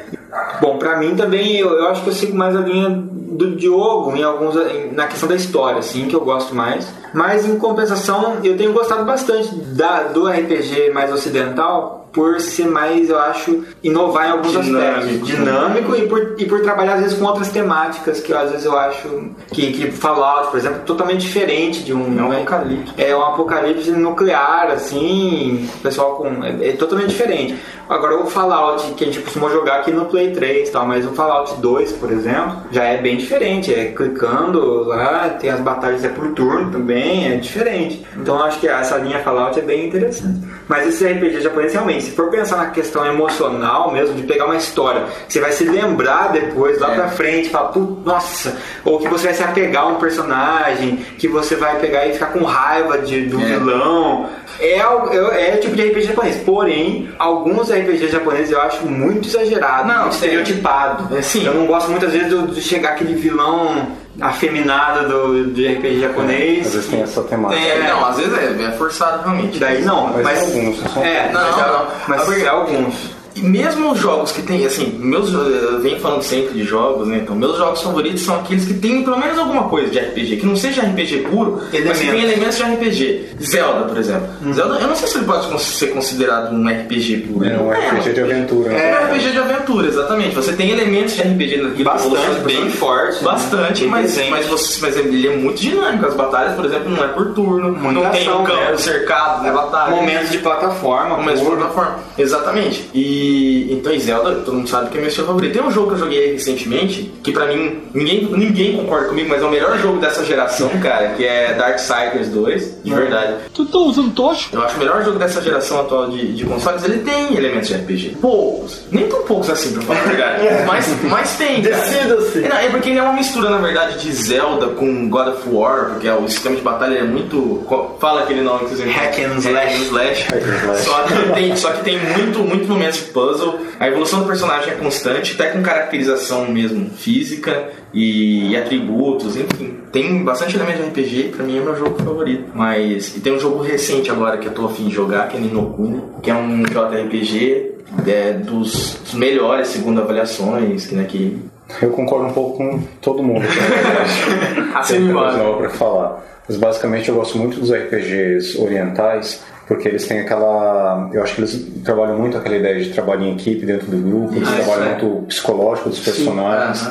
Bom, 0.61 0.79
pra 0.79 0.97
mim 0.97 1.15
também 1.15 1.57
eu, 1.59 1.71
eu 1.71 1.89
acho 1.89 2.03
que 2.03 2.09
eu 2.09 2.13
sigo 2.15 2.37
mais 2.37 2.57
a 2.57 2.61
linha 2.61 2.89
do 2.91 3.55
Diogo 3.57 4.15
em 4.17 4.23
alguns 4.23 4.57
em- 4.57 4.93
na 4.93 5.07
questão 5.07 5.29
da 5.29 5.35
história, 5.35 5.79
assim, 5.79 6.07
que 6.07 6.15
eu 6.17 6.21
gosto 6.21 6.55
mais. 6.55 6.87
Mas 7.13 7.47
em 7.47 7.59
compensação, 7.59 8.37
eu 8.43 8.57
tenho 8.57 8.73
gostado 8.73 9.05
bastante 9.05 9.55
da, 9.55 10.05
do 10.05 10.27
RPG 10.29 10.91
mais 10.95 11.13
ocidental 11.13 12.02
por 12.13 12.41
ser 12.41 12.67
mais, 12.67 13.09
eu 13.09 13.19
acho, 13.19 13.65
inovar 13.83 14.29
em 14.29 14.31
alguns 14.33 14.53
Dinâmico. 14.53 14.99
aspectos. 14.99 15.29
Dinâmico 15.29 15.97
e 15.97 16.07
por, 16.09 16.35
e 16.39 16.45
por 16.47 16.61
trabalhar 16.61 16.95
às 16.95 17.01
vezes 17.01 17.19
com 17.19 17.25
outras 17.25 17.49
temáticas 17.49 18.21
que 18.21 18.33
às 18.33 18.51
vezes 18.51 18.67
eu 18.67 18.77
acho 18.77 19.31
que, 19.53 19.73
que 19.73 19.91
Fallout, 19.91 20.51
por 20.51 20.59
exemplo, 20.59 20.81
totalmente 20.85 21.21
diferente 21.23 21.83
de 21.83 21.95
um, 21.95 22.19
É 22.19 22.23
um 22.23 22.29
né? 22.29 22.37
apocalipse. 22.37 22.95
É 22.99 23.17
um 23.17 23.23
apocalipse 23.23 23.91
nuclear, 23.93 24.71
assim, 24.71 25.69
o 25.77 25.79
pessoal 25.79 26.17
com. 26.17 26.45
É, 26.45 26.69
é 26.69 26.73
totalmente 26.73 27.11
diferente. 27.11 27.57
Agora 27.89 28.17
o 28.17 28.27
Fallout 28.27 28.93
que 28.95 29.05
a 29.05 29.07
gente 29.07 29.21
costumou 29.21 29.51
jogar 29.51 29.81
aqui 29.81 29.91
no 29.91 30.07
Play 30.07 30.31
3 30.33 30.69
e 30.69 30.73
tal, 30.73 30.87
mas 30.87 31.05
o 31.05 31.11
Fallout 31.11 31.61
2, 31.61 31.93
por 31.93 32.11
exemplo, 32.11 32.63
já 32.71 32.85
é 32.85 32.97
bem 32.99 33.17
diferente. 33.17 33.73
É 33.73 33.87
clicando 33.87 34.85
lá, 34.85 35.29
tem 35.41 35.51
as 35.51 35.61
batalhas 35.61 36.05
é 36.05 36.09
por 36.09 36.29
turno 36.33 36.71
também, 36.71 37.33
é 37.33 37.37
diferente. 37.37 38.07
Então 38.17 38.39
eu 38.39 38.45
acho 38.45 38.61
que 38.61 38.69
essa 38.69 38.97
linha 38.97 39.19
Fallout 39.19 39.59
é 39.59 39.63
bem 39.63 39.89
interessante. 39.89 40.41
Mas 40.69 40.87
esse 40.89 41.07
RPG 41.07 41.41
japonês 41.43 41.73
realmente, 41.73 42.02
se 42.03 42.11
for 42.13 42.29
pensar 42.31 42.57
na 42.57 42.67
questão 42.67 43.05
emocional 43.07 43.91
mesmo, 43.91 44.15
de 44.15 44.23
pegar 44.25 44.45
uma 44.47 44.57
história, 44.57 45.05
você 45.29 45.41
vai 45.41 45.53
se 45.53 45.65
lembrar 45.65 46.33
depois, 46.33 46.79
lá 46.79 46.93
É. 46.93 46.95
pra 46.97 47.09
frente, 47.09 47.49
falar, 47.49 47.69
"Putz, 47.69 48.05
nossa, 48.05 48.57
ou 48.85 48.99
que 48.99 49.09
você 49.09 49.27
vai 49.27 49.35
se 49.35 49.43
apegar 49.43 49.85
a 49.85 49.87
um 49.87 49.95
personagem, 49.97 50.97
que 51.19 51.29
você 51.29 51.57
vai 51.57 51.79
pegar 51.79 52.07
e 52.07 52.13
ficar 52.13 52.27
com 52.27 52.45
raiva 52.45 52.99
de, 52.99 53.23
do 53.27 53.41
É. 53.41 53.45
vilão. 53.45 54.29
É, 54.61 54.79
é, 54.79 55.51
é 55.51 55.55
o 55.57 55.61
tipo 55.61 55.75
de 55.75 55.83
RPG 55.89 56.03
japonês. 56.09 56.37
Porém, 56.45 57.09
alguns 57.19 57.71
RPGs 57.71 58.09
japoneses 58.13 58.51
eu 58.53 58.61
acho 58.61 58.87
muito 58.87 59.27
exagerado, 59.27 59.89
Não, 59.89 60.03
muito 60.03 60.13
estereotipado. 60.13 61.17
É, 61.17 61.23
sim. 61.23 61.45
Eu 61.47 61.55
não 61.55 61.67
gosto 61.67 61.91
muitas 61.91 62.13
vezes 62.13 62.55
de 62.55 62.61
chegar 62.61 62.91
aquele 62.91 63.15
vilão 63.15 63.89
afeminado 64.21 65.09
do, 65.09 65.53
de 65.53 65.67
RPG 65.75 66.01
japonês. 66.01 66.67
Às 66.67 66.75
vezes 66.75 66.91
tem 66.91 67.03
essa 67.03 67.23
temática. 67.23 67.61
É, 67.61 67.89
não, 67.89 68.05
às 68.05 68.17
vezes 68.17 68.33
é, 68.35 68.63
é 68.65 68.73
forçado 68.73 69.23
realmente. 69.23 69.59
Daí 69.59 69.83
não, 69.83 70.13
Mas 70.13 70.23
mas, 70.23 70.41
alguns, 70.41 70.93
são 70.93 71.05
é, 71.05 71.33
Não, 71.33 71.41
mas, 71.43 71.57
não, 71.57 71.73
não. 71.73 71.87
mas 72.09 72.47
alguns. 72.47 73.22
E 73.35 73.41
mesmo 73.41 73.93
os 73.93 73.99
jogos 73.99 74.33
que 74.33 74.43
tem, 74.43 74.65
assim, 74.67 74.99
meus, 74.99 75.33
eu 75.33 75.81
venho 75.81 75.99
falando 76.01 76.23
sempre 76.23 76.55
de 76.55 76.65
jogos, 76.65 77.09
né? 77.09 77.19
Então, 77.23 77.35
meus 77.35 77.57
jogos 77.57 77.83
favoritos 77.83 78.23
são 78.23 78.37
aqueles 78.37 78.65
que 78.67 78.75
tem 78.75 79.03
pelo 79.03 79.19
menos 79.19 79.39
alguma 79.39 79.65
coisa 79.69 79.91
de 79.91 79.99
RPG, 79.99 80.37
que 80.37 80.47
não 80.47 80.57
seja 80.57 80.83
RPG 80.83 81.29
puro, 81.31 81.59
mas 81.61 81.71
que 81.71 81.77
Elementos. 81.77 82.01
tem 82.01 82.23
elementos 82.23 82.57
de 82.57 82.63
RPG. 82.63 83.29
Zelda, 83.43 83.85
por 83.87 83.97
exemplo. 83.97 84.29
Zelda, 84.53 84.75
eu 84.81 84.89
não 84.89 84.97
sei 84.97 85.09
se 85.09 85.19
ele 85.19 85.25
pode 85.27 85.63
ser 85.63 85.87
considerado 85.89 86.53
um 86.53 86.69
RPG 86.69 87.17
puro. 87.29 87.47
É 87.49 87.59
um 87.59 87.65
Não 87.65 87.71
RPG 87.71 88.13
de 88.13 88.21
aventura. 88.21 88.73
É 88.73 88.77
né? 88.77 88.99
um 89.01 89.05
RPG 89.07 89.31
de 89.33 89.39
aventura, 89.39 89.89
exatamente. 89.89 90.35
Você 90.35 90.53
tem 90.53 90.71
elementos 90.71 91.15
de 91.15 91.23
RPG 91.23 91.57
naquilo. 91.63 91.85
Bastante, 91.85 92.41
bem 92.45 92.71
forte, 92.71 93.17
né? 93.17 93.31
Bastante, 93.31 93.81
Bem 93.83 93.91
mas, 93.91 94.29
mas, 94.31 94.47
você, 94.47 94.79
mas 94.83 94.97
ele 94.97 95.27
é 95.27 95.37
muito 95.37 95.61
dinâmico. 95.61 96.07
As 96.07 96.15
batalhas, 96.15 96.55
por 96.55 96.65
exemplo, 96.65 96.91
não 96.91 97.05
é 97.05 97.09
por 97.09 97.33
turno. 97.33 97.73
Muita 97.73 98.01
não 98.01 98.11
tem 98.11 98.29
um 98.31 98.45
campo 98.45 98.61
mesmo. 98.61 98.79
cercado 98.79 99.43
na 99.43 99.53
batalha. 99.53 99.97
Momentos 99.97 100.31
de 100.31 100.39
plataforma. 100.39 101.17
Mesma 101.23 101.45
puro. 101.45 101.57
plataforma. 101.57 101.99
Exatamente. 102.19 102.91
E 102.93 103.22
então, 103.71 103.93
e 103.93 104.01
Zelda, 104.01 104.37
todo 104.37 104.55
mundo 104.55 104.69
sabe 104.69 104.91
que 104.91 104.99
é 104.99 105.01
meu 105.01 105.09
estilo 105.09 105.27
favorito. 105.27 105.53
Tem 105.53 105.63
um 105.63 105.71
jogo 105.71 105.89
que 105.89 105.95
eu 105.95 105.99
joguei 105.99 106.33
recentemente, 106.33 107.13
que 107.23 107.33
pra 107.33 107.47
mim, 107.47 107.83
ninguém, 107.95 108.25
ninguém 108.25 108.77
concorda 108.77 109.09
comigo, 109.09 109.29
mas 109.29 109.43
é 109.43 109.47
o 109.47 109.51
melhor 109.51 109.79
jogo 109.79 109.99
dessa 109.99 110.25
geração, 110.25 110.69
cara, 110.81 111.11
que 111.11 111.25
é 111.25 111.55
Darksiders 111.55 112.29
2, 112.29 112.83
de 112.85 112.95
verdade. 112.95 113.35
Tu 113.55 113.65
tá 113.67 113.79
usando 113.79 114.13
tocha? 114.15 114.49
Eu 114.53 114.63
acho 114.63 114.77
o 114.77 114.79
melhor 114.79 115.05
jogo 115.05 115.19
dessa 115.19 115.41
geração 115.41 115.81
atual 115.81 116.11
de, 116.11 116.35
de 116.35 116.45
consoles, 116.45 116.85
ele 116.85 116.99
tem 116.99 117.37
elementos 117.37 117.69
de 117.69 117.75
RPG. 117.75 118.17
Poucos. 118.21 118.83
Nem 118.91 119.09
tão 119.09 119.23
poucos 119.23 119.51
assim, 119.51 119.73
pra 119.73 119.83
falar 119.83 120.01
a 120.01 120.05
verdade. 120.05 120.45
mas, 120.67 121.03
mas 121.05 121.37
tem, 121.37 121.63
cara. 121.63 121.77
Decida-se. 121.77 122.45
É, 122.45 122.67
é 122.67 122.71
porque 122.71 122.91
ele 122.91 122.99
é 122.99 123.03
uma 123.03 123.13
mistura, 123.13 123.51
na 123.51 123.59
verdade, 123.59 123.99
de 123.99 124.13
Zelda 124.13 124.69
com 124.69 125.09
God 125.09 125.29
of 125.29 125.49
War, 125.49 125.91
porque 125.91 126.09
é, 126.09 126.15
o 126.15 126.29
sistema 126.29 126.57
de 126.57 126.63
batalha 126.63 126.99
é 126.99 127.05
muito. 127.05 127.65
Fala 127.99 128.23
aquele 128.23 128.43
nome 128.43 128.69
que 128.69 128.77
você 128.77 128.85
Hack 128.85 129.19
and 129.19 129.39
slash. 129.39 129.57
Hack 129.57 129.75
and 129.75 129.83
slash. 129.83 130.29
slash. 130.29 130.85
Só 130.85 131.03
que 131.03 131.33
tem, 131.33 131.57
só 131.57 131.71
que 131.73 131.85
tem 131.85 131.99
muito, 131.99 132.41
muito 132.41 132.69
momentos 132.69 133.01
puzzle. 133.13 133.61
A 133.79 133.89
evolução 133.89 134.21
do 134.21 134.27
personagem 134.27 134.73
é 134.73 134.77
constante, 134.77 135.35
até 135.35 135.51
com 135.51 135.63
caracterização 135.63 136.51
mesmo 136.51 136.91
física 136.91 137.71
e, 137.93 138.57
atributos, 138.57 139.37
enfim. 139.37 139.79
Tem 139.93 140.25
bastante 140.25 140.57
elemento 140.57 140.79
de 140.79 140.89
RPG, 140.89 141.29
pra 141.37 141.45
mim 141.45 141.59
é 141.59 141.61
meu 141.61 141.77
jogo 141.77 142.03
favorito. 142.03 142.45
Mas. 142.55 143.17
E 143.17 143.21
tem 143.21 143.33
um 143.33 143.39
jogo 143.39 143.63
recente 143.63 144.11
agora 144.11 144.39
que 144.39 144.49
eu 144.49 144.53
tô 144.53 144.67
afim 144.67 144.89
de 144.89 144.95
jogar, 144.95 145.29
que 145.29 145.37
é 145.37 145.41
Ninokuni, 145.41 146.03
que 146.23 146.31
é 146.31 146.35
um 146.35 146.63
JRPG 146.63 147.73
é, 148.07 148.33
dos, 148.33 148.99
dos 149.03 149.15
melhores, 149.15 149.69
segundo 149.69 150.01
avaliações, 150.01 150.87
que, 150.87 150.95
né, 150.95 151.05
que 151.05 151.39
Eu 151.81 151.91
concordo 151.91 152.27
um 152.27 152.33
pouco 152.33 152.57
com 152.57 152.83
todo 153.01 153.23
mundo. 153.23 153.45
Assim 154.75 155.13
coisa 155.13 155.13
manda. 155.13 155.37
nova 155.39 155.59
pra 155.59 155.71
falar. 155.71 156.25
Mas 156.49 156.57
basicamente 156.57 157.09
eu 157.09 157.15
gosto 157.15 157.39
muito 157.39 157.61
dos 157.61 157.73
RPGs 157.73 158.61
orientais 158.61 159.43
porque 159.73 159.89
eles 159.89 160.07
têm 160.07 160.21
aquela. 160.21 161.09
Eu 161.15 161.23
acho 161.23 161.35
que 161.35 161.41
eles 161.41 161.67
trabalham 161.83 162.19
muito 162.19 162.37
aquela 162.37 162.57
ideia 162.57 162.79
de 162.79 162.91
trabalho 162.91 163.23
em 163.23 163.33
equipe 163.33 163.65
dentro 163.65 163.87
do 163.87 163.97
grupo, 163.97 164.35
eles 164.37 164.47
Ah, 164.47 164.53
isso 164.53 164.65
trabalham 164.65 164.85
é. 164.87 165.03
muito 165.03 165.27
psicológico 165.29 165.89
dos 165.89 166.01
personagens. 166.01 166.91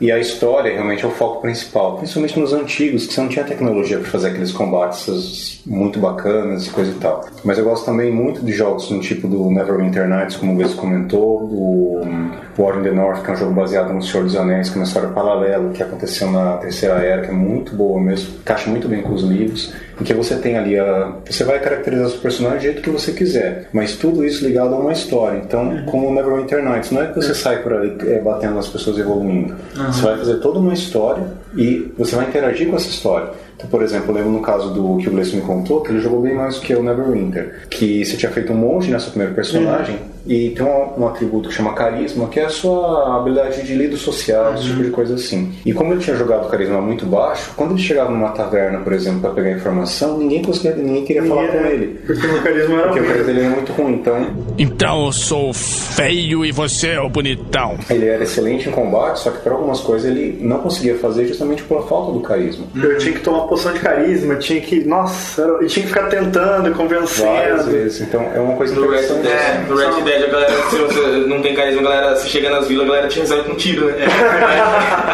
E 0.00 0.12
a 0.12 0.18
história 0.20 0.72
realmente 0.72 1.04
é 1.04 1.08
o 1.08 1.10
foco 1.10 1.42
principal, 1.42 1.96
principalmente 1.96 2.38
nos 2.38 2.52
antigos, 2.52 3.06
que 3.06 3.14
você 3.14 3.20
não 3.20 3.28
tinha 3.28 3.44
tecnologia 3.44 3.98
para 3.98 4.08
fazer 4.08 4.28
aqueles 4.28 4.52
combates 4.52 5.60
muito 5.66 5.98
bacanas 5.98 6.66
e 6.66 6.70
coisa 6.70 6.92
e 6.92 6.94
tal. 6.94 7.24
Mas 7.44 7.58
eu 7.58 7.64
gosto 7.64 7.84
também 7.84 8.12
muito 8.12 8.40
de 8.44 8.52
jogos 8.52 8.88
no 8.90 9.00
tipo 9.00 9.26
do 9.26 9.50
Neverwinter 9.50 10.08
Nights, 10.08 10.36
como 10.36 10.52
o 10.54 10.58
Wes 10.58 10.74
comentou, 10.74 11.46
do 11.48 12.62
War 12.62 12.78
in 12.78 12.82
the 12.82 12.92
North, 12.92 13.22
que 13.24 13.30
é 13.30 13.34
um 13.34 13.36
jogo 13.36 13.52
baseado 13.52 13.92
no 13.92 14.00
Senhor 14.02 14.22
dos 14.24 14.36
Anéis, 14.36 14.68
que 14.68 14.76
é 14.76 14.80
uma 14.80 14.86
história 14.86 15.08
paralela 15.08 15.70
que 15.70 15.82
aconteceu 15.82 16.30
na 16.30 16.58
Terceira 16.58 16.96
Era, 16.96 17.22
que 17.22 17.28
é 17.30 17.34
muito 17.34 17.74
boa 17.74 18.00
mesmo, 18.00 18.36
encaixa 18.40 18.70
muito 18.70 18.86
bem 18.88 19.02
com 19.02 19.12
os 19.12 19.22
livros, 19.22 19.72
em 20.02 20.04
que 20.04 20.12
você 20.12 20.34
tem 20.36 20.58
ali 20.58 20.78
a. 20.78 21.12
Você 21.24 21.44
vai 21.44 21.60
caracterizar 21.60 22.06
os 22.06 22.16
personagens 22.16 22.60
do 22.60 22.64
jeito 22.64 22.82
que 22.82 22.90
você 22.90 23.12
quiser, 23.12 23.68
mas 23.72 23.96
tudo 23.96 24.24
isso 24.24 24.44
ligado 24.44 24.74
a 24.74 24.78
uma 24.78 24.92
história. 24.92 25.38
Então, 25.38 25.84
como 25.86 26.08
o 26.08 26.14
Neverwinter 26.14 26.62
Nights, 26.62 26.90
não 26.90 27.02
é 27.02 27.06
que 27.06 27.14
você 27.14 27.34
sai 27.34 27.62
por 27.62 27.72
aí 27.72 27.96
é, 28.06 28.18
batendo 28.18 28.54
nas 28.54 28.68
pessoas 28.68 28.98
evoluindo. 28.98 29.54
Você 29.86 30.02
vai 30.02 30.18
fazer 30.18 30.34
toda 30.40 30.58
uma 30.58 30.74
história 30.74 31.24
e 31.56 31.92
você 31.96 32.16
vai 32.16 32.26
interagir 32.26 32.68
com 32.68 32.76
essa 32.76 32.88
história. 32.88 33.30
Então, 33.62 33.70
por 33.70 33.82
exemplo, 33.82 34.10
eu 34.10 34.14
lembro 34.14 34.30
no 34.32 34.40
caso 34.40 34.70
do 34.70 34.96
que 34.98 35.08
o 35.08 35.12
Gleice 35.12 35.36
me 35.36 35.42
contou, 35.42 35.80
que 35.80 35.90
ele 35.92 36.00
jogou 36.00 36.20
bem 36.20 36.34
mais 36.34 36.56
do 36.56 36.62
que 36.62 36.74
o 36.74 36.82
Neverwinter. 36.82 37.62
Que 37.70 38.04
você 38.04 38.16
tinha 38.16 38.30
feito 38.30 38.52
um 38.52 38.56
monte 38.56 38.90
nessa 38.90 39.10
primeira 39.10 39.32
personagem 39.32 39.98
e 40.26 40.50
tem 40.50 40.64
um, 40.64 41.00
um 41.02 41.06
atributo 41.08 41.48
que 41.48 41.54
chama 41.54 41.72
carisma, 41.74 42.28
que 42.28 42.38
é 42.38 42.44
a 42.44 42.48
sua 42.48 43.16
habilidade 43.16 43.62
de 43.62 43.74
lido 43.74 43.96
social, 43.96 44.54
esse 44.54 44.64
tipo 44.64 44.82
de 44.82 44.90
coisa 44.90 45.14
assim. 45.14 45.52
E 45.64 45.72
como 45.72 45.92
ele 45.92 46.00
tinha 46.00 46.16
jogado 46.16 46.48
carisma 46.48 46.80
muito 46.80 47.04
baixo, 47.06 47.52
quando 47.56 47.72
ele 47.72 47.82
chegava 47.82 48.10
numa 48.10 48.30
taverna, 48.30 48.80
por 48.80 48.92
exemplo, 48.92 49.20
para 49.20 49.30
pegar 49.30 49.50
informação, 49.52 50.18
ninguém 50.18 50.42
conseguia, 50.42 50.74
ninguém 50.74 51.04
queria 51.04 51.24
falar 51.24 51.48
com 51.48 51.58
ele. 51.66 52.00
Porque 52.06 52.26
o 52.26 52.42
carisma 52.42 52.74
era 52.74 52.88
Porque 52.88 53.00
o 53.00 53.06
carisma 53.06 53.24
dele 53.26 53.40
era 53.40 53.50
muito 53.50 53.72
ruim, 53.72 53.94
então 53.94 54.26
Então 54.58 55.06
eu 55.06 55.12
sou 55.12 55.52
feio 55.52 56.44
e 56.44 56.52
você 56.52 56.90
é 56.90 57.00
o 57.00 57.08
bonitão. 57.08 57.76
ele 57.90 58.06
era 58.06 58.22
excelente 58.22 58.68
em 58.68 58.72
combate, 58.72 59.20
só 59.20 59.30
que 59.30 59.38
para 59.38 59.52
algumas 59.52 59.80
coisas 59.80 60.10
ele 60.10 60.38
não 60.40 60.58
conseguia 60.58 60.96
fazer 60.98 61.26
justamente 61.26 61.62
por 61.64 61.88
falta 61.88 62.12
do 62.12 62.20
carisma. 62.20 62.64
Eu 62.76 62.96
tinha 62.98 63.12
que 63.12 63.20
tomar 63.20 63.46
poção 63.52 63.72
de 63.72 63.80
carisma, 63.80 64.36
tinha 64.36 64.60
que. 64.60 64.84
Nossa, 64.84 65.42
era- 65.42 65.58
tinha 65.66 65.82
que 65.84 65.88
ficar 65.92 66.06
tentando 66.08 66.68
e 66.68 66.72
Várias 66.72 66.76
convencendo. 66.76 67.70
vezes. 67.70 68.00
Então 68.00 68.30
é 68.34 68.40
uma 68.40 68.56
coisa 68.56 68.74
No 68.74 68.82
Red 68.88 69.02
interessante. 69.04 69.22
Dead, 69.22 69.68
no 69.68 69.76
Red 69.76 70.02
Dead, 70.02 70.22
a 70.24 70.30
galera, 70.32 70.52
se 70.70 70.76
você 70.76 71.00
não 71.26 71.42
tem 71.42 71.54
carisma, 71.54 71.80
a 71.80 71.84
galera, 71.84 72.16
se 72.16 72.28
chega 72.28 72.50
nas 72.50 72.66
vilas, 72.68 72.86
a 72.86 72.88
galera 72.88 73.08
te 73.08 73.20
resolve 73.20 73.44
com 73.50 73.54
tiro, 73.56 73.86
né? 73.86 73.94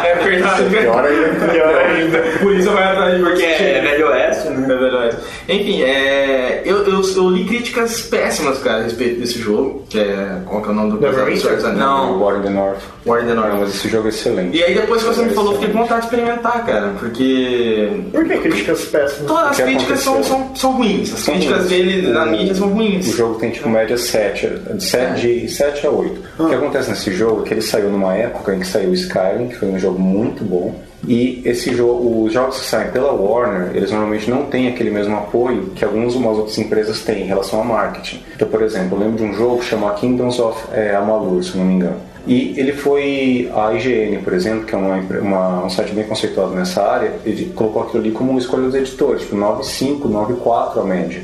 É 0.05 0.15
verdade. 0.23 0.63
Pior 0.69 1.05
ainda. 1.05 1.45
Pior 1.51 1.75
ainda. 1.75 2.19
Por 2.39 2.55
isso 2.55 2.69
vai 2.71 2.83
atrás 2.83 3.17
de 3.17 3.23
porque 3.23 3.43
é 3.43 3.81
Velho 3.81 4.07
Oeste, 4.09 4.49
né? 4.49 4.63
É 4.73 4.77
Velho 4.77 4.97
Oeste. 4.99 5.21
Enfim, 5.49 5.83
é, 5.83 6.61
eu, 6.65 6.77
eu, 6.85 7.01
eu 7.15 7.29
li 7.29 7.45
críticas 7.45 8.01
péssimas, 8.01 8.59
cara, 8.59 8.79
a 8.79 8.83
respeito 8.83 9.19
desse 9.19 9.39
jogo. 9.39 9.83
Que 9.89 9.99
é, 9.99 10.37
qual 10.45 10.61
que 10.61 10.69
é 10.69 10.71
o 10.71 10.75
nome 10.75 10.91
do 10.91 10.99
Neverwinter? 10.99 11.61
Não, 11.61 11.73
Não, 11.73 12.21
War 12.21 12.37
in 12.37 12.41
the 12.43 12.49
North. 12.49 12.81
The 13.17 13.33
Não, 13.33 13.35
North. 13.35 13.59
mas 13.59 13.75
esse 13.75 13.89
jogo 13.89 14.07
é 14.07 14.09
excelente. 14.09 14.57
E 14.57 14.63
aí 14.63 14.73
depois 14.73 15.01
que 15.03 15.07
você 15.07 15.23
me 15.23 15.29
falou, 15.33 15.53
fiquei 15.53 15.69
com 15.69 15.79
vontade 15.79 16.01
de 16.01 16.05
experimentar, 16.07 16.65
cara, 16.65 16.93
porque... 16.99 17.89
Por 18.11 18.25
que 18.27 18.37
críticas 18.37 18.85
péssimas? 18.85 19.27
Todas 19.27 19.49
as 19.51 19.57
críticas 19.61 19.99
são, 19.99 20.23
são, 20.23 20.55
são 20.55 20.71
ruins. 20.73 21.13
As 21.13 21.19
São 21.19 21.33
críticas 21.33 21.57
ruins. 21.59 21.69
dele 21.69 22.07
na 22.11 22.25
mídia 22.25 22.55
são 22.55 22.67
O 22.67 22.73
ruins. 22.73 23.05
jogo 23.15 23.35
tem 23.39 23.49
tipo 23.51 23.69
média 23.69 23.97
7, 23.97 24.47
de 24.75 24.83
7, 24.83 25.21
de 25.41 25.49
7 25.49 25.87
a 25.87 25.89
8. 25.89 26.21
O 26.39 26.47
que 26.47 26.55
acontece 26.55 26.89
nesse 26.89 27.11
jogo 27.13 27.41
é 27.41 27.47
que 27.47 27.53
ele 27.53 27.61
saiu 27.61 27.89
numa 27.89 28.13
época 28.15 28.53
em 28.55 28.59
que 28.59 28.67
saiu 28.67 28.89
o 28.89 28.93
Skyrim, 28.93 29.47
que 29.49 29.55
foi 29.55 29.67
um 29.69 29.79
jogo 29.79 29.99
muito 29.99 30.43
bom. 30.43 30.75
E 31.07 31.41
esse 31.45 31.73
jogo, 31.73 32.25
os 32.25 32.33
jogos 32.33 32.59
que 32.59 32.65
saem 32.65 32.91
pela 32.91 33.13
Warner, 33.13 33.71
eles 33.73 33.89
normalmente 33.89 34.29
não 34.29 34.43
têm 34.47 34.67
aquele 34.67 34.89
mesmo 34.91 35.15
apoio 35.15 35.67
que 35.73 35.85
algumas 35.85 36.13
umas 36.13 36.37
outras 36.37 36.57
empresas 36.57 36.99
têm 37.01 37.21
em 37.23 37.25
relação 37.25 37.59
ao 37.59 37.65
marketing. 37.65 38.21
Então, 38.35 38.47
por 38.49 38.61
exemplo, 38.61 38.97
eu 38.97 39.03
lembro 39.05 39.15
de 39.17 39.23
um 39.23 39.33
jogo 39.33 39.63
chamado 39.63 39.97
Kingdoms 39.97 40.37
of 40.39 40.61
é, 40.73 40.93
Amalur, 40.95 41.41
se 41.41 41.57
não 41.57 41.63
me 41.65 41.75
engano. 41.75 41.95
E 42.27 42.53
ele 42.59 42.73
foi, 42.73 43.49
a 43.55 43.73
IGN, 43.73 44.19
por 44.23 44.33
exemplo, 44.33 44.65
que 44.65 44.75
é 44.75 44.77
uma, 44.77 44.97
uma- 45.21 45.65
um 45.65 45.69
site 45.69 45.93
bem 45.93 46.03
conceituado 46.05 46.51
nessa 46.53 46.83
área, 46.83 47.13
ele 47.25 47.51
colocou 47.55 47.83
aquilo 47.83 48.03
ali 48.03 48.11
como 48.11 48.37
escolha 48.37 48.63
dos 48.63 48.75
editores, 48.75 49.21
tipo 49.23 49.35
9.5, 49.35 50.01
9.4 50.07 50.79
a 50.79 50.83
média. 50.83 51.21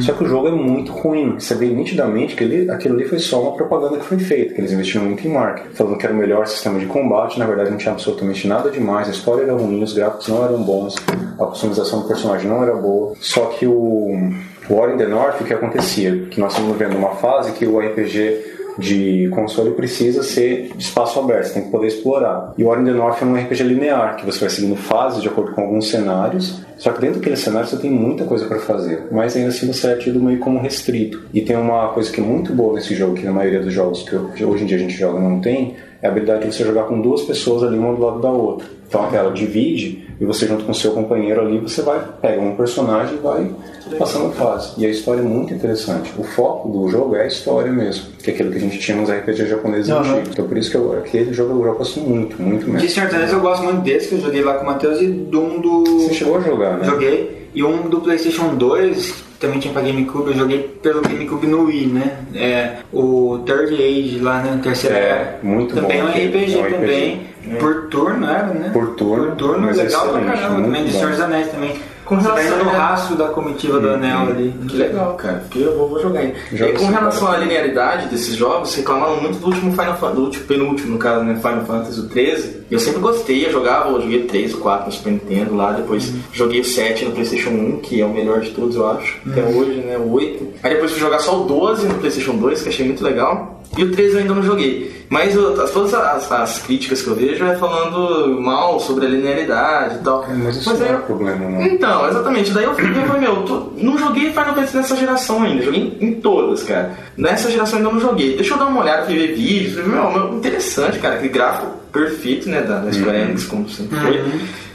Só 0.00 0.12
que 0.12 0.24
o 0.24 0.26
jogo 0.28 0.48
é 0.48 0.50
muito 0.50 0.90
ruim. 0.92 1.34
Você 1.38 1.54
vê 1.54 1.66
nitidamente 1.66 2.34
que 2.34 2.42
ele, 2.44 2.70
aquilo 2.70 2.94
ali 2.96 3.04
foi 3.06 3.18
só 3.18 3.40
uma 3.42 3.52
propaganda 3.52 3.98
que 3.98 4.04
foi 4.04 4.18
feita, 4.18 4.54
que 4.54 4.60
eles 4.60 4.72
investiram 4.72 5.04
muito 5.06 5.26
em 5.26 5.30
marketing, 5.32 5.74
falando 5.74 5.96
que 5.96 6.06
era 6.06 6.14
o 6.14 6.18
melhor 6.18 6.46
sistema 6.46 6.78
de 6.78 6.86
combate, 6.86 7.38
na 7.38 7.46
verdade 7.46 7.70
não 7.70 7.76
tinha 7.78 7.92
absolutamente 7.92 8.46
nada 8.48 8.70
demais, 8.70 9.06
a 9.08 9.10
história 9.12 9.42
era 9.42 9.52
ruim, 9.52 9.82
os 9.82 9.92
gráficos 9.92 10.28
não 10.28 10.44
eram 10.44 10.62
bons, 10.62 10.96
a 11.38 11.44
customização 11.44 12.00
do 12.02 12.08
personagem 12.08 12.48
não 12.48 12.62
era 12.62 12.74
boa. 12.74 13.14
Só 13.20 13.46
que 13.46 13.66
o 13.66 14.32
War 14.70 14.92
in 14.92 14.96
the 14.98 15.06
North, 15.06 15.40
o 15.40 15.44
que 15.44 15.52
acontecia? 15.54 16.26
Que 16.30 16.40
nós 16.40 16.52
estamos 16.52 16.76
vendo 16.76 16.96
uma 16.96 17.10
fase 17.16 17.52
que 17.52 17.66
o 17.66 17.78
RPG 17.78 18.57
de 18.78 19.28
console 19.30 19.72
precisa 19.72 20.22
ser 20.22 20.70
de 20.74 20.82
espaço 20.82 21.18
aberto, 21.18 21.46
você 21.46 21.54
tem 21.54 21.64
que 21.64 21.70
poder 21.70 21.88
explorar. 21.88 22.54
E 22.56 22.64
War 22.64 22.80
in 22.80 22.84
the 22.84 22.92
North 22.92 23.20
é 23.20 23.24
um 23.24 23.34
RPG 23.34 23.64
linear, 23.64 24.16
que 24.16 24.24
você 24.24 24.40
vai 24.40 24.50
seguindo 24.50 24.76
fases 24.76 25.20
de 25.20 25.28
acordo 25.28 25.52
com 25.52 25.62
alguns 25.62 25.88
cenários, 25.90 26.60
só 26.76 26.92
que 26.92 27.00
dentro 27.00 27.18
daquele 27.18 27.36
cenário 27.36 27.68
você 27.68 27.76
tem 27.76 27.90
muita 27.90 28.24
coisa 28.24 28.46
para 28.46 28.60
fazer, 28.60 29.08
mas 29.10 29.36
ainda 29.36 29.48
assim 29.48 29.66
você 29.66 29.88
é 29.88 29.96
tido 29.96 30.20
meio 30.20 30.38
como 30.38 30.60
restrito. 30.60 31.24
E 31.34 31.40
tem 31.40 31.56
uma 31.56 31.88
coisa 31.88 32.10
que 32.10 32.20
é 32.20 32.24
muito 32.24 32.52
boa 32.52 32.74
nesse 32.74 32.94
jogo, 32.94 33.14
que 33.14 33.24
na 33.24 33.32
maioria 33.32 33.60
dos 33.60 33.72
jogos 33.72 34.08
que 34.34 34.44
hoje 34.44 34.62
em 34.62 34.66
dia 34.66 34.76
a 34.76 34.80
gente 34.80 34.94
joga 34.94 35.18
não 35.18 35.40
tem, 35.40 35.74
é 36.00 36.06
a 36.06 36.10
habilidade 36.10 36.46
de 36.46 36.54
você 36.54 36.64
jogar 36.64 36.84
com 36.84 37.00
duas 37.00 37.22
pessoas 37.22 37.64
ali 37.64 37.76
uma 37.76 37.92
do 37.92 38.00
lado 38.00 38.20
da 38.20 38.30
outra. 38.30 38.77
Então 38.88 39.04
a 39.04 39.08
tela 39.08 39.30
divide 39.32 40.08
e 40.20 40.24
você 40.24 40.46
junto 40.46 40.64
com 40.64 40.72
o 40.72 40.74
seu 40.74 40.92
companheiro 40.92 41.40
ali, 41.42 41.58
você 41.58 41.82
vai, 41.82 42.00
pega 42.20 42.40
um 42.40 42.56
personagem 42.56 43.16
e 43.16 43.18
vai 43.18 43.50
passando 43.98 44.32
fase. 44.32 44.72
E 44.78 44.86
a 44.86 44.88
história 44.88 45.20
é 45.20 45.24
muito 45.24 45.52
interessante. 45.54 46.10
O 46.18 46.24
foco 46.24 46.68
do 46.68 46.88
jogo 46.88 47.14
é 47.14 47.22
a 47.22 47.26
história 47.26 47.70
mesmo, 47.70 48.06
que 48.22 48.30
é 48.30 48.34
aquilo 48.34 48.50
que 48.50 48.56
a 48.56 48.60
gente 48.60 48.78
tinha 48.78 48.96
nos 48.96 49.10
RPG 49.10 49.46
japoneses 49.46 49.90
Aham. 49.90 50.00
antigos. 50.00 50.30
Então 50.32 50.48
por 50.48 50.56
isso 50.56 50.70
que 50.70 50.76
eu, 50.76 50.92
aquele 50.98 51.32
jogo 51.32 51.64
eu 51.64 51.74
gosto 51.74 52.00
muito, 52.00 52.40
muito 52.42 52.64
De 52.64 52.70
mesmo. 52.72 52.88
Dos 52.88 53.14
Anéis 53.14 53.32
eu 53.32 53.40
gosto 53.40 53.62
muito 53.62 53.80
desse, 53.82 54.08
que 54.08 54.14
eu 54.16 54.20
joguei 54.20 54.42
lá 54.42 54.54
com 54.54 54.64
o 54.64 54.66
Matheus, 54.66 55.00
e 55.00 55.06
do 55.06 55.40
um 55.40 55.60
do. 55.60 55.84
Você 56.00 56.14
chegou 56.14 56.38
a 56.38 56.40
jogar, 56.40 56.78
né? 56.78 56.84
Joguei. 56.86 57.38
E 57.54 57.64
um 57.64 57.88
do 57.88 58.00
PlayStation 58.00 58.54
2, 58.56 59.10
que 59.12 59.38
também 59.40 59.58
tinha 59.58 59.72
pra 59.72 59.82
GameCube, 59.82 60.30
eu 60.30 60.36
joguei 60.36 60.58
pelo 60.82 61.00
GameCube 61.00 61.46
no 61.46 61.64
Wii, 61.64 61.86
né? 61.86 62.18
É, 62.34 62.72
o 62.92 63.38
Third 63.46 63.74
Age 63.74 64.18
lá, 64.20 64.42
né? 64.42 64.60
Terceira 64.62 64.96
É, 64.96 65.38
muito 65.42 65.74
também 65.74 66.00
bom 66.02 66.08
é 66.08 66.10
um 66.10 66.26
RPG 66.28 66.54
é 66.54 66.58
um 66.58 66.62
RPG. 66.64 66.74
também. 66.74 67.20
Por 67.56 67.88
turno 67.88 68.26
era, 68.26 68.46
né? 68.46 68.70
Por 68.72 68.88
turno, 68.90 69.26
Por 69.26 69.36
turno, 69.36 69.66
mas 69.66 69.76
legal 69.76 70.08
pra 70.08 70.20
caramba. 70.20 70.62
Também 70.62 70.84
de. 70.84 70.92
Senhor 70.92 71.10
dos 71.10 71.20
Anéis 71.20 71.48
também. 71.48 71.78
Com 72.08 72.16
Você 72.16 72.26
tá 72.26 72.36
relação 72.36 72.56
indo 72.56 72.64
no 72.64 72.70
rastro 72.70 73.16
da 73.16 73.28
comitiva 73.28 73.78
do 73.78 73.90
anel 73.90 74.20
ali. 74.30 74.54
Que 74.66 74.76
legal, 74.78 75.12
cara. 75.14 75.40
Porque 75.40 75.58
eu 75.58 75.76
vou, 75.76 75.90
vou 75.90 76.00
jogar 76.00 76.20
aí. 76.20 76.34
Joga 76.50 76.72
E 76.72 76.74
com 76.74 76.86
relação 76.86 77.30
à 77.30 77.36
linearidade 77.36 78.08
desses 78.08 78.34
jogos, 78.34 78.74
reclamaram 78.74 79.20
muito 79.20 79.38
do 79.38 79.46
último 79.46 79.72
Final 79.72 79.98
Fantasy, 79.98 80.16
do 80.16 80.22
último, 80.24 80.46
penúltimo, 80.46 80.92
no 80.92 80.98
caso, 80.98 81.22
né? 81.22 81.34
Final 81.34 81.66
Fantasy 81.66 82.00
o 82.00 82.08
13. 82.08 82.62
Eu 82.70 82.78
sempre 82.78 83.00
gostei, 83.00 83.44
eu 83.44 83.52
jogava, 83.52 83.90
eu 83.90 84.00
joguei 84.00 84.22
o 84.22 84.26
3, 84.26 84.54
o 84.54 84.58
4 84.58 84.86
no 84.86 84.92
Super 84.92 85.12
Nintendo 85.12 85.54
lá, 85.54 85.72
depois 85.72 86.10
joguei 86.32 86.60
o 86.60 86.64
7 86.64 87.04
no 87.04 87.12
Playstation 87.12 87.50
1, 87.50 87.80
que 87.80 88.00
é 88.00 88.06
o 88.06 88.08
melhor 88.08 88.40
de 88.40 88.52
todos, 88.52 88.74
eu 88.74 88.90
acho. 88.90 89.18
Até 89.30 89.42
hoje, 89.42 89.80
né? 89.80 89.98
O 89.98 90.10
8. 90.10 90.48
Aí 90.62 90.72
depois 90.72 90.92
fui 90.92 91.00
jogar 91.00 91.18
só 91.18 91.42
o 91.42 91.44
12 91.44 91.88
no 91.88 91.94
Playstation 91.96 92.36
2, 92.36 92.62
que 92.62 92.68
achei 92.70 92.86
muito 92.86 93.04
legal. 93.04 93.57
E 93.76 93.84
o 93.84 93.92
13 93.92 94.14
eu 94.14 94.20
ainda 94.22 94.34
não 94.34 94.42
joguei. 94.42 94.96
Mas 95.10 95.34
eu- 95.34 95.60
as- 95.62 95.70
todas 95.70 95.94
as, 95.94 96.30
as 96.32 96.58
críticas 96.58 97.00
que 97.00 97.08
eu 97.08 97.14
vejo 97.14 97.44
é 97.44 97.54
falando 97.56 98.40
mal 98.40 98.78
sobre 98.80 99.06
a 99.06 99.08
linearidade 99.08 99.96
e 99.96 99.98
tal. 99.98 100.24
É, 100.24 100.34
Mas 100.34 100.56
isso 100.56 100.70
aí 100.70 100.78
não 100.78 100.86
é 100.86 100.90
eu- 100.92 100.96
um 100.98 101.02
problema, 101.02 101.48
não. 101.50 101.62
então, 101.62 102.08
exatamente. 102.08 102.50
Daí 102.50 102.64
eu 102.64 102.74
falei, 102.74 103.20
meu, 103.20 103.36
tô- 103.44 103.72
não 103.76 103.96
joguei 103.96 104.30
Final 104.30 104.46
Fantasy 104.54 104.76
nessa 104.76 104.96
geração 104.96 105.42
ainda. 105.42 105.62
Joguei 105.62 105.96
em, 106.00 106.06
em 106.06 106.12
todas, 106.14 106.62
cara. 106.62 106.92
Nessa 107.16 107.50
geração 107.50 107.78
ainda 107.78 107.90
não 107.90 108.00
joguei. 108.00 108.36
Deixa 108.36 108.54
eu 108.54 108.58
dar 108.58 108.66
uma 108.66 108.80
olhada, 108.82 109.06
ver 109.06 109.34
vídeos. 109.34 109.74
Meu, 109.86 110.10
meu, 110.10 110.34
interessante, 110.36 110.98
cara. 110.98 111.14
Aquele 111.14 111.28
gráfico 111.32 111.68
perfeito, 111.92 112.48
né, 112.48 112.60
da, 112.62 112.78
da 112.80 112.92
Square 112.92 113.16
Enix, 113.18 113.44
como 113.44 113.68
sempre 113.68 113.98
foi. 113.98 114.22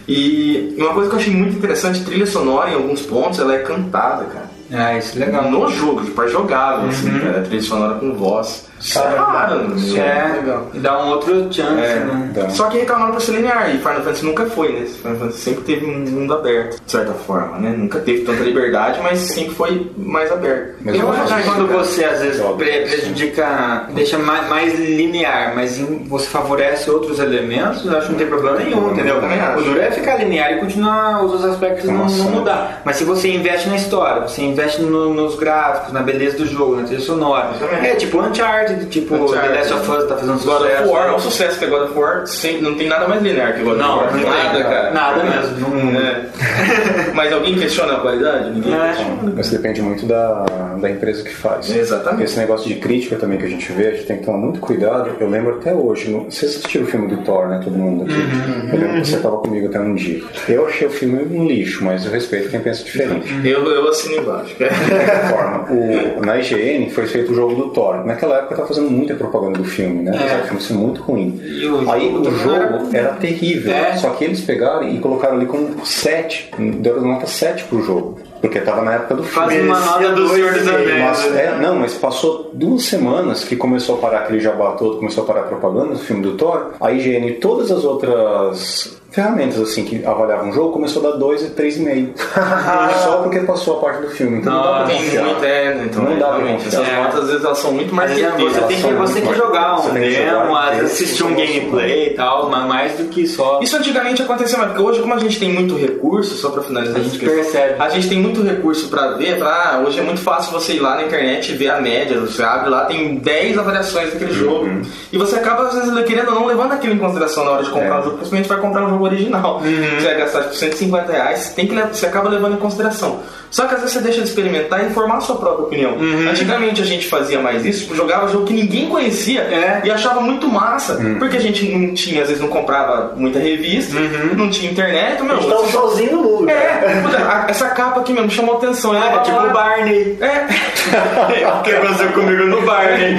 E 0.07 0.75
uma 0.77 0.93
coisa 0.93 1.09
que 1.09 1.15
eu 1.15 1.19
achei 1.19 1.33
muito 1.33 1.57
interessante, 1.57 2.03
trilha 2.03 2.25
sonora 2.25 2.69
em 2.71 2.73
alguns 2.75 3.01
pontos, 3.01 3.39
ela 3.39 3.53
é 3.55 3.59
cantada, 3.59 4.25
cara. 4.25 4.51
Ah, 4.71 4.97
isso 4.97 5.15
é 5.21 5.25
legal. 5.25 5.49
No 5.51 5.69
jogo, 5.69 6.03
tipo, 6.03 6.21
é 6.23 6.27
jogável, 6.27 6.89
assim, 6.89 7.11
cara. 7.19 7.41
Trilha 7.43 7.61
sonora 7.61 7.95
com 7.99 8.13
voz. 8.13 8.67
Isso 8.83 8.99
é 8.99 9.15
raro? 9.15 9.75
Isso 9.75 9.97
é, 9.97 10.33
legal. 10.41 10.67
e 10.73 10.79
dá 10.79 11.01
um 11.03 11.09
outro 11.09 11.33
chance, 11.53 11.81
É, 11.81 11.95
né? 12.03 12.29
Dá. 12.33 12.49
Só 12.49 12.67
que 12.67 12.77
reclamaram 12.79 13.13
por 13.13 13.21
ser 13.21 13.31
linear 13.33 13.69
e 13.73 13.77
Final 13.77 13.95
Fantasy 14.01 14.25
nunca 14.25 14.45
foi, 14.45 14.73
né? 14.73 14.85
Final 14.85 15.15
Fantasy 15.17 15.39
sempre 15.39 15.63
teve 15.63 15.85
um 15.85 15.99
mundo 15.99 16.33
aberto, 16.33 16.81
de 16.85 16.91
certa 16.91 17.13
forma, 17.13 17.57
né? 17.59 17.73
Nunca 17.77 17.99
teve 17.99 18.23
tanta 18.25 18.43
liberdade, 18.43 18.99
mas 19.01 19.19
sempre 19.19 19.55
foi 19.55 19.91
mais 19.97 20.31
aberto. 20.31 20.75
Mas 20.81 20.95
eu 20.99 21.09
acho 21.11 21.35
que 21.35 21.43
quando 21.43 21.67
você 21.67 22.03
às 22.03 22.21
vezes 22.21 22.41
pre- 22.57 22.81
prejudica, 22.81 23.87
deixa 23.93 24.17
mais, 24.17 24.49
mais 24.49 24.77
linear, 24.77 25.53
mas 25.55 25.77
você 26.07 26.27
favorece 26.27 26.89
outros 26.89 27.19
elementos, 27.19 27.85
eu 27.85 27.97
acho 27.97 28.07
que 28.07 28.11
não 28.11 28.19
tem 28.19 28.27
problema 28.27 28.57
nenhum, 28.59 28.91
entendeu? 28.91 29.17
O 29.57 29.61
duro 29.61 29.79
é 29.81 29.91
ficar 29.91 30.15
linear 30.17 30.51
e 30.53 30.59
continuar 30.59 31.23
os 31.23 31.31
outros 31.31 31.51
aspectos 31.51 31.85
não, 31.85 31.99
Nossa, 31.99 32.23
não 32.23 32.31
mudar. 32.31 32.81
Mas 32.83 32.97
se 32.97 33.03
você 33.05 33.29
investe 33.31 33.69
na 33.69 33.75
história, 33.75 34.21
você 34.27 34.41
investe 34.41 34.81
no- 34.81 35.13
nos 35.13 35.35
gráficos, 35.35 35.93
na 35.93 36.01
beleza 36.01 36.37
do 36.37 36.45
jogo, 36.45 36.75
na 36.75 36.83
trilha 36.83 37.01
sonora, 37.01 37.51
é 37.81 37.95
tipo 37.95 38.19
Uncharted 38.19 38.72
Uncharted, 38.73 38.89
tipo, 38.89 39.15
Uncharted. 39.15 39.51
The 39.53 39.59
Last 39.59 39.73
of 39.73 39.91
Us 39.91 40.07
tá 40.07 40.15
fazendo 40.17 40.39
God 40.43 40.61
sucesso. 40.61 40.83
of 40.83 40.89
War, 40.93 41.07
é 41.07 41.15
um 41.15 41.19
sucesso 41.19 41.59
que 41.59 41.65
God 41.67 41.81
of 41.89 41.97
War 41.99 42.27
sem- 42.27 42.61
não 42.61 42.75
tem 42.75 42.87
nada 42.87 43.07
mais 43.07 43.21
linear 43.21 43.53
que 43.55 43.63
God 43.63 43.77
Não, 43.77 43.97
of 43.97 44.03
War. 44.05 44.13
não 44.13 44.19
tem 44.19 44.29
nada, 44.29 44.63
cara. 44.63 44.91
nada 44.91 45.23
mesmo. 45.23 45.69
Não- 45.69 45.99
É. 45.99 46.23
Mas 47.13 47.31
alguém 47.31 47.55
questiona 47.55 47.93
a 47.93 47.99
qualidade? 47.99 48.49
Ninguém 48.51 48.73
É. 48.73 48.87
questiona. 48.89 49.33
Mas 49.35 49.49
depende 49.49 49.81
muito 49.81 50.05
da, 50.05 50.45
da 50.79 50.89
empresa 50.89 51.23
que 51.23 51.33
faz. 51.33 51.69
Exatamente. 51.69 52.09
Porque 52.09 52.23
esse 52.23 52.37
negócio 52.39 52.67
de 52.67 52.75
crítica 52.75 53.15
também 53.15 53.37
que 53.37 53.45
a 53.45 53.49
gente 53.49 53.71
vê, 53.71 53.87
a 53.87 53.91
gente 53.91 54.05
tem 54.05 54.17
que 54.17 54.25
tomar 54.25 54.37
muito 54.37 54.59
cuidado. 54.59 55.11
Eu 55.19 55.29
lembro 55.29 55.55
até 55.55 55.73
hoje, 55.73 56.09
no, 56.09 56.25
vocês 56.25 56.51
assistiram 56.55 56.85
o 56.85 56.87
filme 56.87 57.07
do 57.07 57.17
Thor, 57.17 57.47
né? 57.47 57.61
Todo 57.63 57.75
mundo 57.77 58.03
aqui. 58.03 58.13
Uhum. 58.13 58.69
Eu 58.73 58.79
lembro 58.79 59.01
que 59.01 59.07
você 59.07 59.15
estava 59.15 59.37
comigo 59.37 59.67
até 59.67 59.79
um 59.79 59.95
dia. 59.95 60.21
Eu 60.49 60.65
achei 60.67 60.87
o 60.87 60.91
filme 60.91 61.23
um 61.37 61.45
lixo, 61.47 61.83
mas 61.83 62.05
eu 62.05 62.11
respeito 62.11 62.49
quem 62.49 62.59
pensa 62.59 62.83
diferente. 62.83 63.31
Eu, 63.43 63.63
eu 63.71 63.87
assino 63.89 64.17
embaixo. 64.21 64.49
De 64.49 64.55
qualquer 64.55 65.29
forma, 65.29 65.65
o, 65.71 66.25
na 66.25 66.37
IGN 66.37 66.89
foi 66.89 67.05
feito 67.07 67.31
o 67.31 67.35
jogo 67.35 67.55
do 67.55 67.69
Thor. 67.69 68.05
Naquela 68.05 68.37
época 68.39 68.62
estava 68.63 68.67
fazendo 68.67 68.89
muita 68.91 69.13
propaganda 69.15 69.57
do 69.59 69.63
filme, 69.65 70.03
né? 70.03 70.11
Apesar 70.15 70.37
do 70.41 70.45
filme 70.47 70.61
ser 70.61 70.73
muito 70.73 71.01
ruim. 71.01 71.39
O 71.85 71.91
Aí 71.91 72.11
jogo 72.11 72.27
o 72.27 72.31
jogo 72.31 72.55
era- 72.55 72.81
era 72.93 73.09
terrível. 73.15 73.73
É. 73.73 73.95
Só 73.97 74.09
que 74.11 74.23
eles 74.23 74.41
pegaram 74.41 74.87
e 74.89 74.99
colocaram 74.99 75.35
ali 75.37 75.45
como 75.45 75.85
7. 75.85 76.49
Deram 76.79 77.01
nota 77.01 77.27
7 77.27 77.63
pro 77.65 77.81
jogo. 77.83 78.19
Porque 78.43 78.59
tava 78.59 78.81
na 78.81 78.95
época 78.95 79.15
do 79.15 79.23
filme. 79.23 79.47
Quase 79.47 79.61
uma 79.61 79.79
nota 79.79 80.09
do 80.11 80.27
Senhor 80.27 80.51
dos 80.51 80.67
Anéis. 80.67 81.01
Mas, 81.01 81.31
né? 81.31 81.45
é, 81.45 81.61
não, 81.61 81.75
mas 81.77 81.93
passou 81.93 82.51
duas 82.53 82.83
semanas 82.83 83.45
que 83.45 83.55
começou 83.55 83.95
a 83.95 83.97
parar 83.99 84.19
aquele 84.19 84.41
jabá 84.41 84.71
todo, 84.71 84.97
começou 84.97 85.23
a 85.23 85.27
parar 85.27 85.39
a 85.39 85.43
propaganda 85.43 85.93
do 85.93 85.99
filme 85.99 86.21
do 86.21 86.33
Thor. 86.33 86.71
A 86.81 86.91
IGN 86.91 87.25
e 87.29 87.33
todas 87.35 87.71
as 87.71 87.85
outras 87.85 89.01
ferramentas 89.13 89.59
assim 89.61 89.85
que 89.85 90.03
avaliavam 90.03 90.49
o 90.49 90.51
jogo 90.51 90.73
começou 90.73 91.07
a 91.07 91.11
dar 91.11 91.17
2 91.17 91.43
e 91.43 91.49
3,5. 91.51 92.17
Só 93.03 93.17
porque 93.21 93.39
passou 93.41 93.77
a 93.77 93.81
parte 93.81 94.01
do 94.01 94.09
filme. 94.09 94.39
Então 94.39 94.51
não, 94.51 94.63
dá 94.63 94.77
pra 94.79 94.85
Tem 94.87 94.97
confiar. 95.03 95.25
muito, 95.25 95.45
é, 95.45 95.83
então 95.85 96.03
Não 96.03 96.17
dá 96.17 96.27
pra 96.29 96.39
confiar. 96.39 96.67
essas 96.67 96.93
notas 96.97 97.19
às 97.19 97.29
vezes 97.29 97.45
elas 97.45 97.57
são 97.59 97.71
muito 97.71 97.93
Mas 97.93 98.11
é, 98.11 98.31
você 98.31 98.61
tem 98.61 98.81
que, 98.81 98.93
você 98.93 99.21
tem 99.21 99.31
que 99.31 99.37
jogar 99.37 99.79
um 99.79 99.93
demo, 99.93 100.55
assistir 100.55 101.23
um 101.23 101.35
gameplay 101.35 102.07
e 102.07 102.13
tal, 102.15 102.49
mas 102.49 102.67
mais 102.67 102.97
do 102.97 103.05
que 103.05 103.27
só. 103.27 103.59
Isso 103.61 103.77
antigamente 103.77 104.21
acontecia, 104.23 104.57
mas 104.57 104.69
porque 104.69 104.81
hoje, 104.81 105.01
como 105.01 105.13
a 105.13 105.19
gente 105.19 105.39
tem 105.39 105.53
muito 105.53 105.77
recurso, 105.77 106.35
só 106.35 106.49
pra 106.49 106.63
finalizar 106.63 106.99
A 106.99 107.03
gente 107.03 107.19
percebe. 107.19 107.75
A 107.79 107.89
gente 107.89 108.09
tem 108.09 108.19
muito 108.19 108.32
recurso 108.41 108.87
pra 108.87 109.09
ver, 109.09 109.37
pra, 109.37 109.49
ah, 109.75 109.83
hoje 109.85 109.99
é 109.99 110.01
muito 110.01 110.21
fácil 110.21 110.51
você 110.51 110.73
ir 110.73 110.79
lá 110.79 110.95
na 110.95 111.03
internet 111.03 111.51
e 111.51 111.55
ver 111.55 111.69
a 111.69 111.79
média. 111.81 112.19
Você 112.19 112.41
abre 112.41 112.69
lá, 112.69 112.85
tem 112.85 113.15
10 113.17 113.57
avaliações 113.57 114.11
daquele 114.13 114.33
jogo. 114.33 114.81
E 115.11 115.17
você 115.17 115.35
acaba, 115.35 115.67
às 115.67 115.75
vezes, 115.75 116.05
querendo 116.05 116.29
ou 116.29 116.35
não, 116.35 116.45
levando 116.47 116.71
aquilo 116.71 116.93
em 116.93 116.97
consideração 116.97 117.45
na 117.45 117.51
hora 117.51 117.63
de 117.63 117.69
comprar 117.69 117.97
É. 117.97 117.99
o 117.99 118.03
jogo, 118.03 118.17
principalmente 118.17 118.49
vai 118.49 118.57
comprar 118.59 118.85
um 118.85 118.89
jogo 118.89 119.03
original. 119.05 119.59
Você 119.61 120.05
vai 120.05 120.17
gastar 120.17 120.41
tipo, 120.43 120.55
150 120.55 121.11
reais, 121.11 121.49
tem 121.49 121.67
que, 121.67 121.75
você 121.75 122.05
acaba 122.07 122.29
levando 122.29 122.53
em 122.53 122.59
consideração. 122.59 123.19
Só 123.53 123.67
que 123.67 123.75
às 123.75 123.81
vezes 123.81 123.93
você 123.95 124.01
deixa 124.01 124.19
de 124.21 124.27
experimentar 124.29 124.83
e 124.83 124.89
formar 124.95 125.17
a 125.17 125.21
sua 125.21 125.35
própria 125.35 125.65
opinião. 125.65 125.95
Antigamente 126.27 126.81
a 126.81 126.85
gente 126.85 127.07
fazia 127.07 127.39
mais 127.39 127.63
isso, 127.63 127.83
tipo, 127.83 127.93
jogava 127.95 128.27
jogo 128.27 128.45
que 128.45 128.53
ninguém 128.53 128.89
conhecia 128.89 129.41
É. 129.41 129.81
e 129.85 129.91
achava 129.91 130.19
muito 130.19 130.47
massa. 130.49 130.99
Porque 131.19 131.37
a 131.37 131.39
gente 131.39 131.63
não 131.71 131.93
tinha, 131.93 132.23
às 132.23 132.29
vezes 132.29 132.41
não 132.41 132.49
comprava 132.49 133.13
muita 133.15 133.37
revista, 133.37 133.93
não 134.35 134.49
tinha 134.49 134.71
internet, 134.71 135.21
meu. 135.21 135.35
A 135.35 135.39
gente 135.39 135.49
tava 135.49 135.61
você- 135.61 135.71
sozinho 135.71 136.11
no 136.13 136.23
mundo. 136.23 136.49
é, 136.49 137.01
puta, 137.05 137.17
a- 137.19 137.45
essa 137.47 137.69
capa 137.69 137.99
aqui 137.99 138.11
mesmo 138.11 138.31
chamou 138.31 138.57
atenção. 138.57 138.95
É, 138.95 138.99
né? 138.99 139.19
tipo 139.23 139.37
o 139.37 139.49
Barney. 139.51 140.17
É. 140.19 140.47
O 141.59 141.61
que 141.63 141.71
aconteceu 141.71 142.09
comigo 142.11 142.43
no 142.45 142.61
Barney? 142.63 143.15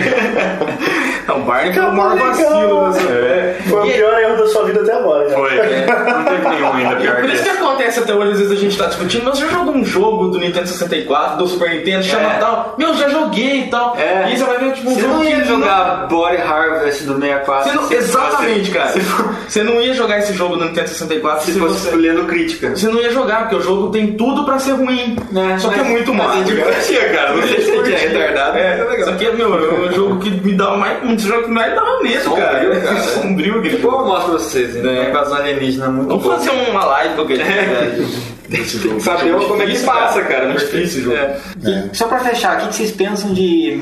Não, 1.26 1.38
o 1.38 1.42
Barney 1.44 1.72
foi 1.72 1.84
o 1.84 1.92
maior 1.94 2.16
vacilo. 2.18 2.92
É. 3.10 3.56
Foi 3.68 3.80
o 3.80 3.86
E- 3.86 3.92
pior 3.94 4.18
erro 4.20 4.36
da 4.36 4.46
sua 4.48 4.64
vida 4.64 4.80
até 4.82 4.92
agora. 4.94 5.30
Foi. 5.30 5.50
Não 5.56 6.24
teve 6.24 6.48
nenhum 6.48 6.72
ainda 6.74 6.96
pior 6.96 7.16
Por 7.16 7.30
isso 7.30 7.42
que 7.42 7.48
acontece 7.48 8.00
até 8.00 8.14
hoje, 8.14 8.32
às 8.32 8.38
vezes 8.38 8.52
a 8.52 8.56
gente 8.60 8.76
tá 8.76 8.86
discutindo, 8.86 9.24
mas 9.24 9.38
você 9.38 9.46
já 9.46 9.50
jogou 9.52 9.74
um 9.74 9.84
jogo 9.84 10.23
do 10.30 10.38
Nintendo 10.38 10.66
64, 10.66 11.38
do 11.38 11.46
Super 11.46 11.70
Nintendo, 11.70 12.02
chama 12.04 12.32
É. 12.34 12.38
tal, 12.38 12.74
meu, 12.78 12.94
já 12.94 13.08
joguei 13.08 13.60
e 13.62 13.66
tal. 13.68 13.96
É. 13.98 14.30
E 14.32 14.36
você 14.36 14.44
vai 14.44 14.58
ver, 14.58 14.72
tipo, 14.72 14.90
um 14.90 14.94
Você 14.94 15.00
jogo 15.00 15.14
não 15.14 15.20
que 15.22 15.28
ia 15.28 15.44
jogar 15.44 16.06
Body 16.08 16.36
Harvest 16.36 17.04
do 17.04 17.14
64 17.20 17.70
Você 17.70 17.76
não- 17.76 17.92
exatamente, 17.92 18.70
cara. 18.70 18.94
Você 19.48 19.62
não 19.62 19.80
ia 19.80 19.94
jogar 19.94 20.18
esse 20.18 20.32
jogo 20.32 20.56
do 20.56 20.64
Nintendo 20.64 20.88
64 20.88 21.44
se 21.44 21.52
se 21.52 21.58
fosse 21.58 21.88
você... 21.90 21.96
lendo 21.96 22.24
crítica. 22.26 22.70
Você 22.76 22.88
não 22.88 23.00
ia 23.00 23.10
jogar, 23.10 23.40
porque 23.42 23.56
o 23.56 23.60
jogo 23.60 23.90
tem 23.90 24.12
tudo 24.14 24.44
pra 24.44 24.58
ser 24.58 24.72
ruim. 24.72 25.16
É, 25.54 25.58
Só 25.58 25.68
que 25.68 25.80
é 25.80 25.82
muito 25.82 26.12
mas 26.14 26.26
massa. 26.26 26.40
é 26.40 26.42
divertido, 26.42 27.14
cara. 27.14 27.34
Não 27.34 27.42
sei 27.48 27.60
se 27.60 27.74
gente 27.74 27.92
é 27.92 27.96
retardado, 28.08 28.58
É, 28.58 28.80
é 28.80 28.84
legal. 28.84 29.08
Só 29.08 29.14
que, 29.16 29.30
meu, 29.30 29.54
é 29.54 29.88
um 29.88 29.92
jogo 29.92 30.18
que 30.20 30.30
me 30.30 30.52
dá 30.54 30.70
mais. 30.76 31.02
Um 31.04 31.18
jogo 31.18 31.42
que 31.44 31.50
mais 31.50 31.74
dá 31.74 31.82
medo, 32.02 32.30
cara. 32.32 32.58
cara. 32.80 32.96
Sombrio, 33.02 33.58
aquele 33.58 33.76
Depois 33.76 33.94
eu 33.94 34.06
mostro 34.06 34.30
pra 34.30 34.38
vocês, 34.38 34.74
né? 34.74 35.04
É. 35.06 35.10
Invasão 35.10 35.36
alienígena 35.36 35.88
muito 35.88 36.08
Vamos 36.18 36.26
fazer 36.26 36.50
uma 36.70 36.84
live 36.84 37.14
qualquer 37.14 37.36
dia. 37.38 37.44
desse 38.56 38.78
jogo. 38.78 39.00
Saber 39.00 39.28
Jogo 39.30 39.48
como 39.48 39.62
é 39.62 39.66
que 39.66 39.78
passa, 39.80 40.22
cara. 40.22 40.46
Muito 40.48 40.60
difícil 40.64 41.00
o 41.00 41.04
jogo. 41.04 41.16
É. 41.16 41.38
E, 41.64 41.96
Só 41.96 42.06
pra 42.06 42.18
fechar, 42.20 42.56
o 42.62 42.68
que 42.68 42.74
vocês 42.74 42.90
pensam 42.92 43.32
de 43.32 43.78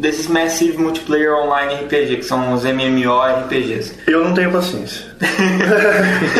desses 0.00 0.28
Massive 0.28 0.78
Multiplayer 0.78 1.32
Online 1.34 1.74
RPG, 1.84 2.16
que 2.16 2.24
são 2.24 2.52
os 2.52 2.64
MMORPGs? 2.64 3.94
Eu 4.06 4.24
não 4.24 4.34
tenho 4.34 4.50
paciência. 4.50 5.08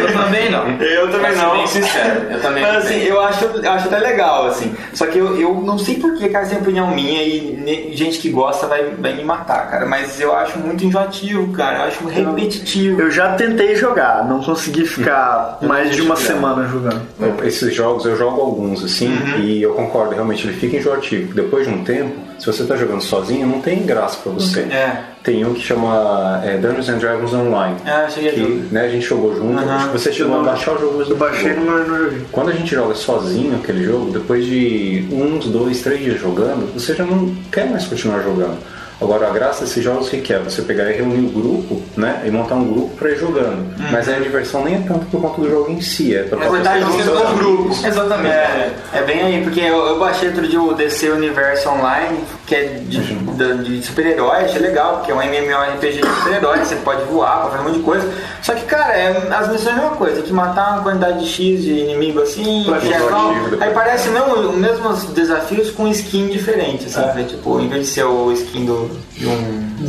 Eu 0.01 0.13
também 0.13 0.51
não. 0.51 0.69
Eu 0.81 1.11
também 1.11 1.33
Pra 1.33 1.43
não. 1.43 1.57
bem 1.57 1.67
sincero, 1.67 2.23
eu 2.31 2.41
também 2.41 2.63
Mas 2.63 2.73
não 2.73 2.79
assim, 2.81 3.03
eu 3.03 3.21
acho, 3.21 3.45
eu 3.45 3.71
acho 3.73 3.87
até 3.89 3.99
legal, 3.99 4.47
assim. 4.47 4.73
Só 4.95 5.07
que 5.07 5.19
eu, 5.19 5.37
eu 5.41 5.55
não 5.55 5.79
sei 5.79 5.97
porquê, 5.97 6.29
cara, 6.29 6.45
essa 6.45 6.55
é 6.55 6.59
opinião 6.59 6.89
minha 6.95 7.23
e 7.23 7.91
gente 7.95 8.19
que 8.19 8.31
gosta 8.31 8.67
vai, 8.67 8.85
vai 8.99 9.15
me 9.15 9.25
matar, 9.25 9.69
cara. 9.71 9.85
Mas 9.87 10.21
eu 10.21 10.35
acho 10.35 10.59
muito 10.59 10.85
enjoativo, 10.85 11.53
cara. 11.53 11.79
Eu 11.79 11.85
acho 11.85 12.07
repetitivo. 12.07 13.01
Eu 13.01 13.11
já 13.11 13.35
tentei 13.35 13.75
jogar, 13.75 14.25
não 14.25 14.43
consegui 14.43 14.87
ficar 14.87 15.59
mais 15.63 15.95
de 15.95 16.03
uma 16.03 16.17
semana 16.17 16.67
jogando. 16.69 17.03
Eu- 17.21 17.37
Esses 17.69 17.77
jogos, 17.77 18.07
eu 18.07 18.17
jogo 18.17 18.41
alguns, 18.41 18.83
assim, 18.83 19.09
Uhum. 19.09 19.41
e 19.41 19.63
eu 19.63 19.75
concordo, 19.75 20.15
realmente, 20.15 20.47
ele 20.47 20.57
fica 20.57 20.77
enjoativo. 20.79 21.35
Depois 21.35 21.67
de 21.67 21.73
um 21.75 21.85
tempo, 21.85 22.15
se 22.39 22.47
você 22.47 22.65
tá 22.65 22.77
jogando 22.77 23.03
sozinho, 23.03 23.47
não 23.47 23.61
tem 23.61 23.85
graça 23.85 24.19
pra 24.23 24.33
você. 24.33 24.61
É. 24.61 25.03
Tem 25.23 25.45
um 25.45 25.53
que 25.53 25.61
chama 25.61 26.41
é, 26.45 26.57
Dungeons 26.57 26.89
and 26.89 26.97
Dragons 26.99 27.35
Online. 27.35 27.77
Ah, 27.85 28.09
cheguei 28.09 28.31
a 28.31 28.33
que 28.33 28.41
jogar. 28.41 28.55
né, 28.73 28.81
a 28.87 28.89
gente 28.89 29.05
jogou 29.05 29.37
junto, 29.37 29.63
que 29.63 29.93
você 29.99 30.11
chegou 30.13 30.41
a 30.41 30.43
baixar 30.45 30.77
o 30.77 30.79
jogo, 30.81 31.03
Eu 31.03 31.17
baixei 31.17 31.53
no 31.53 31.85
joguei. 31.85 32.23
Quando 32.33 32.49
a 32.49 32.53
gente 32.53 32.75
joga 32.75 32.95
sozinho 32.95 33.57
aquele 33.57 33.85
jogo, 33.85 34.11
depois 34.13 34.47
de 34.47 35.07
uns, 35.13 35.47
dois, 35.47 35.83
três 35.83 36.01
dias 36.03 36.19
jogando, 36.19 36.73
você 36.73 36.95
já 36.95 37.05
não 37.05 37.35
quer 37.53 37.69
mais 37.69 37.85
continuar 37.85 38.23
jogando. 38.23 38.57
Agora, 39.01 39.29
a 39.29 39.31
graça 39.31 39.65
desses 39.65 39.83
jogos 39.83 40.09
o 40.09 40.11
que 40.11 40.33
é? 40.33 40.39
Você 40.41 40.63
pegar 40.63 40.91
e 40.91 40.97
reunir 40.97 41.27
o 41.27 41.31
grupo, 41.31 41.81
né? 41.97 42.23
E 42.27 42.31
montar 42.31 42.57
um 42.57 42.69
grupo 42.69 42.97
pra 42.97 43.11
ir 43.11 43.19
jogando. 43.19 43.73
Mas 43.93 44.09
aí 44.09 44.17
a 44.17 44.21
diversão 44.21 44.65
nem 44.65 44.75
é 44.75 44.81
tanto 44.81 45.07
por 45.07 45.21
conta 45.21 45.41
do 45.41 45.49
jogo 45.49 45.71
em 45.71 45.81
si, 45.81 46.17
é 46.17 46.25
pra 46.25 46.45
É 46.45 46.51
verdade, 46.51 46.85
você 46.85 47.03
você 47.05 47.25
com 47.25 47.37
grupos. 47.37 47.85
Exatamente. 47.85 48.35
É, 48.35 48.73
é 48.95 49.03
bem 49.03 49.23
aí, 49.23 49.43
porque 49.45 49.61
eu, 49.61 49.87
eu 49.87 49.99
baixei 49.99 50.29
outro 50.29 50.49
dia 50.49 50.61
o 50.61 50.75
DC 50.75 51.11
Universo 51.11 51.69
Online, 51.69 52.19
que 52.49 52.55
é 52.55 52.65
de, 52.83 52.99
da- 53.37 53.53
de 53.63 53.83
super-herói, 53.83 54.45
achei 54.45 54.61
legal, 54.61 54.97
porque 54.97 55.13
é 55.13 55.15
um 55.15 55.21
MMORPG 55.23 56.01
de 56.01 56.07
super-herói, 56.17 56.59
você 56.61 56.77
pode 56.77 57.03
voar, 57.05 57.43
pode 57.43 57.51
fazer 57.51 57.61
um 57.63 57.67
monte 57.69 57.79
de 57.79 57.85
coisa. 57.85 58.09
Só 58.41 58.55
que, 58.55 58.63
cara, 58.65 58.95
é, 58.97 59.29
as 59.35 59.49
missões 59.53 59.77
é 59.77 59.81
uma 59.81 59.97
coisa, 59.97 60.17
tem 60.17 60.25
que 60.25 60.33
matar 60.33 60.75
uma 60.75 60.83
quantidade 60.83 61.21
de 61.21 61.27
X 61.31 61.63
de 61.63 61.73
inimigo 61.73 62.23
assim, 62.23 62.65
Pra 62.67 62.81
chefão. 62.81 63.35
Aí 63.61 63.71
parece 63.75 64.09
não, 64.09 64.49
os 64.51 64.57
mesmos 64.57 65.05
desafios 65.13 65.71
com 65.71 65.87
skin 65.89 66.29
diferente, 66.29 66.87
assim, 66.87 67.01
né? 67.01 67.27
tipo, 67.29 67.61
em 67.61 67.69
vez 67.69 67.87
de 67.87 67.93
ser 67.93 68.05
o 68.05 68.33
skin 68.33 68.65
do, 68.65 68.91
de 69.15 69.27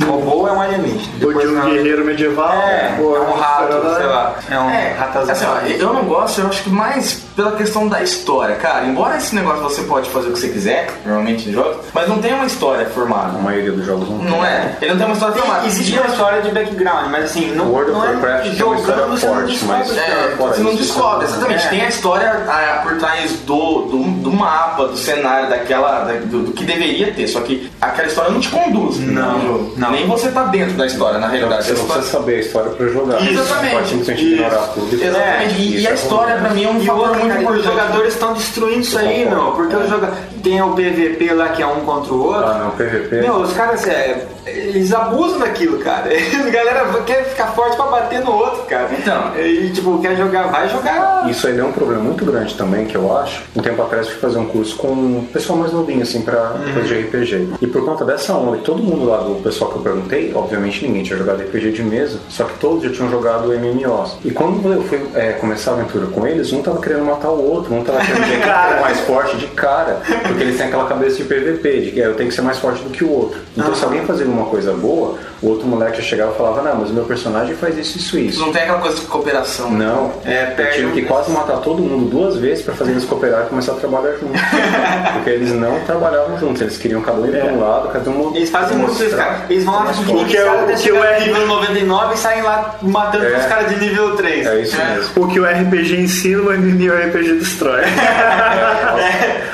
um 0.06 0.10
robô, 0.12 0.48
é 0.48 0.52
um 0.52 0.60
alienígena. 0.62 1.02
Ou 1.24 1.34
de 1.34 1.48
um 1.48 1.52
não- 1.54 1.66
guerreiro 1.72 2.04
medieval, 2.04 2.52
É, 2.52 2.98
é 3.00 3.02
um 3.02 3.34
rato, 3.34 3.96
sei 3.96 4.06
lá. 4.06 4.36
É 4.50 4.60
um 4.60 4.70
É, 4.70 4.94
ratazão. 4.94 5.32
assim, 5.56 5.72
eu 5.80 5.94
não 5.94 6.04
gosto, 6.04 6.42
eu 6.42 6.48
acho 6.48 6.64
que 6.64 6.70
mais 6.70 7.22
pela 7.40 7.54
questão 7.54 7.88
da 7.88 8.04
história, 8.04 8.56
cara. 8.58 8.86
Embora 8.86 9.16
esse 9.16 9.34
negócio 9.34 9.64
você 9.64 9.84
pode 9.84 10.10
fazer 10.10 10.28
o 10.28 10.34
que 10.34 10.40
você 10.40 10.50
quiser, 10.50 10.92
normalmente 11.06 11.48
em 11.50 11.54
jogos, 11.54 11.86
mas 11.94 12.10
não 12.10 12.20
tem 12.20 12.34
uma 12.34 12.46
história 12.46 12.86
formada. 12.88 13.38
A 13.38 13.42
maioria 13.42 13.72
dos 13.72 13.86
jogos 13.86 14.10
não 14.10 14.20
tem. 14.20 14.28
Não 14.30 14.44
é? 14.46 14.76
Ele 14.82 14.92
não 14.92 14.98
tem 14.98 15.06
uma 15.06 15.14
história 15.14 15.36
formada. 15.36 15.66
Existe 15.68 15.98
uma 15.98 16.08
história 16.08 16.42
de 16.42 16.52
background, 16.52 17.10
mas 17.10 17.24
assim, 17.26 17.52
não, 17.56 17.72
World 17.72 17.92
of 17.92 18.00
não 18.00 18.06
é 18.06 18.12
Warcraft 18.12 18.44
tem 18.44 18.52
história 18.52 18.78
jogando, 18.78 19.10
você 19.12 19.26
não 19.26 19.34
forte, 19.36 19.52
descobre 19.54 19.78
mas-. 19.78 19.98
É, 19.98 20.36
Fora 20.38 20.54
você 20.54 20.62
não 20.62 20.72
isso, 20.74 20.82
descobre, 20.84 21.26
exatamente. 21.26 21.66
É. 21.66 21.70
Tem 21.70 21.82
a 21.82 21.88
história 21.88 22.44
por 22.84 22.98
trás 22.98 23.32
do, 23.46 23.82
do, 23.84 23.98
do 24.22 24.32
mapa, 24.34 24.88
do 24.90 24.98
cenário, 24.98 25.50
daquela. 25.50 26.04
da- 26.04 26.14
do, 26.20 26.44
do 26.44 26.52
que 26.52 26.66
deveria 26.66 27.14
ter. 27.14 27.28
Só 27.30 27.40
que 27.40 27.69
aquela 27.82 28.08
história 28.08 28.32
não 28.32 28.40
te 28.40 28.50
conduz 28.50 29.00
Não, 29.00 29.42
jogo. 29.42 29.74
não. 29.78 29.92
Nem 29.92 30.06
você 30.08 30.30
tá 30.32 30.44
dentro 30.44 30.74
da 30.76 30.86
história, 30.86 31.20
na 31.20 31.28
realidade. 31.28 31.64
Você 31.66 31.72
não 31.74 31.80
história- 31.82 32.02
precisa 32.02 32.18
saber 32.20 32.36
a 32.36 32.40
história 32.40 32.72
pra 32.72 32.88
jogar. 32.88 33.22
Isso, 33.22 33.44
Você 33.44 33.70
pode 33.70 33.88
simplesmente 33.90 34.24
Isso. 34.26 34.34
ignorar 34.34 34.68
tudo. 34.74 34.96
e- 34.96 35.04
Exatamente. 35.04 35.54
E, 35.56 35.76
Isso 35.76 35.84
e 35.84 35.88
a 35.88 35.92
é 35.92 35.94
história 35.94 36.36
pra 36.38 36.50
mim 36.52 36.64
é 36.64 36.70
um 36.70 36.78
E 36.82 36.86
fator 36.86 37.08
muito 37.08 37.20
cara, 37.20 37.34
os 37.36 37.42
importante. 37.42 37.64
jogadores 37.66 38.14
estão 38.14 38.34
destruindo 38.34 38.80
isso 38.82 38.98
aí, 38.98 39.30
meu. 39.30 39.52
Porque 39.52 39.76
os 39.76 39.90
joga... 39.90 40.14
tem 40.50 40.62
o 40.64 40.74
PVP 40.74 41.32
lá 41.34 41.50
que 41.50 41.62
é 41.62 41.68
um 41.68 41.82
contra 41.82 42.12
o 42.12 42.24
outro. 42.26 42.46
Ah, 42.46 42.58
não, 42.58 42.72
PVP. 42.72 43.22
Meu, 43.22 43.36
os 43.36 43.54
caras, 43.54 43.88
é, 43.88 44.26
eles 44.48 44.92
abusam 44.92 45.40
daquilo, 45.40 45.78
cara. 45.78 46.10
A 46.10 46.50
galera 46.50 47.04
quer 47.04 47.26
ficar 47.26 47.48
forte 47.48 47.76
pra 47.76 47.86
bater 47.86 48.22
no 48.22 48.32
outro, 48.32 48.64
cara. 48.64 48.90
Então. 48.98 49.38
E, 49.38 49.70
tipo, 49.70 50.00
quer 50.00 50.16
jogar, 50.18 50.48
vai 50.48 50.68
jogar. 50.68 51.30
Isso 51.30 51.48
aí 51.48 51.58
é 51.58 51.64
um 51.64 51.72
problema 51.72 52.02
muito 52.02 52.26
grande 52.26 52.56
também, 52.56 52.86
que 52.86 52.96
eu 52.96 53.16
acho. 53.16 53.44
Um 53.56 53.62
tempo 53.62 53.82
atrás 53.82 54.08
eu 54.08 54.14
fui 54.14 54.22
fazer 54.22 54.40
um 54.40 54.46
curso 54.46 54.76
com 54.78 54.88
um 54.88 55.28
pessoal 55.32 55.60
mais 55.60 55.72
novinho, 55.72 56.02
assim, 56.02 56.22
pra 56.22 56.56
coisa 56.74 56.88
de 56.88 57.00
RPG. 57.00 57.50
E 57.62 57.68
por 57.68 57.86
conta 57.86 58.04
dessa 58.04 58.34
onda, 58.34 58.58
e 58.58 58.62
todo 58.62 58.82
mundo 58.82 59.06
lá 59.06 59.18
do 59.18 59.36
pessoal 59.44 59.72
que 59.72 59.78
eu 59.78 59.84
perguntei, 59.84 60.32
obviamente 60.34 60.86
ninguém 60.86 61.04
tinha 61.04 61.18
jogado 61.18 61.42
RPG 61.44 61.72
de 61.72 61.84
mesa, 61.84 62.20
só 62.30 62.46
que 62.46 62.58
todos 62.58 62.84
já 62.84 62.90
tinham 62.90 63.12
jogado 63.12 63.50
MMOs. 63.50 64.18
E 64.26 64.32
quando 64.32 64.74
eu 64.74 64.82
fui 64.84 65.00
é, 65.14 65.34
começar 65.34 65.72
a 65.72 65.74
aventura 65.76 66.08
com 66.08 66.26
eles, 66.26 66.52
um 66.52 66.62
tava 66.64 66.82
querendo 66.82 67.06
matar 67.06 67.30
o 67.30 67.44
outro, 67.44 67.74
um 67.74 67.84
tava 67.84 68.00
querendo 68.00 68.42
era 68.44 68.82
mais 68.82 69.00
forte 69.02 69.38
de 69.38 69.48
cara, 69.48 70.02
porque 70.40 70.44
eles 70.52 70.58
têm 70.58 70.68
aquela 70.68 70.86
cabeça 70.88 71.18
de 71.18 71.24
PVP, 71.26 71.82
de 71.82 71.92
que 71.92 72.02
é, 72.02 72.06
eu 72.06 72.14
tenho 72.16 72.30
que 72.30 72.36
ser 72.36 72.42
mais 72.42 72.58
forte 72.58 72.82
do 72.82 72.90
que 72.90 73.04
o 73.04 73.12
outro. 73.12 73.40
Então 73.58 73.76
se 73.76 73.84
alguém 73.84 74.06
fazia 74.06 74.26
uma 74.26 74.40
uma 74.40 74.46
coisa 74.50 74.72
boa, 74.72 75.18
o 75.42 75.48
outro 75.50 75.68
moleque 75.68 75.98
já 75.98 76.04
chegava 76.04 76.32
e 76.34 76.38
falava, 76.38 76.62
não, 76.62 76.76
mas 76.78 76.90
o 76.92 76.94
meu 76.94 77.04
personagem 77.04 77.54
faz 77.56 77.78
isso, 77.78 77.98
isso, 77.98 78.18
isso. 78.18 78.40
Não 78.40 78.54
tem 78.54 78.62
aquela 78.64 78.80
coisa 78.80 78.96
de 78.96 79.02
cooperação. 79.02 79.70
Não, 79.70 80.14
É, 80.26 80.52
eu 80.52 80.56
perde 80.56 80.74
tive 80.76 80.88
um- 80.88 80.92
que 80.94 81.02
quase 81.02 81.30
matar 81.32 81.58
todo 81.58 81.82
mundo 81.82 82.10
duas 82.10 82.38
vezes 82.38 82.64
pra 82.64 82.74
fazer 82.74 82.92
eles 82.92 83.04
cooperar 83.04 83.44
e 83.46 83.50
começar 83.50 83.74
a 83.74 83.76
trabalhar 83.76 84.14
juntos. 84.14 84.40
Porque 85.14 85.30
eles 85.30 85.52
não 85.52 85.78
trabalhavam 85.82 86.38
juntos, 86.40 86.62
eles 86.62 86.78
queriam 86.78 87.02
cada 87.02 87.18
um 87.20 87.26
ir 87.28 87.32
pra 87.32 87.46
um 87.52 87.60
lado, 87.60 87.90
cada 87.90 88.10
um. 88.10 88.34
Eles 88.34 88.50
fazem 88.50 88.78
muito 88.78 88.94
isso, 89.04 89.16
cara. 89.18 89.42
Eles 89.50 89.66
vão 89.66 89.74
lá 89.76 89.92
com 89.94 90.26
que 90.26 90.38
é 90.38 90.46
o- 90.46 90.60
até 90.62 90.74
que 90.76 90.92
o 90.94 91.04
R- 91.04 91.26
nível 91.26 91.48
99 91.48 92.14
e 92.14 92.18
saem 92.18 92.42
lá 92.42 92.76
matando 92.82 93.26
É. 93.26 93.38
os 93.40 93.46
caras 93.46 93.70
de 93.70 93.76
nível 93.78 94.16
3. 94.16 94.48
É 94.48 94.62
isso 94.62 94.78
mesmo. 94.78 95.24
O 95.26 95.28
que 95.28 95.38
o 95.40 95.46
RPG 95.46 95.98
ensina, 96.02 96.44
mas 96.44 96.60
o 96.60 96.94
RPG 96.94 97.34
destrói. 97.40 97.82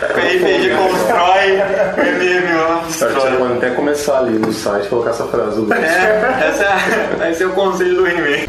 O 0.05 0.17
RPG 0.67 0.75
constrói, 0.75 1.51
o 1.55 2.01
MMO 2.15 2.75
Acho 2.85 2.97
que 2.97 3.13
você 3.13 3.53
até 3.57 3.69
começar 3.71 4.19
ali 4.19 4.37
no 4.39 4.51
site 4.53 4.85
e 4.85 4.89
colocar 4.89 5.09
essa 5.11 5.25
frase 5.27 5.61
do. 5.61 5.73
É, 5.73 6.45
essa 6.49 6.63
é, 6.63 7.15
vai 7.17 7.33
ser 7.33 7.45
o 7.45 7.51
conselho 7.51 7.95
do 7.95 8.07
He-Man. 8.07 8.45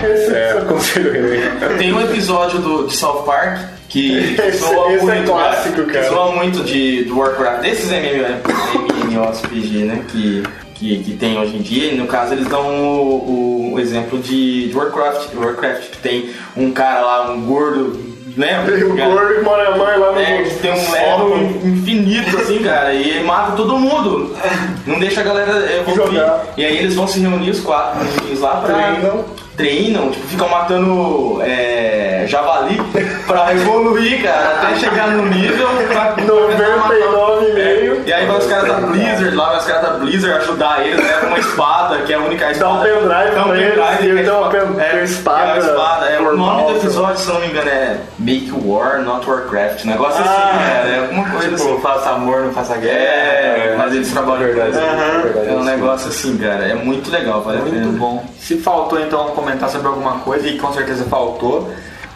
É, 0.00 0.60
conselho 0.68 1.12
René. 1.12 1.50
Tem 1.76 1.92
um 1.92 2.00
episódio 2.00 2.60
do, 2.60 2.86
de 2.86 2.94
South 2.96 3.24
Park 3.24 3.58
que, 3.88 4.34
que 4.34 4.40
Esse- 4.42 4.58
zoa 4.58 4.92
esse 4.92 5.10
é 5.10 5.14
muito, 5.14 5.30
clássico, 5.32 5.82
que 5.84 5.92
cara. 5.92 6.08
zoa 6.08 6.32
muito 6.32 6.62
de, 6.62 7.04
do 7.04 7.18
Warcraft, 7.18 7.62
desses 7.62 7.90
MMORPG, 7.90 9.84
né, 9.84 10.04
que, 10.08 10.42
que, 10.74 11.02
que 11.02 11.16
tem 11.16 11.38
hoje 11.38 11.56
em 11.56 11.62
dia. 11.62 11.92
E 11.92 11.96
no 11.96 12.06
caso 12.06 12.34
eles 12.34 12.46
dão 12.46 12.68
o, 12.68 13.72
o 13.74 13.80
exemplo 13.80 14.18
de, 14.20 14.68
de 14.68 14.76
Warcraft, 14.76 15.34
Warcraft, 15.34 15.90
que 15.90 15.98
tem 15.98 16.30
um 16.56 16.70
cara 16.70 17.00
lá, 17.00 17.30
um 17.32 17.40
gordo, 17.44 17.98
né? 18.38 18.64
O 18.64 18.94
que 18.94 19.02
mora 19.42 19.76
mãe 19.76 19.98
lá 19.98 20.12
no 20.12 20.20
é, 20.20 20.42
tem 20.62 20.72
um 20.72 20.96
elo 20.96 21.36
infinito, 21.64 22.36
assim, 22.36 22.62
cara, 22.62 22.94
e 22.94 23.10
ele 23.10 23.24
mata 23.24 23.52
todo 23.52 23.76
mundo. 23.76 24.34
Não 24.86 24.98
deixa 24.98 25.20
a 25.20 25.24
galera 25.24 25.76
evoluir. 25.80 26.06
Jogar. 26.06 26.44
E 26.56 26.64
aí 26.64 26.78
eles 26.78 26.94
vão 26.94 27.06
se 27.06 27.20
reunir, 27.20 27.50
os 27.50 27.60
quatro 27.60 28.00
amiguinhos 28.00 28.40
lá 28.40 28.56
pra. 28.60 28.74
Treinam. 28.74 29.24
Treinam, 29.56 30.10
tipo, 30.10 30.26
ficam 30.28 30.48
matando 30.48 31.42
é, 31.42 32.24
javali 32.28 32.80
pra 33.26 33.52
evoluir, 33.52 34.22
cara, 34.22 34.60
até 34.62 34.76
chegar 34.76 35.08
no 35.08 35.26
nível 35.26 35.66
pra. 35.90 36.14
99,5. 36.16 37.87
E 38.08 38.12
aí 38.12 38.24
vai 38.26 38.38
os 38.38 38.46
caras 38.46 38.66
da 38.68 38.74
Blizzard 38.86 39.36
lá, 39.36 39.48
vai 39.50 39.58
os 39.58 39.64
caras 39.66 39.82
da 39.82 39.90
Blizzard 39.98 40.38
ajudar 40.38 40.86
eles, 40.86 40.96
leva 41.06 41.26
uma 41.26 41.38
espada, 41.38 41.98
que 41.98 42.12
é 42.12 42.16
a 42.16 42.20
única 42.20 42.44
Dá 42.54 42.70
um 42.70 42.82
espada. 42.82 42.84
pendrive 42.84 43.34
Dá 43.34 43.40
um 43.42 43.48
pra 43.48 43.58
eles, 43.58 43.74
pendrive, 43.74 44.02
e 44.02 44.06
ele 44.10 44.14
que 44.14 44.20
é 44.20 44.30
dá 44.32 44.38
uma 44.38 44.48
pen- 44.50 44.60
é, 44.60 44.92
uma 44.94 45.02
espada 45.02 45.52
é 45.52 45.58
espada. 45.58 46.06
É, 46.06 46.20
o 46.20 46.36
nome 46.36 46.62
do 46.62 46.68
lá. 46.72 46.76
episódio, 46.78 47.18
se 47.18 47.28
eu 47.28 47.34
não 47.34 47.40
me 47.42 47.46
engano, 47.48 47.68
é 47.68 47.96
Make 48.18 48.52
War, 48.64 49.02
Not 49.02 49.28
Warcraft. 49.28 49.84
Um 49.84 49.88
negócio 49.88 50.20
assim, 50.22 50.58
cara. 50.58 50.88
É 50.88 50.98
alguma 51.00 51.28
coisa 51.30 51.54
assim. 51.54 51.66
Tipo, 51.68 51.80
faça 51.82 52.10
amor, 52.10 52.40
não 52.44 52.52
faça 52.52 52.76
guerra. 52.78 52.94
É, 52.94 53.74
mas 53.76 53.94
eles 53.94 54.10
trabalham 54.10 54.38
Verdade, 54.54 54.78
É 54.78 55.52
um 55.52 55.60
sim. 55.60 55.66
negócio 55.66 56.08
assim, 56.08 56.38
cara. 56.38 56.64
É 56.66 56.74
muito 56.74 57.10
legal, 57.10 57.42
vale 57.42 57.58
a 57.58 57.60
Muito 57.62 57.98
bom. 57.98 58.24
Se 58.38 58.56
faltou 58.56 58.98
então 59.00 59.26
comentar 59.32 59.68
sobre 59.68 59.86
alguma 59.88 60.20
coisa, 60.20 60.48
e 60.48 60.56
com 60.58 60.72
certeza 60.72 61.04
faltou, 61.04 61.70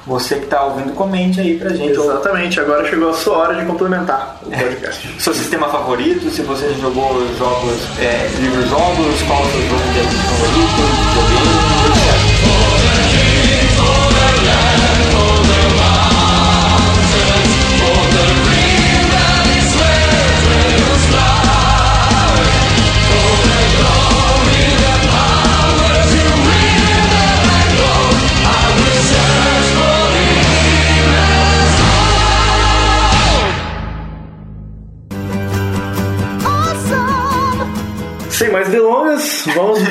você 0.07 0.37
que 0.37 0.47
tá 0.47 0.65
ouvindo, 0.65 0.93
comente 0.95 1.41
aí 1.41 1.59
pra 1.59 1.71
gente. 1.71 1.93
Exatamente, 1.93 2.61
agora 2.61 2.89
chegou 2.89 3.11
a 3.11 3.15
sua 3.15 3.39
hora 3.39 3.55
de 3.55 3.65
complementar 3.67 4.39
o 4.43 4.51
podcast. 4.51 5.09
Seu 5.21 5.35
sistema 5.35 5.69
favorito, 5.69 6.29
se 6.31 6.43
você 6.43 6.75
jogou 6.81 7.27
jogos, 7.39 7.79
é, 8.01 8.29
livros 8.41 8.69
jogos, 8.69 9.23
qual 9.23 9.43
o 9.43 9.47
seu 9.47 9.63
jogo 9.63 9.83
de 9.93 10.01
favorito, 10.17 10.83
videogame, 11.09 11.82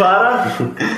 para 0.02 0.48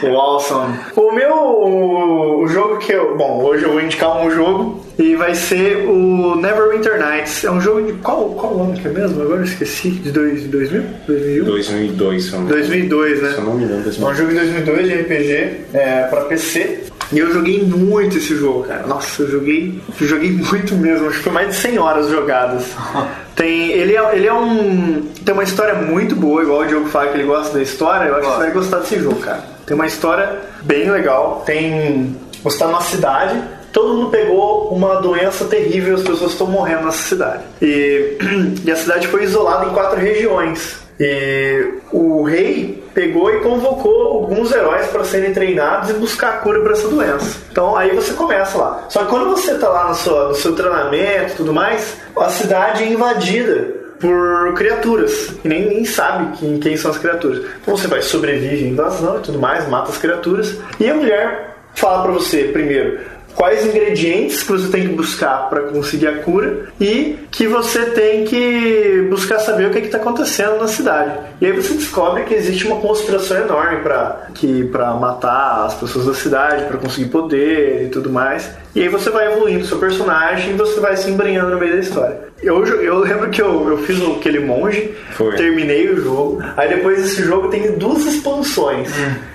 o 0.04 0.18
Awesome. 0.18 0.74
O 0.96 1.12
meu 1.12 1.34
o, 1.36 2.44
o 2.44 2.48
jogo 2.48 2.78
que 2.78 2.94
eu. 2.94 3.18
Bom, 3.18 3.44
hoje 3.44 3.64
eu 3.66 3.72
vou 3.74 3.82
indicar 3.82 4.18
um 4.26 4.32
jogo 4.32 4.82
e 4.98 5.16
vai 5.16 5.36
ser 5.36 5.86
o 5.88 6.36
Neverwinter 6.38 6.98
Nights. 6.98 7.44
É 7.44 7.52
um 7.52 7.60
jogo 7.60 7.82
de. 7.82 7.94
Qual, 8.00 8.30
qual 8.30 8.62
ano 8.62 8.74
que 8.74 8.88
é 8.88 8.92
mesmo? 8.92 9.22
Agora 9.22 9.40
eu 9.42 9.44
esqueci. 9.44 9.90
De 9.90 10.12
dois, 10.12 10.46
2000? 10.46 10.84
2001? 11.08 11.44
2002, 11.46 12.24
se 12.24 12.32
eu 12.34 12.40
não 12.40 12.46
me 12.46 12.46
engano. 12.46 12.62
2002, 12.62 13.22
né? 13.22 13.30
Se 13.30 13.38
eu 13.38 13.44
não 13.44 13.54
me 13.56 13.64
engano, 13.66 13.80
É 13.80 13.84
2002. 13.84 14.14
um 14.14 14.16
jogo 14.16 14.30
de 14.30 14.36
2002 14.40 14.88
de 14.88 14.94
RPG 14.96 15.32
é, 15.74 16.04
pra 16.10 16.22
PC. 16.22 16.80
E 17.14 17.20
eu 17.20 17.32
joguei 17.32 17.64
muito 17.64 18.18
esse 18.18 18.36
jogo, 18.36 18.64
cara. 18.64 18.88
Nossa, 18.88 19.22
eu 19.22 19.30
joguei, 19.30 19.80
joguei 20.02 20.32
muito 20.32 20.74
mesmo. 20.76 21.08
Acho 21.08 21.18
que 21.18 21.24
foi 21.24 21.32
mais 21.32 21.50
de 21.50 21.56
100 21.56 21.78
horas 21.78 22.10
jogadas. 22.10 22.66
Tem, 23.36 23.72
ele, 23.72 23.96
é, 23.96 24.16
ele 24.16 24.28
é 24.28 24.34
um. 24.34 25.08
Tem 25.24 25.34
uma 25.34 25.44
história 25.44 25.76
muito 25.76 26.16
boa, 26.16 26.42
igual 26.42 26.62
o 26.62 26.66
Diogo 26.66 26.90
fala 26.90 27.10
que 27.10 27.18
ele 27.18 27.28
gosta 27.28 27.54
da 27.54 27.62
história. 27.62 28.08
Eu 28.08 28.16
acho 28.16 28.28
que 28.28 28.34
você 28.34 28.40
vai 28.40 28.52
gostar 28.52 28.80
desse 28.80 29.00
jogo, 29.00 29.20
cara. 29.20 29.44
Tem 29.66 29.76
uma 29.76 29.86
história 29.86 30.40
bem 30.64 30.90
legal. 30.90 31.44
Tem. 31.46 32.16
Você 32.44 32.58
tá 32.58 32.68
numa 32.68 32.82
cidade. 32.82 33.42
Todo 33.72 33.96
mundo 33.96 34.10
pegou 34.10 34.70
uma 34.70 35.02
doença 35.02 35.46
terrível, 35.46 35.96
as 35.96 36.04
pessoas 36.04 36.32
estão 36.32 36.46
morrendo 36.48 36.86
nessa 36.86 37.08
cidade. 37.10 37.44
E, 37.62 38.18
e 38.66 38.72
a 38.72 38.76
cidade 38.76 39.08
foi 39.08 39.24
isolada 39.24 39.66
em 39.66 39.70
quatro 39.70 40.00
regiões. 40.00 40.78
E 41.00 41.74
o 41.92 42.24
rei 42.24 42.83
pegou 42.94 43.34
e 43.34 43.40
convocou 43.40 44.08
alguns 44.08 44.52
heróis 44.52 44.88
para 44.88 45.04
serem 45.04 45.34
treinados 45.34 45.90
e 45.90 45.94
buscar 45.94 46.30
a 46.30 46.38
cura 46.38 46.62
para 46.62 46.74
essa 46.74 46.88
doença. 46.88 47.38
Então 47.52 47.76
aí 47.76 47.96
você 47.96 48.14
começa 48.14 48.58
lá. 48.58 48.86
Só 48.90 49.04
que 49.04 49.10
quando 49.10 49.30
você 49.30 49.56
tá 49.58 49.70
lá 49.70 49.90
no 49.90 49.96
seu, 49.96 50.30
no 50.30 50.36
seu 50.36 50.56
treinamento 50.56 51.34
e 51.34 51.36
tudo 51.36 51.54
mais, 51.54 51.98
a 52.16 52.30
cidade 52.30 52.84
é 52.84 52.88
invadida 52.88 53.84
por 54.00 54.54
criaturas. 54.56 55.34
E 55.44 55.48
nem, 55.48 55.66
nem 55.68 55.86
sabe 55.86 56.38
quem, 56.38 56.60
quem 56.60 56.78
são 56.78 56.92
as 56.92 56.98
criaturas. 56.98 57.46
Então 57.62 57.76
você 57.76 57.88
vai 57.88 58.02
sobreviver 58.02 58.66
à 58.66 58.70
invasão 58.70 59.18
e 59.18 59.22
tudo 59.22 59.40
mais, 59.40 59.68
mata 59.68 59.90
as 59.90 59.98
criaturas. 59.98 60.58
E 60.80 60.90
a 60.90 60.94
mulher 60.94 61.56
fala 61.74 62.04
para 62.04 62.12
você, 62.12 62.44
primeiro, 62.46 63.00
quais 63.36 63.66
ingredientes 63.66 64.44
que 64.44 64.52
você 64.52 64.70
tem 64.70 64.88
que 64.88 64.94
buscar 64.94 65.50
para 65.50 65.62
conseguir 65.62 66.08
a 66.08 66.18
cura 66.20 66.68
e 66.80 67.18
que 67.32 67.48
você 67.48 67.86
tem 67.88 68.26
que 68.26 69.08
buscar 69.10 69.40
saber 69.40 69.68
o 69.68 69.72
que 69.72 69.80
está 69.80 69.98
acontecendo 69.98 70.60
na 70.60 70.68
cidade. 70.68 71.18
E 71.42 71.46
aí 71.46 71.52
você 71.52 71.74
descobre 71.74 72.24
que 72.24 72.34
existe 72.34 72.66
uma 72.66 72.78
conspiração 72.78 73.38
enorme 73.38 73.82
para 73.82 74.28
que 74.34 74.64
para 74.66 74.94
matar 74.94 75.66
as 75.66 75.74
pessoas 75.76 76.06
da 76.06 76.14
cidade, 76.14 76.66
para 76.66 76.78
conseguir 76.78 77.10
poder 77.10 77.86
e 77.86 77.90
tudo 77.90 78.10
mais. 78.10 78.50
E 78.76 78.82
aí 78.82 78.90
você 78.90 79.10
vai 79.10 79.32
evoluindo 79.32 79.66
seu 79.66 79.78
personagem 79.78 80.52
e 80.52 80.54
você 80.54 80.80
vai 80.80 80.96
se 80.98 81.10
embrenhando 81.10 81.52
no 81.52 81.60
meio 81.60 81.74
da 81.74 81.80
história. 81.80 82.20
Eu, 82.42 82.66
eu 82.66 83.00
lembro 83.00 83.30
que 83.30 83.42
eu, 83.42 83.70
eu 83.70 83.78
fiz 83.80 84.02
aquele 84.02 84.40
monge, 84.40 84.94
Foi. 85.12 85.36
terminei 85.36 85.90
o 85.90 86.02
jogo. 86.02 86.42
Aí 86.58 86.68
depois 86.70 87.02
desse 87.02 87.24
jogo 87.24 87.48
tem 87.50 87.72
duas 87.78 88.06
expansões. 88.06 88.90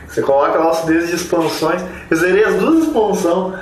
Você 0.09 0.23
coloca 0.23 0.59
lá 0.59 0.71
os 0.71 0.81
dedos 0.81 1.09
de 1.09 1.17
expansões. 1.17 1.83
Eu 2.11 2.17
zerei 2.17 2.45
as 2.45 2.55
duas 2.55 2.85
expansões. 2.85 3.55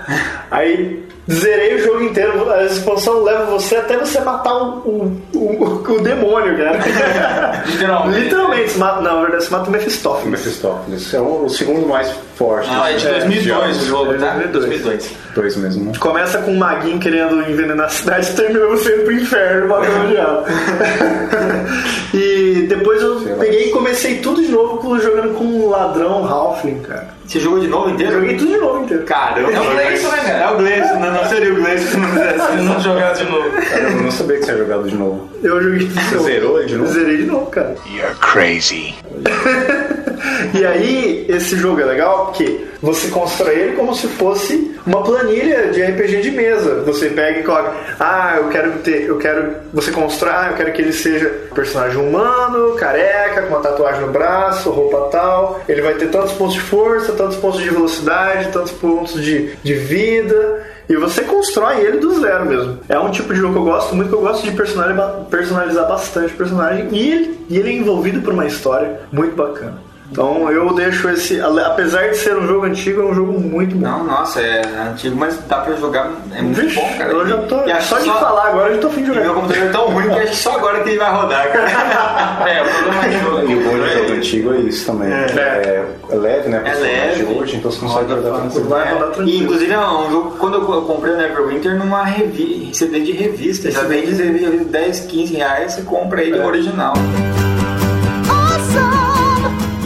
Aí 0.51 1.05
zerei 1.31 1.75
o 1.75 1.85
jogo 1.85 2.03
inteiro. 2.05 2.51
A 2.51 2.65
expansão 2.65 3.23
leva 3.23 3.47
você 3.47 3.77
até 3.77 3.99
você 3.99 4.21
matar 4.21 4.55
o, 4.55 4.79
o, 4.87 5.21
o, 5.35 5.93
o 5.93 6.01
demônio, 6.01 6.57
cara. 6.57 6.79
Literalmente. 7.67 8.21
Literalmente. 8.21 8.79
Mata, 8.79 9.01
na 9.01 9.21
verdade, 9.21 9.45
você 9.45 9.51
mata 9.51 9.69
o 9.69 9.73
Mephistófeles. 9.73 10.31
Mephistófeles. 10.31 11.15
É 11.15 11.21
o, 11.21 11.45
o 11.45 11.51
segundo 11.51 11.87
mais 11.89 12.15
forte. 12.37 12.69
Ah, 12.71 12.93
é 12.93 12.97
de 12.97 13.07
2002 13.09 13.83
o 13.83 13.87
jogo, 13.87 14.15
tá? 14.15 14.35
2002. 14.35 14.53
2002. 14.53 15.17
Dois 15.35 15.57
mesmo, 15.57 15.85
né? 15.87 15.93
Começa 15.99 16.39
com 16.39 16.53
um 16.53 16.57
maguinho 16.59 16.99
querendo 16.99 17.41
envenenar 17.51 17.87
a 17.87 17.89
cidade 17.89 18.29
e 18.31 18.35
termina 18.35 18.67
você 18.67 18.95
indo 18.95 19.05
pro 19.05 19.13
inferno 19.13 19.69
matando 19.69 20.05
o 20.07 20.09
diabo. 20.09 20.45
e 22.15 22.67
depois 22.69 23.03
eu 23.03 23.21
Sei 23.21 23.33
lá. 23.33 23.39
peguei 23.39 23.69
e 23.69 23.71
comecei 23.71 24.19
tudo 24.19 24.43
de 24.43 24.49
novo 24.49 24.99
jogando 25.01 25.35
com 25.35 25.45
um 25.45 25.69
ladrão 25.69 26.25
Halfling, 26.27 26.81
cara. 26.81 27.09
Você 27.27 27.41
jogou 27.41 27.59
de 27.59 27.67
novo 27.67 27.89
Eu 27.89 27.95
inteiro? 27.95 28.13
joguei 28.13 28.37
tudo 28.37 28.53
de 28.53 28.59
novo 28.59 28.85
inteiro. 28.85 29.03
Caramba. 29.05 29.53
É 29.53 29.61
o 29.61 29.71
Gleison, 29.71 30.09
né, 30.11 30.17
cara? 30.19 30.39
É 30.39 30.51
o 30.51 30.57
Gleison, 30.59 31.01
não, 31.01 31.13
não 31.13 31.25
seria 31.25 31.53
o 31.53 31.57
Gleison 31.57 31.87
se 31.91 31.97
não 31.97 32.09
fizesse 32.09 32.47
Se 32.47 32.57
não 32.63 32.81
jogar 32.81 33.13
de 33.15 33.25
novo. 33.25 33.49
Eu 33.49 34.03
não 34.03 34.11
sabia 34.11 34.37
que 34.37 34.45
você 34.45 34.53
tinha 34.53 34.59
jogado 34.65 34.89
de 34.89 34.95
novo. 34.95 35.29
Eu 35.43 35.63
joguei 35.63 35.79
tudo 35.89 36.01
de 36.01 36.15
novo. 36.15 36.25
zerou 36.25 36.59
ele 36.61 36.69
de 36.69 36.77
novo? 36.77 36.93
Zerei 36.93 37.17
de 37.17 37.25
novo, 37.25 37.47
cara. 37.47 37.75
You're 37.93 38.15
crazy. 38.21 38.95
E 40.55 40.65
aí, 40.65 41.27
esse 41.29 41.57
jogo 41.57 41.81
é 41.81 41.85
legal 41.85 42.27
porque 42.27 42.67
você 42.81 43.09
constrói 43.09 43.55
ele 43.55 43.77
como 43.77 43.95
se 43.95 44.07
fosse 44.07 44.77
uma 44.87 45.03
planilha 45.03 45.69
de 45.69 45.83
RPG 45.83 46.21
de 46.21 46.31
mesa. 46.31 46.83
Você 46.83 47.09
pega 47.11 47.41
e 47.41 47.43
coloca, 47.43 47.73
ah, 47.99 48.35
eu 48.37 48.49
quero 48.49 48.73
ter, 48.79 49.03
eu 49.03 49.19
quero, 49.19 49.57
você 49.73 49.91
constrói, 49.91 50.33
ah, 50.33 50.49
eu 50.51 50.57
quero 50.57 50.73
que 50.73 50.83
ele 50.83 50.93
seja 50.93 51.29
personagem 51.55 51.97
humano, 51.97 52.75
careca, 52.77 53.43
com 53.43 53.55
uma 53.55 53.61
tatuagem 53.61 54.03
no 54.03 54.13
braço, 54.13 54.71
roupa 54.71 55.09
tal. 55.11 55.61
Ele 55.69 55.83
vai 55.83 55.95
ter 55.95 56.09
tantos 56.09 56.33
pontos 56.33 56.55
de 56.55 56.61
força, 56.61 57.13
tantos 57.13 57.37
pontos 57.37 57.61
de 57.61 57.71
velocidade, 57.71 58.53
tantos 58.53 58.73
pontos 58.73 59.23
de, 59.23 59.57
de 59.57 59.75
vida. 59.75 60.67
E 60.89 60.95
você 60.95 61.23
constrói 61.23 61.81
ele 61.81 61.99
do 61.99 62.21
zero 62.21 62.47
mesmo. 62.47 62.79
É 62.89 62.99
um 62.99 63.11
tipo 63.11 63.35
de 63.35 63.41
jogo 63.41 63.55
que 63.55 63.59
eu 63.59 63.65
gosto 63.65 63.95
muito, 63.95 64.15
eu 64.15 64.21
gosto 64.21 64.45
de 64.45 64.53
personalizar, 64.53 65.27
personalizar 65.29 65.89
bastante 65.89 66.33
o 66.33 66.37
personagem. 66.37 66.89
E 66.93 67.11
ele, 67.11 67.41
e 67.49 67.59
ele 67.59 67.71
é 67.71 67.73
envolvido 67.73 68.21
por 68.21 68.33
uma 68.33 68.47
história 68.47 69.01
muito 69.11 69.35
bacana. 69.35 69.86
Então 70.11 70.51
eu 70.51 70.73
deixo 70.73 71.09
esse. 71.11 71.41
Apesar 71.41 72.09
de 72.09 72.17
ser 72.17 72.37
um 72.37 72.47
jogo 72.47 72.65
antigo, 72.67 73.03
é 73.03 73.05
um 73.05 73.15
jogo 73.15 73.39
muito 73.41 73.75
bom. 73.75 73.83
Não, 73.87 74.05
nossa, 74.05 74.41
é 74.41 74.63
antigo, 74.89 75.17
mas 75.17 75.39
dá 75.49 75.59
pra 75.59 75.75
jogar. 75.77 76.11
É 76.35 76.41
muito 76.43 76.61
Vixe, 76.61 76.77
bom, 76.77 76.89
cara. 76.97 77.11
Eu 77.13 77.27
já 77.29 77.37
tô. 77.39 77.65
E 77.67 77.81
Só 77.83 77.99
de 77.99 78.05
falar 78.07 78.49
agora, 78.49 78.69
eu 78.71 78.75
já 78.77 78.81
tô 78.83 78.87
afim 78.89 79.03
de 79.03 79.11
E 79.11 79.15
jogar. 79.15 79.21
meu 79.25 79.35
computador 79.35 79.65
é 79.65 79.69
tão 79.71 79.89
ruim 79.91 80.09
que 80.09 80.19
acho 80.19 80.31
que 80.31 80.37
só 80.37 80.53
agora 80.57 80.81
que 80.83 80.89
ele 80.91 80.99
vai 80.99 81.13
rodar, 81.13 81.53
cara. 81.53 81.67
É, 82.47 82.63
o 82.63 82.67
problema 82.67 83.09
de 83.09 83.19
jogo. 83.21 83.51
E 83.51 83.55
o 83.57 83.65
bom 83.65 83.77
de 83.85 83.93
jogo 83.95 84.13
antigo 84.13 84.53
é 84.55 84.57
isso 84.59 84.87
também. 84.87 85.13
É, 85.13 85.85
é 86.09 86.15
leve, 86.15 86.49
né? 86.49 86.63
É 86.65 86.75
leve. 86.75 87.25
de 87.25 87.33
hoje, 87.33 87.57
então 87.57 87.71
você 87.71 87.81
consegue 87.81 88.13
Roda 88.15 88.23
fácil. 88.31 88.41
tranquilo. 88.51 88.69
Vai 88.69 88.93
rodar 88.93 89.09
E 89.09 89.13
tranquilo. 89.13 89.43
inclusive 89.45 89.73
é 89.73 89.79
um 89.81 90.11
jogo, 90.11 90.37
quando 90.39 90.55
eu 90.55 90.83
comprei 90.83 91.15
o 91.15 91.17
Neverwinter 91.17 91.75
numa 91.77 92.05
revi 92.05 92.71
CD 92.73 93.01
de 93.01 93.13
revista, 93.13 93.71
já 93.71 93.83
vem 93.83 94.07
de 94.07 94.13
revista 94.23 94.65
10, 94.65 95.01
15 95.01 95.35
reais, 95.35 95.73
você 95.73 95.83
compra 95.83 96.23
ele 96.23 96.39
o 96.39 96.47
original. 96.47 96.95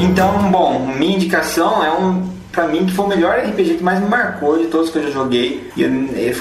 Então, 0.01 0.51
bom, 0.51 0.87
minha 0.99 1.15
indicação 1.15 1.85
é 1.85 1.93
um, 1.93 2.27
pra 2.51 2.67
mim, 2.67 2.87
que 2.87 2.93
foi 2.93 3.05
o 3.05 3.09
melhor 3.09 3.39
RPG 3.39 3.75
que 3.75 3.83
mais 3.83 4.01
me 4.01 4.09
marcou 4.09 4.57
de 4.57 4.69
todos 4.69 4.89
que 4.89 4.97
eu 4.97 5.03
já 5.03 5.11
joguei, 5.11 5.71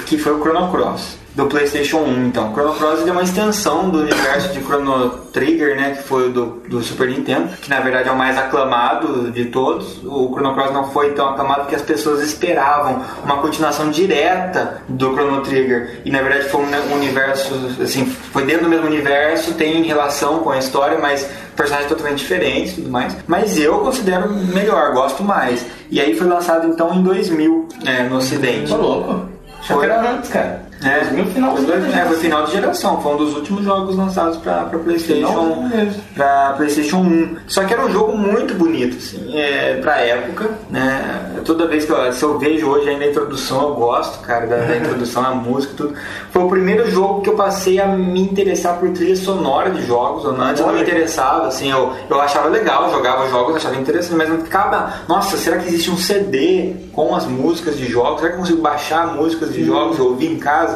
que 0.06 0.16
foi 0.16 0.32
o 0.32 0.40
Chrono 0.40 0.70
Cross. 0.70 1.19
Do 1.34 1.46
PlayStation 1.46 1.98
1, 1.98 2.26
então. 2.26 2.52
Chrono 2.52 2.74
Cross 2.74 3.06
é 3.06 3.12
uma 3.12 3.22
extensão 3.22 3.88
do 3.88 4.00
universo 4.00 4.52
de 4.52 4.60
Chrono 4.60 5.10
Trigger, 5.32 5.76
né? 5.76 5.94
Que 5.96 6.02
foi 6.02 6.28
o 6.28 6.32
do, 6.32 6.46
do 6.68 6.82
Super 6.82 7.08
Nintendo, 7.08 7.48
que 7.60 7.70
na 7.70 7.80
verdade 7.80 8.08
é 8.08 8.12
o 8.12 8.16
mais 8.16 8.36
aclamado 8.36 9.30
de 9.30 9.44
todos. 9.46 10.02
O 10.04 10.28
Chrono 10.32 10.54
Cross 10.54 10.72
não 10.72 10.90
foi 10.90 11.12
tão 11.12 11.28
aclamado 11.28 11.60
porque 11.60 11.76
as 11.76 11.82
pessoas 11.82 12.20
esperavam 12.20 13.02
uma 13.24 13.36
continuação 13.38 13.90
direta 13.90 14.82
do 14.88 15.12
Chrono 15.12 15.40
Trigger. 15.42 16.00
E 16.04 16.10
na 16.10 16.20
verdade 16.20 16.48
foi 16.48 16.62
um 16.62 16.94
universo, 16.94 17.54
assim, 17.80 18.06
foi 18.06 18.44
dentro 18.44 18.64
do 18.64 18.68
mesmo 18.68 18.86
universo, 18.86 19.54
tem 19.54 19.82
relação 19.84 20.40
com 20.40 20.50
a 20.50 20.58
história, 20.58 20.98
mas 20.98 21.28
personagens 21.54 21.88
totalmente 21.88 22.18
diferentes 22.18 22.72
e 22.72 22.76
tudo 22.76 22.90
mais. 22.90 23.16
Mas 23.26 23.58
eu 23.58 23.78
considero 23.78 24.32
melhor, 24.32 24.92
gosto 24.92 25.22
mais. 25.22 25.64
E 25.90 26.00
aí 26.00 26.16
foi 26.16 26.26
lançado 26.26 26.66
então 26.66 26.92
em 26.94 27.02
2000 27.02 27.68
é, 27.84 28.02
no 28.04 28.16
Ocidente. 28.16 28.68
Tô 28.68 28.76
louco. 28.76 29.28
Foi. 29.66 29.84
era 29.84 30.10
antes, 30.10 30.30
cara. 30.30 30.69
É, 30.82 31.00
2000 31.00 31.26
final 31.26 31.56
foi, 31.56 31.64
dois- 31.66 31.94
é, 31.94 32.04
foi 32.06 32.16
final 32.16 32.44
de 32.46 32.52
geração, 32.52 33.00
foi 33.02 33.12
um 33.12 33.16
dos 33.18 33.34
últimos 33.36 33.64
jogos 33.64 33.96
lançados 33.96 34.38
pra, 34.38 34.64
pra 34.64 34.78
PlayStation, 34.78 35.68
pra 36.14 36.54
PlayStation 36.56 36.96
1. 36.98 37.36
Só 37.46 37.64
que 37.64 37.74
era 37.74 37.84
um 37.84 37.90
jogo 37.92 38.16
muito 38.16 38.54
bonito, 38.54 38.96
assim, 38.96 39.36
é, 39.38 39.74
pra 39.82 39.98
época, 39.98 40.50
né? 40.70 41.42
Toda 41.44 41.66
vez 41.66 41.84
que 41.84 41.92
eu, 41.92 42.12
se 42.12 42.22
eu 42.22 42.38
vejo 42.38 42.66
hoje 42.68 42.88
ainda 42.88 43.04
a 43.04 43.08
introdução, 43.08 43.60
eu 43.68 43.74
gosto, 43.74 44.20
cara, 44.22 44.46
da, 44.46 44.56
da 44.56 44.76
introdução, 44.78 45.22
a 45.24 45.34
música, 45.34 45.74
tudo. 45.76 45.94
Foi 46.30 46.42
o 46.44 46.48
primeiro 46.48 46.90
jogo 46.90 47.20
que 47.20 47.28
eu 47.28 47.34
passei 47.34 47.78
a 47.78 47.86
me 47.86 48.20
interessar 48.22 48.78
por 48.78 48.88
trilha 48.90 49.16
sonora 49.16 49.70
de 49.70 49.84
jogos. 49.86 50.24
Antes 50.24 50.60
eu 50.60 50.66
não 50.66 50.74
me 50.74 50.80
interessava, 50.82 51.46
assim, 51.48 51.70
eu, 51.70 51.92
eu 52.08 52.20
achava 52.20 52.48
legal, 52.48 52.84
eu 52.86 52.90
jogava 52.92 53.28
jogos, 53.28 53.56
achava 53.56 53.76
interessante, 53.76 54.14
mas 54.16 54.28
não 54.30 54.38
ficava, 54.40 54.94
nossa, 55.08 55.36
será 55.36 55.58
que 55.58 55.68
existe 55.68 55.90
um 55.90 55.96
CD 55.98 56.74
com 56.92 57.14
as 57.14 57.26
músicas 57.26 57.76
de 57.76 57.86
jogos? 57.86 58.20
Será 58.20 58.30
que 58.30 58.36
eu 58.36 58.40
consigo 58.40 58.62
baixar 58.62 59.14
músicas 59.14 59.52
de 59.52 59.62
jogos 59.64 59.98
e 59.98 60.00
ouvir 60.00 60.32
em 60.32 60.38
casa? 60.38 60.69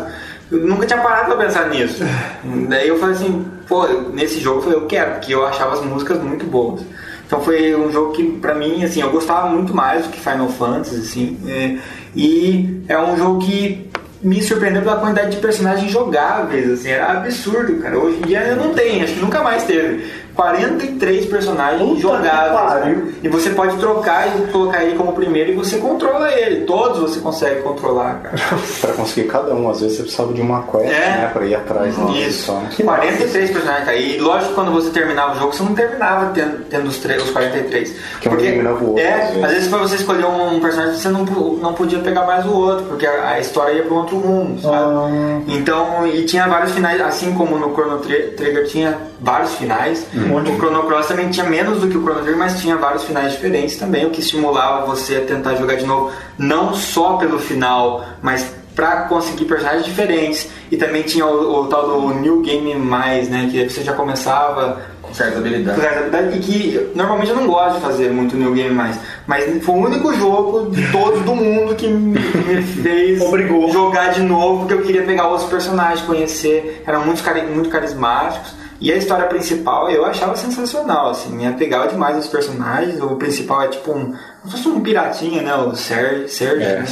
Eu 0.51 0.59
nunca 0.59 0.87
tinha 0.87 1.01
parado 1.01 1.35
pra 1.35 1.45
pensar 1.45 1.69
nisso. 1.69 2.05
Daí 2.69 2.89
eu 2.89 2.99
falei 2.99 3.15
assim, 3.15 3.45
pô, 3.67 3.87
nesse 4.13 4.41
jogo 4.41 4.59
eu 4.59 4.63
falei, 4.63 4.79
eu 4.79 4.87
quero, 4.87 5.13
porque 5.13 5.35
eu 5.35 5.47
achava 5.47 5.75
as 5.75 5.83
músicas 5.83 6.23
muito 6.23 6.45
boas. 6.47 6.83
Então 7.27 7.41
foi 7.41 7.75
um 7.75 7.91
jogo 7.91 8.13
que 8.13 8.23
pra 8.39 8.55
mim, 8.55 8.85
assim, 8.85 9.01
eu 9.01 9.11
gostava 9.11 9.49
muito 9.49 9.75
mais 9.75 10.05
do 10.05 10.11
que 10.11 10.21
Final 10.21 10.49
Fantasy, 10.49 10.97
assim. 10.97 11.39
é, 11.49 11.79
e 12.15 12.83
é 12.87 12.99
um 12.99 13.17
jogo 13.17 13.41
que 13.41 13.91
me 14.23 14.43
surpreendeu 14.43 14.83
pela 14.83 14.97
quantidade 14.97 15.33
de 15.33 15.37
personagens 15.37 15.91
jogáveis, 15.91 16.71
assim, 16.71 16.89
era 16.89 17.13
absurdo, 17.13 17.77
cara. 17.81 17.99
Hoje 17.99 18.19
em 18.19 18.23
dia 18.23 18.55
não 18.57 18.73
tem, 18.73 19.03
acho 19.03 19.15
que 19.15 19.21
nunca 19.21 19.43
mais 19.43 19.65
teve. 19.65 20.11
43 20.35 21.27
personagens 21.27 21.81
Puta 21.83 21.95
que 21.97 22.03
jogáveis. 22.03 22.53
cara. 22.73 22.97
E 23.23 23.29
você 23.29 23.51
pode 23.51 23.77
trocar 23.79 24.27
e 24.29 24.47
colocar 24.53 24.83
ele 24.85 24.97
como 24.97 25.13
primeiro 25.13 25.53
e 25.53 25.55
você 25.55 25.79
controla 25.79 26.31
ele. 26.33 26.65
Todos 26.65 26.99
você 27.01 27.21
consegue 27.21 27.63
controlar, 27.63 28.21
cara. 28.23 28.37
Pra 28.81 28.93
conseguir 28.93 29.29
cada 29.29 29.55
um, 29.55 29.71
às 29.71 29.81
vezes 29.81 29.97
você 29.97 30.03
precisava 30.03 30.33
de 30.33 30.41
uma 30.41 30.63
quest, 30.63 30.87
É. 30.93 30.99
né? 31.19 31.31
Pra 31.33 31.47
ir 31.47 31.55
atrás 31.55 31.97
das 31.97 32.11
Isso. 32.17 32.53
missões. 32.53 32.75
43 32.77 33.51
personagens, 33.51 33.85
cara. 33.85 33.97
E 33.97 34.19
lógico 34.19 34.49
que 34.51 34.55
quando 34.55 34.73
você 34.73 34.91
terminava 34.91 35.33
o 35.35 35.39
jogo, 35.39 35.53
você 35.53 35.63
não 35.63 35.75
terminava 35.75 36.31
tendo, 36.35 36.65
tendo 36.69 36.89
os, 36.89 36.99
três, 36.99 37.23
os 37.23 37.31
43. 37.31 37.95
Porque 38.13 38.29
um 38.29 38.39
eliminava 38.39 38.85
o 38.85 38.89
outro, 38.91 39.03
É, 39.05 39.13
às 39.15 39.29
vezes. 39.31 39.45
às 39.45 39.51
vezes 39.53 39.69
pra 39.69 39.79
você 39.79 39.95
escolher 39.97 40.25
um, 40.27 40.57
um 40.57 40.61
personagem, 40.61 40.95
você 40.97 41.09
não, 41.09 41.25
não 41.25 41.73
podia 41.75 41.99
pegar 42.01 42.25
mais 42.27 42.45
o 42.45 42.53
outro, 42.53 42.85
porque 42.87 43.07
a, 43.07 43.31
a 43.31 43.41
história 43.41 43.73
ia 43.73 43.83
pra 43.83 43.95
um 43.95 43.99
outro 43.99 44.19
rumo, 44.19 44.59
sabe? 44.61 44.75
Ah. 44.77 45.41
Então, 45.49 46.07
e 46.07 46.25
tinha 46.25 46.47
vários 46.47 46.73
finais, 46.73 47.01
assim 47.01 47.33
como 47.35 47.59
no 47.59 47.73
Chrono 47.73 47.99
Tri- 47.99 48.33
Trigger 48.37 48.67
tinha 48.67 48.99
vários 49.25 49.55
finais. 49.55 50.07
Uhum. 50.15 50.37
O 50.37 50.57
Chrono 50.57 50.83
Cross 50.85 51.07
também 51.09 51.31
tinha 51.31 51.47
menos 51.47 51.81
do 51.81 51.89
que 51.89 51.97
o 51.97 52.03
Chrono 52.03 52.21
Trigger, 52.21 52.39
mas 52.39 52.61
tinha 52.61 52.77
vários 52.77 53.05
finais 53.05 53.33
diferentes 53.33 53.77
também, 53.77 54.05
o 54.07 54.11
que 54.11 54.21
estimulava 54.21 54.87
você 54.87 55.17
a 55.17 55.21
tentar 55.23 55.55
jogar 55.57 55.77
de 55.77 55.87
novo, 55.87 56.13
não 56.39 56.75
só 56.75 57.15
pelo 57.17 57.39
final, 57.39 58.05
mas 58.23 58.47
pra 58.75 59.03
conseguir 59.03 59.45
personagens 59.45 59.85
diferentes. 59.85 60.49
E 60.71 60.77
também 60.77 61.03
tinha 61.03 61.25
o, 61.25 61.61
o 61.63 61.67
tal 61.69 61.89
do 61.89 62.15
New 62.15 62.43
Game 62.43 62.75
Mais, 62.75 63.29
né? 63.29 63.49
Que 63.51 63.69
você 63.69 63.83
já 63.85 63.93
começava 63.93 64.81
Com 65.01 65.15
certa 65.15 65.39
habilidade. 65.39 65.77
com 65.77 65.87
certa 65.87 65.99
habilidade, 66.01 66.37
e 66.37 66.41
que 66.41 66.91
normalmente 66.95 67.31
eu 67.31 67.37
não 67.37 67.47
gosto 67.47 67.77
de 67.77 67.81
fazer 67.83 68.11
muito 68.11 68.37
New 68.37 68.53
Game 68.53 68.75
Mais. 68.75 68.99
Mas 69.29 69.45
foi 69.65 69.75
o 69.77 69.79
único 69.79 70.13
jogo 70.15 70.71
de 70.73 70.91
todos 70.91 71.21
do 71.23 71.37
mundo 71.37 71.77
que 71.77 71.87
me 71.87 72.19
me 72.19 72.63
fez 72.63 73.21
Obrigou. 73.23 73.71
jogar 73.73 74.09
de 74.13 74.23
novo, 74.23 74.61
porque 74.61 74.75
eu 74.75 74.83
queria 74.83 75.03
pegar 75.03 75.29
outros 75.29 75.49
personagens, 75.49 76.01
conhecer. 76.01 76.83
Eram 76.85 77.05
muito, 77.07 77.23
muito 77.55 77.71
carismáticos. 77.71 78.64
E 78.85 78.93
a 78.93 78.97
história 78.97 79.25
principal 79.27 79.91
eu 79.91 80.05
achava 80.05 80.37
sensacional, 80.37 81.09
assim, 81.11 81.35
me 81.35 81.47
apegava 81.47 81.89
demais 81.89 82.17
aos 82.17 82.27
personagens. 82.27 83.01
O 83.01 83.17
principal 83.17 83.63
é 83.63 83.69
tipo 83.69 83.91
um. 83.93 84.05
Como 84.13 84.17
se 84.45 84.51
fosse 84.51 84.69
um 84.69 84.81
piratinha, 84.83 85.41
né? 85.41 85.55
O 85.55 85.75
Serge. 85.75 86.29
Serge 86.29 86.63
É, 86.63 86.81
né? 86.81 86.87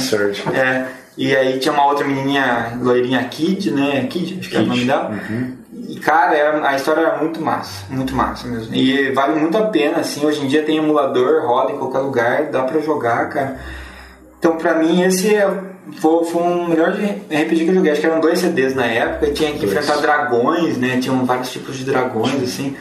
É. 0.55 0.87
E 1.15 1.35
aí 1.35 1.59
tinha 1.59 1.71
uma 1.71 1.85
outra 1.85 2.03
menininha, 2.07 2.75
loirinha 2.81 3.23
Kid, 3.25 3.69
né? 3.69 4.07
Kid, 4.09 4.39
acho 4.39 4.49
que 4.49 4.57
é 4.57 4.61
o 4.61 4.65
nome 4.65 4.85
dela. 4.85 5.11
E 5.87 5.99
cara, 5.99 6.35
era- 6.35 6.67
a 6.67 6.75
história 6.75 7.01
era 7.01 7.17
muito 7.17 7.39
massa, 7.39 7.85
muito 7.91 8.15
massa 8.15 8.47
mesmo. 8.47 8.73
E 8.73 9.11
vale 9.11 9.39
muito 9.39 9.55
a 9.55 9.67
pena, 9.67 9.97
assim, 9.99 10.25
hoje 10.25 10.43
em 10.43 10.47
dia 10.47 10.63
tem 10.63 10.77
emulador, 10.77 11.45
roda 11.45 11.71
em 11.73 11.77
qualquer 11.77 11.99
lugar, 11.99 12.43
dá 12.45 12.63
pra 12.63 12.79
jogar, 12.79 13.29
cara. 13.29 13.59
Então 14.39 14.55
pra 14.57 14.73
mim 14.73 15.03
esse 15.03 15.35
é- 15.35 15.72
foi, 15.91 16.23
foi 16.25 16.41
um 16.41 16.67
melhor 16.67 16.93
de 16.93 17.03
RPG 17.03 17.65
que 17.65 17.67
eu 17.69 17.75
joguei. 17.75 17.91
Acho 17.91 18.01
que 18.01 18.07
eram 18.07 18.21
dois 18.21 18.39
CDs 18.39 18.73
na 18.73 18.85
época 18.85 19.27
e 19.27 19.33
tinha 19.33 19.51
que 19.51 19.65
enfrentar 19.65 19.97
dragões, 19.97 20.77
né? 20.77 20.99
Tinham 20.99 21.25
vários 21.25 21.51
tipos 21.51 21.77
de 21.77 21.83
dragões, 21.83 22.41
assim. 22.41 22.75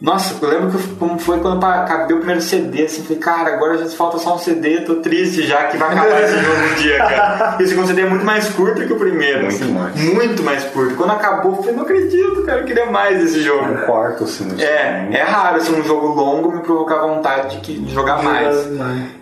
Nossa, 0.00 0.34
eu 0.40 0.48
lembro 0.48 0.70
que 0.70 0.88
como 0.96 1.18
foi 1.18 1.40
quando 1.40 1.62
acabei 1.62 2.14
o 2.16 2.20
primeiro 2.20 2.40
CD, 2.40 2.84
assim, 2.84 3.02
falei, 3.02 3.18
cara, 3.18 3.52
agora 3.54 3.76
já 3.76 3.86
falta 3.94 4.16
só 4.18 4.34
um 4.34 4.38
CD, 4.38 4.80
tô 4.80 4.96
triste 4.96 5.46
já 5.46 5.64
que 5.64 5.76
vai 5.76 5.90
acabar 5.92 6.22
esse 6.22 6.38
jogo 6.38 6.56
um 6.56 6.74
dia, 6.80 6.96
cara. 6.98 7.56
E 7.60 7.64
o 7.64 7.68
segundo 7.68 7.86
CD 7.86 8.00
é 8.02 8.06
muito 8.08 8.24
mais 8.24 8.48
curto 8.48 8.80
que 8.86 8.92
o 8.92 8.98
primeiro, 8.98 9.42
Muito 9.42 9.54
assim, 9.62 9.72
mais. 9.72 9.94
muito 9.96 10.42
mais 10.42 10.64
curto. 10.64 10.94
Quando 10.94 11.10
acabou, 11.12 11.52
eu 11.52 11.58
falei, 11.58 11.74
não 11.74 11.82
acredito, 11.82 12.42
cara, 12.46 12.60
eu 12.60 12.64
queria 12.64 12.86
mais 12.86 13.18
desse 13.18 13.42
jogo. 13.42 13.62
Um 13.64 13.76
quarto, 13.84 14.24
assim. 14.24 14.44
no 14.44 14.58
É, 14.60 15.08
é 15.12 15.22
raro 15.22 15.56
assim, 15.58 15.78
um 15.78 15.82
jogo 15.84 16.06
longo 16.08 16.50
me 16.50 16.60
provocar 16.62 16.96
vontade 17.00 17.56
de, 17.56 17.60
que- 17.60 17.78
de 17.78 17.92
jogar 17.92 18.22
mais. 18.22 18.56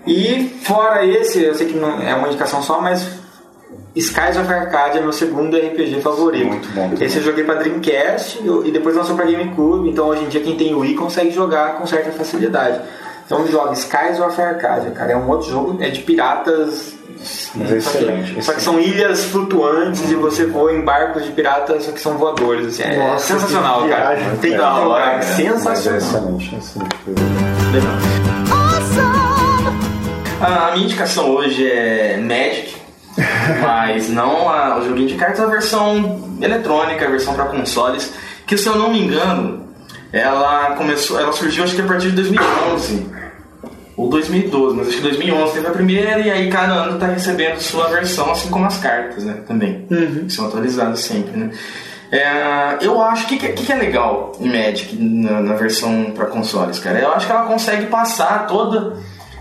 E 0.06 0.56
fora 0.62 1.04
esse, 1.04 1.42
eu 1.42 1.54
sei 1.56 1.66
que 1.66 1.76
não 1.76 2.00
é 2.00 2.14
uma 2.14 2.28
indicação 2.28 2.62
só, 2.62 2.80
mas 2.80 3.04
Skies 3.96 4.36
of 4.36 4.52
Arcadia 4.52 5.00
é 5.00 5.02
meu 5.02 5.12
segundo 5.12 5.56
RPG 5.56 6.00
favorito. 6.00 6.46
Muito 6.46 6.68
bom, 6.72 6.86
muito 6.88 7.02
esse 7.02 7.14
bom. 7.16 7.20
eu 7.20 7.24
joguei 7.26 7.44
pra 7.44 7.54
Dreamcast 7.54 8.40
eu- 8.44 8.64
e 8.64 8.70
depois 8.70 8.94
lançou 8.94 9.16
pra 9.16 9.24
GameCube, 9.24 9.88
então 9.88 10.06
hoje 10.08 10.24
em 10.24 10.28
dia 10.28 10.40
quem 10.40 10.56
tem 10.56 10.74
Wii 10.74 10.94
consegue 10.94 11.30
jogar 11.30 11.76
com 11.78 11.86
certa 11.86 12.12
facilidade. 12.12 12.80
Então 13.26 13.46
joga 13.46 13.72
Skies 13.74 14.20
of 14.20 14.40
Arcadia, 14.40 14.90
cara, 14.92 15.12
é 15.12 15.16
um 15.16 15.28
outro 15.28 15.50
jogo, 15.50 15.82
é 15.82 15.90
de 15.90 16.00
piratas. 16.00 16.96
Mas 17.56 17.72
é 17.72 17.80
só 17.80 17.90
que- 17.90 17.96
excelente, 17.98 18.44
Só 18.44 18.52
que 18.52 18.62
são 18.62 18.78
ilhas 18.78 19.24
flutuantes 19.24 20.08
e 20.08 20.14
você 20.14 20.46
voa 20.46 20.72
em 20.72 20.82
barcos 20.82 21.24
de 21.24 21.32
piratas, 21.32 21.82
só 21.84 21.90
que 21.90 22.00
são 22.00 22.16
voadores. 22.16 22.66
Assim, 22.68 22.84
é 22.84 22.96
Nossa, 22.96 23.34
sensacional, 23.34 23.82
que 23.82 23.88
cara. 23.88 24.14
viagem. 24.14 24.36
Tem 24.38 24.52
que 24.52 24.56
Da 24.56 24.74
hora, 24.74 24.84
jogar, 24.84 25.10
é. 25.10 25.16
Mas 25.16 25.28
é 25.28 25.34
sensacional. 25.34 25.98
excelente, 26.38 26.54
excelente. 26.56 26.96
A 30.40 30.70
minha 30.72 30.84
indicação 30.84 31.30
hoje 31.34 31.68
é 31.68 32.16
Magic, 32.18 32.76
mas 33.60 34.08
não 34.08 34.48
a, 34.48 34.78
o 34.78 34.84
joguinho 34.84 35.08
de 35.08 35.14
cartas, 35.14 35.40
a 35.40 35.46
versão 35.46 36.38
eletrônica, 36.40 37.04
a 37.06 37.10
versão 37.10 37.34
para 37.34 37.46
consoles, 37.46 38.12
que 38.46 38.56
se 38.56 38.68
eu 38.68 38.76
não 38.76 38.92
me 38.92 39.02
engano, 39.02 39.66
ela 40.12 40.74
começou, 40.76 41.20
ela 41.20 41.32
surgiu 41.32 41.64
acho 41.64 41.74
que 41.74 41.82
a 41.82 41.86
partir 41.86 42.10
de 42.10 42.16
2011 42.16 43.06
ou 43.96 44.08
2012, 44.08 44.76
mas 44.76 44.88
acho 44.88 44.96
que 44.98 45.02
2011 45.02 45.52
teve 45.54 45.66
a 45.66 45.70
primeira 45.70 46.20
e 46.20 46.30
aí 46.30 46.48
cada 46.48 46.72
ano 46.72 46.98
tá 46.98 47.06
recebendo 47.06 47.58
sua 47.58 47.88
versão, 47.88 48.30
assim 48.30 48.48
como 48.48 48.64
as 48.64 48.78
cartas, 48.78 49.24
né, 49.24 49.42
também, 49.46 49.86
que 50.24 50.32
são 50.32 50.46
atualizadas 50.46 51.00
sempre, 51.00 51.36
né. 51.36 51.50
É, 52.10 52.78
eu 52.80 53.02
acho 53.02 53.26
que 53.26 53.36
que, 53.36 53.48
que 53.52 53.70
é 53.70 53.76
legal 53.76 54.32
em 54.40 54.48
Magic 54.48 54.96
na, 54.96 55.42
na 55.42 55.54
versão 55.54 56.12
para 56.14 56.24
consoles, 56.24 56.78
cara. 56.78 56.98
Eu 56.98 57.12
acho 57.12 57.26
que 57.26 57.32
ela 57.32 57.44
consegue 57.44 57.84
passar 57.86 58.46
toda 58.46 58.96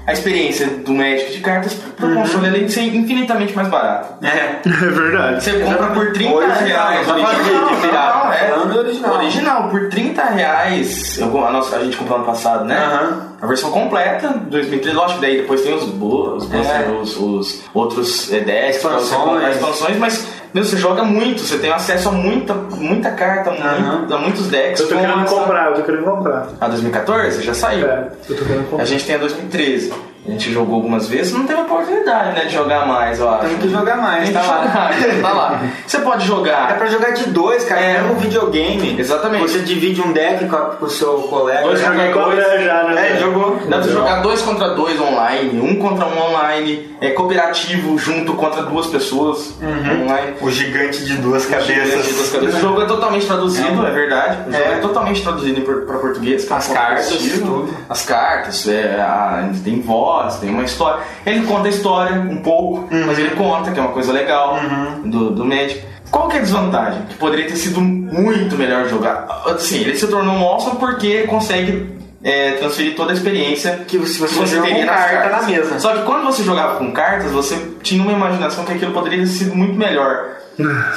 a 0.07 0.13
experiência 0.13 0.67
do 0.67 0.93
Magic 0.93 1.31
de 1.33 1.39
cartas 1.41 1.73
pro 1.73 2.13
console 2.15 2.47
além 2.47 2.65
de 2.65 2.71
ser 2.71 2.81
infinitamente 2.83 3.53
mais 3.55 3.67
barato. 3.67 4.25
É. 4.25 4.57
É 4.67 4.89
verdade. 4.89 5.43
Você 5.43 5.59
compra 5.59 5.87
por 5.87 6.13
30 6.13 6.33
Original, 6.33 6.63
reais. 6.65 7.07
não 7.07 7.21
vai 7.21 7.35
fazer 7.35 7.51
de 7.75 7.81
pirata. 7.81 8.17
não, 8.25 8.33
é. 8.33 8.77
Original. 8.79 9.15
Original, 9.15 9.69
por 9.69 9.89
30 9.89 10.23
reais. 10.23 11.17
Eu, 11.17 11.45
a, 11.45 11.51
nossa, 11.51 11.75
a 11.75 11.83
gente 11.83 11.97
comprou 11.97 12.17
ano 12.17 12.25
passado, 12.25 12.63
né? 12.65 12.77
Aham. 12.77 13.27
A 13.41 13.45
versão 13.45 13.69
completa, 13.69 14.29
2013, 14.49 14.95
lógico, 14.97 15.21
daí 15.21 15.41
depois 15.41 15.61
tem 15.61 15.75
os, 15.75 15.83
bo- 15.85 16.35
os, 16.37 16.51
É. 16.51 16.89
os, 16.89 17.17
os 17.17 17.61
outros 17.73 18.33
é, 18.33 18.39
decks, 18.39 18.81
pra 18.81 18.91
você 18.93 19.13
Expansões. 19.13 19.55
expansões, 19.55 19.97
mas 19.97 20.27
meu, 20.53 20.63
você 20.63 20.77
joga 20.77 21.03
muito, 21.03 21.41
você 21.41 21.57
tem 21.57 21.71
acesso 21.71 22.09
a 22.09 22.11
muita, 22.11 22.53
muita 22.53 23.11
carta, 23.11 23.51
muito- 23.51 24.13
a 24.13 24.17
muitos 24.17 24.47
decks. 24.47 24.79
Eu 24.81 24.87
tô 24.89 24.95
querendo 24.95 25.23
essa- 25.23 25.35
comprar, 25.35 25.69
eu 25.69 25.73
tô 25.75 25.81
querendo 25.83 26.03
comprar. 26.05 26.47
A 26.59 26.67
2014 26.67 27.41
já 27.43 27.53
saiu. 27.53 27.85
É, 27.87 28.07
eu 28.29 28.35
tô 28.35 28.43
querendo 28.45 28.61
A 28.61 28.69
comprar. 28.69 28.85
gente 28.85 29.05
tem 29.05 29.15
a 29.15 29.17
2013. 29.19 29.93
A 30.27 30.31
gente 30.31 30.51
jogou 30.51 30.75
algumas 30.75 31.07
vezes, 31.07 31.31
não 31.33 31.45
teve 31.45 31.61
oportunidade 31.61 32.35
né, 32.35 32.45
de 32.45 32.53
jogar 32.53 32.85
mais, 32.85 33.19
eu 33.19 33.29
acho. 33.29 33.47
Tem 33.47 33.57
que 33.57 33.69
jogar 33.69 33.95
mais, 33.97 34.25
Tem 34.25 34.33
tá 34.33 34.41
lá. 34.41 34.91
jogar, 34.91 35.21
tá 35.21 35.33
lá. 35.33 35.61
Você 35.85 35.97
pode 35.99 36.23
É 36.23 36.25
jogar 36.27 36.77
pra 36.77 36.87
jogar 36.87 37.11
de 37.11 37.29
dois, 37.29 37.63
cara. 37.63 37.79
É. 37.81 37.97
É 37.97 38.01
um 38.03 38.15
videogame. 38.15 38.99
Exatamente. 38.99 39.43
Você 39.49 39.59
divide 39.59 40.01
um 40.01 40.11
deck 40.11 40.45
com, 40.47 40.55
a- 40.55 40.59
com 40.75 40.85
o 40.85 40.89
seu 40.89 41.13
colega. 41.23 41.61
Dois 41.63 41.81
contra 41.81 42.11
dois. 42.11 42.39
André 42.45 42.63
já, 42.65 42.83
né? 42.83 43.11
É, 43.13 43.19
jogou. 43.19 43.57
Dá 43.69 43.77
pra 43.79 43.87
jogar 43.87 44.21
dois 44.21 44.41
contra 44.41 44.69
dois 44.75 44.99
online, 44.99 45.59
um 45.61 45.75
contra 45.79 46.05
um 46.05 46.19
online, 46.21 46.95
é 46.99 47.11
cooperativo 47.11 47.97
junto 47.97 48.33
contra 48.33 48.63
duas 48.63 48.87
pessoas 48.87 49.53
online. 49.61 50.33
O 50.41 50.51
gigante 50.51 51.05
de 51.05 51.13
duas 51.17 51.43
Gigante 51.43 51.65
de 51.67 51.73
duas 51.73 51.93
cabeças. 51.93 52.31
cabeças. 52.31 52.57
O 52.57 52.59
jogo 52.61 52.81
é 52.81 52.85
totalmente 52.85 53.25
traduzido, 53.25 53.85
é, 53.85 53.91
verdade. 53.91 54.37
O 54.49 54.51
jogo 54.51 54.63
é. 54.63 54.73
É. 54.73 54.79
totalmente 54.79 55.21
traduzido 55.23 55.61
para 55.61 55.97
português. 55.99 56.49
é 56.49 56.53
As 56.53 56.67
cartas, 56.67 57.07
tudo. 57.07 57.69
As 57.89 58.05
cartas, 58.05 58.67
é, 58.67 58.95
a- 58.99 59.49
tem 59.63 59.79
voz, 59.81 60.16
tem 60.39 60.49
uma 60.49 60.63
história. 60.63 61.01
Ele 61.25 61.45
conta 61.45 61.67
a 61.67 61.69
história 61.69 62.19
um 62.19 62.37
pouco, 62.37 62.93
Uhum. 62.93 63.05
mas 63.05 63.17
ele 63.19 63.31
conta, 63.31 63.71
que 63.71 63.79
é 63.79 63.81
uma 63.81 63.91
coisa 63.91 64.11
legal 64.11 64.57
do, 65.05 65.31
do 65.31 65.45
Magic. 65.45 65.81
Qual 66.11 66.27
que 66.29 66.37
é 66.37 66.39
a 66.39 66.41
desvantagem? 66.43 67.01
Que 67.09 67.15
poderia 67.15 67.45
ter 67.47 67.55
sido 67.57 67.81
muito 67.81 68.55
melhor 68.57 68.87
jogar. 68.87 69.27
Assim, 69.45 69.81
ele 69.81 69.95
se 69.97 70.07
tornou 70.07 70.33
um 70.35 70.41
awesome 70.43 70.77
porque 70.79 71.23
consegue 71.23 71.97
é, 72.23 72.51
transferir 72.53 72.95
toda 72.95 73.11
a 73.11 73.13
experiência 73.13 73.81
Que 73.87 73.99
se 74.07 74.17
você 74.19 74.45
joga 74.45 74.69
com 74.69 74.85
nas 74.85 74.95
carta 74.95 75.29
cartas. 75.29 75.41
na 75.41 75.47
mesa. 75.47 75.79
Só 75.79 75.93
que 75.93 76.03
quando 76.03 76.23
você 76.25 76.43
jogava 76.43 76.77
com 76.77 76.91
cartas, 76.93 77.31
você 77.31 77.57
tinha 77.83 78.01
uma 78.01 78.13
imaginação 78.13 78.63
que 78.63 78.71
aquilo 78.73 78.93
poderia 78.93 79.19
ter 79.19 79.27
sido 79.27 79.53
muito 79.55 79.73
melhor. 79.77 80.37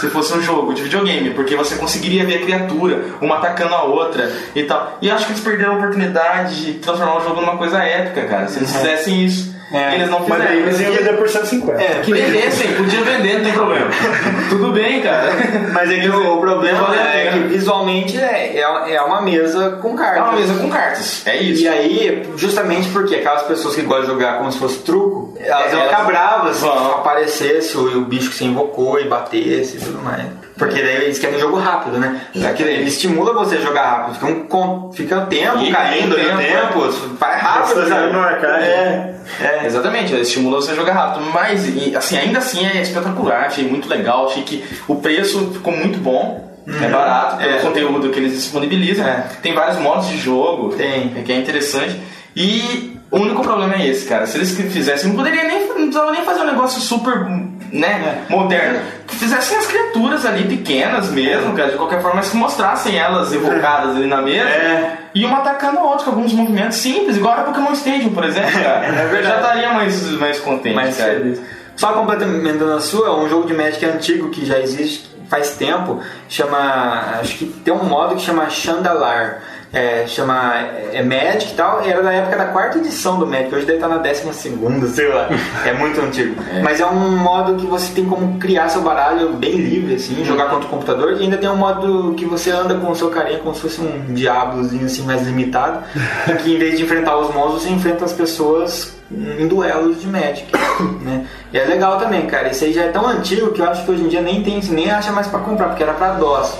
Se 0.00 0.08
fosse 0.08 0.32
um 0.32 0.40
jogo 0.40 0.72
de 0.72 0.82
videogame, 0.82 1.30
porque 1.30 1.54
você 1.54 1.76
conseguiria 1.76 2.24
ver 2.24 2.36
a 2.36 2.40
criatura, 2.40 3.04
uma 3.20 3.36
atacando 3.36 3.74
a 3.74 3.82
outra 3.82 4.32
e 4.54 4.62
tal. 4.62 4.98
E 5.02 5.10
acho 5.10 5.26
que 5.26 5.32
eles 5.32 5.42
perderam 5.42 5.74
a 5.74 5.76
oportunidade 5.76 6.64
de 6.64 6.72
transformar 6.78 7.18
o 7.18 7.22
jogo 7.22 7.40
numa 7.40 7.58
coisa 7.58 7.78
épica, 7.78 8.26
cara. 8.26 8.48
Se 8.48 8.58
eles 8.58 8.72
fizessem 8.72 9.24
isso, 9.24 9.54
É. 9.72 9.94
eles 9.94 10.10
não 10.10 10.18
Mas 10.20 10.28
fizeram. 10.28 10.44
daí 10.46 10.58
eles 10.62 10.80
iam 10.80 10.92
vender 10.92 11.12
por 11.16 11.28
150. 11.28 11.80
É, 11.82 12.00
Que 12.00 12.12
vendessem, 12.12 12.72
podia 12.74 13.00
vender, 13.02 13.34
não 13.38 13.44
tem 13.44 13.52
problema. 13.52 13.86
Tudo 14.50 14.72
bem, 14.72 15.00
cara. 15.00 15.30
Mas 15.72 15.90
é 15.90 16.00
que 16.00 16.08
o, 16.08 16.34
o 16.36 16.40
problema 16.40 16.82
Vale 16.88 16.98
é 16.98 17.30
pena. 17.30 17.30
que 17.30 17.38
visualmente 17.48 18.18
é, 18.18 18.56
é, 18.58 18.94
é 18.94 19.02
uma 19.02 19.22
mesa 19.22 19.78
com 19.82 19.94
cartas. 19.94 20.18
É 20.18 20.22
uma 20.22 20.32
mesa 20.32 20.54
com 20.54 20.68
cartas, 20.68 21.26
é 21.26 21.36
isso. 21.36 21.62
E 21.62 21.68
aí, 21.68 22.28
justamente 22.36 22.88
porque 22.90 23.14
aquelas 23.14 23.42
pessoas 23.42 23.74
que 23.76 23.82
gostam 23.82 24.06
de 24.06 24.10
jogar 24.12 24.38
como 24.38 24.50
se 24.50 24.58
fosse 24.58 24.78
truco, 24.80 25.34
elas 25.38 25.72
iam 25.72 25.80
Elas 25.82 25.90
ficar 25.90 26.04
bravas 26.04 26.56
se 26.56 26.62
vão. 26.66 26.90
aparecesse 26.92 27.76
o, 27.76 27.98
o 27.98 28.04
bicho 28.04 28.30
que 28.30 28.36
se 28.36 28.44
invocou 28.44 28.98
e 29.00 29.04
batesse 29.04 29.76
e 29.76 29.80
tudo 29.80 30.02
mais. 30.02 30.24
Porque 30.60 30.80
daí 30.82 30.96
eles 31.04 31.18
querem 31.18 31.38
jogo 31.40 31.56
rápido, 31.58 31.98
né? 31.98 32.20
Aquilo, 32.48 32.68
ele 32.68 32.84
estimula 32.84 33.32
você 33.32 33.56
a 33.56 33.60
jogar 33.60 33.82
rápido. 33.84 34.14
Fica 34.14 34.26
um, 34.26 34.46
con- 34.46 34.92
fica 34.92 35.18
um 35.18 35.26
tempo 35.26 35.58
E 35.58 35.72
caindo, 35.72 36.14
tem 36.14 36.24
tempo, 36.26 36.38
tempo. 36.38 36.80
tempo 36.82 37.16
vai 37.18 37.36
rápido, 37.38 37.88
sabe? 37.88 38.12
no 38.12 38.20
arcade. 38.20 38.62
É, 38.64 39.14
é. 39.40 39.62
Exatamente, 39.66 40.12
ela 40.12 40.22
estimula 40.22 40.60
você 40.60 40.72
a 40.72 40.74
jogar 40.74 40.92
rápido. 40.92 41.24
Mas, 41.32 41.66
e, 41.66 41.96
assim, 41.96 42.16
ainda 42.18 42.38
assim 42.38 42.64
é 42.66 42.80
espetacular. 42.82 43.46
Achei 43.46 43.64
muito 43.66 43.88
legal. 43.88 44.26
Achei 44.26 44.42
que 44.42 44.62
o 44.86 44.96
preço 44.96 45.50
ficou 45.52 45.72
muito 45.74 45.98
bom. 45.98 46.48
É 46.80 46.88
barato 46.88 47.38
pelo 47.38 47.50
É. 47.50 47.58
conteúdo 47.60 48.10
que 48.10 48.18
eles 48.20 48.32
disponibilizam. 48.34 49.04
É. 49.06 49.26
Tem 49.42 49.54
vários 49.54 49.78
modos 49.78 50.06
de 50.08 50.18
jogo. 50.18 50.76
Tem. 50.76 51.08
Que 51.24 51.32
é 51.32 51.36
interessante. 51.36 51.98
E 52.36 52.96
o 53.10 53.16
único 53.18 53.42
problema 53.42 53.74
é 53.76 53.88
esse, 53.88 54.06
cara. 54.06 54.26
Se 54.26 54.36
eles 54.36 54.52
que 54.54 54.62
fizessem, 54.64 55.08
não 55.08 55.16
poderia 55.16 55.42
nem, 55.44 55.60
não 55.66 55.74
precisava 55.74 56.12
nem 56.12 56.22
fazer 56.22 56.40
um 56.42 56.46
negócio 56.46 56.80
super, 56.80 57.26
né, 57.72 58.24
moderno. 58.28 58.80
Que 59.06 59.16
fizessem 59.16 59.56
as 59.58 59.66
criaturas 59.66 60.24
ali 60.26 60.44
pequenas 60.44 61.10
mesmo, 61.10 61.54
cara, 61.54 61.70
de 61.70 61.76
qualquer 61.76 62.00
forma, 62.00 62.16
mas 62.16 62.30
que 62.30 62.36
mostrassem 62.36 62.96
elas 62.96 63.32
evocadas 63.32 63.96
ali 63.96 64.06
na 64.06 64.20
mesa. 64.22 64.48
É. 64.48 64.98
E 65.14 65.24
uma 65.24 65.38
atacando 65.38 65.78
a 65.78 65.82
outra 65.82 66.04
com 66.04 66.10
alguns 66.10 66.32
movimentos 66.32 66.78
simples, 66.78 67.16
igual 67.16 67.34
a 67.34 67.42
Pokémon 67.42 67.72
Stadium, 67.72 68.10
por 68.10 68.24
exemplo, 68.24 68.52
cara. 68.52 68.86
É 68.86 68.90
verdade. 68.90 69.16
Eu 69.16 69.22
já 69.24 69.36
estaria 69.36 69.72
mais, 69.72 70.10
mais 70.12 70.38
contente, 70.40 70.74
mais 70.74 70.96
cara. 70.96 71.14
feliz. 71.14 71.40
Só 71.76 71.92
complementando 71.92 72.72
a 72.72 72.80
sua, 72.80 73.18
um 73.18 73.28
jogo 73.28 73.46
de 73.46 73.54
Magic 73.54 73.84
antigo 73.86 74.28
que 74.28 74.44
já 74.44 74.58
existe 74.58 75.10
faz 75.30 75.56
tempo, 75.56 76.00
chama. 76.28 77.20
Acho 77.20 77.38
que 77.38 77.46
tem 77.46 77.72
um 77.72 77.84
modo 77.84 78.16
que 78.16 78.22
chama 78.22 78.50
Chandalar. 78.50 79.42
É, 79.72 80.04
chama 80.06 80.56
é 80.92 81.00
Magic 81.00 81.52
e 81.52 81.54
tal, 81.54 81.80
era 81.80 82.02
da 82.02 82.12
época 82.12 82.36
da 82.36 82.46
quarta 82.46 82.78
edição 82.78 83.20
do 83.20 83.26
Magic, 83.26 83.54
hoje 83.54 83.66
deve 83.66 83.78
estar 83.78 83.88
na 83.88 83.98
décima 83.98 84.32
segunda, 84.32 84.88
sei 84.88 85.06
lá, 85.08 85.28
é 85.64 85.72
muito 85.72 86.00
antigo. 86.00 86.34
Mas 86.62 86.80
é 86.80 86.86
um 86.86 87.16
modo 87.16 87.54
que 87.54 87.66
você 87.66 87.92
tem 87.94 88.04
como 88.04 88.38
criar 88.40 88.68
seu 88.68 88.82
baralho 88.82 89.34
bem 89.34 89.56
livre, 89.56 89.94
assim, 89.94 90.24
jogar 90.24 90.48
contra 90.48 90.66
o 90.66 90.70
computador, 90.70 91.12
e 91.12 91.22
ainda 91.22 91.36
tem 91.36 91.48
um 91.48 91.56
modo 91.56 92.14
que 92.16 92.24
você 92.24 92.50
anda 92.50 92.74
com 92.74 92.90
o 92.90 92.96
seu 92.96 93.10
carinha 93.10 93.38
como 93.38 93.54
se 93.54 93.60
fosse 93.60 93.80
um 93.80 94.12
diablozinho 94.12 94.86
assim 94.86 95.02
mais 95.02 95.22
limitado, 95.22 95.84
em 96.28 96.36
que 96.42 96.54
em 96.54 96.58
vez 96.58 96.76
de 96.76 96.82
enfrentar 96.82 97.16
os 97.16 97.32
monstros, 97.32 97.62
você 97.62 97.70
enfrenta 97.70 98.04
as 98.04 98.12
pessoas 98.12 98.99
em 99.12 99.48
duelos 99.48 100.00
de 100.00 100.06
Magic, 100.06 100.46
né? 101.02 101.26
E 101.52 101.58
é 101.58 101.64
legal 101.64 101.98
também, 101.98 102.26
cara. 102.26 102.48
Isso 102.48 102.64
aí 102.64 102.72
já 102.72 102.82
é 102.84 102.88
tão 102.88 103.06
antigo 103.06 103.50
que 103.50 103.60
eu 103.60 103.68
acho 103.68 103.84
que 103.84 103.90
hoje 103.90 104.04
em 104.04 104.08
dia 104.08 104.20
nem 104.22 104.42
tem, 104.42 104.60
nem 104.70 104.90
acha 104.90 105.10
mais 105.10 105.26
pra 105.26 105.40
comprar, 105.40 105.68
porque 105.68 105.82
era 105.82 105.92
pra 105.94 106.10
DOS. 106.12 106.52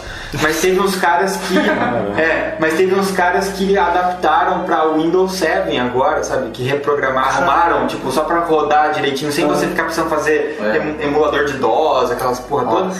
Mas 0.43 0.61
teve 0.61 0.79
uns 0.81 0.97
caras 0.97 1.37
que, 1.37 1.57
é, 2.21 2.57
mas 2.61 2.75
teve 2.75 2.95
uns 2.95 3.11
caras 3.13 3.49
que 3.51 3.77
adaptaram 3.77 4.65
pra 4.65 4.85
Windows 4.93 5.33
7 5.35 5.77
agora, 5.79 6.23
sabe? 6.25 6.51
Que 6.51 6.63
reprogramaram, 6.65 7.29
arrumaram, 7.29 7.87
tipo, 7.87 8.11
só 8.11 8.23
pra 8.25 8.41
rodar 8.41 8.93
direitinho, 8.93 9.31
sem 9.33 9.47
você 9.47 9.67
ficar 9.67 9.85
precisando 9.85 10.09
fazer 10.11 10.59
É. 10.61 10.79
em- 10.79 11.07
emulador 11.09 11.45
de 11.47 11.55
DOS, 11.55 12.11
aquelas 12.11 12.41
porra 12.41 12.65
toda. 12.67 12.95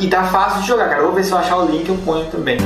E 0.00 0.08
tá 0.08 0.24
fácil 0.24 0.62
de 0.62 0.68
jogar, 0.68 0.88
cara. 0.88 1.02
Vou 1.02 1.12
ver 1.12 1.22
se 1.24 1.30
eu 1.32 1.38
achar 1.38 1.56
o 1.58 1.66
link 1.66 1.88
eu 1.88 1.96
ponho 2.04 2.26
também. 2.26 2.58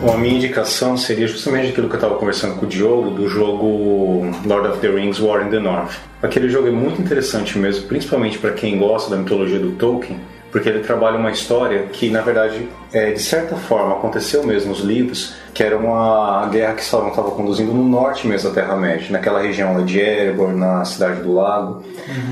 Bom, 0.00 0.14
a 0.14 0.16
minha 0.18 0.34
indicação 0.34 0.96
seria 0.96 1.26
justamente 1.26 1.68
aquilo 1.68 1.86
que 1.88 1.94
eu 1.94 1.98
estava 1.98 2.14
conversando 2.14 2.54
com 2.56 2.64
o 2.64 2.68
Diogo, 2.68 3.10
do 3.10 3.28
jogo 3.28 4.30
Lord 4.46 4.68
of 4.68 4.78
the 4.80 4.88
Rings 4.88 5.20
War 5.20 5.46
in 5.46 5.50
the 5.50 5.58
North. 5.58 5.92
Aquele 6.22 6.48
jogo 6.48 6.68
é 6.68 6.70
muito 6.70 7.00
interessante 7.02 7.58
mesmo, 7.58 7.86
principalmente 7.86 8.38
para 8.38 8.52
quem 8.52 8.78
gosta 8.78 9.10
da 9.10 9.16
mitologia 9.18 9.58
do 9.58 9.72
Tolkien, 9.72 10.18
porque 10.50 10.68
ele 10.70 10.80
trabalha 10.80 11.18
uma 11.18 11.30
história 11.30 11.82
que, 11.92 12.08
na 12.08 12.22
verdade, 12.22 12.66
é, 12.92 13.10
de 13.12 13.20
certa 13.20 13.56
forma 13.56 13.92
aconteceu 13.94 14.42
mesmo 14.42 14.70
nos 14.70 14.80
livros, 14.80 15.34
que 15.52 15.62
era 15.62 15.76
uma 15.76 16.48
guerra 16.50 16.74
que 16.74 16.84
Sauron 16.84 17.10
estava 17.10 17.30
conduzindo 17.32 17.72
no 17.74 17.86
norte 17.86 18.26
mesmo 18.26 18.48
da 18.48 18.54
Terra-média, 18.54 19.06
naquela 19.10 19.40
região 19.42 19.74
lá 19.76 19.82
de 19.82 20.00
Erebor, 20.00 20.54
na 20.56 20.82
Cidade 20.86 21.20
do 21.20 21.34
Lago. 21.34 21.82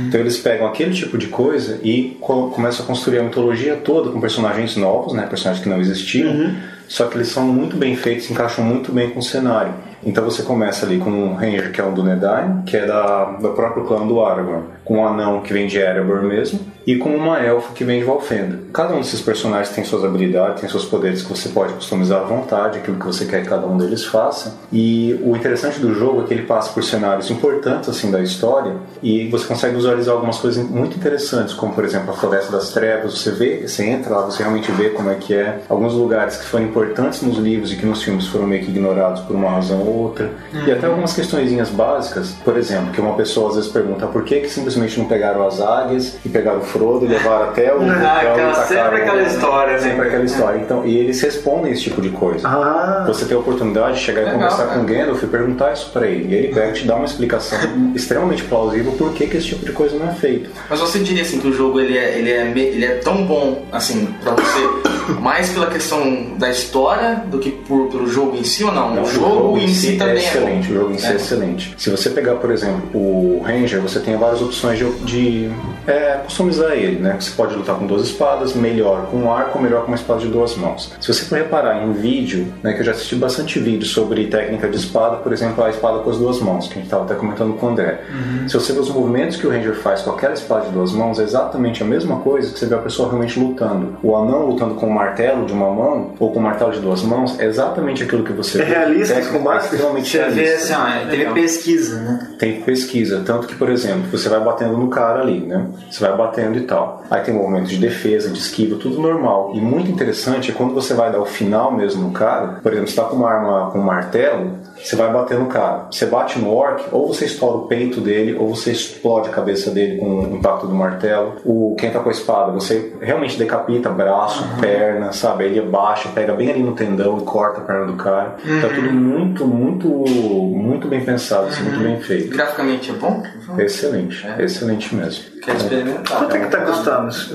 Então 0.07 0.19
eles 0.21 0.39
pegam 0.39 0.67
aquele 0.67 0.95
tipo 0.95 1.19
de 1.19 1.27
coisa 1.27 1.79
e 1.83 2.17
co- 2.21 2.49
começam 2.49 2.85
a 2.85 2.89
construir 2.89 3.19
a 3.19 3.23
mitologia 3.23 3.77
toda 3.77 4.11
com 4.11 4.21
personagens 4.21 4.75
novos, 4.77 5.13
né, 5.13 5.27
personagens 5.29 5.63
que 5.63 5.69
não 5.71 5.79
existiam, 5.81 6.57
só 6.89 7.07
que 7.07 7.17
eles 7.17 7.29
são 7.29 7.47
muito 7.47 7.77
bem 7.77 7.95
feitos, 7.95 8.31
encaixam 8.31 8.65
muito 8.65 8.91
bem 8.91 9.11
com 9.11 9.21
o 9.21 9.23
cenário. 9.23 9.75
Então 10.05 10.25
você 10.25 10.43
começa 10.43 10.87
ali 10.87 10.99
com 10.99 11.11
um 11.11 11.35
Ranger 11.35 11.73
que 11.73 11.81
é 11.81 11.85
um 11.85 11.93
Dunedain, 11.93 12.63
que 12.65 12.77
é 12.77 12.87
da, 12.87 13.25
do 13.25 13.51
próprio 13.51 13.85
clã 13.85 14.07
do 14.07 14.21
Aragorn, 14.23 14.65
com 14.85 14.99
um 14.99 15.07
anão 15.07 15.41
que 15.41 15.53
vem 15.53 15.67
de 15.67 15.79
Erebor 15.79 16.23
mesmo, 16.23 16.61
e 16.87 16.97
com 16.97 17.11
uma 17.11 17.39
elfa 17.39 17.75
que 17.75 17.85
vem 17.85 17.99
de 17.99 18.07
Valfenda. 18.07 18.61
Cada 18.73 18.95
um 18.95 19.01
desses 19.01 19.21
personagens 19.21 19.75
tem 19.75 19.85
suas 19.85 20.05
habilidades, 20.05 20.63
tem 20.63 20.71
seus 20.71 20.87
poderes 20.87 21.23
que 21.23 21.29
você 21.29 21.51
pode 21.51 21.75
customizar 21.75 22.23
à 22.23 22.25
vontade, 22.25 22.79
aquilo 22.79 22.99
que 22.99 23.05
você 23.05 23.27
quer 23.27 23.43
que 23.43 23.49
cada 23.49 23.67
um 23.67 23.77
deles 23.77 24.07
faça. 24.07 24.57
E 24.73 25.21
o 25.23 25.37
interessante 25.37 25.79
do 25.81 25.93
jogo 25.93 26.23
é 26.23 26.25
que 26.25 26.33
ele 26.33 26.45
passa 26.45 26.73
por 26.73 26.83
cenários 26.83 27.31
importantes 27.31 27.91
assim 27.91 28.11
da 28.11 28.23
história 28.23 28.77
e 29.03 29.29
você 29.29 29.47
consegue 29.47 29.75
visualizar 29.75 30.15
algumas 30.15 30.39
coisas 30.39 30.65
muito 30.65 30.97
interessantes, 30.97 31.53
como 31.53 31.75
por 31.75 31.85
exemplo 31.85 32.11
a 32.11 32.15
Floresta 32.15 32.51
das 32.51 32.71
Trevas. 32.71 33.19
Você 33.19 33.33
vê, 33.33 33.69
você 33.69 33.85
entra 33.85 34.15
lá, 34.15 34.23
você 34.23 34.43
realmente 34.43 34.73
vê 34.73 34.89
como 34.89 35.11
é 35.11 35.15
que 35.17 35.35
é. 35.35 35.61
Alguns 35.69 35.93
lugares 35.93 36.37
que 36.39 36.47
foram 36.47 36.65
importantes 36.65 37.21
nos 37.21 37.37
livros 37.37 37.71
e 37.71 37.77
que 37.77 37.85
nos 37.85 38.03
filmes 38.03 38.27
foram 38.27 38.47
meio 38.47 38.65
que 38.65 38.71
ignorados 38.71 39.21
por 39.21 39.37
uma 39.37 39.51
razão 39.51 39.83
ou 39.89 39.95
outra. 40.05 40.31
E 40.67 40.71
até 40.71 40.87
algumas 40.87 41.13
questõezinhas 41.13 41.71
básicas, 41.71 42.31
por 42.45 42.57
exemplo, 42.57 42.91
que 42.93 43.01
uma 43.01 43.15
pessoa 43.15 43.51
às 43.51 43.57
vezes 43.57 43.71
pergunta 43.71 44.07
por 44.07 44.25
que, 44.25 44.41
que 44.41 44.49
simplesmente 44.49 44.99
não 44.99 45.07
pegaram 45.07 45.47
as 45.47 45.61
águias 45.61 46.17
e 46.25 46.29
pegaram 46.29 46.59
o 46.59 46.63
Frodo 46.63 47.05
e 47.05 47.09
levaram 47.09 47.51
até 47.51 47.75
o. 47.75 47.79
Ah, 48.09 48.23
e 48.25 48.27
aquela- 48.29 48.55
sempre 48.67 49.03
aquela 49.03 49.23
história, 49.23 49.73
né? 49.75 49.79
Sempre 49.79 50.07
aquela 50.09 50.25
história. 50.25 50.59
Então, 50.59 50.87
e 50.87 50.97
eles 50.99 51.21
respondem 51.21 51.73
esse 51.73 51.83
tipo 51.83 52.01
de 52.01 52.11
coisa. 52.11 52.47
Ah, 52.49 53.05
Você 53.07 53.25
tem 53.25 53.37
a 53.37 53.41
oportunidade 53.41 53.99
de 53.99 54.05
chegar 54.05 54.23
e 54.23 54.25
Legal, 54.25 54.39
conversar 54.41 54.67
cara. 54.67 54.79
com 54.79 54.85
o 54.85 54.87
Gandalf 54.87 55.23
e 55.23 55.27
perguntar 55.27 55.73
isso 55.73 55.91
pra 55.93 56.07
ele. 56.07 56.33
E 56.33 56.35
ele 56.37 56.55
pega 56.55 56.71
e 56.71 56.73
te 56.75 56.87
dá 56.87 56.97
uma 56.97 57.05
explicação 57.05 57.59
extremamente 57.95 58.45
plausível 58.45 58.93
por 58.93 59.13
que, 59.13 59.27
que 59.27 59.37
esse 59.37 59.47
tipo 59.49 59.65
de 59.65 59.73
coisa 59.73 59.97
não 59.99 60.09
é 60.09 60.13
feito. 60.15 60.51
Mas 60.69 60.81
você 60.81 60.99
diria 61.01 61.23
assim 61.23 61.39
que 61.41 61.49
o 61.49 61.53
jogo 61.53 61.81
ele 61.81 61.97
é, 61.97 62.19
ele 62.19 62.31
é, 62.31 62.47
ele 62.51 62.85
é 62.85 62.95
tão 62.97 63.25
bom 63.27 63.63
assim 63.73 64.09
pra 64.23 64.33
você 64.33 64.59
Mais 65.21 65.49
pela 65.51 65.67
questão 65.67 66.35
da 66.37 66.51
história 66.51 67.23
do 67.27 67.39
que 67.39 67.51
por, 67.51 67.87
pelo 67.89 68.07
jogo 68.07 68.37
em 68.37 68.45
si 68.45 68.63
ou 68.65 68.71
não? 68.73 68.95
Não, 68.95 69.03
o 69.03 69.07
jogo 69.07 69.57
em 69.59 69.69
si 69.69 69.78
é 69.95 69.99
também 69.99 70.15
é 70.15 70.19
excelente, 70.19 70.69
bom. 70.69 70.75
o 70.75 70.77
jogo 70.81 70.93
em 70.95 70.99
si 70.99 71.07
é. 71.07 71.13
É. 71.13 71.17
excelente. 71.17 71.75
Se 71.79 71.91
você 71.91 72.11
pegar, 72.11 72.35
por 72.37 72.51
exemplo, 72.51 72.89
o 72.95 73.43
Ranger, 73.45 73.81
você 73.81 74.01
tem 74.01 74.17
várias 74.17 74.43
opções 74.43 74.79
de, 74.79 74.91
de 75.05 75.51
é, 75.87 76.19
customizar 76.25 76.73
ele, 76.73 76.99
né? 77.01 77.17
Você 77.19 77.31
pode 77.37 77.55
lutar 77.55 77.77
com 77.77 77.87
duas 77.87 78.03
espadas, 78.03 78.55
melhor 78.55 79.07
com 79.11 79.17
um 79.19 79.33
arco, 79.33 79.61
melhor 79.61 79.83
com 79.83 79.89
uma 79.89 79.97
espada 79.97 80.21
de 80.21 80.29
duas 80.29 80.57
mãos. 80.57 80.93
Se 81.01 81.13
você 81.13 81.25
for 81.25 81.39
reparar 81.39 81.83
em 81.85 81.93
vídeo, 81.93 82.53
né, 82.63 82.73
que 82.73 82.81
eu 82.81 82.85
já 82.85 82.93
assisti 82.93 83.15
bastante 83.17 83.59
vídeo 83.59 83.87
sobre 83.87 84.27
técnica 84.27 84.69
de 84.69 84.77
espada, 84.77 85.17
por 85.17 85.33
exemplo, 85.33 85.63
a 85.65 85.71
espada 85.71 85.99
com 86.01 86.11
as 86.11 86.19
duas 86.19 86.41
mãos, 86.41 86.67
que 86.67 86.73
a 86.73 86.77
gente 86.77 86.85
estava 86.85 87.05
até 87.05 87.15
comentando 87.15 87.55
com 87.55 87.67
o 87.67 87.69
André. 87.71 88.01
Se 88.47 88.55
você 88.55 88.73
ver 88.73 88.81
os 88.81 88.91
movimentos 88.91 89.37
que 89.37 89.47
o 89.47 89.51
Ranger 89.51 89.75
faz 89.77 90.03
com 90.03 90.11
aquela 90.11 90.35
espada 90.35 90.67
de 90.67 90.73
duas 90.73 90.93
mãos, 90.93 91.19
é 91.21 91.23
exatamente 91.23 91.83
a 91.83 91.87
mesma 91.87 92.17
coisa 92.21 92.53
que 92.53 92.59
você 92.59 92.67
vê 92.67 92.75
a 92.75 92.79
pessoa 92.79 93.09
realmente 93.09 93.39
lutando. 93.39 93.97
O 94.03 94.17
anão 94.17 94.47
lutando 94.47 94.75
com 94.75 94.87
o 94.87 94.93
martelo 94.95 95.47
de 95.47 95.53
uma 95.53 95.71
mão, 95.71 96.13
ou 96.19 96.33
com 96.33 96.39
o 96.39 96.43
martelo 96.43 96.73
de 96.73 96.81
duas 96.81 97.03
mãos, 97.03 97.39
é 97.39 97.45
exatamente 97.47 98.03
aquilo 98.03 98.25
que 98.25 98.33
você 98.33 98.61
É 98.61 98.65
vê. 98.65 98.75
realista 98.75 99.15
esse 99.19 99.29
Técnica 99.29 99.39
extremamente 99.75 100.09
Você 100.11 100.25
vê 100.31 100.43
realista. 100.43 100.75
assim, 100.77 101.07
ó, 101.07 101.11
teve 101.11 101.31
pesquisa, 101.33 102.01
né? 102.01 102.29
Tem 102.39 102.61
pesquisa, 102.63 103.23
tanto 103.25 103.47
que, 103.47 103.55
por 103.55 103.71
exemplo, 103.71 104.05
você 104.11 104.29
vai 104.29 104.41
batendo 104.41 104.77
no 104.77 104.89
cara 104.89 105.21
ali, 105.21 105.41
né? 105.41 105.67
Você 105.91 106.01
vai 106.07 106.17
batendo 106.17 106.57
e 106.59 106.63
tal. 106.63 107.05
Aí 107.11 107.23
tem 107.23 107.35
movimento 107.35 107.67
de 107.69 107.77
defesa, 107.79 108.31
de 108.31 108.39
esquiva, 108.39 108.77
tudo 108.77 109.01
normal. 109.01 109.53
E 109.55 109.61
muito 109.61 109.91
interessante 109.91 110.51
é 110.51 110.55
quando 110.55 110.75
você 110.75 110.95
vai 110.95 111.11
dar 111.13 111.21
o 111.21 111.27
final 111.27 111.73
mesmo 111.73 112.03
no 112.03 112.13
cara, 112.13 112.59
por 112.63 112.73
exemplo, 112.73 112.91
você 112.91 112.97
tá 112.97 113.05
com 113.05 113.17
uma 113.17 113.31
arma 113.31 113.71
com 113.71 113.79
um 113.79 113.83
martelo, 113.83 114.53
você 114.83 114.97
vai 114.97 115.13
bater 115.13 115.39
no 115.39 115.47
cara. 115.47 115.87
Você 115.91 116.07
bate 116.07 116.39
no 116.39 116.55
orc, 116.55 116.85
ou 116.93 117.07
você 117.09 117.25
estoura 117.25 117.59
o 117.59 117.67
peito 117.67 118.01
dele, 118.01 118.37
ou 118.39 118.55
você 118.55 118.71
explode 118.71 119.29
a 119.29 119.33
cabeça 119.33 119.71
dele 119.71 119.99
com 119.99 120.07
o 120.07 120.37
impacto 120.37 120.67
do 120.67 120.75
martelo. 120.75 121.37
O 121.45 121.77
quem 121.79 121.91
tá 121.91 122.01
com 122.01 122.09
a 122.09 122.13
espada, 122.13 122.53
você 122.53 122.93
realmente 123.01 123.39
decapita 123.39 123.89
braço, 123.91 124.45
perna, 124.61 125.13
sabe? 125.13 125.45
Ele 125.45 125.61
abaixa, 125.61 126.09
pega 126.15 126.33
bem 126.33 126.51
ali 126.51 126.63
no 126.63 126.73
tendão 126.73 127.19
e 127.19 127.23
corta 127.23 127.61
a 127.61 127.65
perna 127.65 127.87
do 127.87 127.95
cara. 127.95 128.37
Tá 128.61 128.69
tudo 128.75 128.91
muito, 128.93 129.47
muito, 129.47 129.89
muito 129.89 130.89
bem 130.89 131.05
pensado, 131.05 131.47
assim, 131.47 131.63
muito 131.63 131.81
bem 131.81 132.01
feito. 132.01 132.31
Graficamente 132.31 132.91
é 132.91 132.95
bom? 132.95 133.23
Excelente, 133.59 134.27
excelente 134.39 134.95
mesmo. 134.95 135.39
Quer 135.43 135.57
experimentar. 135.57 136.19
Quanto 136.19 136.37
é 136.37 136.41
que 136.41 136.51
tá 136.51 136.59
custando 136.59 137.09
isso? 137.09 137.35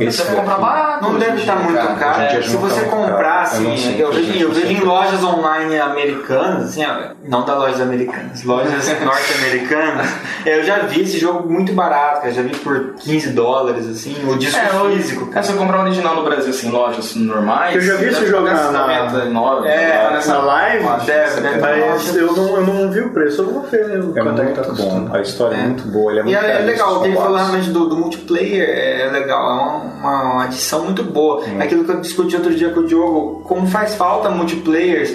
Esse 0.00 0.18
Você 0.18 0.24
vai 0.24 0.36
comprar 0.36 0.58
barato. 0.58 1.04
Não 1.04 1.18
deve 1.18 1.38
estar 1.38 1.56
muito 1.56 1.98
caro. 1.98 2.42
Se 2.42 2.52
tá 2.52 2.58
você 2.58 2.84
comprar, 2.84 3.42
assim, 3.42 3.98
Eu 3.98 4.12
vejo, 4.12 4.66
em 4.66 4.80
lojas 4.80 5.22
online 5.22 5.78
americanas, 5.78 6.64
assim, 6.64 6.83
ó, 6.86 7.14
não 7.28 7.44
da 7.44 7.54
lojas 7.56 7.80
americanas, 7.80 8.42
lojas 8.44 8.86
norte-americanas, 9.04 10.08
eu 10.46 10.62
já 10.64 10.78
vi 10.80 11.02
esse 11.02 11.18
jogo 11.18 11.48
muito 11.50 11.72
barato, 11.72 12.22
cara, 12.22 12.32
já 12.32 12.42
vi 12.42 12.54
por 12.56 12.94
15 13.00 13.30
dólares, 13.30 13.86
assim, 13.88 14.14
o 14.28 14.36
disco 14.36 14.58
É, 14.58 14.82
o- 14.82 14.90
físico. 14.90 15.30
É, 15.34 15.42
se 15.42 15.52
eu 15.52 15.56
comprar 15.58 15.78
um 15.80 15.82
original 15.82 16.16
no 16.16 16.24
Brasil, 16.24 16.50
assim, 16.50 16.70
lojas 16.70 17.14
normais. 17.16 17.74
Eu 17.74 17.80
já 17.80 17.96
vi 17.96 18.06
esse 18.06 18.26
jogo 18.26 18.46
pagar 18.46 18.72
na- 18.72 18.86
99, 18.86 19.68
É, 19.68 19.98
tá 20.04 20.10
nessa 20.10 20.32
Na 20.34 20.38
live? 20.42 20.84
Deve, 21.06 21.40
deve 21.40 21.60
Mas 21.60 22.16
eu 22.16 22.32
não, 22.32 22.56
eu 22.56 22.66
não 22.66 22.90
vi 22.90 23.00
o 23.00 23.10
preço, 23.10 23.42
eu 23.42 23.50
vou 23.52 23.62
ver 23.62 23.80
É 24.16 24.22
quanto 24.22 24.42
é 24.42 24.46
que 24.46 24.52
tá 24.52 24.62
muito 24.62 24.82
custando. 24.82 25.08
bom, 25.08 25.14
a 25.16 25.20
história 25.20 25.56
é, 25.56 25.62
muito 25.62 25.88
boa, 25.88 26.10
ele 26.12 26.20
é 26.20 26.22
E 26.22 26.24
muito 26.26 26.38
é, 26.38 26.50
é 26.50 26.58
legal, 26.64 27.04
ele 27.04 27.14
falou 27.14 27.28
combates. 27.28 27.48
realmente 27.48 27.70
do, 27.70 27.88
do 27.88 27.96
multiplayer, 27.96 28.68
é 28.68 29.10
legal, 29.10 29.40
é 29.50 29.52
uma, 30.02 30.22
uma, 30.34 30.44
adição 30.44 30.84
muito 30.84 31.02
boa. 31.02 31.42
É 31.58 31.62
Aquilo 31.64 31.84
que 31.84 31.90
eu 31.92 32.00
discuti 32.00 32.36
outro 32.36 32.54
dia 32.54 32.70
com 32.70 32.80
o 32.80 32.86
Diogo, 32.86 33.42
como 33.46 33.66
faz 33.66 33.94
falta 33.94 34.28
multiplayers 34.30 35.12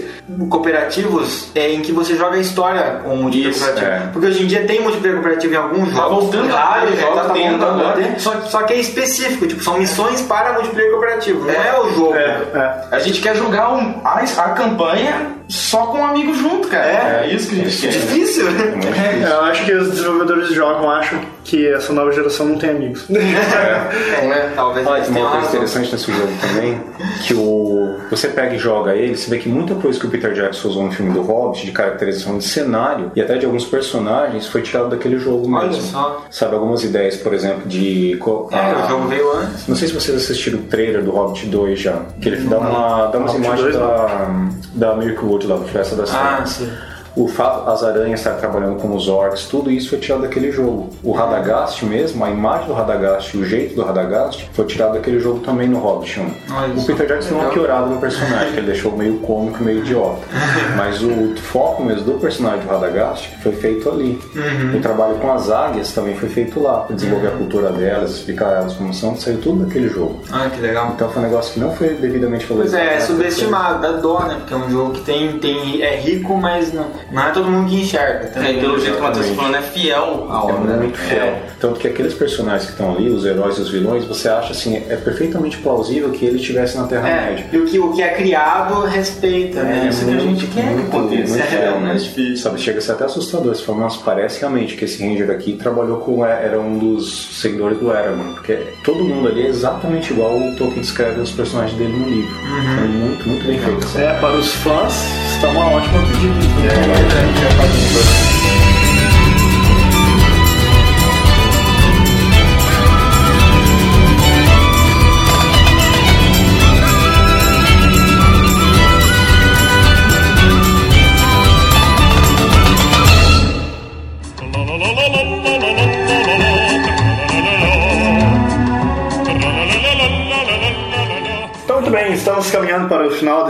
cooperativos 0.49 1.49
é, 1.59 1.71
em 1.73 1.81
que 1.81 1.91
você 1.91 2.15
joga 2.15 2.37
a 2.37 2.39
história 2.39 3.01
com 3.03 3.13
o 3.13 3.17
multiplayer 3.17 3.51
Isso, 3.55 3.65
cooperativo. 3.65 3.91
é. 4.05 4.09
Porque 4.11 4.27
hoje 4.27 4.43
em 4.43 4.47
dia 4.47 4.65
tem 4.65 4.81
multiplayer 4.81 5.17
cooperativo 5.19 5.53
em 5.53 5.57
alguns 5.57 5.89
Tá 5.89 5.95
jogos, 5.95 6.23
voltando 6.23 6.43
ter, 6.43 6.97
jogos 7.01 7.15
tá 7.15 7.21
tá 7.27 7.33
voltando 7.33 7.63
agora. 7.63 7.93
ter, 7.93 8.19
só, 8.19 8.41
só 8.41 8.61
que 8.63 8.73
é 8.73 8.77
específico, 8.77 9.47
tipo, 9.47 9.63
são 9.63 9.77
missões 9.77 10.21
para 10.21 10.53
multiplayer 10.53 10.91
cooperativo, 10.91 11.45
não 11.45 11.51
é 11.53 11.79
o 11.79 11.93
jogo. 11.93 12.15
É, 12.15 12.41
é. 12.53 12.81
A 12.91 12.99
gente 12.99 13.21
quer 13.21 13.35
jogar 13.35 13.71
um- 13.73 14.01
a, 14.03 14.19
a 14.19 14.49
campanha 14.49 15.38
só 15.49 15.87
com 15.87 15.97
um 15.97 16.05
amigo 16.05 16.33
junto, 16.33 16.67
cara. 16.67 17.25
É, 17.25 17.33
isso 17.33 17.49
que 17.49 17.59
a 17.59 17.63
gente 17.65 17.81
quer. 17.81 17.87
Difícil, 17.89 18.47
É 18.47 18.51
né? 18.51 18.65
muito 18.71 18.87
difícil. 18.87 19.27
Eu 19.27 19.41
acho 19.41 19.65
que 19.65 19.73
os 19.73 19.89
desenvolvedores 19.89 20.47
de 20.49 20.53
jogos 20.55 20.85
acham 20.87 21.19
que 21.43 21.67
essa 21.67 21.91
nova 21.91 22.11
geração 22.11 22.45
não 22.45 22.57
tem 22.57 22.69
amigos. 22.69 23.05
É, 23.09 24.27
né? 24.27 24.51
Talvez 24.55 24.85
Olha, 24.85 25.03
uma 25.03 25.13
coisa 25.13 25.29
razão. 25.29 25.49
interessante 25.49 25.91
nesse 25.91 26.11
jogo 26.11 26.31
também, 26.41 26.79
que 27.25 27.33
o 27.33 27.95
você 28.09 28.27
pega 28.27 28.55
e 28.55 28.57
joga 28.57 28.95
ele, 28.95 29.15
você 29.15 29.29
vê 29.29 29.37
que 29.37 29.47
muita 29.49 29.75
coisa 29.75 29.99
que 29.99 30.05
o 30.05 30.09
Peter 30.09 30.33
Jackson 30.33 30.67
usou 30.69 30.83
no 30.83 30.91
filme 30.91 31.11
do 31.13 31.21
Hobbit, 31.21 31.65
de 31.65 31.71
caracterização 31.71 32.37
de 32.37 32.43
cenário 32.43 33.11
e 33.15 33.21
até 33.21 33.37
de 33.37 33.45
alguns 33.45 33.65
personagens, 33.65 34.47
foi 34.47 34.61
tirado 34.61 34.89
daquele 34.89 35.17
jogo 35.17 35.51
Olha 35.53 35.67
mesmo. 35.67 35.81
só. 35.83 36.25
Sabe, 36.29 36.55
algumas 36.55 36.83
ideias, 36.83 37.17
por 37.17 37.33
exemplo, 37.33 37.67
de... 37.67 38.13
É, 38.51 38.55
ah, 38.55 38.83
o 38.85 38.89
jogo 38.89 39.07
veio 39.07 39.31
antes. 39.33 39.67
Não 39.67 39.75
sei 39.75 39.87
se 39.87 39.93
vocês 39.93 40.17
assistiram 40.17 40.59
o 40.59 40.63
trailer 40.63 41.03
do 41.03 41.11
Hobbit 41.11 41.45
2 41.47 41.79
já, 41.79 42.01
que 42.21 42.29
ele 42.29 42.37
dá, 42.47 42.57
uma, 42.57 43.07
dá 43.07 43.17
umas 43.17 43.31
Hobbit 43.31 43.47
imagens 43.47 43.75
2 43.75 43.77
da, 43.77 44.29
da 44.73 44.95
Mirkwood 45.39 45.47
lá, 45.47 45.57
Floresta 45.67 45.95
das 45.95 46.13
Ah, 46.13 46.27
Trevas. 46.35 46.49
sim. 46.49 46.71
O 47.19 47.27
fato 47.27 47.69
as 47.69 47.83
aranhas 47.83 48.21
estarem 48.21 48.39
trabalhando 48.39 48.79
com 48.79 48.95
os 48.95 49.09
orcs, 49.09 49.43
tudo 49.43 49.69
isso 49.69 49.89
foi 49.89 49.99
tirado 49.99 50.21
daquele 50.21 50.53
jogo. 50.53 50.89
O 51.03 51.11
Radagast 51.11 51.85
mesmo, 51.85 52.23
a 52.23 52.29
imagem 52.29 52.67
do 52.67 52.73
Radagast 52.73 53.35
e 53.35 53.41
o 53.41 53.45
jeito 53.45 53.75
do 53.75 53.83
Radagast 53.83 54.49
foi 54.53 54.65
tirado 54.65 54.93
daquele 54.93 55.19
jogo 55.19 55.41
também 55.41 55.67
no 55.67 55.79
Hobbit 55.79 56.17
1. 56.17 56.23
Olha 56.23 56.73
O. 56.75 56.85
Peter 56.85 57.05
Jackson 57.05 57.31
deu 57.31 57.39
uma 57.39 57.49
piorada 57.49 57.87
no 57.87 57.99
personagem, 57.99 58.53
que 58.53 58.59
ele 58.59 58.67
deixou 58.67 58.95
meio 58.95 59.17
cômico, 59.17 59.61
meio 59.61 59.79
idiota. 59.79 60.21
Mas 60.77 61.03
o 61.03 61.35
foco 61.35 61.83
mesmo 61.83 62.05
do 62.05 62.13
personagem 62.13 62.65
do 62.65 62.69
Radagast 62.69 63.35
foi 63.43 63.51
feito 63.51 63.89
ali. 63.89 64.17
Uhum. 64.33 64.77
O 64.77 64.81
trabalho 64.81 65.15
com 65.15 65.29
as 65.29 65.51
águias 65.51 65.91
também 65.91 66.15
foi 66.15 66.29
feito 66.29 66.57
lá, 66.61 66.79
para 66.79 66.95
desenvolver 66.95 67.27
a 67.27 67.31
cultura 67.31 67.69
delas, 67.73 68.11
explicar 68.11 68.53
elas 68.53 68.75
como 68.75 68.93
são, 68.93 69.17
saiu 69.17 69.41
tudo 69.41 69.65
daquele 69.65 69.89
jogo. 69.89 70.21
Ah, 70.31 70.49
que 70.49 70.61
legal. 70.61 70.93
Então 70.95 71.09
foi 71.09 71.21
um 71.21 71.25
negócio 71.25 71.53
que 71.53 71.59
não 71.59 71.75
foi 71.75 71.89
devidamente 71.95 72.45
Pois 72.47 72.71
valorizado. 72.71 72.81
é, 72.81 72.87
é 72.87 72.93
né? 72.93 73.01
subestimado, 73.01 73.81
dá 73.81 73.91
dó, 73.91 74.21
né? 74.21 74.35
Porque 74.39 74.53
é 74.53 74.57
um 74.57 74.69
jogo 74.69 74.91
que 74.93 75.01
tem, 75.01 75.37
tem 75.39 75.81
é 75.81 75.97
rico, 75.97 76.37
mas 76.37 76.71
não, 76.71 76.87
não 77.11 77.23
é 77.27 77.31
todo 77.31 77.49
mundo 77.49 77.69
que 77.69 77.81
enxerga. 77.81 78.25
É, 78.25 78.27
Também. 78.27 78.59
pelo 78.59 78.79
jeito 78.79 78.95
que 78.95 78.99
o 78.99 79.03
Matheus 79.03 79.27
tá 79.27 79.33
falando, 79.35 79.55
é 79.55 79.61
fiel 79.61 80.27
à 80.29 80.33
É 80.33 80.37
obra. 80.37 80.77
muito 80.77 80.97
fiel. 80.97 81.35
Tanto 81.59 81.79
que 81.79 81.87
aqueles 81.87 82.13
personagens 82.13 82.65
que 82.65 82.71
estão 82.71 82.95
ali, 82.95 83.09
os 83.09 83.25
heróis 83.25 83.57
e 83.57 83.61
os 83.61 83.69
vilões, 83.69 84.05
você 84.05 84.29
acha 84.29 84.51
assim, 84.51 84.77
é 84.77 84.95
perfeitamente 84.95 85.57
plausível 85.57 86.09
que 86.11 86.25
ele 86.25 86.37
estivesse 86.37 86.77
na 86.77 86.85
É, 86.85 86.87
Terra-média. 86.87 87.45
e 87.51 87.57
o 87.57 87.65
que, 87.65 87.79
o 87.79 87.93
que 87.93 88.01
é 88.01 88.09
criado 88.09 88.81
respeita, 88.85 89.63
né? 89.63 89.87
Isso 89.89 90.05
que 90.05 90.11
a 90.11 90.19
gente 90.19 90.47
quer 90.47 90.75
que 90.75 90.81
aconteça. 90.83 91.29
muito 91.33 91.43
É, 91.43 91.47
fiel, 91.47 91.79
né? 91.81 91.93
né? 91.93 92.35
Sabe, 92.35 92.59
chega 92.61 92.79
a 92.79 92.81
ser 92.81 92.91
até 92.93 93.05
assustador. 93.05 93.53
Você 93.55 93.63
fala, 93.63 93.79
nossa, 93.79 93.99
parece 94.03 94.39
realmente 94.39 94.75
que 94.75 94.85
esse 94.85 95.03
Ranger 95.05 95.29
aqui 95.31 95.53
trabalhou 95.53 95.97
com. 95.99 96.25
Era 96.25 96.59
um 96.59 96.77
dos 96.77 97.39
seguidores 97.41 97.77
do 97.79 97.89
Eragon. 97.91 98.33
Porque 98.33 98.57
todo 98.83 99.03
mundo 99.03 99.27
ali 99.27 99.43
é 99.43 99.47
exatamente 99.47 100.13
igual 100.13 100.35
o 100.37 100.55
Tolkien 100.55 100.81
descreve 100.81 101.19
os 101.21 101.31
personagens 101.31 101.77
dele 101.77 101.93
no 101.97 102.07
livro. 102.07 102.35
Então, 102.39 102.87
muito, 102.87 103.27
muito 103.27 103.45
bem 103.47 103.59
feito. 103.59 103.97
É, 103.97 104.19
para 104.19 104.35
os 104.35 104.53
fãs, 104.55 104.93
está 105.39 105.47
uma 105.51 105.71
ótima 105.71 106.01
pedida. 106.05 106.33
Então, 106.35 106.89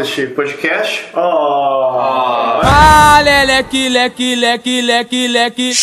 deste 0.10 0.28
podcast. 0.34 1.04
Oh, 1.14 2.60
Ah, 2.64 3.22
leleque, 3.24 3.90
leque, 3.90 4.36
leque, 4.36 4.82
leque, 4.82 5.28
leque. 5.28 5.74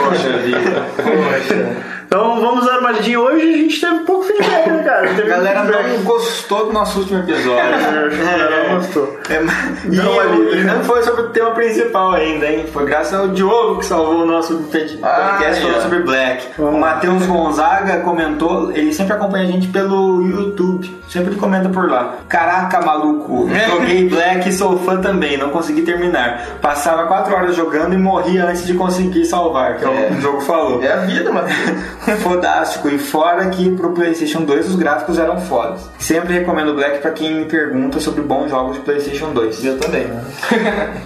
Poxa 0.00 0.38
vida. 0.38 1.91
Então 2.14 2.38
vamos 2.42 2.66
dar 2.66 2.78
uma 2.80 2.90
olhadinha. 2.90 3.18
Hoje 3.18 3.40
a 3.54 3.56
gente 3.56 3.80
teve 3.80 4.00
pouco 4.00 4.24
feedback, 4.24 4.68
né, 4.68 4.82
cara? 4.82 5.08
Teve 5.14 5.22
A 5.32 5.36
galera 5.36 5.60
feedback. 5.62 5.96
não 5.96 6.04
gostou 6.04 6.66
do 6.66 6.72
nosso 6.74 6.98
último 6.98 7.20
episódio. 7.20 7.52
É, 7.58 8.68
não 8.68 8.76
gostou. 8.76 9.18
É, 9.30 9.42
e, 9.86 9.96
Não, 9.96 10.20
ali. 10.20 10.60
e 10.60 10.64
não 10.64 10.84
foi 10.84 11.02
sobre 11.04 11.22
o 11.22 11.28
tema 11.30 11.52
principal 11.52 12.12
ainda, 12.12 12.44
hein? 12.46 12.66
Foi 12.70 12.84
graças 12.84 13.18
ao 13.18 13.28
Diogo 13.28 13.78
que 13.78 13.86
salvou 13.86 14.24
o 14.24 14.26
nosso 14.26 14.58
pod- 14.58 14.70
podcast 14.98 15.00
Ah, 15.02 15.38
falando 15.62 15.76
é. 15.78 15.80
sobre 15.80 15.98
Black. 16.00 16.48
Vamos 16.58 16.74
o. 16.74 16.80
Matheus 16.80 17.24
Gonzaga 17.26 18.00
comentou, 18.00 18.70
ele 18.72 18.92
sempre 18.92 19.14
acompanha 19.14 19.44
a 19.44 19.50
gente 19.50 19.68
pelo 19.68 20.20
YouTube. 20.26 21.00
Sempre 21.08 21.34
comenta 21.36 21.68
por 21.70 21.90
lá. 21.90 22.16
Caraca, 22.28 22.80
maluco, 22.82 23.48
joguei 23.70 24.06
Black 24.10 24.48
e 24.50 24.52
sou 24.52 24.78
fã 24.80 24.98
também, 25.00 25.38
não 25.38 25.48
consegui 25.48 25.80
terminar. 25.80 26.42
Passava 26.60 27.04
4 27.06 27.34
horas 27.34 27.56
jogando 27.56 27.94
e 27.94 27.98
morria 27.98 28.44
antes 28.44 28.66
de 28.66 28.74
conseguir 28.74 29.24
salvar, 29.24 29.78
que 29.78 29.84
é 29.86 29.88
o 29.88 29.92
É. 29.92 30.06
que 30.08 30.14
o 30.14 30.20
jogo 30.20 30.40
falou. 30.42 30.82
É 30.82 30.92
a 30.92 30.96
vida, 30.96 31.32
mano. 31.32 31.48
fodástico. 32.20 32.88
E 32.88 32.98
fora 32.98 33.46
que 33.50 33.70
pro 33.76 33.92
PlayStation 33.92 34.42
2 34.42 34.70
os 34.70 34.76
gráficos 34.76 35.18
eram 35.18 35.40
fodas. 35.40 35.88
Sempre 35.98 36.34
recomendo 36.34 36.70
o 36.70 36.74
Black 36.74 37.00
pra 37.00 37.10
quem 37.10 37.34
me 37.34 37.44
pergunta 37.44 38.00
sobre 38.00 38.22
bons 38.22 38.50
jogos 38.50 38.76
de 38.76 38.82
PlayStation 38.82 39.32
2. 39.32 39.64
Eu 39.64 39.78
também. 39.78 40.06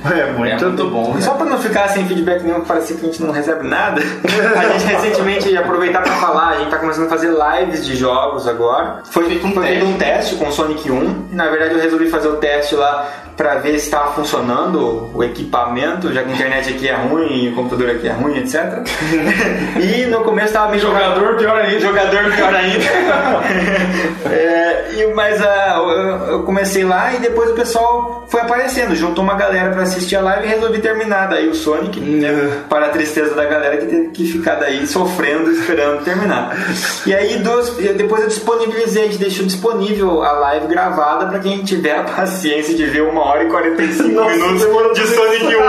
É 0.06 0.32
muito, 0.32 0.64
É 0.64 0.68
muito 0.68 0.88
bom. 0.88 1.16
E 1.18 1.22
Só 1.22 1.34
pra 1.34 1.44
não 1.44 1.58
ficar 1.58 1.88
sem 1.88 2.06
feedback 2.06 2.42
nenhum, 2.42 2.60
que 2.60 2.66
parecia 2.66 2.96
que 2.96 3.04
a 3.04 3.08
gente 3.08 3.22
não 3.22 3.32
recebe 3.32 3.66
nada, 3.66 4.00
a 4.56 4.78
gente 4.78 4.86
recentemente 4.86 5.48
ia 5.48 5.60
aproveitar 5.60 6.02
pra 6.02 6.12
falar, 6.16 6.48
a 6.50 6.58
gente 6.58 6.70
tá 6.70 6.78
começando 6.78 7.06
a 7.06 7.08
fazer 7.08 7.30
lives 7.30 7.84
de 7.84 7.96
jogos 7.96 8.46
agora. 8.46 9.02
Foi 9.10 9.24
feito 9.26 9.46
um, 9.46 9.52
foi 9.52 9.66
feito 9.66 9.84
um 9.84 9.98
teste 9.98 10.36
com 10.36 10.48
o 10.48 10.52
Sonic 10.52 10.90
1. 10.90 11.28
Na 11.32 11.48
verdade, 11.48 11.74
eu 11.74 11.80
resolvi 11.80 12.08
fazer 12.08 12.28
o 12.28 12.36
teste 12.36 12.74
lá 12.76 13.08
pra 13.36 13.56
ver 13.56 13.78
se 13.78 13.90
tava 13.90 14.12
funcionando 14.12 15.10
o 15.14 15.22
equipamento, 15.22 16.12
já 16.12 16.22
que 16.22 16.30
a 16.30 16.34
internet 16.34 16.70
aqui 16.70 16.88
é 16.88 16.94
ruim, 16.94 17.50
o 17.52 17.54
computador 17.54 17.90
aqui 17.90 18.08
é 18.08 18.12
ruim, 18.12 18.38
etc. 18.38 18.82
e 19.80 20.06
no 20.06 20.20
começo 20.22 20.52
tava 20.52 20.68
meio 20.70 20.80
Jogador, 20.82 21.36
pior 21.36 21.56
ainda. 21.60 21.80
Jogador 21.80 22.32
pior 22.32 22.54
ainda. 22.54 22.84
É, 24.26 24.92
e, 24.96 25.06
mas 25.14 25.40
ah, 25.40 25.76
eu, 26.28 26.42
comecei 26.42 26.84
lá 26.84 27.14
e 27.14 27.18
depois 27.18 27.50
o 27.50 27.54
pessoal 27.54 28.26
foi 28.28 28.40
aparecendo. 28.40 28.94
Juntou 28.94 29.22
uma 29.22 29.34
galera 29.34 29.70
pra 29.72 29.82
assistir 29.82 30.16
a 30.16 30.20
live 30.20 30.46
e 30.46 30.50
resolvi 30.50 30.78
terminar 30.80 31.28
daí 31.28 31.48
o 31.48 31.54
Sonic. 31.54 32.00
né, 32.00 32.62
para 32.68 32.86
a 32.86 32.88
tristeza 32.90 33.34
da 33.34 33.44
galera 33.44 33.76
que 33.78 33.86
teve 33.86 34.08
que 34.08 34.26
ficar 34.26 34.56
daí 34.56 34.86
sofrendo, 34.86 35.50
esperando 35.52 36.02
terminar. 36.04 36.56
E 37.06 37.14
aí 37.14 37.38
dos- 37.38 37.70
depois 37.96 38.22
eu 38.22 38.28
disponibilizei, 38.28 39.04
a 39.04 39.06
gente 39.06 39.18
deixou 39.18 39.46
disponível 39.46 40.22
a 40.22 40.32
live 40.32 40.66
gravada 40.66 41.26
pra 41.26 41.38
quem 41.38 41.62
tiver 41.64 41.96
a 41.98 42.02
paciência 42.02 42.74
de 42.74 42.84
ver 42.86 43.02
uma 43.02 43.24
hora 43.26 43.44
e 43.44 43.48
45 43.48 44.08
Nossa, 44.14 44.30
minutos 44.36 44.94
de 44.94 45.06
Sonic 45.08 45.56
1. 45.56 45.60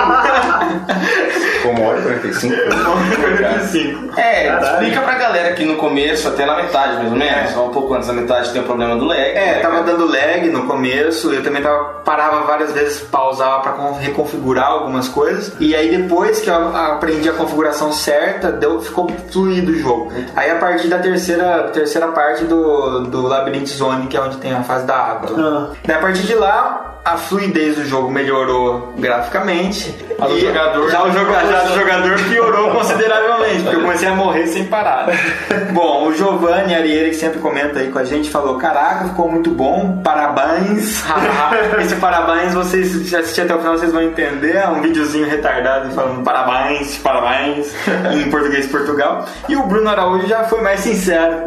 Como 1.63 1.87
hora 1.87 1.99
e 1.99 2.03
45? 2.03 2.55
Uma 2.55 2.89
hora 2.91 3.13
e 3.13 3.37
45. 3.37 4.19
É, 4.19 4.59
explica 4.61 5.01
pra 5.01 5.15
galera 5.15 5.53
que 5.55 5.65
no 5.65 5.75
começo, 5.75 6.27
até 6.27 6.45
na 6.45 6.55
metade 6.55 6.95
mais 6.97 7.11
ou 7.11 7.17
menos, 7.17 7.51
só 7.51 7.65
um 7.67 7.69
pouco 7.69 7.93
antes 7.93 8.07
da 8.07 8.13
metade 8.13 8.51
tem 8.51 8.61
o 8.61 8.65
problema 8.65 8.95
do 8.95 9.05
lag. 9.05 9.19
É, 9.19 9.33
né, 9.33 9.59
tava 9.59 9.75
cara? 9.81 9.85
dando 9.85 10.07
lag 10.07 10.49
no 10.49 10.63
começo, 10.67 11.33
eu 11.33 11.43
também 11.43 11.61
tava, 11.61 11.83
parava 12.05 12.41
várias 12.41 12.71
vezes, 12.71 12.99
pausava 13.01 13.61
pra 13.61 13.71
con- 13.73 13.93
reconfigurar 13.99 14.67
algumas 14.67 15.07
coisas. 15.09 15.51
E 15.59 15.75
aí 15.75 15.95
depois 15.95 16.39
que 16.39 16.49
eu 16.49 16.75
aprendi 16.75 17.29
a 17.29 17.33
configuração 17.33 17.91
certa, 17.91 18.51
deu, 18.51 18.79
ficou 18.81 19.09
fluido 19.31 19.71
o 19.71 19.75
jogo. 19.75 20.11
Aí 20.35 20.49
a 20.51 20.55
partir 20.55 20.87
da 20.87 20.99
terceira, 20.99 21.69
terceira 21.73 22.07
parte 22.09 22.43
do, 22.45 23.01
do 23.01 23.23
Labyrinth 23.27 23.67
Zone, 23.67 24.07
que 24.07 24.15
é 24.17 24.21
onde 24.21 24.37
tem 24.37 24.53
a 24.53 24.63
fase 24.63 24.85
da 24.85 24.95
água. 24.95 25.29
Ah. 25.37 25.75
Daí 25.85 25.97
a 25.97 25.99
partir 25.99 26.23
de 26.23 26.33
lá, 26.35 26.96
a 27.13 27.17
fluidez 27.17 27.75
do 27.75 27.85
jogo 27.85 28.09
melhorou 28.11 28.93
graficamente. 28.97 29.95
A 30.19 30.27
do 30.27 30.35
E 30.37 30.41
jogador- 30.41 30.89
Já 30.89 31.03
o, 31.03 31.11
joga, 31.11 31.31
já 31.45 31.63
o 31.63 31.75
jogador 31.79 32.19
piorou 32.29 32.71
consideravelmente, 32.75 33.61
porque 33.63 33.75
eu 33.75 33.81
comecei 33.81 34.07
a 34.09 34.15
morrer 34.15 34.47
sem 34.47 34.65
parar. 34.65 35.07
Bom, 35.71 36.07
o 36.07 36.13
Giovanni 36.13 36.73
Ariere, 36.75 37.09
que 37.11 37.15
sempre 37.15 37.39
comenta 37.39 37.79
aí 37.79 37.89
com 37.91 37.99
a 37.99 38.03
gente, 38.03 38.29
falou: 38.29 38.57
Caraca, 38.57 39.05
ficou 39.09 39.29
muito 39.31 39.51
bom, 39.51 40.01
parabéns. 40.03 41.03
Esse 41.79 41.95
parabéns, 41.97 42.53
vocês 42.53 42.87
se 43.07 43.15
assistirem 43.15 43.45
até 43.49 43.55
o 43.55 43.59
final, 43.59 43.77
vocês 43.77 43.91
vão 43.93 44.01
entender. 44.01 44.55
É 44.55 44.67
um 44.67 44.81
videozinho 44.81 45.27
retardado 45.29 45.91
falando 45.91 46.23
parabéns, 46.23 46.97
parabéns, 46.97 47.73
em 48.15 48.29
português 48.29 48.65
de 48.65 48.71
Portugal. 48.71 49.25
E 49.47 49.55
o 49.55 49.63
Bruno 49.63 49.89
Araújo 49.89 50.27
já 50.27 50.43
foi 50.45 50.61
mais 50.61 50.79
sincero. 50.79 51.43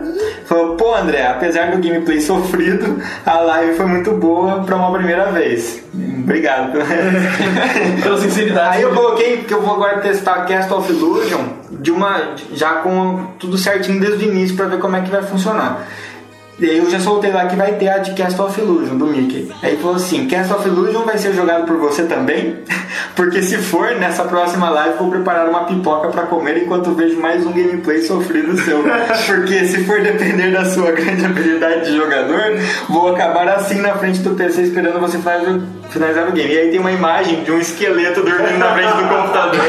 Falou: 0.47 0.77
Pô, 0.77 0.95
André, 0.95 1.27
apesar 1.27 1.73
do 1.73 1.79
gameplay 1.79 2.21
sofrido, 2.21 3.03
a 3.27 3.39
live 3.41 3.77
foi 3.77 3.87
muito 3.87 4.13
boa 4.13 4.63
pra 4.65 4.77
uma 4.77 4.93
primeira 4.97 5.27
vez. 5.33 5.50
Obrigado. 6.19 6.73
Pela 8.03 8.19
sinceridade. 8.21 8.77
Aí 8.77 8.83
eu 8.83 8.95
coloquei 8.95 9.39
que 9.39 9.53
eu 9.53 9.63
vou 9.63 9.75
agora 9.75 10.01
testar 10.01 10.45
Cast 10.45 10.73
of 10.73 10.91
Illusion 10.91 11.41
de 11.71 11.91
uma, 11.91 12.35
já 12.53 12.75
com 12.77 13.27
tudo 13.39 13.57
certinho 13.57 14.01
desde 14.01 14.27
o 14.27 14.29
início 14.29 14.57
pra 14.57 14.67
ver 14.67 14.79
como 14.79 14.97
é 14.97 15.01
que 15.01 15.11
vai 15.11 15.23
funcionar. 15.23 15.87
E 16.61 16.69
aí 16.69 16.77
eu 16.79 16.91
já 16.91 17.01
soltei 17.01 17.33
lá 17.33 17.47
que 17.47 17.57
vai 17.57 17.73
ter 17.73 17.89
a 17.89 17.99
de 17.99 18.13
Cast 18.13 18.41
of 18.41 18.61
Illusion 18.61 18.99
do 18.99 19.07
Mickey. 19.07 19.51
Aí 19.63 19.77
falou 19.79 19.97
assim: 19.97 20.27
Cast 20.27 20.53
of 20.53 20.69
Illusion 20.69 21.05
vai 21.05 21.17
ser 21.17 21.33
jogado 21.33 21.65
por 21.67 21.79
você 21.79 22.05
também? 22.05 22.59
Porque 23.17 23.43
se 23.43 23.57
for, 23.57 23.93
nessa 23.97 24.25
próxima 24.25 24.69
live 24.69 24.99
vou 24.99 25.11
preparar 25.11 25.49
uma 25.49 25.65
pipoca 25.65 26.09
pra 26.09 26.23
comer 26.25 26.59
enquanto 26.59 26.93
vejo 26.95 27.19
mais 27.19 27.45
um 27.47 27.53
gameplay 27.53 28.03
sofrido 28.03 28.57
seu. 28.59 28.85
Porque 29.27 29.65
se 29.67 29.85
for 29.85 30.03
depender 30.03 30.53
da 30.53 30.65
sua 30.65 30.91
grande 30.93 31.25
habilidade 31.25 31.87
de 31.87 31.97
jogador, 31.97 32.59
vou 32.89 33.09
acabar 33.15 33.49
assim 33.49 33.81
na 33.81 33.95
frente 33.95 34.21
do 34.21 34.35
PC 34.35 34.63
esperando 34.63 35.01
você 35.01 35.19
finalizar- 35.19 35.61
finalizar 35.91 36.29
o 36.29 36.33
game. 36.33 36.53
E 36.53 36.59
aí 36.59 36.71
tem 36.71 36.81
uma 36.81 36.93
imagem 36.93 37.43
de 37.43 37.53
um 37.53 37.59
esqueleto 37.59 38.23
dormindo 38.23 38.59
na 38.59 38.73
frente 38.75 38.93
do 38.95 39.09
computador 39.09 39.61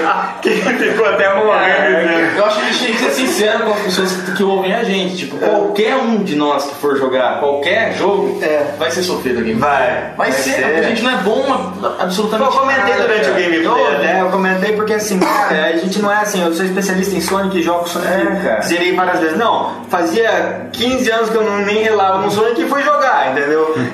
que 0.42 0.50
ficou 0.52 1.06
até 1.06 1.34
morrendo. 1.36 2.06
né? 2.08 2.34
Eu 2.38 2.46
acho 2.46 2.56
que 2.60 2.62
a 2.62 2.72
gente 2.72 2.84
tem 2.86 2.94
que 2.94 3.00
ser 3.00 3.12
sincero 3.12 3.64
com 3.66 3.72
as 3.74 3.80
pessoas 3.80 4.12
que, 4.14 4.32
que 4.34 4.44
ouvem 4.44 4.74
a 4.74 4.84
gente. 4.84 5.18
Tipo, 5.18 5.38
qualquer 5.38 5.96
um 5.98 6.24
de 6.24 6.36
nós 6.36 6.66
que 6.66 6.76
for 6.76 6.98
jogar 6.98 7.40
qualquer 7.40 7.94
jogo 7.96 8.40
É. 8.42 8.74
vai 8.78 8.90
ser 8.92 9.04
sofrido 9.04 9.40
aqui. 9.40 9.54
Vai, 9.54 10.12
Vai, 10.18 10.32
ser, 10.32 10.62
porque 10.62 10.80
a 10.80 10.84
gente 10.84 11.02
não 11.04 11.12
é 11.12 11.18
bom 11.18 11.46
a- 11.84 12.04
absolutamente 12.04 12.52
Eu 12.54 12.60
comentei 12.60 12.84
nada, 12.94 13.02
durante 13.04 13.22
o 13.22 13.32
cara. 13.32 13.42
gameplay, 13.42 13.64
Eu- 13.86 14.00
né? 14.00 14.22
Eu 14.22 14.30
comentei 14.30 14.72
porque 14.74 14.94
assim, 14.94 15.20
cara, 15.50 15.66
a 15.68 15.78
gente 15.78 16.02
não 16.02 16.12
é 16.12 16.18
assim, 16.18 16.44
eu 16.44 16.54
sou 16.54 16.66
especialista 16.66 17.16
em 17.16 17.22
Sonic 17.22 17.58
e 17.60 17.64
jogo 17.64 17.88
Sonic, 17.88 18.12
É, 18.12 18.36
cara. 18.44 18.62
zerei 18.62 18.96
várias 18.96 19.20
vezes. 19.20 19.38
Não, 19.38 19.82
fazia 19.90 20.68
15 20.72 21.10
anos 21.12 21.30
que 21.30 21.36
eu 21.36 21.44
não, 21.44 21.58
nem 21.60 21.84
relava 21.84 22.20
no 22.20 22.32
Sonic 22.32 22.62
e 22.62 22.68
fui 22.68 22.82
jogar? 22.84 22.91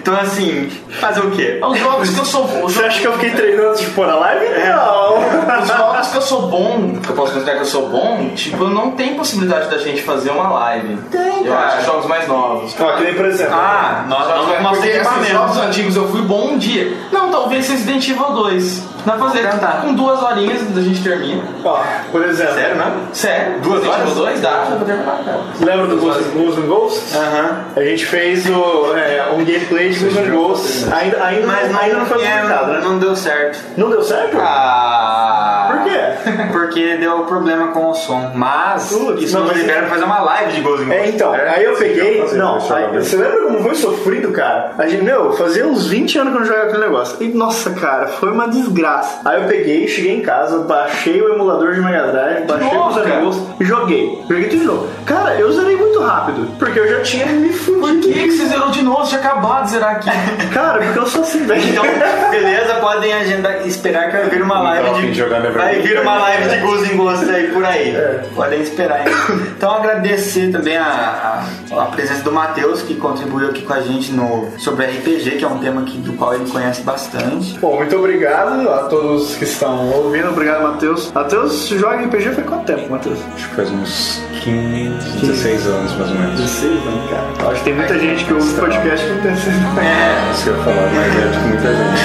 Então 0.08 0.22
assim, 0.22 0.70
fazer 1.02 1.20
o 1.20 1.32
quê? 1.32 1.60
Os 1.62 1.78
jogos 1.80 2.10
que 2.12 2.20
eu 2.20 2.24
sou 2.24 2.46
bom. 2.48 2.64
os 2.64 2.74
Você 2.74 2.86
acha 2.86 3.02
que 3.02 3.08
eu 3.08 3.12
fiquei 3.14 3.32
treinando 3.32 3.70
antes 3.72 3.82
de 3.82 3.88
pôr 3.88 4.08
a 4.08 4.16
live? 4.16 4.46
Não. 4.46 5.60
Os 5.62 5.68
jogos 5.68 6.08
que 6.08 6.18
eu 6.18 6.22
sou 6.22 6.42
bom, 6.48 6.94
que 7.04 7.10
eu 7.10 7.16
posso 7.16 7.34
considerar 7.34 7.58
que 7.58 7.64
eu 7.64 7.66
sou 7.68 7.90
bom, 7.90 8.30
tipo, 8.34 8.64
não 8.70 8.92
tem 8.92 9.16
possibilidade 9.16 9.70
da 9.70 9.78
gente 9.78 10.02
fazer 10.04 10.30
uma 10.30 10.48
live. 10.48 10.96
Tem, 11.12 11.46
Eu 11.46 11.54
cara. 11.54 11.68
acho 11.68 11.86
jogos 11.86 12.06
mais 12.06 12.26
novos. 12.26 12.74
Ó, 12.80 12.92
que 12.96 13.04
nem, 13.04 13.16
por 13.16 13.26
exemplo. 13.26 13.54
Ah, 13.54 14.06
nós, 14.08 14.20
nós, 14.30 14.38
Jogos- 14.48 14.78
porque 14.78 14.90
temos 14.92 15.18
esses 15.18 15.28
jogos 15.30 15.58
antigos 15.58 15.96
eu 15.98 16.08
fui 16.08 16.22
bom 16.22 16.52
um 16.52 16.58
dia. 16.58 16.96
Não, 17.12 17.30
talvez 17.30 17.68
Resident 17.70 18.08
Evil 18.08 18.32
2. 18.32 18.98
Dá 19.06 19.14
pra 19.14 19.28
fazer 19.30 19.48
tentar. 19.50 19.82
com 19.84 19.94
duas 19.94 20.22
horinhas 20.22 20.62
a 20.76 20.82
gente 20.82 21.02
termina. 21.02 21.42
Ó, 21.64 21.80
por 22.12 22.26
exemplo. 22.26 22.56
Sério, 22.56 22.76
né? 22.76 22.92
Sério? 23.14 23.60
Duas 23.62 23.76
Resident 23.84 23.94
horas? 24.00 24.12
Evil 24.12 24.24
2 24.26 24.42
dá 24.42 24.50
pra 24.68 24.86
terminar, 24.86 25.20
cara. 25.24 25.40
Lembra 25.62 25.88
do 25.88 25.98
Ghosts 25.98 26.58
and 26.58 26.68
Ghosts? 26.68 27.16
Aham. 27.16 27.58
A 27.78 27.84
gente 27.84 28.06
fez 28.06 28.46
o, 28.50 28.94
é, 28.98 29.32
um 29.34 29.46
gameplay 29.46 29.90
de 29.92 29.97
And 30.04 30.32
Ghosts. 30.32 30.92
Ainda, 30.92 31.24
ainda, 31.24 31.48
Mas 31.48 31.72
não, 31.72 31.80
ainda 31.80 31.98
não 31.98 32.06
foi 32.06 32.24
é, 32.24 32.38
publicado, 32.38 32.72
né? 32.74 32.80
não 32.84 33.00
deu 33.00 33.16
certo. 33.16 33.60
Não 33.78 33.90
deu 33.90 34.02
certo? 34.04 34.38
Ah. 34.40 35.68
Por 35.72 35.84
quê? 35.84 35.98
Porque 36.52 36.98
deu 36.98 37.20
problema 37.26 37.68
com 37.72 37.90
o 37.90 37.94
som. 37.96 38.32
Mas 38.36 38.90
Putz, 38.92 39.24
isso 39.24 39.38
não, 39.40 39.48
mas- 39.48 39.58
libera 39.58 39.82
pra 39.82 39.90
fazer 39.90 40.04
uma 40.06 40.20
live 40.22 40.54
de 40.54 40.62
Ghost 40.62 40.84
in 40.84 40.92
É, 40.92 40.98
Ghost. 40.98 41.16
então, 41.16 41.34
aí 41.34 41.64
eu 41.64 41.74
peguei. 41.76 42.22
fazer, 42.22 42.38
Não, 42.38 42.56
aí- 42.56 42.94
você 42.94 43.16
lembra 43.16 43.42
como 43.44 43.60
foi 43.64 43.76
sofrido, 43.76 44.32
cara? 44.32 44.72
A 44.78 44.88
gente, 44.88 45.04
meu, 45.04 45.34
fazia 45.34 45.66
uns 45.68 45.88
20 45.88 46.18
anos 46.20 46.32
que 46.32 46.36
eu 46.38 46.40
não 46.42 46.48
jogava 46.48 46.68
aquele 46.68 46.84
negócio. 46.84 47.18
E 47.24 47.28
nossa, 47.30 47.72
cara, 47.72 48.08
foi 48.08 48.32
uma 48.32 48.48
desgraça. 48.48 49.20
Aí 49.26 49.42
eu 49.42 49.48
peguei, 49.48 49.88
cheguei 49.88 50.16
em 50.18 50.22
casa, 50.22 50.60
baixei 50.60 51.22
o 51.22 51.34
emulador 51.34 51.74
de 51.74 51.82
Mega 51.82 52.08
Drive, 52.12 52.46
baixei 52.46 52.78
os 52.78 52.98
amigos 52.98 53.38
e 53.60 53.66
joguei. 53.66 54.22
Joguei 54.30 54.46
tudo 54.50 54.60
de 54.60 54.66
novo. 54.66 54.88
Cara, 55.06 55.36
eu 55.36 55.52
zerei 55.52 55.76
muito 55.76 56.00
rápido, 56.02 56.48
porque 56.60 56.80
eu 56.80 56.88
já 56.88 57.02
tinha 57.02 57.26
me 57.28 57.50
Por 57.50 57.58
fudido. 57.80 58.14
que, 58.14 58.14
que 58.24 58.32
você 58.32 58.46
zerou 58.46 58.70
de 58.70 58.82
novo? 58.84 58.98
Você 59.06 59.18
tinha 59.18 59.22
acabado 59.22 59.66
de 59.66 59.72
zerar 59.72 59.87
aqui. 59.92 60.10
Cara, 60.54 60.80
porque 60.80 61.00
eu 61.00 61.08
sou 61.08 61.22
assim, 61.22 61.46
velho. 61.46 61.62
Então, 61.70 61.84
beleza, 62.32 62.76
podem 62.76 63.14
agendar, 63.14 63.68
esperar 63.68 64.10
que 64.10 64.18
vai 64.18 64.30
vir 64.30 64.42
uma 64.42 64.60
live 64.62 64.86
tava 64.86 64.98
a 64.98 65.02
fim 65.02 65.08
de. 65.08 65.14
de 65.14 65.18
jogar 65.20 65.42
vai 65.52 65.80
vir 65.80 66.00
uma 66.00 66.18
live 66.18 66.50
de 66.50 66.58
Ghost 66.58 66.94
in 66.94 66.98
Ghost 66.98 67.30
aí 67.30 67.48
por 67.52 67.66
aí. 67.66 67.96
É. 67.96 68.24
Podem 68.36 68.62
esperar. 68.62 69.08
hein? 69.08 69.14
Então 69.58 69.72
agradecer 69.72 70.52
também 70.52 70.78
a, 70.78 71.44
a, 71.72 71.82
a 71.82 71.86
presença 71.88 72.24
do 72.24 72.32
Matheus, 72.32 72.82
que 72.82 72.96
contribuiu 72.96 73.50
aqui 73.50 73.62
com 73.64 73.74
a 73.74 73.82
gente 73.82 74.12
no, 74.12 74.50
sobre 74.58 74.86
RPG, 74.86 75.32
que 75.38 75.44
é 75.44 75.48
um 75.48 75.60
tema 75.60 75.82
que, 75.84 75.98
do 75.98 76.14
qual 76.14 76.34
ele 76.34 76.50
conhece 76.50 76.82
bastante. 76.82 77.58
Bom, 77.60 77.76
muito 77.78 77.96
obrigado 77.96 78.70
a 78.70 78.84
todos 78.84 79.36
que 79.36 79.44
estão 79.44 79.90
ouvindo. 79.92 80.30
Obrigado, 80.30 80.64
Matheus. 80.64 81.12
Matheus 81.12 81.68
joga 81.68 81.98
RPG 82.06 82.32
faz 82.32 82.48
quanto 82.48 82.66
tempo, 82.66 82.90
Matheus? 82.92 83.20
Acho 83.36 83.50
que 83.50 83.56
faz 83.56 83.70
uns 83.72 84.22
15, 84.44 85.26
16 85.26 85.68
anos 85.68 85.96
mais 85.96 86.12
ou 86.12 86.18
menos. 86.18 86.40
16 86.40 86.72
anos, 86.72 87.10
cara. 87.10 87.50
Acho 87.52 87.60
que 87.60 87.64
tem 87.66 87.74
muita 87.74 88.00
gente 88.00 88.26
que 88.26 88.34
ouve 88.34 88.54
podcast 88.54 89.06
que 89.06 89.14
não 89.14 89.22
tem 89.22 89.32
16 89.32 89.56
anos. 89.58 89.67
É, 89.76 90.34
que 90.44 90.50
eu 90.50 90.64
falar, 90.64 90.90
é 90.94 91.30
de 91.30 91.40
muita 91.40 91.70
gente. 91.76 92.04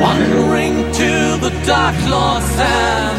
Wandering 0.00 0.84
to 0.92 1.38
the 1.40 1.50
Dark 1.66 1.96
Lord 2.08 2.42
Sand, 2.44 3.16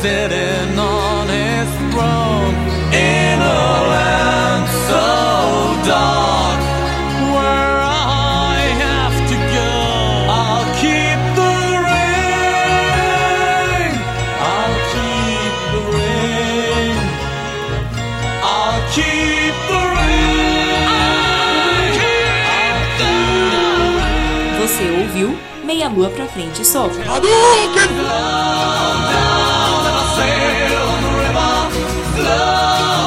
sitting 0.00 0.78
on 0.78 1.28
his 1.28 1.68
throne 1.92 2.54
in 2.92 3.40
a 3.40 3.82
land 3.90 4.68
so 4.88 5.88
dark. 5.88 6.35
Meia 25.76 25.90
Lua 25.90 26.08
pra 26.08 26.26
Frente 26.26 26.64
Soco. 26.64 26.96
Down 32.16 33.05